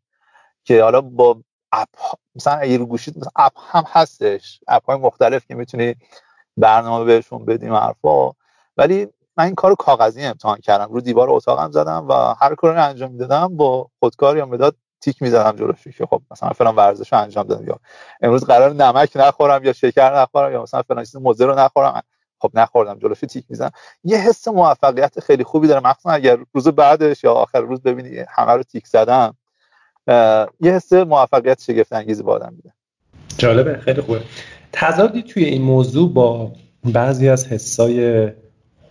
که 0.64 0.82
حالا 0.82 1.00
با 1.00 1.40
اپ 1.72 1.88
مثلا 2.34 2.54
اگه 2.54 2.76
رو 2.76 2.92
مثلا 2.92 3.30
اپ 3.36 3.52
هم 3.56 3.84
هستش. 3.86 4.60
اپ 4.68 4.84
های 4.86 4.98
مختلف 4.98 5.46
که 5.46 5.54
می‌تونی 5.54 5.94
برنامه 6.56 7.04
بهشون 7.04 7.44
بدیم 7.44 7.74
حرفا. 7.74 8.30
ولی 8.76 9.08
من 9.38 9.44
این 9.44 9.54
کارو 9.54 9.74
کاغذی 9.74 10.24
امتحان 10.24 10.58
کردم. 10.60 10.92
رو 10.92 11.00
دیوار 11.00 11.30
اتاقم 11.30 11.70
زدم 11.70 12.06
و 12.08 12.34
هر 12.40 12.54
کاری 12.54 12.78
انجام 12.78 13.12
می‌دادم 13.12 13.56
با 13.56 13.90
خودکار 13.98 14.36
یا 14.36 14.46
مداد 14.46 14.76
تیک 15.00 15.22
می‌زدم 15.22 15.56
جلوش. 15.56 15.88
که 15.98 16.06
خب 16.06 16.22
مثلا 16.30 16.48
فلان 16.48 16.76
ورزش 16.76 17.12
انجام 17.12 17.46
دادم 17.46 17.66
یا 17.66 17.80
امروز 18.20 18.44
قرار 18.44 18.72
نمک 18.72 19.12
نخورم 19.16 19.64
یا 19.64 19.72
شکر 19.72 20.20
نخورم 20.20 20.52
یا 20.52 20.62
مثلا 20.62 20.82
فلان 20.82 21.04
چیز 21.04 21.16
مضر 21.16 21.46
رو 21.46 21.58
نخورم. 21.58 22.02
خب 22.40 22.50
نخوردم 22.54 22.98
جلوش 22.98 23.20
تیک 23.20 23.44
می‌زنم 23.48 23.70
یه 24.04 24.18
حس 24.18 24.48
موفقیت 24.48 25.20
خیلی 25.20 25.44
خوبی 25.44 25.68
داره. 25.68 25.80
مخصوصا 25.80 26.10
اگر 26.10 26.38
روز 26.54 26.68
بعدش 26.68 27.24
یا 27.24 27.32
آخر 27.32 27.60
روز 27.60 27.82
ببینی 27.82 28.24
همه 28.28 28.52
رو 28.52 28.62
تیک 28.62 28.86
زدم 28.86 29.36
یه 30.60 30.72
حس 30.72 30.92
موفقیت 30.92 31.62
شگفت 31.62 31.92
انگیزی 31.92 32.22
با 32.22 32.32
آدم 32.32 32.52
میده. 32.56 32.72
جالبه. 33.38 33.78
خیلی 33.78 34.00
خوبه. 34.00 34.20
تضادی 34.72 35.22
توی 35.22 35.44
این 35.44 35.62
موضوع 35.62 36.12
با 36.12 36.52
بعضی 36.84 37.28
از 37.28 37.46
حسای 37.46 38.28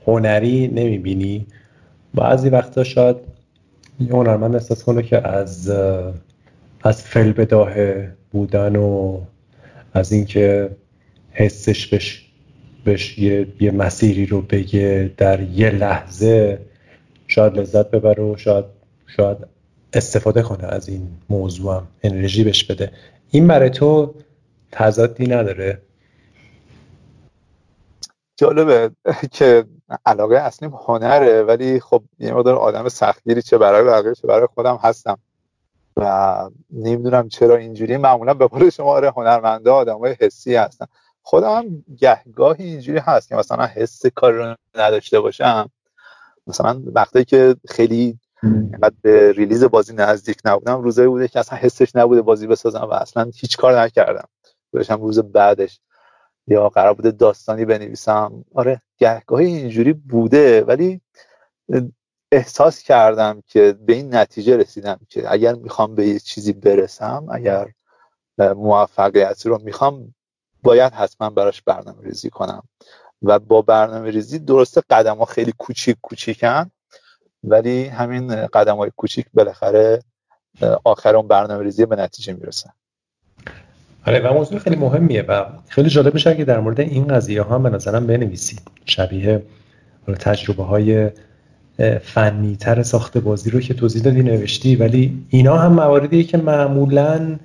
هنری 0.08 0.68
نمی‌بینی؟ 0.68 1.48
بعضی 2.14 2.50
وقتا 2.50 2.84
شاید 2.84 3.16
یه 4.00 4.12
هنرمند 4.12 4.56
احساس 4.56 4.84
کنه 4.84 5.04
که 5.04 5.28
از 5.28 5.70
از 6.84 7.02
فل 7.04 7.32
بداهه 7.32 8.14
بودن 8.32 8.76
و 8.76 9.22
از 9.94 10.12
اینکه 10.12 10.70
حسش 11.32 11.88
بش 11.88 12.28
بهش 12.84 13.18
یه،, 13.20 13.48
یه 13.60 13.72
مسیری 13.72 14.26
رو 14.26 14.42
بگه 14.42 15.14
در 15.18 15.42
یه 15.42 15.70
لحظه 15.70 16.60
شاید 17.28 17.58
لذت 17.58 17.92
ببره 17.92 18.24
و 18.24 18.38
شاید 18.38 18.66
شاید 19.08 19.38
استفاده 19.94 20.42
کنه 20.42 20.64
از 20.64 20.90
این 20.90 21.08
موضوع 21.30 21.76
هم 21.76 21.88
انرژی 22.04 22.44
بهش 22.44 22.64
بده. 22.64 22.92
این 23.32 23.48
برای 23.48 23.70
تو 23.70 24.14
تضادی 24.72 25.28
نداره؟ 25.28 25.82
جالبه 28.38 28.92
که 29.32 29.66
علاقه 30.06 30.36
اصلیم 30.36 30.74
هنره 30.88 31.44
ولی 31.44 31.80
خب 31.80 32.04
یه 32.20 32.34
مقدار 32.34 32.56
آدم 32.56 32.90
سختگیری 32.90 33.42
چه 33.42 33.58
برای 33.58 33.84
بقیه 33.84 34.16
چه 34.16 34.28
برای 34.28 34.48
خودم 34.48 34.80
هستم. 34.84 35.20
و 35.98 36.50
نمی‌دونم 36.72 37.30
چرا 37.30 37.56
اینجوری 37.56 37.98
معمولا 37.98 38.34
به 38.34 38.48
قول 38.48 38.70
شما 38.70 38.92
آره 38.92 39.12
هنرمنده 39.12 39.70
آدم 39.72 39.98
های 39.98 40.16
حسی 40.22 40.56
هستن. 40.56 40.86
خودم 41.22 41.52
هم 41.52 41.84
گهگاهی 41.98 42.64
اینجوری 42.64 43.00
هست 43.00 43.30
که 43.30 43.36
مثلا 43.36 43.66
حس 43.66 44.06
کار 44.06 44.34
رو 44.34 44.56
نداشته 44.76 45.20
باشم. 45.20 45.70
مثلا 46.48 46.82
وقتی 46.86 47.26
که 47.26 47.56
خیلی 47.68 48.20
اینقدر 48.44 48.96
به 49.02 49.32
ریلیز 49.32 49.64
بازی 49.64 49.94
نزدیک 49.94 50.38
نبودم 50.46 50.82
روزایی 50.82 51.08
بوده 51.08 51.28
که 51.28 51.40
اصلا 51.40 51.58
حسش 51.58 51.96
نبوده 51.96 52.22
بازی 52.22 52.48
بسازم 52.48 52.88
و 52.92 52.94
اصلا 52.94 53.32
هیچ 53.36 53.58
کار 53.58 53.82
نکردم. 53.82 54.28
بودشم 54.72 55.02
روز 55.02 55.20
بعدش. 55.20 55.80
یا 56.48 56.70
قرار 56.70 56.94
بوده 56.94 57.12
داستانی 57.12 57.66
بنویسم. 57.66 58.46
آره 58.56 58.82
گهگاهی 58.98 59.46
اینجوری 59.46 59.94
بوده 59.94 60.64
ولی 60.64 61.02
احساس 62.32 62.84
کردم 62.84 63.44
که 63.48 63.74
به 63.86 63.94
این 63.94 64.16
نتیجه 64.16 64.58
رسیدم 64.58 65.00
که 65.10 65.32
اگر 65.34 65.54
می‌خوام 65.54 65.96
به 65.96 66.08
یه 66.08 66.20
چیزی 66.20 66.54
برسم 66.54 67.26
اگر 67.32 67.68
موفقیتی 68.38 69.50
رو 69.50 69.62
می‌خوام 69.64 70.16
باید 70.64 70.94
حتما 70.94 71.30
براش 71.30 71.62
برنامه 71.62 72.04
ریزی 72.04 72.30
کنم. 72.30 72.64
و 73.22 73.40
با 73.40 73.62
برنامه 73.62 74.12
ریزی 74.12 74.40
درسته 74.40 74.82
قدم 74.90 75.18
ها 75.18 75.26
خیلی 75.26 75.54
کوچیک 75.58 75.98
کوچیکن 76.02 76.72
ولی 77.44 77.86
همین 77.86 78.46
قدم 78.46 78.78
های 78.78 78.92
کوچیک 78.98 79.28
بالاخره 79.34 80.04
آخر 80.84 81.16
اون 81.16 81.28
برنامه 81.28 81.64
ریزی 81.64 81.86
به 81.86 81.96
نتیجه 81.96 82.34
می‌رسن 82.34 82.74
آره 84.06 84.20
و 84.20 84.34
موضوع 84.34 84.60
خیلی 84.60 84.76
مهمیه 84.76 85.22
و 85.22 85.46
خیلی 85.70 85.90
جالب 85.90 86.14
میشه 86.14 86.36
که 86.36 86.46
در 86.46 86.60
مورد 86.60 86.80
این 86.80 87.08
قضیه 87.08 87.42
ها 87.42 87.60
به 87.60 87.70
نظرم 87.70 88.08
بنویسید. 88.08 88.62
شبیه 88.86 89.44
تجربه 90.20 90.64
های 90.64 91.10
فنی 92.02 92.56
تر 92.56 92.84
ساخت 92.84 93.18
بازی 93.18 93.50
رو 93.50 93.60
که 93.60 93.74
توضیح 93.74 94.02
دادی 94.02 94.24
نوشتی 94.24 94.76
ولی 94.76 95.26
اینا 95.30 95.58
هم 95.58 95.74
مواردیه 95.74 96.24
که 96.24 96.38
معمولا 96.38 97.40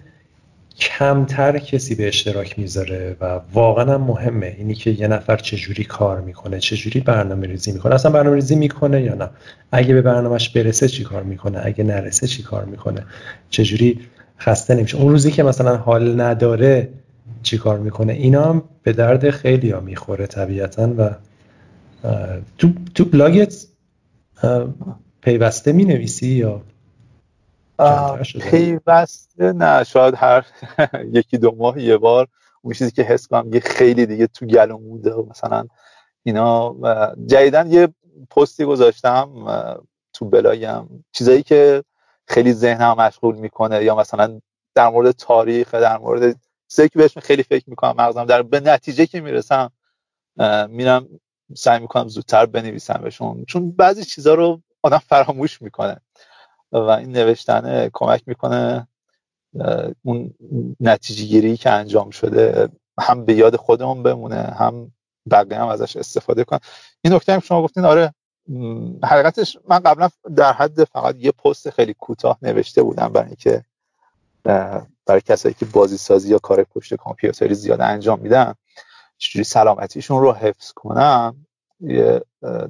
کمتر 0.79 1.59
کسی 1.59 1.95
به 1.95 2.09
اشتراک 2.09 2.59
می‌ذاره 2.59 3.17
و 3.21 3.41
واقعا 3.53 3.95
هم 3.95 4.01
مهمه. 4.01 4.55
اینی 4.59 4.75
که 4.75 4.91
یه 4.91 5.09
نفر 5.09 5.37
چجوری 5.37 5.85
کار 5.85 6.21
می‌کنه 6.21 6.59
چجوری 6.59 7.01
برنامه 7.01 7.47
ریزی 7.47 7.73
می‌کنه 7.73 7.95
اصلا 7.95 8.13
برنامه 8.13 8.37
ریزی 8.37 8.57
می‌کنه 8.57 9.03
یا 9.03 9.15
نه؟ 9.15 9.31
اگه 9.73 9.95
به 9.95 10.03
برنامهش 10.03 10.49
برسه 10.49 10.89
چی 10.89 11.05
کار 11.05 11.23
می‌کنه؟ 11.23 11.61
اگه 11.65 11.85
نرسه 11.85 12.27
چی 12.27 12.43
کار 12.43 12.65
می‌کنه؟ 12.65 13.05
چجوری 13.51 14.01
خسته 14.43 14.75
نمیشه. 14.75 14.99
اون 14.99 15.09
روزی 15.13 15.31
که 15.31 15.43
مثلا 15.43 15.77
حال 15.77 16.21
نداره 16.21 16.89
چی 17.43 17.59
کار 17.59 17.79
می‌کنه؟ 17.79 18.13
اینا 18.13 18.45
هم 18.45 18.63
به 18.83 18.93
درد 18.93 19.31
خیلی 19.31 19.71
ها 19.71 19.81
می‌خوره 19.81 20.27
طبیعتا 20.27 20.95
و 20.99 21.11
تو, 22.59 22.69
تو 22.95 23.05
بلاگت 23.05 23.67
پیوسته 25.21 25.73
می‌نویسی 25.73 26.29
یا 26.29 26.61
پیوسته 28.51 29.53
نه 29.53 29.85
شاید 29.85 30.15
هر 30.17 30.47
یکی 31.19 31.39
دو 31.39 31.55
ماه 31.59 31.81
یه 31.81 31.97
بار. 31.97 32.29
اون 32.63 32.75
چیزی 32.75 32.91
که 32.91 33.03
حس 33.03 33.27
کنم 33.27 33.55
یه 33.55 33.61
خیلی 33.61 34.07
دیگه 34.07 34.27
تو 34.27 34.47
گلو 34.47 34.79
موده 34.79 35.13
و 35.13 35.27
مثلا 35.31 35.67
اینا 36.23 36.77
جدیدن 37.27 37.73
یه 37.73 37.89
پستی 38.31 38.65
گذاشتم 38.65 39.29
تو 40.13 40.25
بلاگم. 40.25 40.89
چیزایی 41.13 41.43
که 41.43 41.85
خیلی 42.33 42.53
ذهنم 42.53 42.97
مشغول 42.97 43.37
می‌کنه 43.37 43.85
یا 43.85 43.97
مثلا 43.97 44.41
در 44.75 44.89
مورد 44.89 45.11
تاریخ 45.11 45.75
در 45.75 45.99
مورد 45.99 46.37
چیزایی 46.69 46.91
بهش 46.95 47.19
خیلی 47.19 47.43
فکر 47.43 47.65
می‌کنم 47.71 47.95
مغزم 47.99 48.25
در 48.25 48.43
به 48.43 48.61
نتیجه 48.61 49.07
که 49.07 49.21
می‌رسم 49.21 49.71
میرم 50.69 51.09
سعی 51.57 51.81
می‌کنم 51.81 52.09
زودتر 52.09 52.47
بنویسم 52.47 53.01
بهشون. 53.03 53.45
چون 53.45 53.71
بعضی 53.73 54.05
چیزها 54.05 54.35
رو 54.35 54.63
آدم 54.83 54.99
فراموش 55.13 55.63
می‌کنه 55.63 56.01
و 56.73 56.77
این 56.77 57.13
نوشتن 57.13 57.89
کمک 57.93 58.23
می‌کنه 58.27 58.89
اون 60.03 60.35
نتیجه 60.81 61.25
گیری 61.25 61.57
که 61.57 61.71
انجام 61.71 62.11
شده 62.11 62.69
هم 63.01 63.25
به 63.25 63.35
یاد 63.35 63.57
خودمون 63.57 64.03
بمونه 64.03 64.37
هم 64.37 64.93
بقیه 65.31 65.59
هم 65.59 65.69
ازش 65.69 65.97
استفاده 65.97 66.45
کنن 66.45 66.61
این 67.05 67.15
نکته 67.15 67.33
هم 67.33 67.41
شما 67.41 67.63
گفتین 67.63 67.85
آره 67.85 68.15
حقیقتش 69.05 69.59
من 69.69 69.79
قبلا 69.79 70.09
در 70.37 70.53
حد 70.53 70.85
فقط 70.85 71.17
یه 71.19 71.33
پست 71.33 71.71
خیلی 71.71 71.95
کوتاه 71.95 72.39
نوشته 72.43 72.83
بودم 72.83 73.09
برای 73.09 73.27
اینکه 73.27 73.65
برای 75.07 75.21
کسایی 75.27 75.55
که 75.55 75.65
بازی 75.65 75.97
سازی 75.97 76.31
یا 76.31 76.39
کار 76.39 76.65
پشت 76.65 76.95
کامپیوتری 76.95 77.55
زیاد 77.55 77.81
انجام 77.81 78.21
میدن 78.21 78.55
چجوری 79.19 79.45
سلامتیشون 79.45 80.21
رو 80.21 80.33
حفظ 80.33 80.73
کنم؟ 80.73 81.47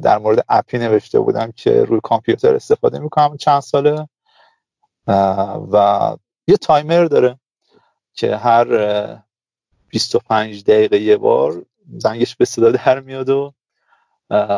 در 0.02 0.18
مورد 0.18 0.44
اپی 0.48 0.78
نوشته 0.78 1.20
بودم 1.20 1.52
که 1.52 1.84
روی 1.84 2.00
کامپیوتر 2.02 2.54
استفاده 2.54 2.98
می‌کنم 2.98 3.36
چند 3.36 3.60
ساله 3.60 4.08
و 5.72 6.16
یه 6.46 6.56
تایمر 6.56 7.04
داره 7.04 7.38
که 8.12 8.36
هر 8.36 8.66
25 9.88 10.64
دقیقه 10.64 10.98
یه 10.98 11.16
بار 11.16 11.66
زنگش 11.98 12.36
به 12.36 12.44
صدا 12.44 12.70
در 12.70 13.00
میاد 13.00 13.28
و 13.28 13.52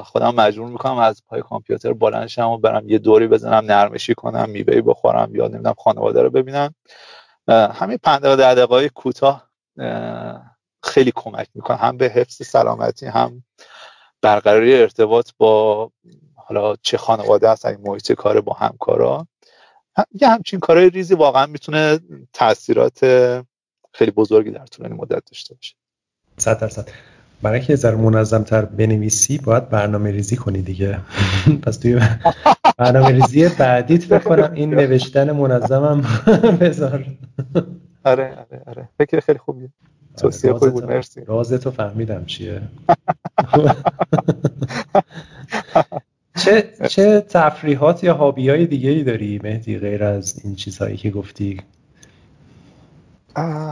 خودم 0.04 0.34
مجبور 0.34 0.68
می‌کنم 0.68 0.98
از 0.98 1.22
پای 1.26 1.42
کامپیوتر 1.42 1.92
بلند 1.92 2.26
شم 2.26 2.48
و 2.48 2.58
برم 2.58 2.88
یه 2.88 2.98
دوری 2.98 3.28
بزنم 3.28 3.64
نرمشی 3.64 4.14
کنم 4.14 4.50
میوه 4.50 4.80
بخورم 4.80 5.34
یا 5.34 5.48
نمی‌دونم 5.48 5.74
خانواده 5.78 6.22
رو 6.22 6.30
ببینم. 6.30 6.74
همین 7.48 7.98
پنج 8.02 8.22
دقیقه 8.22 8.54
دقیقه 8.54 8.88
کوتاه 8.88 9.50
خیلی 10.82 11.12
کمک 11.14 11.48
می‌کنه. 11.54 11.76
هم 11.76 11.96
به 11.96 12.08
حفظ 12.08 12.46
سلامتی 12.46 13.06
هم 13.06 13.44
برقراری 14.22 14.74
ارتباط 14.74 15.30
با 15.38 15.90
حالا 16.36 16.76
چه 16.82 16.96
خانواده 16.96 17.50
هست 17.50 17.66
این 17.66 17.78
محیط 17.80 18.12
کار 18.12 18.40
با 18.40 18.52
همکارا. 18.52 19.26
یه 20.20 20.28
همچین 20.28 20.60
کارهای 20.60 20.90
ریزی 20.90 21.14
واقعا 21.14 21.46
می‌تونه 21.46 22.00
تاثیرات 22.32 22.98
خیلی 23.92 24.10
بزرگی 24.10 24.50
در 24.50 24.66
طول 24.66 24.92
مدت 24.92 25.22
داشته 25.30 25.54
باشه. 25.54 25.74
صد 26.36 26.60
درصد. 26.60 26.88
برای 27.44 27.60
که 27.60 27.76
ذره 27.76 27.96
منظم 27.96 28.42
تر 28.42 28.64
بنویسی 28.64 29.38
باید 29.38 29.68
برنامه 29.68 30.10
ریزی 30.10 30.36
کنی 30.36 30.62
دیگه. 30.62 30.98
پس 31.64 31.76
توی 31.76 32.00
برنامه 32.78 33.08
ریزی 33.08 33.48
بعدیت 33.48 34.08
بکنم 34.08 34.52
این 34.54 34.74
نوشتن 34.74 35.30
منظمم. 35.30 36.04
بذار. 36.60 37.04
آره 38.04 38.24
آره 38.24 38.62
آره. 38.66 38.88
فکر 38.98 39.20
خیلی 39.20 39.38
خوبیه. 39.38 39.68
توصیه 40.16 40.52
خوبی 40.52 40.70
بود. 40.70 40.84
مرسی. 40.84 41.20
رازتو 41.26 41.70
فهمیدم 41.70 42.24
چیه. 42.24 42.60
چه 46.44 46.70
چه 46.88 47.20
تفریحات 47.20 48.04
یا 48.04 48.14
هابی 48.14 48.48
های 48.48 48.66
دیگه 48.66 48.90
ای 48.90 49.02
داری 49.02 49.40
مهدی 49.44 49.78
غیر 49.78 50.04
از 50.04 50.40
این 50.44 50.54
چیزهایی 50.54 50.96
که 50.96 51.10
گفتی؟ 51.10 51.60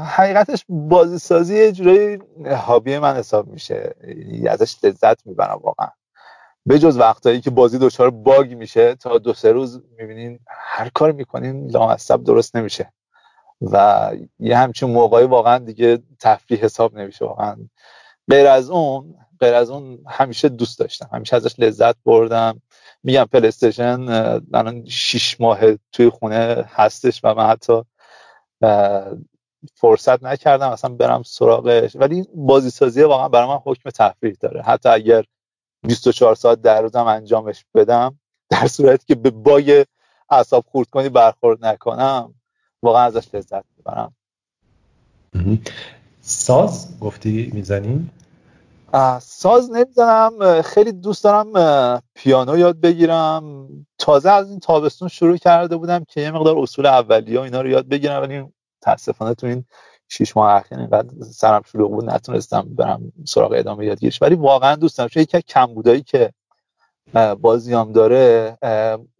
حقیقتش 0.04 0.64
بازی 0.68 1.18
سازی 1.18 1.56
یه 1.56 1.72
جورایی 1.72 2.18
هابی 2.46 2.98
من 2.98 3.16
حساب 3.16 3.48
میشه. 3.48 3.94
ازش 4.48 4.84
لذت 4.84 5.26
می‌برم 5.26 5.60
واقعا. 5.62 5.88
به 6.66 6.78
جز 6.78 6.98
وقتایی 6.98 7.40
که 7.40 7.50
بازی 7.50 7.78
دچار 7.78 8.10
باگ 8.10 8.54
میشه 8.54 8.94
تا 8.94 9.18
دو 9.18 9.32
سه 9.32 9.52
روز 9.52 9.82
می‌بینین 9.98 10.38
هر 10.48 10.88
کار 10.88 11.12
می‌کنین 11.12 11.70
لامصب 11.70 12.24
درست 12.24 12.56
نمیشه. 12.56 12.92
و 13.60 14.10
یه 14.38 14.58
همچین 14.58 14.90
موقعی 14.90 15.24
واقعا 15.24 15.58
دیگه 15.58 15.98
تفریح 16.20 16.60
حساب 16.60 16.98
نمیشه 16.98 17.24
واقعا. 17.24 17.56
غیر 18.30 18.46
از 18.46 18.70
اون 18.70 19.14
غیر 19.40 19.54
از 19.54 19.70
اون 19.70 19.98
همیشه 20.08 20.48
دوست 20.48 20.78
داشتم. 20.78 21.10
همیشه 21.12 21.36
ازش 21.36 21.54
لذت 21.58 21.96
بردم. 22.04 22.62
میگم 23.02 23.24
پلیستشن 23.32 24.00
الان 24.54 24.84
شیش 24.84 25.40
ماه 25.40 25.58
توی 25.92 26.10
خونه 26.10 26.64
هستش 26.68 27.20
و 27.24 27.34
من 27.34 27.46
حتی 27.46 27.82
فرصت 29.74 30.22
نکردم 30.22 30.68
اصلا 30.68 30.94
برم 30.94 31.22
سراغش. 31.22 31.96
ولی 31.96 32.26
بازی 32.34 32.70
سازی 32.70 33.02
واقعا 33.02 33.28
برای 33.28 33.48
من 33.48 33.58
حکم 33.64 33.90
تفریح 33.90 34.36
داره. 34.40 34.62
حتی 34.62 34.88
اگر 34.88 35.24
24 35.82 36.34
ساعت 36.34 36.62
در 36.62 36.82
روزم 36.82 37.06
انجامش 37.06 37.64
بدم 37.74 38.18
در 38.50 38.66
صورتی 38.66 39.04
که 39.06 39.14
به 39.14 39.30
باگ 39.30 39.84
اعصاب 40.30 40.64
خورد 40.70 40.88
کنی 40.88 41.08
برخورد 41.08 41.64
نکنم 41.64 42.34
واقعا 42.82 43.02
ازش 43.02 43.34
لذت 43.34 43.64
می‌برم. 43.76 44.14
ساز 46.20 47.00
گفتی 47.00 47.50
می‌زنی؟ 47.54 48.10
ساز 49.20 49.70
نمی‌زنم. 49.70 50.62
خیلی 50.62 50.92
دوست 50.92 51.24
دارم 51.24 52.02
پیانو 52.14 52.58
یاد 52.58 52.80
بگیرم. 52.80 53.68
تازه 53.98 54.30
از 54.30 54.50
این 54.50 54.60
تابستون 54.60 55.08
شروع 55.08 55.36
کرده 55.36 55.76
بودم 55.76 56.04
که 56.04 56.20
یه 56.20 56.30
مقدار 56.30 56.58
اصول 56.58 56.86
اولیه 56.86 57.40
اینا 57.40 57.60
رو 57.60 57.68
یاد 57.68 57.88
بگیرم 57.88 58.22
ولی 58.22 58.44
متاسفانه 58.82 59.34
تو 59.34 59.46
این 59.46 59.64
شیش 60.08 60.36
ماه 60.36 60.52
اخیر 60.52 60.78
اینقدر 60.78 61.08
سرم 61.24 61.62
شلوغ 61.72 61.90
بود 61.90 62.10
نتونستم 62.10 62.62
برم 62.62 63.12
سراغ 63.24 63.52
ادامه 63.56 63.86
یادگیریش. 63.86 64.22
ولی 64.22 64.34
واقعا 64.34 64.76
دوست 64.76 64.98
دارم 64.98 65.08
چون 65.08 65.22
یکی 65.22 65.42
کمبودایی 65.42 66.02
که 66.02 66.32
بازیام 67.40 67.92
داره 67.92 68.58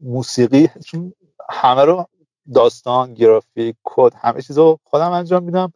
موسیقی 0.00 0.68
چون 0.86 1.12
همه 1.50 1.84
رو 1.84 2.06
داستان 2.54 3.14
گرافیک 3.14 3.76
کد 3.84 4.12
همه 4.16 4.42
چیز 4.42 4.58
رو 4.58 4.78
خودم 4.84 5.10
انجام 5.10 5.42
میدم 5.42 5.72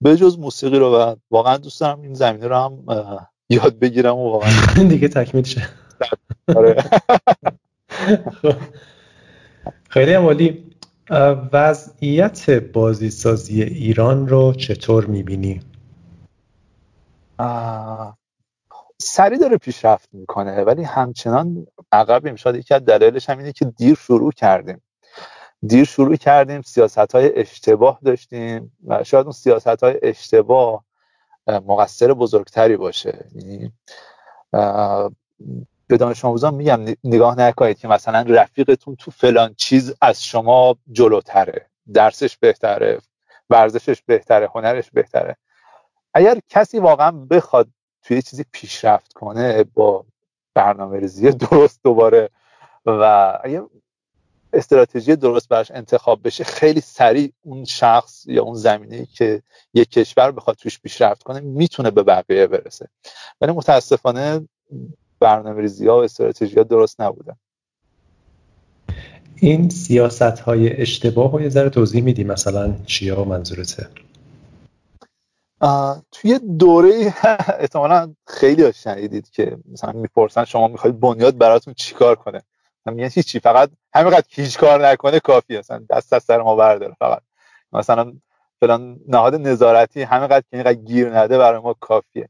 به 0.00 0.16
جز 0.16 0.38
موسیقی 0.38 0.78
رو 0.78 0.96
و 0.96 1.14
واقعا 1.30 1.56
دوست 1.56 1.80
دارم 1.80 2.02
این 2.02 2.14
زمینه 2.14 2.46
رو 2.46 2.56
هم 2.56 2.84
یاد 3.48 3.78
بگیرم 3.78 4.16
و 4.16 4.30
واقعا 4.30 4.50
دیگه 4.88 5.08
تکمیل 5.08 5.44
شه. 5.44 5.68
آره. 6.56 6.76
خیلی 9.90 10.12
عالی. 10.12 10.73
وضعیت 11.52 12.50
بازیسازی 12.50 13.62
ایران 13.62 14.28
رو 14.28 14.52
چطور 14.52 15.06
می‌بینی؟ 15.06 15.60
سریع 18.98 19.38
داره 19.38 19.56
پیشرفت 19.56 20.08
می‌کنه 20.12 20.64
ولی 20.64 20.82
همچنان 20.82 21.66
عقبیم. 21.92 22.36
شاید 22.36 22.56
یکی 22.56 22.74
از 22.74 22.84
دلایلش 22.84 23.30
هم 23.30 23.38
اینه 23.38 23.52
که 23.52 23.64
دیر 23.64 23.94
شروع 23.94 24.32
کردیم. 24.32 24.82
دیر 25.66 25.84
شروع 25.84 26.16
کردیم 26.16 26.62
سیاست 26.62 27.14
های 27.14 27.40
اشتباه 27.40 27.98
داشتیم 28.04 28.72
و 28.86 29.04
شاید 29.04 29.24
اون 29.24 29.32
سیاست 29.32 29.84
های 29.84 29.98
اشتباه 30.02 30.84
مقصر 31.46 32.14
بزرگتری 32.14 32.76
باشه. 32.76 33.24
یعنی 33.34 33.72
به 35.94 35.98
دانش 35.98 36.24
آموزان 36.24 36.54
میگم 36.54 36.80
نگاه 37.04 37.38
نکنید 37.38 37.78
که 37.78 37.88
مثلا 37.88 38.24
رفیقتون 38.28 38.96
تو 38.96 39.10
فلان 39.10 39.54
چیز 39.56 39.94
از 40.00 40.24
شما 40.24 40.76
جلوتره 40.92 41.66
درسش 41.94 42.36
بهتره 42.36 42.98
ورزشش 43.50 44.02
بهتره 44.02 44.48
هنرش 44.54 44.90
بهتره. 44.90 45.36
اگر 46.14 46.38
کسی 46.48 46.78
واقعا 46.78 47.10
بخواد 47.10 47.68
توی 48.02 48.22
چیزی 48.22 48.44
پیشرفت 48.52 49.12
کنه 49.12 49.64
با 49.64 50.04
برنامه 50.54 50.98
ریزی 50.98 51.30
درست 51.30 51.80
دوباره 51.84 52.30
و 52.86 53.38
اگر 53.44 53.62
استراتژی 54.52 55.16
درست 55.16 55.48
براش 55.48 55.70
انتخاب 55.70 56.20
بشه 56.24 56.44
خیلی 56.44 56.80
سریع 56.80 57.32
اون 57.40 57.64
شخص 57.64 58.26
یا 58.26 58.42
اون 58.42 58.54
زمینه 58.54 59.06
که 59.06 59.42
یک 59.74 59.90
کشور 59.90 60.30
بخواد 60.30 60.56
توش 60.56 60.80
پیشرفت 60.80 61.22
کنه 61.22 61.40
می‌تونه 61.40 61.90
به 61.90 62.02
بقیه 62.02 62.46
برسه. 62.46 62.88
ولی 63.40 63.52
متاسفانه 63.52 64.48
برنامه 65.24 65.60
ریزی 65.60 65.88
ها 65.88 65.96
و 66.00 66.04
استراتژی 66.04 66.56
ها 66.56 66.62
درست 66.62 67.00
نبودن. 67.00 67.36
این 69.36 69.68
سیاست 69.68 70.22
های 70.22 70.80
اشتباه 70.82 71.32
رو 71.32 71.40
یه 71.40 71.48
ذره 71.48 71.70
توضیح 71.70 72.02
میدی 72.02 72.24
مثلا 72.24 72.74
چیا 72.86 73.24
منظورته؟ 73.24 73.88
توی 76.12 76.38
دوره 76.38 77.14
احتمالا 77.58 78.14
خیلی 78.26 78.72
شنیدید 78.72 79.30
که 79.30 79.56
مثلا 79.72 79.92
می‌پرسن 79.92 80.44
شما 80.44 80.68
می‌خواید 80.68 81.00
بنیاد 81.00 81.38
براتون 81.38 81.74
چیکار 81.74 82.14
کنه؟ 82.16 82.42
میگن 82.86 83.08
چی 83.08 83.40
فقط 83.40 83.70
همینقدر 83.94 84.26
هیچ 84.28 84.58
کار 84.58 84.86
نکنه 84.86 85.20
کافی 85.20 85.56
اصلا 85.56 85.84
دست 85.90 86.12
از 86.12 86.22
سر 86.22 86.42
ما 86.42 86.56
برداره 86.56 86.96
فقط. 86.98 87.22
مثلا 87.72 88.12
فلان 88.60 89.00
نهاد 89.08 89.34
نظارتی 89.34 90.02
همینقدر 90.02 90.44
که 90.50 90.56
اینقدر 90.56 90.74
گیر 90.74 91.18
نده 91.18 91.38
برای 91.38 91.60
ما 91.60 91.74
کافیه. 91.80 92.28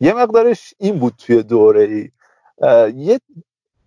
یه 0.00 0.12
مقدارش 0.12 0.74
این 0.78 0.98
بود 0.98 1.14
توی 1.18 1.42
دوره 1.42 1.82
ای 1.82 2.10
یه 2.94 3.20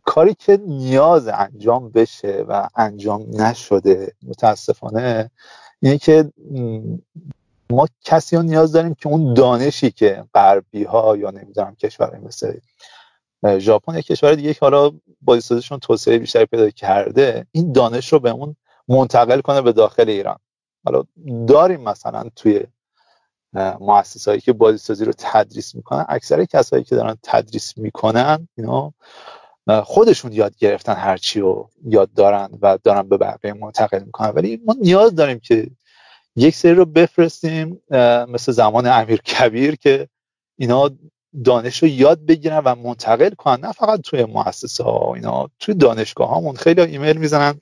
کاری 0.05 0.33
که 0.33 0.59
نیاز 0.67 1.27
انجام 1.27 1.89
بشه 1.89 2.45
و 2.47 2.67
انجام 2.75 3.25
نشده 3.41 4.13
متاسفانه 4.27 5.31
اینه 5.79 5.97
که 5.97 6.31
ما 7.69 7.87
کسی 8.01 8.35
ها 8.35 8.41
نیاز 8.41 8.71
داریم 8.71 8.93
که 8.93 9.09
اون 9.09 9.33
دانشی 9.33 9.91
که 9.91 10.23
غربی 10.33 10.83
ها 10.83 11.17
یا 11.17 11.31
نمی‌دونم 11.31 11.75
کشورهای 11.75 12.19
مثل 12.19 12.53
ژاپن 13.57 13.97
یک 13.97 14.05
کشور 14.05 14.35
دیگه 14.35 14.53
که 14.53 14.59
حالا 14.61 14.91
بازیسازیشون 15.21 15.79
توسعه 15.79 16.17
بیشتری 16.19 16.45
پیدا 16.45 16.69
کرده 16.69 17.45
این 17.51 17.71
دانش 17.71 18.13
رو 18.13 18.19
به 18.19 18.29
اون 18.29 18.55
منتقل 18.87 19.41
کنه 19.41 19.61
به 19.61 19.71
داخل 19.71 20.09
ایران. 20.09 20.37
حالا 20.85 21.03
داریم 21.47 21.81
مثلا 21.81 22.23
توی 22.35 22.63
مؤسسه 23.53 24.31
هایی 24.31 24.41
که 24.41 24.53
بازیسازی 24.53 25.05
رو 25.05 25.13
تدریس 25.17 25.75
می‌کنن 25.75 26.05
اکثر 26.09 26.45
کسایی 26.45 26.83
که 26.83 26.95
دارن 26.95 27.17
تدریس 27.23 27.77
می‌کنن 27.77 28.47
اینا 28.57 28.93
خودشون 29.83 30.31
یاد 30.31 30.55
گرفتن 30.57 30.93
هرچی 30.93 31.39
رو 31.39 31.69
یاد 31.85 32.13
دارن 32.13 32.49
و 32.61 32.77
دارن 32.83 33.09
به 33.09 33.17
بقیه 33.17 33.53
منتقل 33.53 34.03
می‌کنن. 34.03 34.29
ولی 34.29 34.61
ما 34.65 34.75
نیاز 34.81 35.15
داریم 35.15 35.39
که 35.39 35.69
یک 36.35 36.55
سری 36.55 36.73
رو 36.73 36.85
بفرستیم 36.85 37.81
مثل 38.29 38.51
زمان 38.51 38.87
امیر 38.87 39.21
کبیر 39.21 39.75
که 39.75 40.07
اینا 40.57 40.89
دانش 41.43 41.83
رو 41.83 41.89
یاد 41.89 42.25
بگیرن 42.25 42.57
و 42.57 42.75
منتقل 42.75 43.29
کنن. 43.29 43.65
نه 43.65 43.71
فقط 43.71 44.01
توی 44.01 44.25
مؤسسه 44.25 44.83
ها 44.83 45.13
اینا 45.15 45.49
توی 45.59 45.75
دانشگاه 45.75 46.29
هامون 46.29 46.55
خیلی 46.55 46.81
ایمیل 46.81 47.17
می‌زنن. 47.17 47.61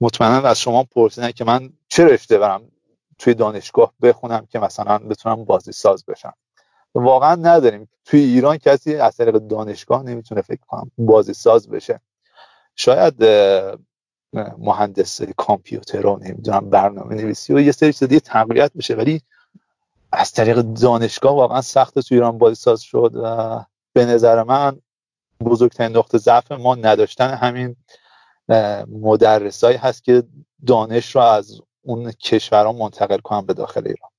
مطمئنا 0.00 0.48
از 0.48 0.60
شما 0.60 0.84
پرسیدن 0.84 1.30
که 1.30 1.44
من 1.44 1.70
چه 1.88 2.04
رشته 2.04 2.38
برم 2.38 2.62
توی 3.20 3.34
دانشگاه 3.34 3.94
بخونم 4.02 4.46
که 4.46 4.58
مثلا 4.58 4.98
بتونم 4.98 5.44
بازی 5.44 5.72
ساز 5.72 6.04
بشم. 6.04 6.34
واقعا 6.94 7.34
نداریم. 7.34 7.88
توی 8.04 8.20
ایران 8.20 8.56
کسی 8.56 8.96
از 8.96 9.16
طریق 9.16 9.34
دانشگاه 9.38 10.02
نمی‌تونه 10.02 10.42
فکر 10.42 10.60
کنم 10.68 10.90
بازی 10.98 11.34
ساز 11.34 11.68
بشه. 11.68 12.00
شاید 12.76 13.24
مهندس 14.58 15.22
کامپیوتر 15.22 16.00
رو 16.00 16.18
نمی‌دونم 16.22 16.70
برنامه 16.70 17.14
نویسی 17.14 17.54
و 17.54 17.60
یه 17.60 17.72
سری 17.72 17.92
چیز 17.92 18.08
دیگه 18.08 18.20
تقویت 18.20 18.72
بشه 18.72 18.94
ولی 18.94 19.22
از 20.12 20.32
طریق 20.32 20.60
دانشگاه 20.60 21.34
واقعا 21.34 21.60
سخت 21.60 21.98
تو 21.98 22.14
ایران 22.14 22.38
بازی 22.38 22.54
ساز 22.54 22.80
شد 22.80 23.12
و 23.14 23.60
به 23.92 24.06
نظر 24.06 24.42
من 24.42 24.80
بزرگترین 25.40 25.96
نقطه 25.96 26.18
ضعف 26.18 26.52
ما 26.52 26.74
نداشتن 26.74 27.34
همین 27.34 27.76
مدرسایی 28.88 29.76
هست 29.76 30.04
که 30.04 30.22
دانش 30.66 31.16
رو 31.16 31.22
از 31.22 31.60
اون 31.82 32.12
کشورها 32.12 32.72
منتقل 32.72 33.18
کنن 33.18 33.46
به 33.46 33.54
داخل 33.54 33.82
ایران. 33.86 34.10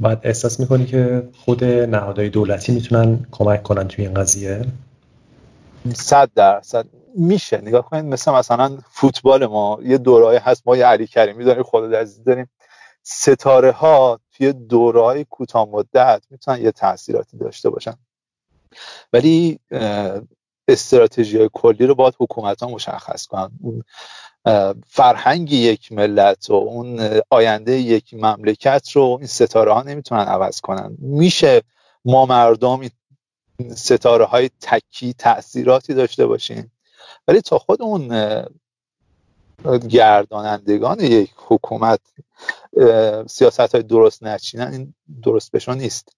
باید 0.00 0.18
احساس 0.22 0.60
می‌کنی 0.60 0.86
که 0.86 1.28
خود 1.44 1.64
نهادهای 1.64 2.28
دولتی 2.28 2.72
می‌تونن 2.72 3.26
کمک 3.30 3.62
کنن 3.62 3.88
توی 3.88 4.04
این 4.06 4.14
قضیه؟ 4.14 4.64
صد 5.94 6.30
درصد. 6.34 6.86
میشه. 7.14 7.60
نگاه 7.60 7.84
کنید 7.84 8.04
مثل 8.04 8.32
مثلا 8.32 8.78
فوتبال 8.90 9.46
ما 9.46 9.78
یه 9.82 9.98
دورای 9.98 10.36
هست 10.36 10.62
ما 10.66 10.76
یه 10.76 10.86
علی 10.86 11.06
کریمی 11.06 11.44
داریم 11.44 11.62
خدا 11.62 11.98
عزیز 11.98 12.24
داریم. 12.24 12.50
ستاره 13.02 13.72
ها 13.72 14.20
توی 14.32 14.52
دورهای 14.52 15.24
کوتاه 15.24 15.68
مدت 15.68 16.22
می‌تونن 16.30 16.62
یه 16.62 16.70
تاثیراتی 16.70 17.38
داشته 17.38 17.70
باشن. 17.70 17.94
ولی 19.12 19.58
استراتژی 20.68 21.38
های 21.38 21.50
کلی 21.52 21.86
رو 21.86 21.94
باید 21.94 22.14
حکومت 22.18 22.62
ها 22.62 22.68
مشخص 22.68 23.26
کنن. 23.26 23.50
اون 23.62 23.82
فرهنگ 24.86 25.52
یک 25.52 25.92
ملت 25.92 26.50
و 26.50 26.54
اون 26.54 27.20
آینده 27.30 27.72
یک 27.72 28.14
مملکت 28.14 28.90
رو 28.92 29.02
این 29.02 29.26
ستاره 29.26 29.72
ها 29.72 29.82
نمی‌تونن 29.82 30.20
عوض 30.20 30.60
کنن. 30.60 30.96
میشه 30.98 31.62
ما 32.04 32.26
مردم 32.26 32.80
ستاره 33.74 34.24
های 34.24 34.50
تکی 34.60 35.12
تاثیراتی 35.12 35.94
داشته 35.94 36.26
باشیم؟ 36.26 36.72
ولی 37.28 37.40
تا 37.40 37.58
خود 37.58 37.82
اون 37.82 38.08
گردانندگان 39.88 41.00
یک 41.00 41.30
حکومت 41.36 42.00
سیاست 43.26 43.74
های 43.74 43.82
درست 43.82 44.22
نچینن 44.22 44.72
این 44.72 44.94
درست 45.22 45.50
بشون 45.50 45.78
نیست. 45.78 46.12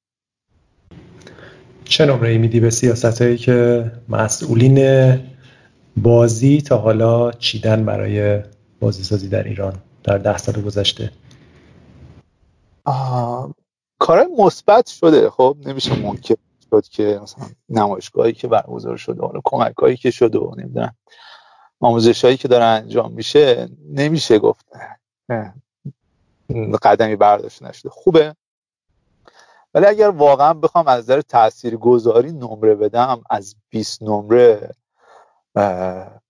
چه 1.85 2.07
نمره 2.07 2.39
میدی 2.39 2.61
به 2.61 2.71
سیاست 2.71 3.23
هایی 3.23 3.39
که 3.39 3.85
مسئولین 4.09 4.79
بازی 5.97 6.61
تا 6.61 6.79
حالا 6.79 7.33
چیدن 7.33 7.85
برای 7.85 8.43
بازی 8.81 9.05
سازی 9.05 9.29
در 9.29 9.43
ایران 9.43 9.75
در 10.05 10.19
ده 10.19 10.39
سال 10.39 10.63
گذشته. 10.63 11.13
کار 13.99 14.27
مثبت 14.39 14.87
شده. 14.87 15.31
خب 15.31 15.57
نمیشه 15.67 15.95
ممکن 15.95 16.35
شد 16.71 16.89
که 16.89 17.21
مثلا 17.23 17.47
نمایشگاهی 17.69 18.33
که 18.33 18.49
برگزار 18.49 18.97
شده 18.97 19.23
حالا 19.23 19.41
کمک 19.45 19.75
هایی 19.75 19.97
که 19.97 20.11
شده 20.11 20.39
و 20.39 20.55
نمی‌دونم 20.59 20.95
آموزش 21.81 22.25
هایی 22.25 22.37
که 22.37 22.49
داره 22.49 22.65
انجام 22.65 23.13
میشه 23.13 23.69
نمیشه 23.89 24.39
گفت 24.39 24.67
قدمی 26.83 27.17
برداشته 27.17 27.69
نشده. 27.69 27.91
خوبه. 27.91 28.35
ولی 29.75 29.87
اگر 29.87 30.09
واقعا 30.09 30.55
بخوام 30.55 30.89
از 30.89 30.99
نظر 30.99 31.21
تاثیرگذاری 31.21 32.33
نمره 32.33 32.75
بدم 32.75 33.23
از 33.31 33.57
20 33.71 34.03
نمره 34.03 34.71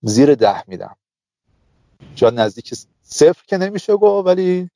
زیر 0.01 0.35
ده 0.35 0.63
میدم. 0.67 0.95
شاید 2.15 2.39
نزدیک 2.39 2.73
صفر 3.03 3.43
که 3.47 3.57
نمیشه 3.57 3.97
گفت 3.97 4.27
ولی 4.27 4.69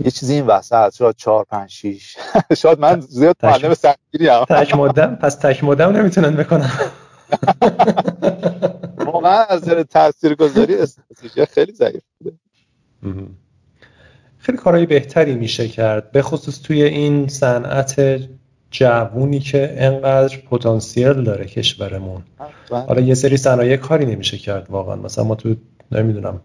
یه 0.00 0.10
چیزی 0.10 0.34
این 0.34 0.46
وسط 0.46 0.94
شاید 0.94 1.16
چهار 1.16 1.44
پنج 1.44 1.70
شیش. 1.70 2.16
شاید 2.62 2.80
من 2.80 3.00
زیاد 3.00 3.36
معلم 3.42 3.74
سختگیری 3.74 4.28
هم 4.28 4.44
تک 4.44 4.74
مدم 4.74 5.16
پس 5.16 5.34
تک 5.34 5.64
مدم 5.64 5.96
نمی‌تونن 5.96 6.36
بکنم 6.36 6.72
واقعا 9.06 9.44
از 9.44 9.62
نظر 9.62 9.82
تاثیرگذاری 9.82 10.76
خیلی 11.54 11.72
ضعیف 11.72 12.02
بوده. 12.18 12.36
خیلی 14.38 14.58
کارهای 14.58 14.86
بهتری 14.86 15.34
میشه 15.34 15.68
کرد. 15.68 16.12
به 16.12 16.22
خصوص 16.22 16.62
توی 16.62 16.82
این 16.82 17.28
صنعت 17.28 17.94
جوونی 18.70 19.38
که 19.38 19.74
انقدر 19.76 20.36
پتانسیل 20.50 21.12
داره 21.12 21.44
کشورمون. 21.44 22.22
حالا 22.70 23.00
یه 23.00 23.14
سری 23.14 23.36
صنایع 23.36 23.76
کاری 23.76 24.06
نمیشه 24.06 24.38
کرد 24.38 24.66
واقعا. 24.70 24.96
مثلا 24.96 25.24
ما 25.24 25.34
تو 25.34 25.54
نمی‌دونم. 25.92 26.40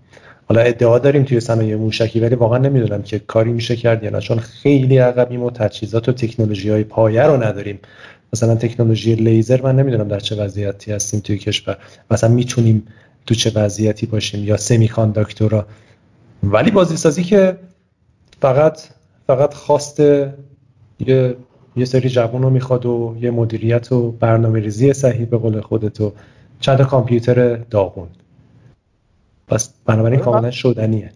حالا 0.49 0.61
ادعا 0.61 0.99
داریم 0.99 1.23
توی 1.23 1.39
صنایع 1.39 1.75
موشکی 1.75 2.19
ولی 2.19 2.35
واقعا 2.35 2.57
نمی‌دونم 2.57 3.01
که 3.01 3.19
کاری 3.19 3.51
میشه 3.53 3.75
کرد 3.75 4.03
یا 4.03 4.09
نه. 4.09 4.19
چون 4.19 4.39
خیلی 4.39 4.97
عقبیم 4.97 5.43
و 5.43 5.51
تجهیزات 5.51 6.09
و 6.09 6.11
تکنولوژی 6.11 6.69
های 6.69 6.83
پایه 6.83 7.23
رو 7.23 7.43
نداریم. 7.43 7.79
مثلا 8.33 8.55
تکنولوژی 8.55 9.15
لیزر 9.15 9.61
من 9.61 9.75
نمی‌دونم 9.75 10.07
در 10.07 10.19
چه 10.19 10.35
وضعیتی 10.35 10.91
هستیم 10.91 11.19
توی 11.19 11.37
کشور. 11.37 11.77
مثلا 12.11 12.29
می‌تونیم 12.29 12.87
تو 13.25 13.35
چه 13.35 13.51
وضعیتی 13.55 14.05
باشیم 14.05 14.43
یا 14.43 14.57
سمی 14.57 14.87
کانداکتورا 14.87 15.65
ولی 16.43 16.71
بازی 16.71 16.97
سازی 16.97 17.23
که 17.23 17.57
فقط 18.41 18.79
فقط 19.27 19.53
خواست 19.53 19.99
یه 20.99 21.35
یه 21.75 21.85
سری 21.85 22.09
جوان 22.09 22.41
رو 22.41 22.49
می‌خواد 22.49 22.85
و 22.85 23.17
یه 23.19 23.31
مدیریت 23.31 23.91
و 23.91 24.11
برنامه 24.11 24.59
ریزی 24.59 24.93
صحیح 24.93 25.25
به 25.25 25.37
قول 25.37 25.61
خودت 25.61 26.01
و 26.01 26.13
چند 26.59 26.81
کامپیوتر 26.81 27.55
داغون. 27.55 28.09
پس 29.47 29.73
بنابراین 29.85 30.19
آره، 30.19 30.31
کاملا 30.31 30.51
شدنیه. 30.51 31.11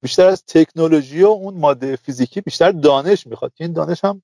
بیشتر 0.00 0.26
از 0.26 0.44
تکنولوژی 0.46 1.22
و 1.22 1.26
اون 1.26 1.54
ماده 1.54 1.96
فیزیکی 1.96 2.40
بیشتر 2.40 2.72
دانش 2.72 3.26
می‌خواد. 3.26 3.52
این 3.56 3.72
دانش 3.72 4.04
هم 4.04 4.22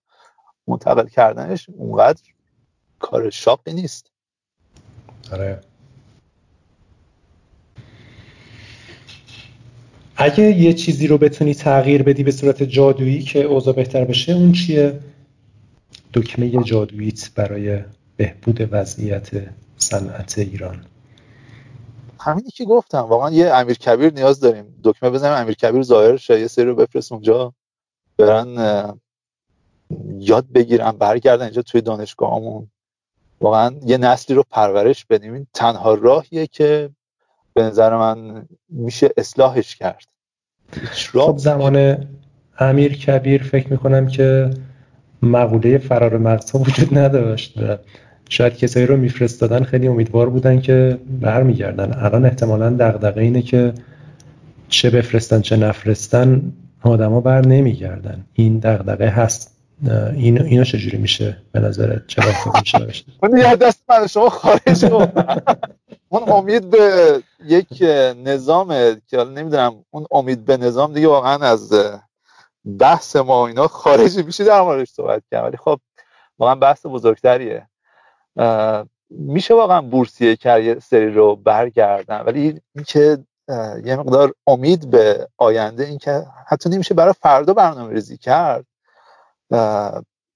منتقل 0.68 1.08
کردنش 1.08 1.66
اونقدر 1.76 2.22
کار 2.98 3.30
شاقی 3.30 3.72
نیست. 3.72 4.10
آره. 5.32 5.60
اگه 10.16 10.44
یه 10.44 10.72
چیزی 10.72 11.06
رو 11.06 11.18
بتونی 11.18 11.54
تغییر 11.54 12.02
بدی 12.02 12.22
به 12.22 12.30
صورت 12.30 12.62
جادویی 12.62 13.22
که 13.22 13.42
اوضاع 13.42 13.74
بهتر 13.74 14.04
بشه 14.04 14.32
اون 14.32 14.52
چیه؟ 14.52 15.00
دکمه 16.14 16.64
جادوییت 16.64 17.30
برای 17.34 17.84
بهبود 18.16 18.68
وضعیت 18.70 19.30
صنعت 19.76 20.38
ایران. 20.38 20.84
همینی 22.20 22.50
که 22.50 22.64
گفتم 22.64 22.98
واقعا 22.98 23.30
یه 23.30 23.54
امیر 23.54 23.78
کبیر 23.78 24.12
نیاز 24.12 24.40
داریم. 24.40 24.64
دکمه 24.84 25.10
بزنیم 25.10 25.34
امیر 25.34 25.54
کبیر 25.54 25.82
ظاهر 25.82 26.16
شه 26.16 26.40
یه 26.40 26.46
سری 26.46 26.64
رو 26.64 26.74
بفرست 26.74 27.12
اونجا. 27.12 27.54
برن 28.16 28.98
یاد 30.18 30.46
بگیرن 30.52 30.90
برگردن 30.90 31.44
اینجا 31.44 31.62
توی 31.62 31.80
دانشگاهمون. 31.80 32.70
واقعا 33.40 33.74
یه 33.86 33.98
نسلی 33.98 34.36
رو 34.36 34.44
پرورش 34.50 35.04
بدیم. 35.04 35.34
این 35.34 35.46
تنها 35.54 35.94
راهیه 35.94 36.46
که 36.46 36.90
به 37.54 37.62
نظر 37.62 37.96
من 37.96 38.48
میشه 38.68 39.10
اصلاحش 39.16 39.76
کرد. 39.76 40.04
خب 41.12 41.34
زمان 41.38 42.06
امیر 42.58 42.98
کبیر 42.98 43.42
فکر 43.42 43.68
می‌کنم 43.68 44.06
که 44.06 44.50
مقوله 45.22 45.78
فرار 45.78 46.18
مغزها 46.18 46.58
وجود 46.58 46.98
نداشت 46.98 47.58
شاید 48.28 48.56
کسایی 48.56 48.86
رو 48.86 48.96
میفرستادن 48.96 49.62
خیلی 49.62 49.88
امیدوار 49.88 50.30
بودن 50.30 50.60
که 50.60 50.98
برمیگردن. 51.20 51.92
الان 51.98 52.24
احتمالا 52.24 52.70
دغدغه 52.70 53.20
اینه 53.20 53.42
که 53.42 53.74
چه 54.68 54.90
بفرستن 54.90 55.40
چه 55.40 55.56
نفرستن 55.56 56.52
آدما 56.82 57.20
بر 57.20 57.46
نمیگردن. 57.46 58.24
این 58.34 58.58
دغدغه 58.58 59.08
هست. 59.08 59.56
این 60.14 60.42
اینو 60.42 60.64
چجوری 60.64 60.98
میشه 60.98 61.36
به 61.52 61.60
نظرت 61.60 62.06
چه 62.06 62.22
میشه 62.54 63.04
اون 63.22 63.36
یه 63.36 63.56
دست 63.56 63.82
من 63.88 64.06
شما 64.06 64.28
خارج 64.28 64.84
اون 66.08 66.28
امید 66.28 66.70
به 66.70 66.78
یک 67.46 67.84
نظام 68.24 68.74
که 69.06 69.16
نمی‌دونم 69.16 69.74
اون 69.90 70.06
امید 70.10 70.44
به 70.44 70.56
نظام 70.56 70.92
دیگه 70.92 71.08
واقعا 71.08 71.38
از 71.38 71.72
بحث 72.78 73.16
ما 73.16 73.46
اینا 73.46 73.68
خارج 73.68 74.18
میشه 74.18 74.44
در 74.44 74.60
موردش 74.60 74.90
صحبت 74.90 75.22
کنم 75.30 75.44
ولی 75.44 75.56
خب 75.56 75.80
واقعا 76.38 76.54
بحث 76.54 76.86
بزرگتریه. 76.86 77.68
میشه 79.10 79.54
واقعا 79.54 79.80
بورسیه 79.80 80.36
کرد 80.36 80.64
یه 80.64 80.78
سری 80.78 81.10
رو 81.10 81.36
برگردن. 81.36 82.20
ولی 82.20 82.60
اینکه 82.74 83.18
یه 83.84 83.96
مقدار 83.96 84.34
امید 84.46 84.90
به 84.90 85.28
آینده 85.36 85.84
اینکه 85.84 86.26
حتی 86.46 86.70
نمیشه 86.70 86.94
برای 86.94 87.14
فردا 87.20 87.52
برنامه 87.52 87.92
ریزی 87.92 88.16
کرد 88.18 88.66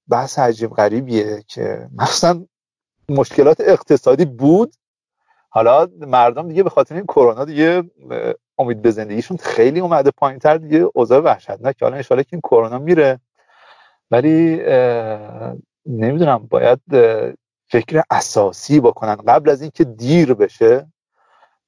بحث 0.09 0.39
عجیب 0.39 0.71
غریبیه 0.71 1.43
که 1.49 1.89
مثلا 1.99 2.47
مشکلات 3.09 3.61
اقتصادی 3.61 4.25
بود. 4.25 4.75
حالا 5.49 5.89
مردم 5.99 6.49
دیگه 6.49 6.63
به 6.63 6.71
خاطر 6.71 6.95
این 6.95 7.05
کرونا 7.05 7.45
دیگه 7.45 7.83
امید 8.59 8.83
به 8.83 8.91
زندگیشون 8.91 9.37
خیلی 9.37 9.81
اومده 9.81 10.11
پایین 10.11 10.39
تر 10.39 10.57
دیگه 10.57 10.87
اوضاع 10.95 11.21
وحشتناک 11.21 11.83
حالا 11.83 11.97
ان 11.97 12.03
که 12.03 12.27
این 12.33 12.41
کرونا 12.41 12.79
میره. 12.79 13.21
ولی 14.11 14.57
نمی‌دونم 15.87 16.47
باید 16.51 16.81
فکر 17.69 18.03
اساسی 18.11 18.81
بکنن. 18.81 19.15
قبل 19.15 19.51
از 19.51 19.63
اینکه 19.63 19.85
دیر 19.85 20.35
بشه 20.35 20.87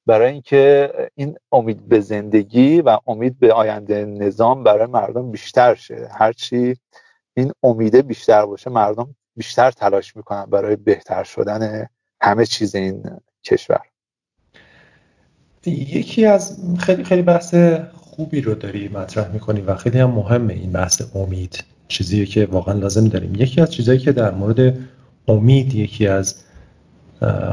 برای 0.05 0.31
اینکه 0.31 0.93
این 1.15 1.37
امید 1.51 1.87
به 1.89 1.99
زندگی 1.99 2.81
و 2.81 2.99
امید 3.07 3.39
به 3.39 3.53
آینده 3.53 4.05
نظام 4.05 4.63
برای 4.63 4.87
مردم 4.87 5.31
بیشتر 5.31 5.75
شه. 5.75 6.09
هرچی 6.11 6.75
این 7.33 7.51
امیده 7.63 8.01
بیشتر 8.01 8.45
باشه 8.45 8.69
مردم 8.69 9.15
بیشتر 9.35 9.71
تلاش 9.71 10.15
می‌کنن 10.15 10.45
برای 10.45 10.75
بهتر 10.75 11.23
شدن 11.23 11.89
همه 12.21 12.45
چیز 12.45 12.75
این 12.75 13.03
کشور. 13.43 13.81
یکی 15.71 16.25
از 16.25 16.57
خیلی 16.79 17.03
خیلی 17.03 17.21
بحث 17.21 17.55
خوبی 17.93 18.41
رو 18.41 18.55
داری 18.55 18.87
مطرح 18.87 19.31
می‌کنی 19.33 19.61
و 19.61 19.75
خیلی 19.75 19.99
هم 19.99 20.11
مهمه 20.11 20.53
این 20.53 20.71
بحث 20.71 21.01
امید. 21.15 21.63
چیزی 21.87 22.25
که 22.25 22.45
واقعا 22.45 22.73
لازم 22.73 23.07
داریم. 23.07 23.35
یکی 23.35 23.61
از 23.61 23.73
چیزهایی 23.73 23.99
که 23.99 24.11
در 24.11 24.31
مورد 24.31 24.77
امید 25.27 25.75
یکی 25.75 26.07
از 26.07 26.35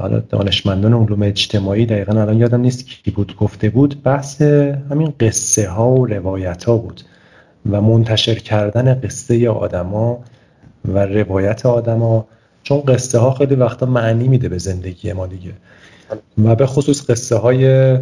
حالا 0.00 0.20
دانشمندان 0.20 0.94
علوم 0.94 1.22
اجتماعی 1.22 1.86
دقیقا 1.86 2.20
الان 2.20 2.38
یادم 2.38 2.60
نیست 2.60 2.86
کی 2.86 3.10
بود 3.10 3.36
گفته 3.36 3.70
بود 3.70 4.02
بحث 4.02 4.42
همین 4.42 5.12
قصه 5.20 5.68
ها 5.68 5.90
و 5.90 6.06
روایت 6.06 6.64
ها 6.64 6.76
بود 6.76 7.00
و 7.70 7.80
منتشر 7.80 8.34
کردن 8.34 9.00
قصه 9.00 9.48
آدما 9.48 10.24
و 10.84 10.98
روایت 10.98 11.66
آدما. 11.66 12.26
چون 12.62 12.80
قصه 12.80 13.18
ها 13.18 13.34
خیلی 13.34 13.54
وقتا 13.54 13.86
معنی 13.86 14.28
میده 14.28 14.48
به 14.48 14.58
زندگی 14.58 15.12
ما 15.12 15.26
دیگه. 15.26 15.52
و 16.44 16.54
به 16.54 16.66
خصوص 16.66 17.10
قصه 17.10 17.36
های 17.36 17.96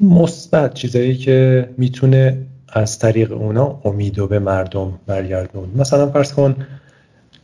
مثبت 0.00 0.74
چیزایی 0.74 1.16
که 1.16 1.68
می‌تونه 1.78 2.46
از 2.68 2.98
طریق 2.98 3.32
اونا 3.32 3.80
امیدو 3.84 4.26
به 4.26 4.38
مردم 4.38 4.98
برگردون. 5.06 5.70
مثلا 5.76 6.10
فرض 6.10 6.32
کن 6.32 6.56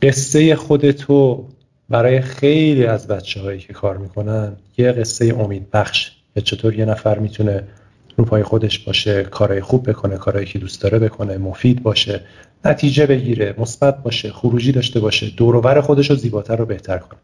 قصه 0.01 0.55
خودتو 0.55 1.47
برای 1.89 2.21
خیلی 2.21 2.85
از 2.85 3.07
بچه 3.07 3.41
هایی 3.41 3.59
که 3.59 3.73
کار 3.73 3.97
می‌کنن 3.97 4.55
یه 4.77 4.91
قصه 4.91 5.35
امید 5.39 5.71
بخش. 5.71 6.11
که 6.35 6.41
چطور 6.41 6.79
یه 6.79 6.85
نفر 6.85 7.19
می‌تونه 7.19 7.63
رو 8.17 8.25
پای 8.25 8.43
خودش 8.43 8.79
باشه 8.79 9.23
کارهای 9.23 9.61
خوب 9.61 9.89
بکنه 9.89 10.17
کارهایی 10.17 10.45
که 10.45 10.59
دوست 10.59 10.81
داره 10.81 10.99
بکنه 10.99 11.37
مفید 11.37 11.83
باشه 11.83 12.21
نتیجه 12.65 13.05
بگیره 13.05 13.55
مثبت 13.57 14.03
باشه 14.03 14.31
خروجی 14.31 14.71
داشته 14.71 14.99
باشه 14.99 15.29
دوروبر 15.29 15.81
خودش 15.81 16.09
رو 16.09 16.15
زیباتر 16.15 16.55
رو 16.55 16.65
بهتر 16.65 16.97
کنه. 16.97 17.19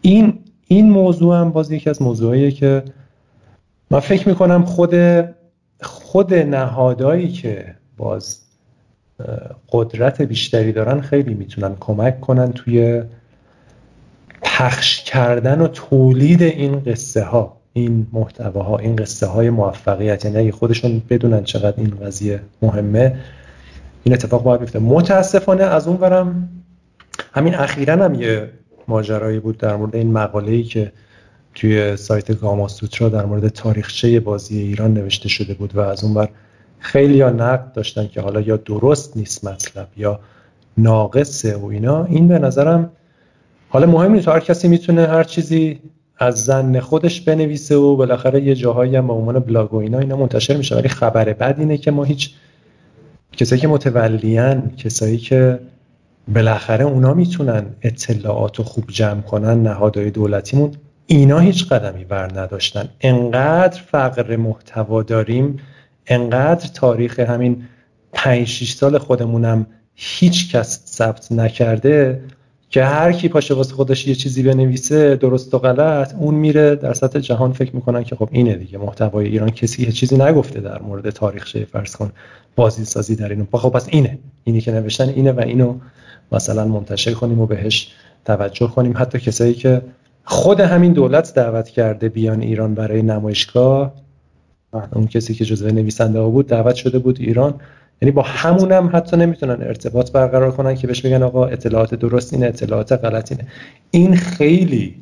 این 0.00 0.38
این 0.68 0.90
موضوع 0.90 1.36
هم 1.36 1.50
باز 1.50 1.70
یکی 1.70 1.90
از 1.90 2.02
موضوعایی 2.02 2.52
که 2.52 2.82
من 3.90 4.00
فکر 4.00 4.28
می‌کنم 4.28 4.64
خود 4.64 4.94
خود 5.82 6.34
نهادهایی 6.34 7.28
که 7.28 7.74
باز 7.96 8.40
قدرت 9.72 10.22
بیشتری 10.22 10.72
دارن 10.72 11.00
خیلی 11.00 11.34
می‌تونن 11.34 11.76
کمک 11.80 12.20
کنن 12.20 12.52
توی 12.52 13.02
پخش 14.42 15.02
کردن 15.02 15.60
و 15.60 15.68
تولید 15.68 16.42
این 16.42 16.80
قصه 16.80 17.24
ها 17.24 17.56
این 17.72 18.06
محتواها 18.12 18.78
این 18.78 18.96
قصه 18.96 19.26
های 19.26 19.50
موفقیت. 19.50 20.24
یعنی 20.24 20.36
اگه 20.36 20.52
خودشون 20.52 21.02
بدونن 21.10 21.44
چقدر 21.44 21.74
این 21.76 21.90
قضیه 21.90 22.40
مهمه 22.62 23.16
این 24.04 24.14
اتفاق 24.14 24.42
باید 24.42 24.60
بیفته. 24.60 24.78
متاسفانه 24.78 25.64
از 25.64 25.88
اون 25.88 25.96
برم 25.96 26.48
همین 27.32 27.54
اخیرا 27.54 28.04
هم 28.04 28.14
یه 28.14 28.50
ماجرایی 28.88 29.40
بود 29.40 29.58
در 29.58 29.76
مورد 29.76 29.96
این 29.96 30.12
مقاله 30.12 30.52
ای 30.52 30.62
که 30.62 30.92
توی 31.54 31.96
سایت 31.96 32.40
گاما 32.40 32.68
سوترا 32.68 33.08
در 33.08 33.24
مورد 33.24 33.48
تاریخچه 33.48 34.20
بازی 34.20 34.58
ایران 34.58 34.94
نوشته 34.94 35.28
شده 35.28 35.54
بود 35.54 35.76
و 35.76 35.80
از 35.80 36.04
اون 36.04 36.14
بر 36.14 36.28
خیلی 36.78 37.20
ها 37.20 37.30
نقد 37.30 37.72
داشتن 37.72 38.06
که 38.06 38.20
حالا 38.20 38.40
یا 38.40 38.56
درست 38.56 39.16
نیست 39.16 39.44
مطلب 39.44 39.88
یا 39.96 40.20
ناقصه 40.78 41.56
و 41.56 41.66
اینا. 41.66 42.04
این 42.04 42.28
به 42.28 42.38
نظرم 42.38 42.90
حالا 43.68 43.86
مهم 43.86 44.12
نیست 44.12 44.28
هر 44.28 44.40
کسی 44.40 44.68
می‌تونه 44.68 45.06
هر 45.06 45.24
چیزی 45.24 45.80
از 46.18 46.44
زن 46.44 46.80
خودش 46.80 47.20
بنویسه 47.20 47.76
و 47.76 47.96
بالاخره 47.96 48.42
یه 48.42 48.54
جاهایی 48.54 48.96
هم 48.96 49.06
به 49.06 49.12
عنوان 49.12 49.38
بلاگ 49.38 49.74
و 49.74 49.76
اینا 49.76 49.98
اینا 49.98 50.16
منتشر 50.16 50.56
میشه. 50.56 50.76
ولی 50.76 50.88
خبر 50.88 51.32
بد 51.32 51.56
اینه 51.58 51.76
که 51.78 51.90
ما 51.90 52.04
هیچ 52.04 52.34
کسایی 53.32 53.60
که 53.60 53.68
متولیان 53.68 54.72
کسایی 54.76 55.18
که 55.18 55.58
بالاخره 56.34 56.84
اونا 56.84 57.14
می‌تونن 57.14 57.66
اطلاعات 57.82 58.60
و 58.60 58.62
خوب 58.62 58.84
جمع 58.88 59.20
کنن 59.20 59.62
نهادهای 59.62 60.10
دولتیمون. 60.10 60.72
اینا 61.06 61.38
هیچ 61.38 61.68
قدمی 61.68 62.04
بر 62.04 62.40
نداشتن. 62.40 62.88
انقدر 63.00 63.80
فقر 63.80 64.36
محتوا 64.36 65.02
داریم 65.02 65.56
انقدر 66.06 66.68
تاریخ 66.74 67.20
همین 67.20 67.64
5 68.12 68.46
6 68.46 68.72
سال 68.72 68.98
خودمونم 68.98 69.66
هیچ 69.94 70.56
کس 70.56 70.86
ثبت 70.86 71.32
نکرده 71.32 72.20
که 72.70 72.84
هر 72.84 73.12
کی 73.12 73.28
پاشه 73.28 73.54
واسه 73.54 73.74
خودش 73.74 74.06
یه 74.06 74.14
چیزی 74.14 74.42
بنویسه 74.42 75.16
درست 75.16 75.54
و 75.54 75.58
غلط 75.58 76.14
اون 76.14 76.34
میره 76.34 76.76
در 76.76 76.94
سطح 76.94 77.18
جهان 77.18 77.52
فکر 77.52 77.76
می‌کنن 77.76 78.04
که 78.04 78.16
خب 78.16 78.28
اینه 78.32 78.54
دیگه. 78.54 78.78
محتوای 78.78 79.26
ایران 79.26 79.50
کسی 79.50 79.82
یه 79.82 79.92
چیزی 79.92 80.16
نگفته 80.16 80.60
در 80.60 80.82
مورد 80.82 81.10
تاریخچه 81.10 81.64
فرض 81.64 81.96
کن. 81.96 82.12
بازی 82.56 82.84
سازی 82.84 83.16
در 83.16 83.28
اینو. 83.28 83.44
خب 83.52 83.68
پس 83.68 83.88
اینه. 83.90 84.18
اینی 84.44 84.60
که 84.60 84.72
نوشتن 84.72 85.08
اینه 85.08 85.32
و 85.32 85.40
اینو 85.40 85.74
مثلا 86.32 86.64
منتشر 86.64 87.12
کنیم 87.12 87.40
و 87.40 87.46
بهش 87.46 87.92
توجه 88.24 88.66
کنیم. 88.66 88.94
حتی 88.96 89.18
کسایی 89.18 89.54
که 89.54 89.82
خود 90.24 90.60
همین 90.60 90.92
دولت 90.92 91.34
دعوت 91.34 91.68
کرده 91.68 92.08
بیان 92.08 92.40
ایران 92.40 92.74
برای 92.74 93.02
نمایشگاه 93.02 93.94
اون 94.92 95.06
کسی 95.06 95.34
که 95.34 95.44
جزو 95.44 95.68
نویسنده 95.68 96.18
ها 96.18 96.28
بود 96.28 96.46
دعوت 96.46 96.74
شده 96.74 96.98
بود 96.98 97.20
ایران. 97.20 97.54
یعنی 98.02 98.12
با 98.12 98.22
همونم 98.22 98.86
هم 98.86 98.90
حتی 98.96 99.16
نمی‌تونن 99.16 99.62
ارتباط 99.62 100.12
برقرار 100.12 100.52
کنن 100.52 100.74
که 100.74 100.86
بهش 100.86 101.02
بگن 101.02 101.22
آقا 101.22 101.46
اطلاعات 101.46 101.94
درست 101.94 102.34
اینه 102.34 102.46
اطلاعات 102.46 102.92
غلط 102.92 103.32
اینه. 103.32 103.46
این 103.90 104.16
خیلی 104.16 104.94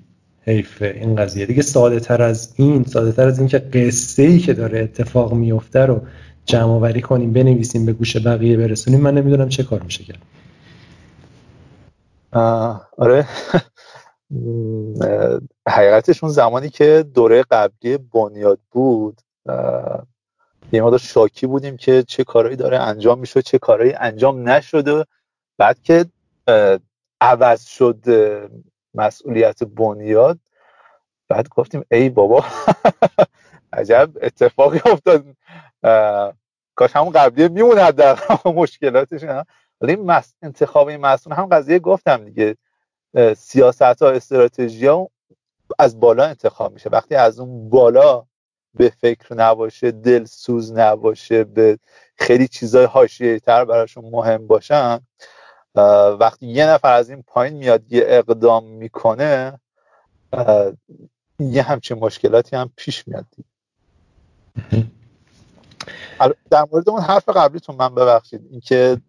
حیفه 0.42 0.94
این 1.00 1.16
قضیه. 1.16 1.46
دیگه 1.46 1.62
ساده 1.62 2.00
تر 2.00 2.22
از 2.22 2.52
این 2.56 2.84
ساده 2.84 3.12
تر 3.12 3.26
از 3.26 3.38
این 3.38 3.48
که 3.48 3.58
قصه 3.58 4.22
ای 4.22 4.38
که 4.38 4.54
داره 4.54 4.80
اتفاق 4.80 5.34
میفته 5.34 5.80
رو 5.80 6.00
جمع 6.46 6.72
آوری 6.72 7.00
کنیم 7.00 7.32
بنویسیم 7.32 7.86
به 7.86 7.92
گوش 7.92 8.16
بقیه 8.16 8.56
برسونیم. 8.56 9.00
من 9.00 9.14
نمی‌دونم 9.14 9.48
چه 9.48 9.62
کار 9.62 9.82
میشه 9.82 10.04
کرد. 10.04 10.18
آره. 12.32 13.28
حقیقتش 15.68 16.24
اون 16.24 16.32
زمانی 16.32 16.70
که 16.70 17.04
دوره 17.14 17.42
قبلی 17.42 17.98
بنیاد 17.98 18.58
بود 18.70 19.20
یه 20.72 20.82
مقدار 20.82 20.98
شاکی 20.98 21.46
بودیم 21.46 21.76
که 21.76 22.02
چه 22.02 22.24
کارهایی 22.24 22.56
داره 22.56 22.78
انجام 22.78 23.18
می‌شد 23.18 23.40
چه 23.40 23.58
کارهایی 23.58 23.92
انجام 23.92 24.48
نشده. 24.48 25.04
بعد 25.58 25.82
که 25.82 26.06
عوض 27.20 27.64
شد 27.64 28.04
مسئولیت 28.94 29.64
بنیاد 29.64 30.38
بعد 31.28 31.48
گفتیم 31.48 31.84
ای 31.90 32.08
بابا 32.08 32.44
عجب 33.72 34.10
اتفاقی 34.22 34.80
افتاد. 34.84 35.24
کاش 36.74 36.96
همون 36.96 37.12
قبلی 37.12 37.48
میمونه 37.48 37.92
در 37.92 38.18
مشکلاتش 38.44 39.22
ولی 39.22 39.42
این 39.82 40.12
انتخاب 40.42 40.88
این 40.88 41.00
مسئول 41.00 41.34
هم 41.34 41.46
قضیه 41.46 41.78
گفتم 41.78 42.24
دیگه 42.24 42.56
سیاست 43.36 43.82
ها 43.82 44.10
استراتژی 44.10 44.86
ها 44.86 45.10
از 45.78 46.00
بالا 46.00 46.24
انتخاب 46.24 46.72
میشه. 46.72 46.90
وقتی 46.90 47.14
از 47.14 47.40
اون 47.40 47.68
بالا 47.68 48.26
به 48.74 48.92
فکر 49.00 49.34
نباشه 49.34 49.90
دلسوز 49.90 50.72
نباشه 50.72 51.44
به 51.44 51.78
خیلی 52.16 52.48
چیزای 52.48 52.84
حاشیه 52.84 53.38
تر 53.38 53.64
براشون 53.64 54.04
مهم 54.04 54.46
باشن 54.46 55.00
وقتی 56.20 56.46
یه 56.46 56.66
نفر 56.66 56.92
از 56.92 57.10
این 57.10 57.22
پایین 57.22 57.56
میاد 57.56 57.92
یه 57.92 58.04
اقدام 58.06 58.64
می‌کنه 58.64 59.60
یه 61.38 61.62
همچین 61.62 61.98
مشکلاتی 61.98 62.56
هم 62.56 62.70
پیش 62.76 63.08
میاد 63.08 63.26
در 66.50 66.66
مورد 66.72 66.88
اون 66.88 67.00
حرف 67.00 67.28
قبلیتون 67.28 67.76
من 67.76 67.94
ببخشید. 67.94 68.40
اینکه 68.50 69.00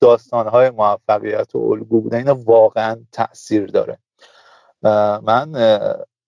داستانهای 0.00 0.70
موفقیت 0.70 1.54
و 1.54 1.58
الگو 1.58 2.00
بودن 2.00 2.18
اینا 2.18 2.34
واقعا 2.34 3.04
تاثیر 3.12 3.66
داره. 3.66 3.98
من 5.22 5.52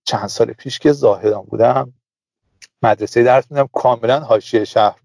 چند 0.04 0.26
سال 0.26 0.52
پیش 0.52 0.78
که 0.78 0.92
زاهدان 0.92 1.42
بودم 1.42 1.92
مدرسه 2.82 3.22
درس 3.22 3.50
میدم 3.50 3.68
کاملا 3.72 4.20
حاشیه 4.20 4.64
شهر 4.64 5.00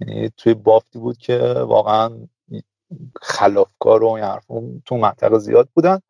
یعنی 0.00 0.30
توی 0.36 0.54
بافتی 0.54 0.98
بود 0.98 1.18
که 1.18 1.38
واقعا 1.52 2.28
خلافکار 3.22 4.04
و 4.04 4.08
این 4.48 4.82
تو 4.84 4.96
منطقه 4.96 5.38
زیاد 5.38 5.68
بودن. 5.74 6.00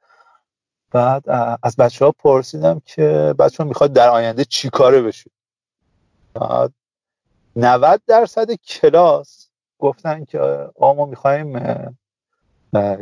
بعد 0.90 1.24
از 1.62 1.76
بچه 1.76 2.04
ها 2.04 2.12
پرسیدم 2.12 2.80
که 2.84 3.34
بچه 3.38 3.62
ها 3.62 3.68
می‌خواد 3.68 3.92
در 3.92 4.08
آینده 4.08 4.44
چی 4.44 4.70
کاره 4.70 5.02
بشید 5.02 5.32
بعد 6.34 6.72
90 7.56 8.02
درصد 8.06 8.52
کلاس 8.52 9.45
گفتن 9.78 10.24
که 10.24 10.38
آقا 10.38 10.94
ما 10.94 11.06
می‌خوایم 11.06 11.60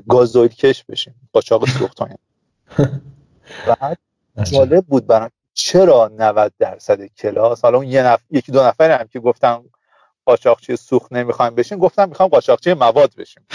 گازویل 0.08 0.48
کش 0.48 0.84
بشیم. 0.84 1.14
قاچاق 1.32 1.68
سوختان 1.68 2.14
بعد 3.80 3.98
جالب 4.42 4.86
بود 4.86 5.06
برام 5.06 5.30
چرا 5.54 6.10
90 6.16 6.52
درصد 6.58 7.04
کلاس؟ 7.04 7.64
حالا 7.64 7.78
اون 7.78 7.86
یه 7.86 8.02
نف... 8.02 8.20
یکی 8.30 8.52
دو 8.52 8.62
نفر 8.64 9.00
هم 9.00 9.06
که 9.06 9.20
گفتن 9.20 9.64
قاچاقچی 10.24 10.76
سوخت 10.76 11.12
نمی‌خوایم 11.12 11.54
بشیم 11.54 11.78
گفتم 11.78 12.08
می‌خوام 12.08 12.28
قاچاقچی 12.28 12.74
مواد 12.74 13.14
بشیم. 13.16 13.46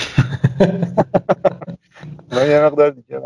یه 2.32 2.60
مقدار 2.60 2.90
دیگه 2.90 3.22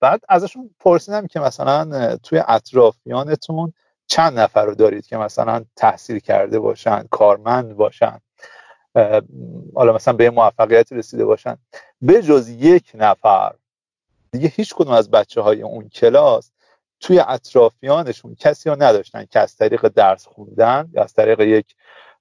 بعد 0.00 0.20
ازشون 0.28 0.70
پرسیدم 0.80 1.26
که 1.26 1.40
مثلا 1.40 2.16
توی 2.16 2.42
اطرافیانتون 2.48 3.72
چند 4.06 4.38
نفر 4.38 4.64
رو 4.64 4.74
دارید 4.74 5.06
که 5.06 5.16
مثلا 5.16 5.64
تحصیل 5.76 6.18
کرده 6.18 6.60
باشن 6.60 7.02
کارمند 7.10 7.74
باشن؟ 7.76 8.18
حالا 9.74 9.92
مثلا 9.94 10.14
به 10.14 10.30
موفقیت 10.30 10.92
رسیده 10.92 11.24
باشن. 11.24 11.56
به 12.02 12.22
جز 12.22 12.48
یک 12.48 12.90
نفر 12.94 13.54
دیگه 14.30 14.48
هیچ 14.48 14.74
کدوم 14.74 14.92
از 14.92 15.10
بچه 15.10 15.40
های 15.40 15.62
اون 15.62 15.88
کلاس 15.88 16.50
توی 17.00 17.20
اطرافیانشون 17.20 18.34
کسی 18.34 18.70
رو 18.70 18.82
نداشتن 18.82 19.24
که 19.24 19.40
از 19.40 19.56
طریق 19.56 19.88
درس 19.88 20.26
خوندن 20.26 20.90
یا 20.92 21.02
از 21.02 21.12
طریق 21.14 21.40
یک 21.40 21.74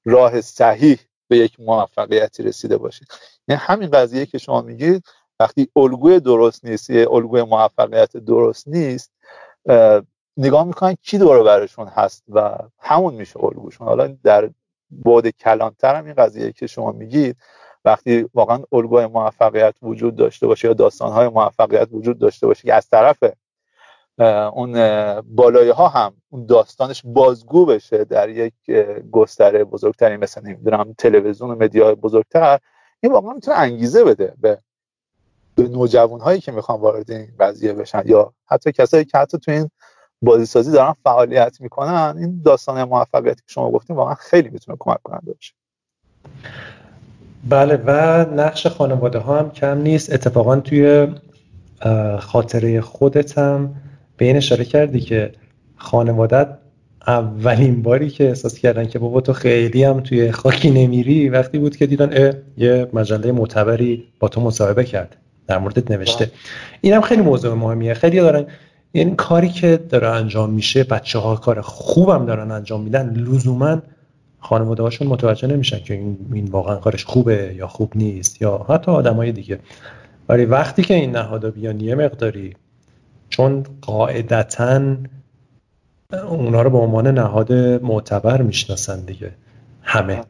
راه 0.05 0.41
صحیح 0.41 0.99
به 1.27 1.37
یک 1.37 1.59
موفقیتی 1.59 2.43
رسیده 2.43 2.77
باشه. 2.77 3.05
یعنی 3.47 3.61
همین 3.63 3.89
قضیه 3.89 4.25
که 4.25 4.37
شما 4.37 4.61
میگید 4.61 5.03
وقتی 5.39 5.67
الگوی 5.75 6.19
درست 6.19 6.65
نیست 6.65 6.89
یه 6.89 7.11
الگوی 7.11 7.43
موفقیت 7.43 8.17
درست 8.17 8.67
نیست 8.67 9.11
نگاه 10.37 10.63
می‌کنن 10.63 10.95
کی 11.01 11.17
دور 11.17 11.43
برشون 11.43 11.87
هست 11.87 12.23
و 12.29 12.57
همون 12.79 13.13
میشه 13.13 13.43
الگوشون. 13.43 13.87
حالا 13.87 14.17
در 14.23 14.49
بعد 14.91 15.29
کلانتر 15.29 15.95
هم 15.95 16.05
این 16.05 16.13
قضیه 16.13 16.51
که 16.51 16.67
شما 16.67 16.91
میگید 16.91 17.37
وقتی 17.85 18.29
واقعا 18.33 18.63
الگوی 18.71 19.05
موفقیت 19.05 19.75
وجود 19.81 20.15
داشته 20.15 20.47
باشه 20.47 20.67
یا 20.67 20.73
داستانهای 20.73 21.27
موفقیت 21.27 21.87
وجود 21.91 22.19
داشته 22.19 22.47
باشه 22.47 22.63
که 22.63 22.73
از 22.73 22.89
طرف 22.89 23.17
اون 24.53 24.73
بالایه 25.21 25.73
ها 25.73 25.87
هم 25.87 26.13
اون 26.29 26.45
داستانش 26.45 27.01
بازگو 27.05 27.65
بشه 27.65 28.03
در 28.03 28.29
یک 28.29 28.53
گستره 29.11 29.63
بزرگتری 29.63 30.17
مثل 30.17 30.41
نمی‌دونم 30.41 30.93
تلویزیون 30.97 31.51
و 31.51 31.55
مدیا 31.55 31.95
بزرگتر 31.95 32.59
این 32.99 33.11
واقعا 33.11 33.33
می‌تونه 33.33 33.57
انگیزه 33.57 34.03
بده 34.03 34.33
به 34.41 34.59
به 35.55 35.67
نوجوان 35.67 36.19
هایی 36.19 36.41
که 36.41 36.51
می‌خوان 36.51 36.79
وارد 36.79 37.11
این 37.11 37.27
قضیه 37.39 37.73
بشن 37.73 38.01
یا 38.05 38.33
حتی 38.45 38.71
کسایی 38.71 39.05
که 39.05 39.17
حتی 39.17 39.37
تو 39.37 39.51
این 39.51 39.69
بازیسازی 40.21 40.71
دارن 40.71 40.93
فعالیت 41.03 41.57
می‌کنن. 41.61 42.15
این 42.17 42.41
داستان 42.45 42.83
موفقیتی 42.83 43.35
که 43.35 43.47
شما 43.47 43.71
گفتیم 43.71 43.95
واقعا 43.95 44.15
خیلی 44.15 44.49
می‌تونه 44.49 44.77
کمک 44.79 44.97
کننده 45.03 45.33
باشه. 45.33 45.53
بله 47.49 47.75
و 47.85 47.91
نقش 48.35 48.67
خانواده 48.67 49.19
ها 49.19 49.39
هم 49.39 49.51
کم 49.51 49.77
نیست. 49.77 50.13
اتفاقا 50.13 50.59
توی 50.59 51.07
خاطره 52.19 52.81
خودت 52.81 53.37
هم 53.37 53.75
به 54.17 54.25
این 54.25 54.37
اشاره 54.37 54.65
کردی 54.65 54.99
که 54.99 55.31
خانوادت 55.75 56.47
اولین 57.07 57.81
باری 57.81 58.09
که 58.09 58.27
احساس 58.27 58.59
کردن 58.59 58.87
که 58.87 58.99
بابا 58.99 59.21
تو 59.21 59.33
خیلی 59.33 59.83
هم 59.83 59.99
توی 59.99 60.31
خاکی 60.31 60.69
نمیری 60.69 61.29
وقتی 61.29 61.59
بود 61.59 61.75
که 61.75 61.87
دیدن 61.87 62.33
یه 62.57 62.89
مجله 62.93 63.31
معتبری 63.31 64.07
با 64.19 64.27
تو 64.27 64.41
مصاحبه 64.41 64.83
کرد. 64.83 65.17
در 65.47 65.57
موردت 65.57 65.91
نوشته. 65.91 66.31
اینم 66.81 67.01
خیلی 67.01 67.21
موضوع 67.21 67.53
مهمیه. 67.53 67.93
خیلی 67.93 68.19
دارن 68.19 68.45
یعنی 68.93 69.15
کاری 69.15 69.49
که 69.49 69.77
داره 69.77 70.07
انجام 70.07 70.49
میشه 70.49 70.83
بچه 70.83 71.19
ها 71.19 71.35
کار 71.35 71.61
خوبم 71.61 72.25
دارن 72.25 72.51
انجام 72.51 72.81
میدن 72.81 73.13
لزوما 73.13 73.81
خانواده 74.39 74.83
هاشون 74.83 75.07
متوجه 75.07 75.47
نمیشن 75.47 75.79
که 75.79 75.93
این, 75.93 76.17
این 76.33 76.47
واقعا 76.47 76.75
کارش 76.75 77.05
خوبه 77.05 77.53
یا 77.57 77.67
خوب 77.67 77.91
نیست 77.95 78.41
یا 78.41 78.65
حتی 78.69 78.91
آدمای 78.91 79.31
دیگه. 79.31 79.59
ولی 80.29 80.45
وقتی 80.45 80.83
که 80.83 80.93
این 80.93 81.11
نهادا 81.11 81.51
بیان 81.51 81.79
یه 81.79 81.95
مقداری 81.95 82.55
چون 83.29 83.63
قاعدتا 83.81 84.95
اونا 86.29 86.61
رو 86.61 86.69
به 86.69 86.77
عنوان 86.77 87.07
نهاد 87.07 87.53
معتبر 87.83 88.41
می‌شناسن 88.41 89.05
دیگه 89.05 89.31
همه. 89.81 90.21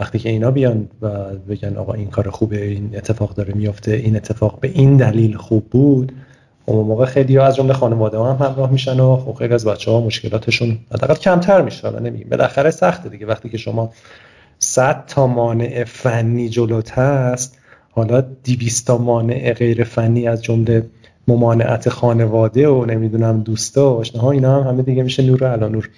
وقتی 0.00 0.18
که 0.18 0.28
اینا 0.28 0.50
بیان 0.50 0.88
و 1.02 1.08
بگن 1.48 1.76
آقا 1.76 1.92
این 1.92 2.10
کار 2.10 2.30
خوبه 2.30 2.64
این 2.64 2.96
اتفاق 2.96 3.34
داره 3.34 3.54
میافته 3.54 3.92
این 3.92 4.16
اتفاق 4.16 4.60
به 4.60 4.68
این 4.68 4.96
دلیل 4.96 5.36
خوب 5.36 5.70
بود 5.70 6.12
اون 6.66 6.86
موقع 6.86 7.04
خیلی 7.04 7.36
ها 7.36 7.44
از 7.44 7.56
جمله 7.56 7.72
خانواده 7.72 8.18
ها 8.18 8.32
هم 8.32 8.46
همراه 8.46 8.70
میشن 8.70 9.00
و 9.00 9.16
خب 9.16 9.32
خیلی 9.32 9.54
از 9.54 9.64
بچه 9.64 9.90
ها 9.90 10.00
مشکلاتشون 10.00 10.78
حداقل 10.94 11.14
کمتر 11.14 11.62
میشه 11.62 11.88
حالا 11.88 11.98
نمیگیم. 11.98 12.28
بالاخره 12.28 12.70
سخته 12.70 13.08
دیگه. 13.08 13.26
وقتی 13.26 13.48
که 13.48 13.58
شما 13.58 13.92
100 14.58 15.04
تا 15.06 15.26
مانع 15.26 15.84
فنی 15.84 16.48
جلوت 16.48 16.98
هست 16.98 17.58
حالا 17.90 18.20
200 18.20 18.86
تا 18.86 18.98
مانع 18.98 19.52
غیر 19.52 19.84
فنی 19.84 20.28
از 20.28 20.42
جمله 20.42 20.86
ممانعت 21.28 21.88
خانواده 21.88 22.68
و 22.68 22.84
نمی‌دونم 22.84 23.40
دوستا 23.40 23.94
و 23.94 23.98
آشناها 23.98 24.30
اینا 24.30 24.62
هم 24.62 24.68
همه 24.68 24.82
دیگه 24.82 25.02
میشه 25.02 25.22
نور 25.22 25.44
علا 25.44 25.68
نور. 25.68 25.90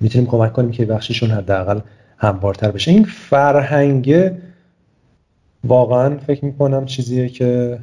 می‌تونیم 0.00 0.26
کمک 0.26 0.52
کنیم 0.52 0.70
که 0.70 0.84
بخششون 0.84 1.30
حداقل 1.30 1.80
هموارتر 2.18 2.70
بشه. 2.70 2.90
این 2.90 3.04
فرهنگ 3.04 4.30
واقعا 5.64 6.16
فکر 6.18 6.44
می‌کنم 6.44 6.84
چیزیه 6.84 7.28
که 7.28 7.78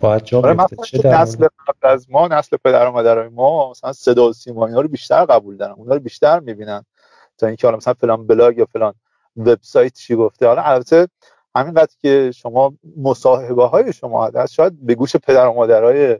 باید 0.00 0.24
جا 0.24 0.38
آره، 0.38 0.66
چه 0.84 1.08
نسل 1.08 1.44
قبل 1.44 1.88
از 1.88 2.10
ما 2.10 2.28
نسل 2.28 2.56
پدر 2.64 2.88
و 2.88 2.92
مادرای 2.92 3.28
ما 3.28 3.70
مثلا 3.70 3.92
صدا 3.92 4.28
و 4.28 4.32
سیما 4.32 4.66
رو 4.66 4.88
بیشتر 4.88 5.24
قبول 5.24 5.56
دارن 5.56 5.72
اونا 5.72 5.94
رو 5.94 6.00
بیشتر 6.00 6.40
می‌بینن. 6.40 6.84
تا 7.38 7.46
اینکه 7.46 7.66
حالا 7.66 7.76
مثلا 7.76 7.94
فلان 7.94 8.26
بلاگ 8.26 8.58
یا 8.58 8.66
فلان 8.72 8.94
وبسایت 9.36 9.94
چی 9.94 10.14
گفته. 10.14 10.46
حالا 10.46 10.62
البته 10.62 11.08
همینقدر 11.56 11.92
که 12.02 12.32
شما 12.34 12.72
مصاحبه 12.96 13.66
های 13.66 13.92
شما 13.92 14.26
هست 14.26 14.52
شاید 14.52 14.86
به 14.86 14.94
گوش 14.94 15.16
پدر 15.16 15.46
و 15.46 15.52
مادرای 15.52 16.18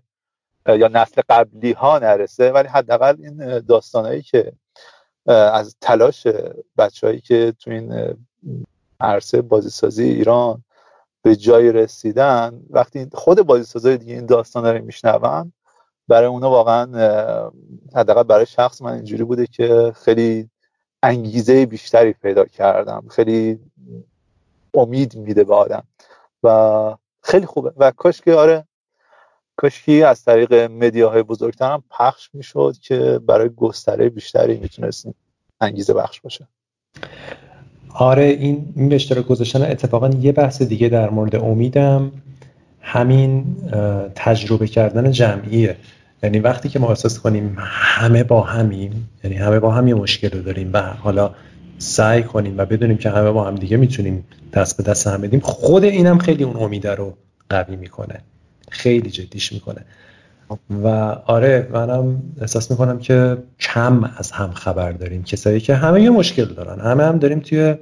یا 0.67 0.89
نسل 0.89 1.23
قبلی 1.29 1.73
ها 1.73 1.99
نرسه 1.99 2.53
ولی 2.53 2.69
حداقل 2.69 3.17
این 3.19 3.59
داستانهایی 3.59 4.23
که 4.23 4.53
از 5.27 5.77
تلاش 5.81 6.27
بچههایی 6.79 7.21
که 7.21 7.55
تو 7.61 7.71
این 7.71 8.17
عرصه 9.01 9.43
بازیسازی 9.43 10.05
ایران 10.05 10.65
به 11.23 11.37
جای 11.37 11.73
رسیدن 11.73 12.61
وقتی 12.71 13.09
خود 13.13 13.43
بازیسازای 13.43 13.97
دیگه 13.97 14.15
این 14.15 14.27
داستان 14.27 14.67
رو 14.67 14.85
میشنون 14.85 15.53
برای 16.09 16.27
اونا 16.27 16.51
واقعا 16.51 16.85
حداقل 17.95 18.23
برای 18.23 18.47
شخص 18.47 18.83
من 18.83 18.93
اینجوری 18.93 19.25
بوده 19.25 19.47
که 19.47 19.93
خیلی 19.97 20.51
انگیزه 21.03 21.67
بیشتری 21.67 22.13
پیدا 22.13 22.45
کردم 22.45 23.05
خیلی 23.11 23.61
امید 24.75 25.17
میده 25.17 25.45
به 25.45 25.55
آدم 25.55 25.85
و 26.43 26.97
خیلی 27.23 27.47
خوبه. 27.47 27.73
و 27.77 27.91
کاش 27.91 28.21
که 28.21 28.35
آره 28.35 28.65
کاشکی 29.57 30.03
از 30.03 30.25
طریق 30.25 30.53
مدیاهای 30.53 31.23
بزرگتر 31.23 31.73
هم 31.73 31.83
پخش 31.91 32.31
می‌شد 32.33 32.75
که 32.83 33.21
برای 33.27 33.49
گستره 33.49 34.09
بیشتری 34.09 34.59
می‌تونستیم 34.59 35.15
انگیزه 35.61 35.95
بخش 35.95 36.21
باشه. 36.21 36.49
آره 37.95 38.25
این 38.25 38.73
این 38.77 38.89
به 38.89 38.95
اشتراک 38.95 39.27
گذاشتن 39.27 39.63
اتفاقا 39.63 40.09
یه 40.09 40.33
بحث 40.33 40.63
دیگه 40.63 40.89
در 40.89 41.11
مورد 41.11 41.37
امیدم. 41.37 42.13
همین 42.81 43.45
تجربه 44.15 44.67
کردن 44.67 45.11
جمعیه. 45.11 45.77
یعنی 46.23 46.39
وقتی 46.39 46.69
که 46.69 46.79
ما 46.79 46.89
احساس 46.89 47.19
کنیم 47.19 47.57
همه 47.59 48.25
با 48.25 48.41
همیم 48.41 49.09
یعنی 49.25 49.37
همه 49.37 49.61
با 49.61 49.71
هم 49.71 49.89
یه 49.89 49.95
مشکل 49.95 50.31
رو 50.31 50.43
داریم 50.43 50.71
و 50.73 50.81
حالا 50.81 51.35
سعی 51.79 52.23
کنیم 52.23 52.59
و 52.59 52.65
بدونیم 52.65 52.97
که 52.97 53.11
همه 53.11 53.31
با 53.31 53.45
هم 53.45 53.55
دیگه 53.55 53.77
می‌تونیم 53.77 54.25
دست 54.53 54.77
به 54.77 54.83
دست 54.83 55.07
هم 55.07 55.21
بدیم 55.21 55.41
خود 55.41 55.85
اینم 55.85 56.19
خیلی 56.19 56.45
اون 56.45 56.57
امیده 56.57 56.95
رو 56.95 57.15
قوی 57.49 57.77
می‌کنه. 57.77 58.21
خیلی 58.71 59.11
جدیش 59.11 59.53
می‌کنه. 59.53 59.85
و 60.71 60.89
آره 61.27 61.69
منم 61.73 62.23
احساس 62.41 62.71
می‌کنم 62.71 62.99
که 62.99 63.37
کم 63.61 64.11
از 64.17 64.31
هم 64.31 64.51
خبر 64.51 64.93
داریم. 64.93 65.23
کسایی 65.23 65.61
که 65.61 65.75
همه 65.75 66.03
یه 66.03 66.11
مشکل 66.11 66.45
دارن. 66.45 66.81
همه 66.81 67.05
هم 67.05 67.19
داریم 67.19 67.41
توی 67.41 67.75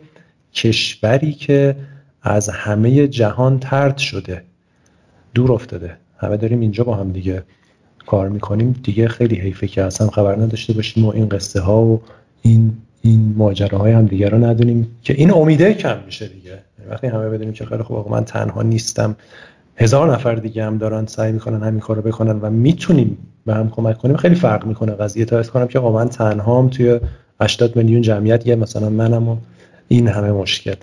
کشوری 0.54 1.32
که 1.32 1.76
از 2.22 2.48
همه 2.48 3.08
جهان 3.08 3.58
ترد 3.58 3.96
شده. 3.96 4.42
دور 5.34 5.52
افتاده. 5.52 5.96
همه 6.18 6.36
داریم 6.36 6.60
اینجا 6.60 6.84
با 6.84 6.94
هم 6.94 7.12
دیگه 7.12 7.42
کار 8.06 8.28
می‌کنیم. 8.28 8.80
دیگه 8.82 9.08
خیلی 9.08 9.36
حیفه 9.36 9.68
که 9.68 9.82
اصلا 9.82 10.08
خبر 10.08 10.36
نداشته 10.36 10.72
باشیم 10.72 11.04
و 11.04 11.10
این 11.10 11.28
قصه 11.28 11.60
ها 11.60 11.82
و 11.82 12.02
این 12.42 12.76
این 13.02 13.34
ماجراهای 13.36 13.92
هم 13.92 14.06
دیگه 14.06 14.28
رو 14.28 14.44
ندونیم. 14.44 14.88
که 15.02 15.14
این 15.14 15.32
امیده 15.32 15.74
کم 15.74 15.98
میشه 16.06 16.28
دیگه. 16.28 16.58
وقتی 16.90 17.06
همه 17.06 17.28
بدونیم 17.28 17.52
که 17.52 17.66
خیلی 17.66 17.82
خوب 17.82 18.10
من 18.10 18.24
تنها 18.24 18.62
نیستم. 18.62 19.16
هزار 19.80 20.12
نفر 20.12 20.34
دیگه 20.34 20.64
هم 20.64 20.78
دارن 20.78 21.06
سعی 21.06 21.32
می‌کنن 21.32 21.62
همین 21.62 21.80
کارو 21.80 22.02
بکنن 22.02 22.40
و 22.40 22.50
می‌تونیم 22.50 23.34
به 23.46 23.54
هم 23.54 23.70
کمک 23.70 23.98
کنیم. 23.98 24.16
خیلی 24.16 24.34
فرق 24.34 24.66
می‌کنه. 24.66 24.92
قضیه 24.92 25.24
تا 25.24 25.42
کنم 25.42 25.68
که 25.68 25.80
من 25.80 26.08
تنها 26.08 26.58
هم 26.58 26.68
توی 26.68 27.00
80 27.40 27.76
میلیون 27.76 28.02
جمعیت 28.02 28.46
یه 28.46 28.54
مثلا 28.54 28.90
منم 28.90 29.28
و 29.28 29.36
این 29.88 30.08
همه 30.08 30.32
مشکل. 30.32 30.74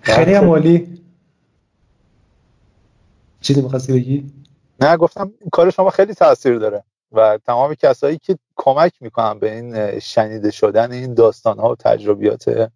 خیلی 0.00 0.34
هم 0.34 0.48
عالی. 0.48 1.02
چیزی 3.40 3.62
می‌خواستی 3.62 3.92
بگی؟ 3.92 4.32
نه 4.80 4.96
گفتم 4.96 5.32
کار 5.52 5.70
شما 5.70 5.90
خیلی 5.90 6.14
تاثیر 6.14 6.58
داره 6.58 6.84
و 7.12 7.38
تمام 7.46 7.74
کسایی 7.74 8.18
که 8.18 8.38
کمک 8.56 8.92
می‌کنن 9.00 9.38
به 9.38 9.54
این 9.54 9.98
شنیده 9.98 10.50
شدن 10.50 10.92
این 10.92 11.14
داستان 11.14 11.58
ها 11.58 11.72
و 11.72 11.76
تجربیات 11.76 12.70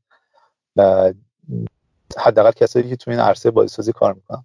حداقل 2.19 2.51
کسایی 2.51 2.89
که 2.89 2.97
تو 2.97 3.11
این 3.11 3.21
عرصه 3.21 3.51
بازیسازی 3.51 3.93
کار 3.93 4.15
می‌کنن. 4.15 4.45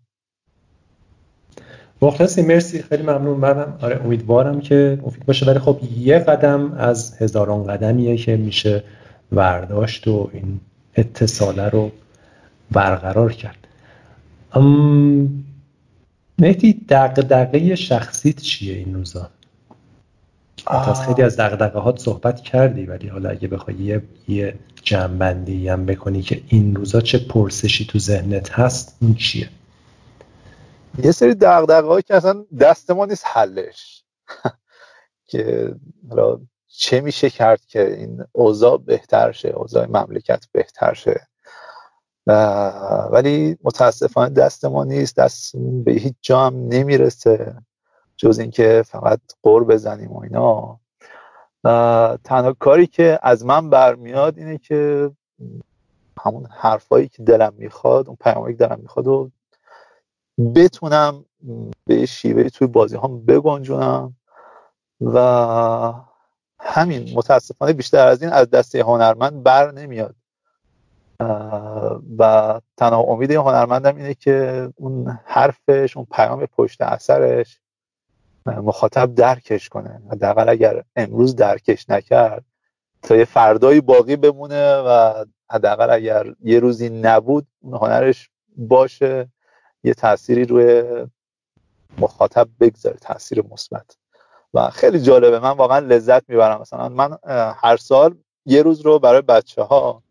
مخلصی 2.02 2.42
مرسی. 2.42 2.82
خیلی 2.82 3.04
ممنون 3.04 3.38
منم 3.38 3.78
آره 3.82 4.02
امیدوارم 4.06 4.62
که 4.62 5.00
مفید 5.04 5.26
باشه. 5.26 5.46
ولی 5.46 5.60
خب 5.60 5.80
یه 5.98 6.20
قدم 6.20 6.74
از 6.74 7.18
هزاران 7.22 7.64
قدمیه 7.64 8.18
که 8.18 8.38
میشه 8.38 8.84
برداشت 9.32 10.08
و 10.08 10.30
این 10.34 10.60
اتصاله 10.96 11.70
رو 11.70 11.92
برقرار 12.72 13.34
کرد. 13.34 13.68
مهدی 16.40 16.74
دقدقه 16.90 17.76
شخصیت 17.76 18.40
چیه 18.42 18.76
این 18.76 18.94
روزا؟ 18.94 19.30
از 20.68 21.06
خیلی 21.06 21.22
از 21.22 21.38
دقدقه 21.38 21.80
هات 21.80 22.00
صحبت 22.00 22.42
کردی 22.42 22.86
ولی 22.86 23.08
حالا 23.08 23.30
اگه 23.30 23.48
بخوای 23.48 23.76
یه, 23.76 24.02
یه 24.28 24.56
جنبندی 24.86 25.70
هم 25.70 25.86
بکنی 25.86 26.22
که 26.22 26.42
این 26.48 26.76
روزا 26.76 27.02
چه 27.02 27.18
پرسشی 27.18 27.86
تو 27.86 28.00
ذهنت 28.00 28.52
هست 28.52 28.98
این 29.02 29.16
چیه؟ 29.16 29.50
یه 31.04 31.12
سری 31.12 31.36
دقدقه 31.36 32.02
که 32.02 32.16
اصلا 32.16 32.46
دست 32.60 32.92
ما 32.92 33.06
نیست 33.06 33.24
حلش. 33.28 34.04
که 35.30 35.76
حالا 36.10 36.40
چه 36.68 37.02
میشه 37.02 37.30
کرد 37.30 37.66
که 37.66 37.96
این 37.96 38.24
اوضاع 38.32 38.78
بهتر 38.78 39.32
شه 39.32 39.50
اوضاع 39.50 39.86
مملکت 39.86 40.46
بهتر 40.52 40.94
شه. 40.94 41.28
ولی 43.12 43.58
متاسفانه 43.64 44.30
دست 44.30 44.66
ما 44.66 44.84
نیست 44.84 45.16
دست 45.16 45.56
به 45.86 45.92
هیچ 45.92 46.14
جا 46.22 46.46
هم 46.46 46.68
نمی‌رسه. 46.68 47.56
جز 48.18 48.40
اینکه 48.40 48.84
فقط 48.88 49.20
قور 49.44 49.64
بزنیم 49.64 50.12
و 50.12 50.20
اینا. 50.20 50.80
تنها 52.24 52.54
کاری 52.60 52.88
که 52.88 53.20
از 53.24 53.46
من 53.46 53.70
برمیاد 53.70 54.38
اینه 54.38 54.58
که 54.58 55.12
همون 56.20 56.48
حرفایی 56.52 57.08
که 57.08 57.24
دلم 57.24 57.54
می‌خواد 57.58 58.08
اون 58.08 58.18
پیامایی 58.22 58.56
که 58.56 58.68
دلم 58.68 58.80
می‌خواد 58.80 59.08
و 59.08 59.32
بتونم 60.56 61.26
به 61.86 62.06
شیوه 62.06 62.50
توی 62.50 62.68
بازی 62.68 62.96
هم 62.96 63.26
بگنجونم 63.26 64.16
و 65.02 65.94
همین 66.60 67.14
متاسفانه 67.16 67.74
بیشتر 67.74 68.08
از 68.08 68.22
این 68.22 68.32
از 68.32 68.50
دسته 68.50 68.82
هنرمند 68.84 69.44
بر 69.44 69.72
نمیاد. 69.72 70.16
و 72.20 72.62
تنها 72.78 73.00
امید 73.00 73.32
هنرمندم 73.32 73.96
اینه 73.96 74.14
که 74.14 74.70
اون 74.76 75.20
حرفش 75.26 75.98
اون 75.98 76.08
پیام 76.12 76.46
پشت 76.46 76.82
اثرش 76.82 77.60
مخاطب 78.46 79.16
درکش 79.16 79.70
کنه. 79.70 80.02
حداقل 80.12 80.50
اگر 80.50 80.84
امروز 80.96 81.36
درکش 81.36 81.90
نکرد 81.90 82.46
تا 83.02 83.16
یه 83.16 83.26
فردایی 83.26 83.82
باقی 83.82 84.16
بمونه 84.16 84.78
و 84.78 85.26
حداقل 85.52 85.90
اگر 85.90 86.26
یه 86.44 86.60
روزی 86.60 86.90
نبود 86.90 87.48
اون 87.62 87.74
هنرش 87.74 88.30
باشه 88.58 89.30
یه 89.84 89.94
تأثیری 89.94 90.46
روی 90.46 90.84
مخاطب 91.98 92.48
بگذاره 92.60 92.98
تاثیر 92.98 93.44
مثبت. 93.52 93.98
و 94.54 94.70
خیلی 94.70 95.00
جالبه 95.00 95.40
من 95.40 95.52
واقعا 95.52 95.80
لذت 95.80 96.30
می‌برم. 96.30 96.62
مثلا 96.62 96.90
من 96.90 97.18
هر 97.64 97.78
سال 97.78 98.16
یه 98.46 98.62
روز 98.62 98.82
رو 98.82 99.00
برای 99.00 99.22
بچه 99.22 99.62
ها 99.62 100.04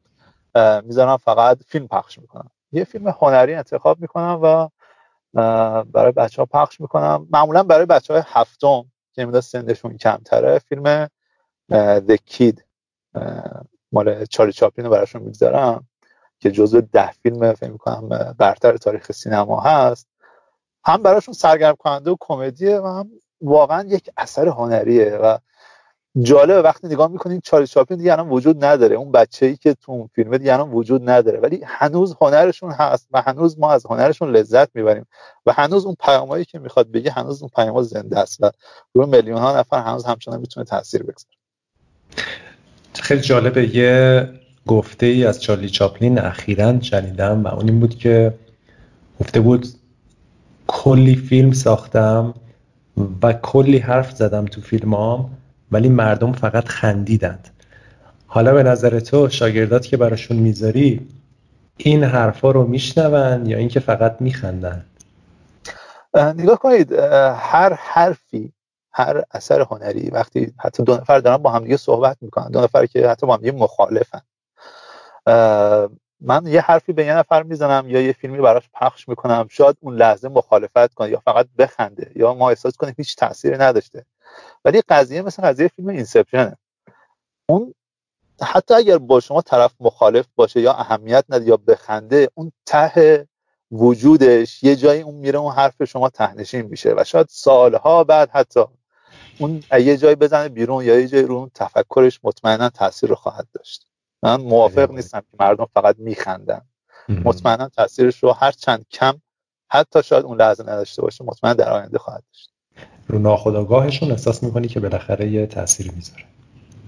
می‌ذارم 0.83 1.17
فقط 1.17 1.59
فیلم 1.67 1.89
پخش 1.89 2.19
می‌کنم. 2.19 2.51
یه 2.73 2.85
فیلم 2.85 3.09
هنری 3.09 3.55
انتخاب 3.55 4.01
می‌کنم 4.01 4.41
و 4.43 4.69
برای 5.93 6.13
بچه 6.17 6.43
ها 6.43 6.47
پخش 6.47 6.81
می‌کنم. 6.81 7.29
معمولا 7.33 7.63
برای 7.63 7.87
بچه 7.87 8.15
های 8.15 8.23
هفتم 8.27 8.85
که 9.13 9.27
می‌داد 9.27 9.43
سندشون 9.43 9.97
کمتره 9.97 10.59
فیلم 10.59 11.07
The 11.73 12.17
Kid 12.31 12.61
مال 13.93 14.25
چارلی 14.25 14.53
چاپلین 14.53 14.87
رو 14.87 14.93
براشون 14.93 15.23
می‌گذارم 15.23 15.89
که 16.39 16.51
جزو 16.51 16.81
ده 16.81 17.11
فیلم 17.11 17.53
فکر 17.53 17.71
می‌کنم 17.71 18.35
برتر 18.39 18.77
تاریخ 18.77 19.13
سینما 19.13 19.61
هست. 19.61 20.09
هم 20.85 21.03
براشون 21.03 21.35
سرگرم 21.35 21.75
کننده 21.75 22.11
و 22.11 22.17
کمدیه 22.21 22.79
و 22.79 22.87
هم 22.87 23.11
واقعا 23.41 23.89
یک 23.89 24.11
اثر 24.17 24.49
هنریه 24.49 25.17
و 25.17 25.39
جالبه 26.23 26.63
وقتی 26.63 26.87
نگاه 26.87 27.09
می‌کنین 27.09 27.41
چارلی 27.41 27.67
چاپلین 27.67 27.99
دیگه 27.99 28.13
الان 28.13 28.29
وجود 28.29 28.65
نداره. 28.65 28.97
اون 28.97 29.13
بچه 29.13 29.47
ای 29.47 29.57
که 29.57 29.75
تو 29.75 29.93
اون 29.93 30.09
فیلمه 30.15 30.39
دیگه 30.39 30.53
الان 30.53 30.71
وجود 30.71 31.11
نداره. 31.11 31.41
ولی 31.41 31.61
هنوز 31.67 32.17
هنرشون 32.21 32.71
هست 32.71 33.09
و 33.13 33.23
هنوز 33.23 33.59
ما 33.59 33.73
از 33.73 33.87
هنرشون 33.87 34.37
لذت 34.37 34.77
می‌بریم 34.77 35.07
و 35.47 35.53
هنوز 35.53 35.85
اون 35.85 35.97
پیامایی 36.01 36.45
که 36.45 36.59
می‌خواد 36.59 36.91
بگه 36.91 37.11
هنوز 37.11 37.43
اون 37.43 37.51
پیام 37.57 37.83
زنده 37.83 38.19
است 38.19 38.43
و 38.43 38.51
روی 38.95 39.07
میلیون 39.07 39.39
ها 39.39 39.59
نفر 39.59 39.83
هنوز 39.83 40.05
همچنان 40.05 40.41
می‌تونه 40.41 40.67
تاثیر 40.67 41.03
بگذاره. 41.03 41.35
خیلی 42.95 43.21
جالبه. 43.21 43.77
یه 43.77 44.29
گفته 44.67 45.07
ای 45.07 45.25
از 45.25 45.43
چارلی 45.43 45.71
چاپلین 45.71 46.19
اخیرا 46.19 46.81
شنیدم 46.81 47.45
و 47.45 47.49
اون 47.49 47.69
این 47.69 47.81
بود 47.81 47.95
که 47.95 48.35
گفته 49.21 49.41
بود 49.41 49.67
کلی 50.67 51.17
فیلم 51.17 51.53
ساختم 51.53 52.35
و 53.23 53.33
کلی 53.33 53.79
حرف 53.79 54.11
زدم 54.11 54.45
تو 54.45 54.61
فیلمام 54.61 55.31
ولی 55.73 55.89
مردم 55.89 56.33
فقط 56.33 56.69
خندیدند. 56.69 57.49
حالا 58.27 58.53
به 58.53 58.63
نظر 58.63 59.01
تو 59.01 59.29
شاگردات 59.29 59.87
که 59.87 59.97
براشون 59.97 60.37
می‌ذاری 60.37 61.09
این 61.77 62.05
حرفا 62.05 62.51
رو 62.51 62.67
میشنون 62.67 63.47
یا 63.47 63.59
اینکه 63.59 63.81
فقط 63.81 64.17
میخندن؟ 64.21 64.85
نگاه 66.15 66.59
کنید 66.59 66.93
هر 66.93 67.73
حرفی 67.73 68.53
هر 68.93 69.23
اثر 69.31 69.61
هنری 69.61 70.11
وقتی 70.11 70.53
حتی 70.59 70.83
دو 70.83 70.97
نفر 70.97 71.19
دارن 71.19 71.37
با 71.37 71.51
همدیگه 71.51 71.77
صحبت 71.77 72.17
می‌کنن 72.21 72.51
دو 72.51 72.61
نفر 72.61 72.87
که 72.87 73.09
حتی 73.09 73.27
با 73.27 73.35
همدیگه 73.35 73.53
مخالفن. 73.53 74.21
من 76.21 76.47
یه 76.47 76.61
حرفی 76.61 76.93
به 76.93 77.05
یه 77.05 77.17
نفر 77.17 77.43
می‌زنم 77.43 77.85
یا 77.89 78.01
یه 78.01 78.13
فیلمی 78.13 78.39
براش 78.39 78.71
پخش 78.75 79.09
می‌کنم 79.09 79.47
شاید 79.51 79.77
اون 79.81 79.97
لحظه 79.97 80.29
مخالفت 80.29 80.95
کنه 80.95 81.11
یا 81.11 81.23
فقط 81.25 81.47
بخنده 81.59 82.11
یا 82.17 82.35
ما 82.35 82.51
احساس 82.51 82.77
کنیم 82.77 82.95
هیچ 82.97 83.17
تاثیری 83.17 83.59
نداشته. 83.59 84.05
ولی 84.65 84.83
قضیه 84.89 85.23
مثل 85.23 85.43
قضیه 85.43 85.69
فیلم 85.69 85.89
اینسپشنه. 85.89 86.57
اون 87.49 87.75
حتی 88.43 88.75
اگر 88.75 88.99
با 88.99 89.21
شما 89.21 89.43
طرف 89.43 89.75
مخالف 89.81 90.27
باشه 90.37 90.61
یا 90.61 90.73
اهمیت 90.73 91.25
نده 91.29 91.47
یا 91.47 91.57
بخنده 91.57 92.29
اون 92.35 92.53
ته 92.67 93.29
وجودش 93.73 94.63
یه 94.63 94.77
جایی 94.77 95.03
اون 95.03 95.15
میره 95.15 95.39
اون 95.39 95.53
حرف 95.53 95.85
شما 95.85 96.09
تهنشین 96.09 96.63
میشه 96.63 96.95
و 96.97 97.05
شاید 97.05 97.27
سالها 97.31 98.05
بعد 98.05 98.31
حتی 98.31 98.61
اون 99.39 99.63
یه 99.81 99.97
جایی 99.97 100.15
بزنه 100.17 100.49
بیرون 100.49 100.85
یا 100.85 101.01
یه 101.01 101.09
جایی 101.09 101.25
رو 101.25 101.35
اون 101.35 101.51
تفکرش 101.55 102.21
مطمئنا 102.23 102.69
تاثیر 102.71 103.09
رو 103.09 103.15
خواهد 103.15 103.49
داشت. 103.55 103.87
من 104.23 104.41
موافق 104.41 104.91
نیستم 104.91 105.21
که 105.21 105.37
مردم 105.41 105.67
فقط 105.75 105.97
میخندن. 105.99 106.61
مطمئنا 107.09 107.69
تاثیرش 107.69 108.23
رو 108.23 108.33
هر 108.33 108.53
چند 108.53 108.87
کم 108.91 109.21
حتی 109.71 110.03
شاید 110.03 110.25
اون 110.25 110.41
لحظه 110.41 110.63
نداشته 110.63 111.03
باشه 111.03 111.25
مطمئنا 111.25 111.55
در 111.55 111.73
آینده 111.73 111.99
خواهد 111.99 112.25
داشت. 112.33 112.54
رو 113.09 113.19
ناخداگاهشون 113.19 114.11
احساس 114.11 114.43
می‌کنی 114.43 114.69
که 114.69 114.81
بالاخره 114.81 115.31
یه 115.31 115.47
تاثیر 115.47 115.91
می‌ذاره. 115.97 116.23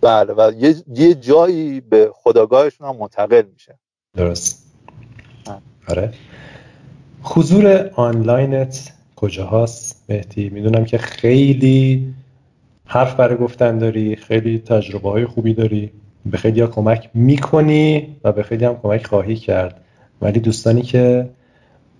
بله 0.00 0.32
و 0.32 0.52
یه, 0.56 0.74
یه 0.94 1.14
جایی 1.14 1.80
به 1.80 2.10
خداگاهشون 2.14 2.88
هم 2.88 2.96
منتقل 2.96 3.42
میشه. 3.52 3.78
درست. 4.14 4.66
آره. 5.88 6.12
حضور 7.22 7.90
آنلاینت 7.94 8.92
کجا 9.16 9.46
هست 9.46 10.04
مهدی 10.08 10.48
می‌دونم 10.48 10.84
که 10.84 10.98
خیلی 10.98 12.14
حرف 12.86 13.14
برای 13.14 13.36
گفتن 13.36 13.78
داری 13.78 14.16
خیلی 14.16 14.58
تجربه 14.58 15.10
های 15.10 15.26
خوبی 15.26 15.54
داری 15.54 15.92
به 16.26 16.38
خیلی 16.38 16.60
ها 16.60 16.66
کمک 16.66 17.10
می‌کنی 17.14 18.16
و 18.24 18.32
به 18.32 18.42
خیلی 18.42 18.64
هم 18.64 18.76
کمک 18.82 19.06
خواهی 19.06 19.36
کرد. 19.36 19.80
ولی 20.20 20.40
دوستانی 20.40 20.82
که 20.82 21.28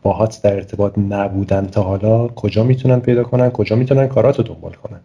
باهات 0.07 0.43
در 0.43 0.55
ارتباط 0.55 0.99
نبودن 0.99 1.67
تا 1.67 1.83
حالا 1.83 2.29
کجا 2.29 2.65
می‌تونن 2.65 3.01
پیدا 3.01 3.25
کنن؟ 3.25 3.51
کجا 3.51 3.77
می‌تونن 3.77 4.07
کاراتو 4.07 4.43
دنبال 4.43 4.73
کنن؟ 4.73 5.01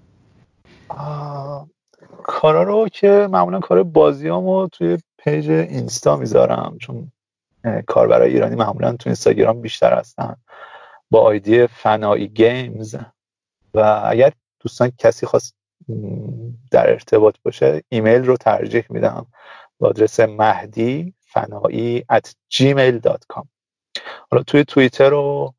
کارا 2.24 2.64
رو 2.64 2.88
که 2.90 3.28
معمولا 3.32 3.60
کار 3.60 3.84
بازیامو 3.84 4.68
توی 4.68 4.98
page 5.18 5.50
اینستا 5.50 6.16
می‌ذارم 6.16 6.78
چون 6.80 7.12
کاربرای 7.88 8.34
ایرانی 8.34 8.56
معمولا 8.56 8.92
تو 8.92 9.10
اینستاگرام 9.10 9.62
بیشتر 9.62 9.94
هستن. 9.94 10.36
با 11.12 11.22
ID 11.22 11.68
فنایی 11.68 12.28
Games 12.28 12.96
و 13.74 14.02
اگر 14.06 14.32
دوستان 14.60 14.92
کسی 14.98 15.26
خواست 15.26 15.56
در 16.72 16.90
ارتباط 16.90 17.36
باشه 17.44 17.82
ایمیل 17.90 18.26
رو 18.26 18.38
ترجیح 18.38 18.84
میدم. 18.90 19.26
با 19.80 19.88
آدرس 19.88 20.20
مهدی 20.20 21.14
فنایی 21.20 22.06
at 22.14 22.32
gmail.com 22.54 23.48
حالا 24.32 24.44
توی 24.44 24.64
توییتر 24.64 25.14
و 25.14 25.54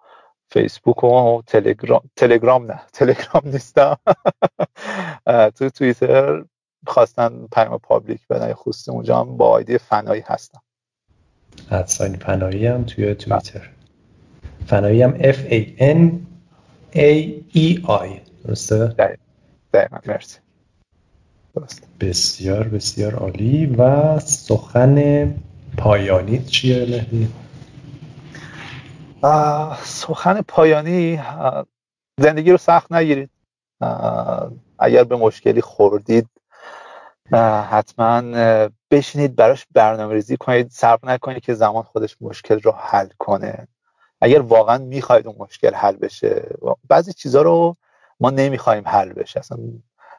فیسبوک 0.52 1.04
و 1.04 1.42
تلگرام 1.46 2.02
تلگرام 2.16 2.66
نه 2.66 2.80
تلگرام 2.92 3.42
نیستم. 3.44 3.96
توی 5.54 5.70
توییتر 5.70 6.44
خواستن 6.86 7.46
پیام 7.52 7.78
پابلیک 7.78 8.20
بدن 8.30 8.52
خصوصی 8.52 8.90
اونجا 8.90 9.20
هم 9.20 9.36
با 9.36 9.48
آیدی 9.48 9.78
فنایی 9.78 10.22
هستم. 10.26 10.62
ادساین 11.70 12.16
فنایی 12.16 12.66
هم 12.66 12.84
توی 12.84 13.14
توییتر. 13.14 13.70
فنایی 14.66 15.02
هم 15.02 15.18
F 15.18 15.36
A 15.36 15.80
N 15.80 16.10
A 16.94 17.28
E 17.54 17.86
I 17.86 18.08
درسته؟ 18.44 18.94
دقیقا 19.74 19.98
مرسی. 20.06 20.38
بسیار 22.00 22.68
بسیار 22.68 23.14
عالی. 23.14 23.66
و 23.66 24.18
سخن 24.20 25.26
پایانی 25.76 26.44
چیه 26.44 26.86
مهدی؟ 26.86 27.28
سخن 29.84 30.40
پایانی 30.40 31.22
زندگی 32.18 32.50
رو 32.50 32.56
سخت 32.56 32.92
نگیرید. 32.92 33.30
اگر 34.78 35.04
به 35.04 35.16
مشکلی 35.16 35.60
خوردید 35.60 36.28
حتما 37.70 38.20
بشینید 38.90 39.36
براش 39.36 39.66
برنامه 39.70 40.14
ریزی 40.14 40.36
کنید. 40.36 40.70
صرف 40.70 41.04
نکنید 41.04 41.42
که 41.42 41.54
زمان 41.54 41.82
خودش 41.82 42.16
مشکل 42.20 42.60
رو 42.60 42.72
حل 42.72 43.08
کنه. 43.18 43.68
اگر 44.20 44.40
واقعا 44.40 44.78
می‌خواید 44.78 45.26
اون 45.26 45.36
مشکل 45.38 45.74
حل 45.74 45.96
بشه 45.96 46.48
بعضی 46.88 47.12
چیزها 47.12 47.42
رو 47.42 47.76
ما 48.20 48.30
نمی‌خوایم 48.30 48.88
حل 48.88 49.12
بشه. 49.12 49.40
اصلا 49.40 49.58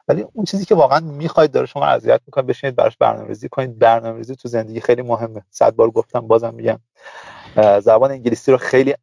ولی 0.08 0.26
اون 0.32 0.44
چیزی 0.44 0.64
که 0.64 0.74
واقعا 0.74 1.00
می‌خواید 1.00 1.50
داره 1.50 1.66
شما 1.66 1.86
اذیت 1.86 2.20
می‌کنه 2.26 2.44
بشینید 2.44 2.76
براش 2.76 2.96
برنامه‌ریزی 2.96 3.48
کنید. 3.48 3.78
برنامه‌ریزی 3.78 4.36
تو 4.36 4.48
زندگی 4.48 4.80
خیلی 4.80 5.02
مهمه. 5.02 5.42
صد 5.50 5.74
بار 5.74 5.90
گفتم 5.90 6.20
بازم 6.20 6.54
میگم. 6.54 6.80
زبان 7.82 8.10
انگلیسی 8.10 8.52
رو 8.52 8.58
خیلی 8.58 8.94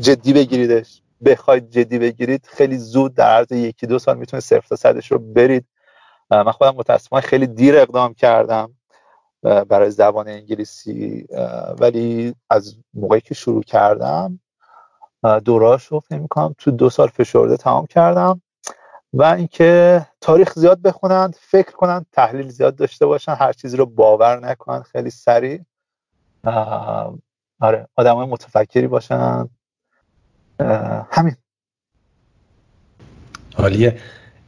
جدی 0.00 0.32
بگیریدش. 0.32 1.02
بخواید 1.24 1.70
جدی 1.70 1.98
بگیرید 1.98 2.46
خیلی 2.46 2.78
زود 2.78 3.14
در 3.14 3.30
عرض 3.30 3.52
یکی 3.52 3.86
دو 3.86 3.98
سال 3.98 4.18
می‌تونه 4.18 4.40
صفر 4.40 4.66
تا 4.68 4.76
صدش 4.76 5.12
رو 5.12 5.18
برید. 5.18 5.64
من 6.30 6.52
خودم 6.52 6.76
متاسفانه 6.76 7.22
خیلی 7.22 7.46
دیر 7.46 7.78
اقدام 7.78 8.14
کردم 8.14 8.74
برای 9.42 9.90
زبان 9.90 10.28
انگلیسی. 10.28 11.26
ولی 11.78 12.34
از 12.50 12.76
موقعی 12.94 13.20
که 13.20 13.34
شروع 13.34 13.62
کردم 13.62 14.40
دوراش 15.22 15.86
رو 15.86 16.00
فکر 16.00 16.18
می‌کنم 16.18 16.54
تو 16.58 16.70
دو 16.70 16.90
سال 16.90 17.08
فشرده 17.08 17.56
تمام 17.56 17.86
کردم 17.86 18.42
و 19.12 19.22
اینکه 19.22 20.06
تاریخ 20.20 20.52
زیاد 20.52 20.82
بخونن 20.82 21.32
فکر 21.40 21.72
کنن 21.72 22.06
تحلیل 22.12 22.48
زیاد 22.48 22.76
داشته 22.76 23.06
باشن 23.06 23.34
هر 23.34 23.52
چیزی 23.52 23.76
رو 23.76 23.86
باور 23.86 24.40
نکنن 24.40 24.82
خیلی 24.82 25.10
سریع. 25.10 25.60
آره 27.60 27.88
آدم 27.96 28.14
های 28.14 28.26
متفکری 28.26 28.86
باشن. 28.86 29.48
همین. 31.10 31.36
حالیه 33.54 33.98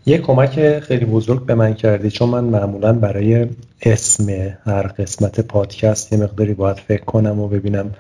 یه 0.07 0.19
کمک 0.19 0.79
خیلی 0.79 1.05
بزرگ 1.05 1.47
به 1.47 1.55
من 1.55 1.75
کردی 1.75 2.11
چون 2.11 2.29
من 2.29 2.45
معمولا 2.45 2.93
برای 2.93 3.49
اسم 3.83 4.29
هر 4.65 4.83
قسمت 4.83 5.41
پادکست 5.41 6.13
یه 6.13 6.19
مقداری 6.19 6.55
باید 6.55 6.77
فکر 6.77 7.05
کنم 7.05 7.41
و 7.41 7.49
ببینم 7.49 7.95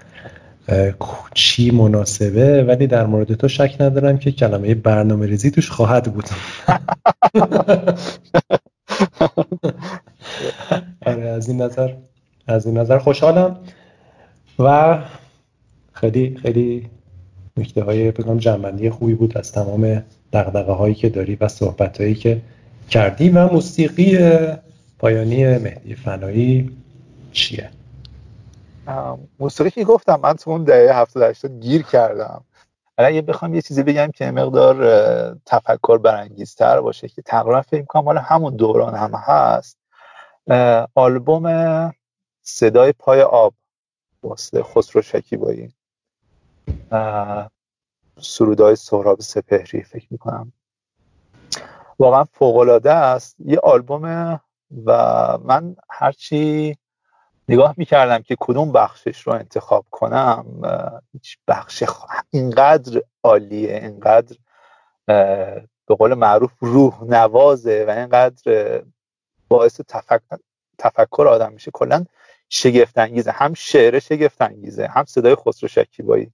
چی 1.34 1.70
مناسبه 1.70 2.64
ولی 2.64 2.86
در 2.86 3.06
مورد 3.06 3.34
تو 3.34 3.48
شک 3.48 3.76
ندارم 3.80 4.18
که 4.18 4.32
کلمه 4.32 4.74
برنامه 4.74 5.26
ریزی 5.26 5.50
توش 5.50 5.70
خواهد 5.70 6.14
بود. 6.14 6.28
آره 11.06 11.22
از 11.22 11.48
این 11.48 11.62
نظر 11.62 11.92
از 12.46 12.66
این 12.66 12.78
نظر 12.78 12.98
خوشحالم. 12.98 13.56
و 14.58 14.98
خیلی 15.92 16.36
خیلی 16.42 16.86
نکته 17.56 17.82
های 17.82 18.10
بگم 18.10 18.38
جنبندی 18.38 18.90
خوبی 18.90 19.14
بود 19.14 19.38
از 19.38 19.52
تمام 19.52 20.02
دقدقه 20.32 20.72
هایی 20.72 20.94
که 20.94 21.08
داری 21.08 21.36
و 21.40 21.48
صحبت 21.48 22.00
هایی 22.00 22.14
که 22.14 22.40
کردی. 22.90 23.28
و 23.28 23.52
موسیقی 23.52 24.18
پایانی 24.98 25.58
مهدی 25.58 25.94
فنایی 25.94 26.70
چیه؟ 27.32 27.70
موسیقی 29.38 29.84
گفتم 29.84 30.20
من 30.22 30.32
تو 30.32 30.50
اون 30.50 30.64
دهه 30.64 30.96
70 30.96 31.22
80 31.22 31.60
گیر 31.60 31.82
کردم. 31.82 32.44
اگه 32.98 33.22
بخوام 33.22 33.54
یه 33.54 33.62
چیزی 33.62 33.82
بگم 33.82 34.10
که 34.10 34.30
مقدار 34.30 34.76
تفکر 35.46 35.98
برانگیزتر 35.98 36.80
باشه 36.80 37.08
که 37.08 37.22
تقریبا 37.22 37.62
فکر 37.62 37.84
کنم 37.84 38.04
حالا 38.04 38.20
همون 38.20 38.56
دوران 38.56 38.94
هم 38.94 39.14
هست. 39.14 39.78
آلبوم 40.94 41.94
صدای 42.42 42.92
پای 42.92 43.22
آب 43.22 43.54
واسه 44.22 44.62
خسرو 44.62 45.02
شکیبایی. 45.02 45.74
سرودای 48.20 48.76
سهراب 48.76 49.20
سپهری 49.20 49.82
فکر 49.82 50.06
می‌کنم. 50.10 50.52
واقعا 51.98 52.24
فوقالعاده 52.24 52.92
است. 52.92 53.36
یه 53.38 53.58
آلبوم 53.62 54.40
و 54.84 54.92
من 55.38 55.76
هرچی 55.90 56.76
نگاه 57.50 57.74
می‌کردم 57.76 58.22
که 58.22 58.36
کدوم 58.40 58.72
بخشش 58.72 59.20
رو 59.20 59.32
انتخاب 59.32 59.86
کنم 59.90 60.46
هیچ 61.12 61.38
بخش 61.48 61.84
اینقدر 62.30 63.02
عالیه 63.24 63.74
اینقدر 63.76 64.36
به 65.86 65.94
قول 65.98 66.14
معروف 66.14 66.52
روح 66.60 67.04
نوازه 67.04 67.84
و 67.88 67.90
اینقدر 67.90 68.82
باعث 69.48 69.80
تفکر, 69.88 70.38
تفکر 70.78 71.26
آدم 71.28 71.52
میشه. 71.52 71.70
کلا 71.70 72.04
شگفت 72.48 72.98
انگیزه 72.98 73.30
هم 73.30 73.54
شعر 73.54 73.98
شگفت 73.98 74.42
انگیزه 74.42 74.86
هم 74.86 75.04
صدای 75.04 75.34
خسرو 75.34 75.68
شکیبایی. 75.68 76.32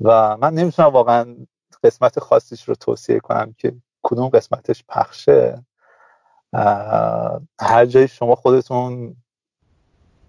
و 0.00 0.36
من 0.36 0.54
نمی‌تونم 0.54 0.88
واقعا 0.88 1.36
قسمت 1.84 2.18
خاصیش 2.18 2.68
رو 2.68 2.74
توصیه 2.74 3.20
کنم 3.20 3.54
که 3.58 3.72
کدوم 4.02 4.28
قسمتش 4.28 4.84
پخشه. 4.88 5.64
هر 7.60 7.86
جایی 7.86 8.08
شما 8.08 8.34
خودتون 8.34 9.16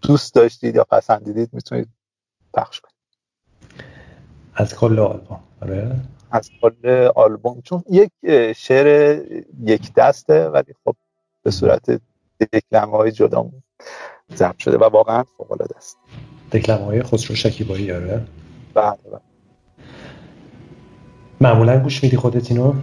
دوست 0.01 0.35
داشتید 0.35 0.75
یا 0.75 0.83
پسندیدید 0.83 1.49
می‌تونید 1.53 1.87
پخش 2.53 2.81
کنید. 2.81 2.95
از 4.55 4.75
کل 4.75 4.99
آلبوم 4.99 5.39
آره. 5.61 5.95
از 6.31 6.49
کل 6.61 7.09
آلبوم. 7.15 7.61
چون 7.61 7.83
یک 7.89 8.11
شعر 8.55 9.19
یک 9.63 9.93
دسته 9.93 10.49
ولی 10.49 10.73
خب 10.85 10.95
به 11.43 11.51
صورت 11.51 12.01
دکلمه 12.53 12.91
های 12.91 13.11
جدا 13.11 13.49
ضبط 14.35 14.57
شده 14.57 14.77
و 14.77 14.83
واقعا 14.83 15.23
فوق 15.23 15.51
العاده 15.51 15.77
است. 15.77 15.97
دکلمه 16.51 16.85
های 16.85 17.03
خسرو 17.03 17.35
شکیبایی 17.35 17.91
آره. 17.91 18.25
بله 18.73 18.97
بله. 19.11 19.21
معمولا 21.41 21.79
گوش 21.79 22.03
میدی 22.03 22.17
خودت 22.17 22.51
اینو؟ 22.51 22.73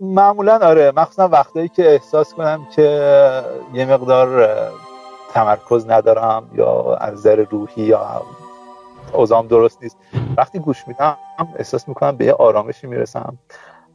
معمولا 0.00 0.58
آره. 0.58 0.92
مخصوصا 0.96 1.28
وقتایی 1.28 1.68
که 1.68 1.92
احساس 1.92 2.34
کنم 2.34 2.66
که 2.76 2.82
یه 3.74 3.84
مقدار 3.84 4.48
تمرکز 5.34 5.86
ندارم 5.88 6.50
یا 6.54 6.94
از 6.94 7.12
نظر 7.14 7.44
روحی 7.50 7.82
یا 7.82 8.22
اوزام 9.12 9.46
درست 9.46 9.82
نیست. 9.82 9.96
وقتی 10.36 10.58
گوش 10.58 10.88
میدم 10.88 11.16
احساس 11.56 11.88
می‌کنم 11.88 12.16
به 12.16 12.24
یه 12.24 12.32
آرامشی 12.32 12.86
می‌رسم 12.86 13.38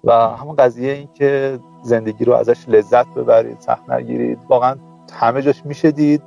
و 0.04 0.14
همون 0.14 0.56
قضیه 0.56 0.94
این 0.94 1.10
که 1.14 1.60
زندگی 1.84 2.26
رو 2.26 2.34
ازش 2.34 2.70
لذت 2.70 3.08
ببرید 3.08 3.60
سخت 3.60 3.90
نگیرید. 3.90 4.40
واقعا 4.50 4.76
همه 5.14 5.42
جاش 5.42 5.66
میشه 5.66 5.92
دید 5.92 6.22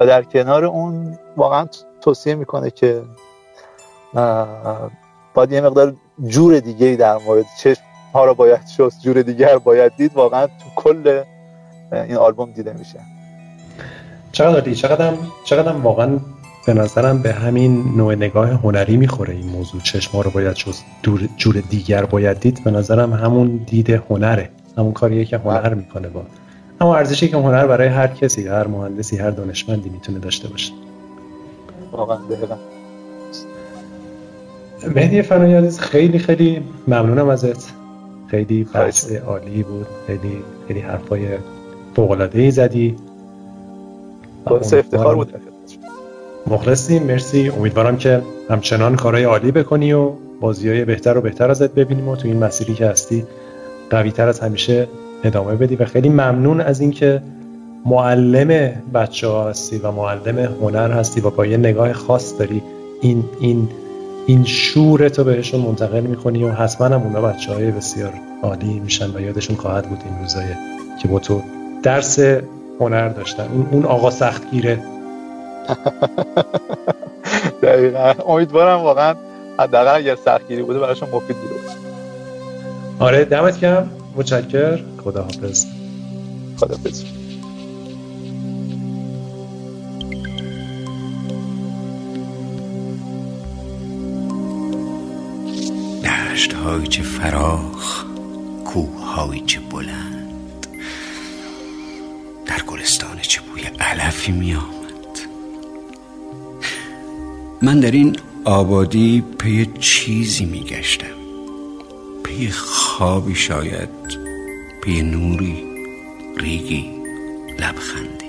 و 0.00 0.06
در 0.06 0.22
کنار 0.22 0.64
اون 0.64 1.18
واقعا 1.36 1.66
توصیه 2.00 2.34
می‌کنه 2.34 2.70
که 2.70 3.02
باید 5.34 5.52
یه 5.52 5.60
مقدار 5.60 5.94
جور 6.24 6.60
دیگه 6.60 6.96
در 6.96 7.18
مورد 7.18 7.44
چشم 7.58 7.82
ها 8.14 8.24
رو 8.24 8.34
باید 8.34 8.66
شست 8.66 9.00
جور 9.02 9.22
دیگر 9.22 9.58
باید 9.58 9.92
دید. 9.96 10.14
واقعا 10.14 10.46
تو 10.46 10.52
کل 10.76 11.22
این 11.92 12.16
آلبوم 12.16 12.52
دیده 12.52 12.72
میشه. 12.72 13.00
چقدر 14.36 14.60
دی 14.60 14.74
چقدر 14.74 15.12
چقدر 15.44 15.72
واقعا 15.72 16.18
به 16.66 16.74
نظرم 16.74 17.22
به 17.22 17.32
همین 17.32 17.96
نوع 17.96 18.14
نگاه 18.14 18.50
هنری 18.50 18.96
می‌خوره 18.96 19.34
این 19.34 19.46
موضوع. 19.46 19.80
چشم 19.80 20.18
رو 20.18 20.30
باید 20.30 20.56
شست 20.56 20.84
جور 21.36 21.62
دیگر 21.70 22.04
باید 22.04 22.40
دید. 22.40 22.64
به 22.64 22.70
نظرم 22.70 23.12
همون 23.12 23.56
دید 23.66 23.90
هنره. 23.90 24.50
همون 24.78 24.92
کاریه 24.92 25.24
که 25.24 25.38
هنر 25.38 25.74
می‌کنه 25.74 26.08
با. 26.08 26.22
اما 26.80 26.96
ارزشی 26.96 27.28
که 27.28 27.36
هنر 27.36 27.66
برای 27.66 27.88
هر 27.88 28.06
کسی 28.06 28.48
هر 28.48 28.66
مهندسی 28.66 29.16
هر 29.16 29.30
دانشمندی 29.30 29.88
می‌تونه 29.88 30.18
داشته 30.18 30.48
باشه. 30.48 30.72
واقعا 31.92 32.18
مهدی 34.94 35.22
فنایی 35.22 35.70
خیلی 35.70 36.18
خیلی 36.18 36.62
ممنونم 36.88 37.28
ازت. 37.28 37.72
خیلی 38.26 38.64
بحث 38.64 39.12
عالی 39.12 39.62
بود. 39.62 39.86
خیلی 40.06 40.42
خیلی 40.68 40.80
حرفای 40.80 41.28
فوق 41.96 42.30
ای 42.34 42.50
زدی. 42.50 42.96
افتخار 44.52 45.14
بود 45.14 45.34
مخلصیم 46.46 47.02
مرسی. 47.02 47.48
امیدوارم 47.48 47.96
که 47.96 48.22
همچنان 48.50 48.96
کارهای 48.96 49.24
عالی 49.24 49.52
بکنی 49.52 49.92
و 49.92 50.10
بازی 50.40 50.68
های 50.68 50.84
بهتر 50.84 51.18
و 51.18 51.20
بهتر 51.20 51.50
ازت 51.50 51.74
ببینیم 51.74 52.08
و 52.08 52.16
تو 52.16 52.28
این 52.28 52.44
مسیری 52.44 52.74
که 52.74 52.86
هستی 52.86 53.24
قوی 53.90 54.10
تر 54.10 54.28
از 54.28 54.40
همیشه 54.40 54.88
ادامه 55.24 55.54
بدی. 55.54 55.76
و 55.76 55.84
خیلی 55.84 56.08
ممنون 56.08 56.60
از 56.60 56.80
اینکه 56.80 57.22
معلم 57.86 58.72
بچه 58.94 59.28
ها 59.28 59.48
هستی 59.48 59.78
و 59.78 59.90
معلم 59.90 60.38
هنر 60.38 60.90
هستی 60.90 61.20
و 61.20 61.30
با 61.30 61.46
یه 61.46 61.56
نگاه 61.56 61.92
خاص 61.92 62.38
داری 62.38 62.62
این 63.00 63.24
این 63.40 63.68
این 64.26 64.44
شور 64.44 65.08
تو 65.08 65.24
بهشون 65.24 65.60
منتقل 65.60 66.00
می‌کنی 66.00 66.44
و 66.44 66.50
حتما 66.50 66.86
هم 66.86 67.02
اونا 67.02 67.20
بچه 67.20 67.52
های 67.52 67.70
بسیار 67.70 68.12
عالی 68.42 68.80
میشن 68.80 69.16
و 69.16 69.20
یادشون 69.20 69.56
خواهد 69.56 69.88
بود 69.88 69.98
این 70.04 70.18
روزای 70.18 70.48
که 71.02 71.08
با 71.08 71.18
تو 71.18 71.42
درس 71.82 72.18
هنر 72.80 73.08
داشتن. 73.08 73.48
اون, 73.52 73.68
اون 73.70 73.84
آقا 73.84 74.10
سختگیره. 74.10 74.82
دقیقا. 77.62 78.14
امیدوارم 78.28 78.80
واقعا 78.80 79.14
حداقل 79.58 79.96
اگر 79.96 80.16
سختگیری 80.16 80.62
بوده 80.62 80.78
براشون 80.78 81.08
مفید 81.12 81.36
بوده 81.36 81.54
آره 82.98 83.24
دمت 83.24 83.60
کم 83.60 83.90
متشکر 84.16 84.78
خداحافظ. 85.04 85.66
خداحافظ. 86.56 87.04
دشت 96.04 96.52
هایی 96.52 96.86
چه 96.86 97.02
فراخ 97.02 98.04
کوه 98.64 99.14
هایی 99.14 99.40
چه 99.40 99.60
علفی 103.86 104.32
می 104.32 104.54
آمد 104.54 105.18
من 107.62 107.80
در 107.80 107.90
این 107.90 108.16
آبادی 108.44 109.24
پی 109.38 109.66
چیزی 109.78 110.44
می 110.44 110.60
گشتم 110.60 111.16
پی 112.24 112.50
خوابی 112.50 113.34
شاید 113.34 113.88
پی 114.82 115.02
نوری 115.02 115.64
ریگی 116.36 116.90
لبخندی. 117.58 118.26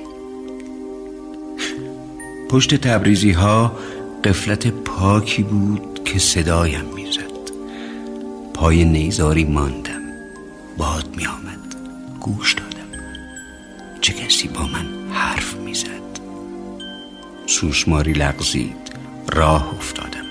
پشت 2.50 2.76
تبریزی 2.76 3.32
ها 3.32 3.77
قفلت 4.24 4.68
پاکی 4.68 5.44
بود 5.44 6.03
که 6.06 6.19
صدایم 6.19 6.86
می‌زد. 6.95 7.52
پای 8.53 8.86
نیزاری 8.86 9.44
ماندم. 9.44 10.02
باد 10.77 11.16
می 11.18 11.27
آمد 11.27 11.76
گوش 12.19 12.53
دادم. 12.53 13.02
چه 14.02 14.14
کسی 14.14 14.48
با 14.48 14.61
من 14.61 14.97
سوسماری 17.48 18.14
لغزید. 18.14 18.92
راه 19.34 19.76
افتادم. 19.76 20.26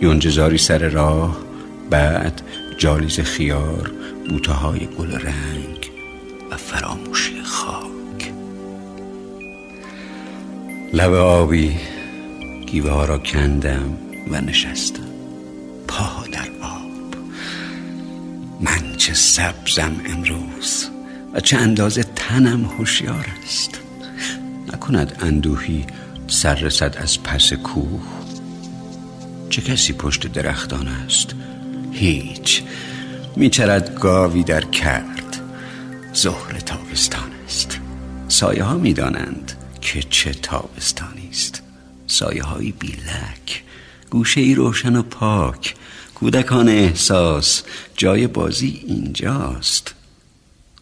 یونجزاری 0.00 0.58
سر 0.58 0.88
راه 0.88 1.36
بعد 1.90 2.42
جالیز 2.78 3.20
خیار 3.20 3.92
بوته 4.28 4.52
های 4.52 4.86
گل 4.86 5.12
رنگ 5.12 5.90
و 6.50 6.56
فراموشی 6.56 7.42
خاک. 7.42 8.32
لب 10.92 11.12
آبی 11.12 11.76
گیوه 12.66 12.90
ها 12.90 13.04
را 13.04 13.18
کندم 13.18 13.98
و 14.30 14.40
نشستم. 14.40 15.02
پا 15.88 16.24
در 16.32 16.48
آب. 16.62 17.14
من 18.60 18.96
چه 18.96 19.14
سبزم 19.14 19.92
امروز 20.06 20.88
و 21.34 21.40
چه 21.40 21.56
اندازه 21.56 22.02
تنم 22.02 22.64
هوشیار 22.64 23.26
است. 23.44 23.80
نکند 24.72 25.16
اندوهی 25.20 25.86
سر 26.28 26.54
رسد 26.54 26.96
از 26.98 27.22
پس 27.22 27.52
کوه؟ 27.52 28.02
چه 29.50 29.62
کسی 29.62 29.92
پشت 29.92 30.32
درختان 30.32 30.88
است؟ 30.88 31.34
هیچ. 31.92 32.62
میچرد 33.36 33.94
گاوی 34.00 34.42
در 34.42 34.64
کرد. 34.64 35.40
ظهر 36.14 36.58
تابستان 36.58 37.30
است. 37.46 37.80
سایه 38.28 38.64
ها 38.64 38.76
می‌دانند 38.76 39.52
که 39.80 40.02
چه 40.02 40.32
تابستانی 40.32 41.28
است. 41.30 41.62
سایه 42.06 42.42
های 42.42 42.72
بیلک 42.72 43.62
گوشه 44.10 44.40
ای 44.40 44.54
روشن 44.54 44.96
و 44.96 45.02
پاک 45.02 45.74
کودکان 46.14 46.68
احساس 46.68 47.62
جای 47.96 48.26
بازی 48.26 48.84
اینجاست. 48.86 49.93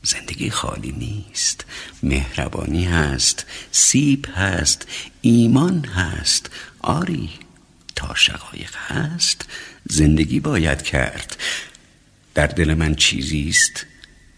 زندگی 0.03 0.51
خالی 0.51 0.93
نیست. 0.93 1.65
مهربانی 2.03 2.85
هست 2.85 3.47
سیب 3.73 4.27
هست 4.35 4.87
ایمان 5.21 5.85
هست. 5.85 6.51
آری 6.81 7.31
تا 7.95 8.15
شقایق 8.15 8.77
هست. 8.77 9.45
زندگی 9.91 10.41
باید 10.41 10.83
کرد. 10.83 11.37
در 12.35 12.47
دل 12.47 12.75
من 12.75 12.95
چیزی 12.95 13.49
است 13.49 13.87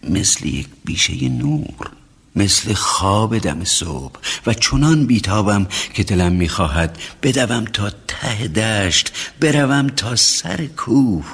مثل 0.03 0.47
یک 0.47 0.67
بیشه 0.85 1.29
نور 1.29 1.91
مثل 2.35 2.73
خواب 2.73 3.37
دم 3.37 3.63
صبح. 3.63 4.19
و 4.45 4.53
چنان 4.53 5.05
بیتابم 5.05 5.67
که 5.93 6.03
دلم 6.03 6.31
می‌خواهد 6.31 6.97
بدوم 7.23 7.65
تا 7.65 7.89
ته 7.89 8.47
دشت 8.47 9.13
بروم 9.39 9.87
تا 9.87 10.15
سر 10.15 10.65
کوه. 10.65 11.25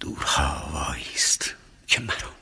دورها 0.00 0.70
وایست 0.72 1.54
که 1.86 2.00
مرا 2.00 2.37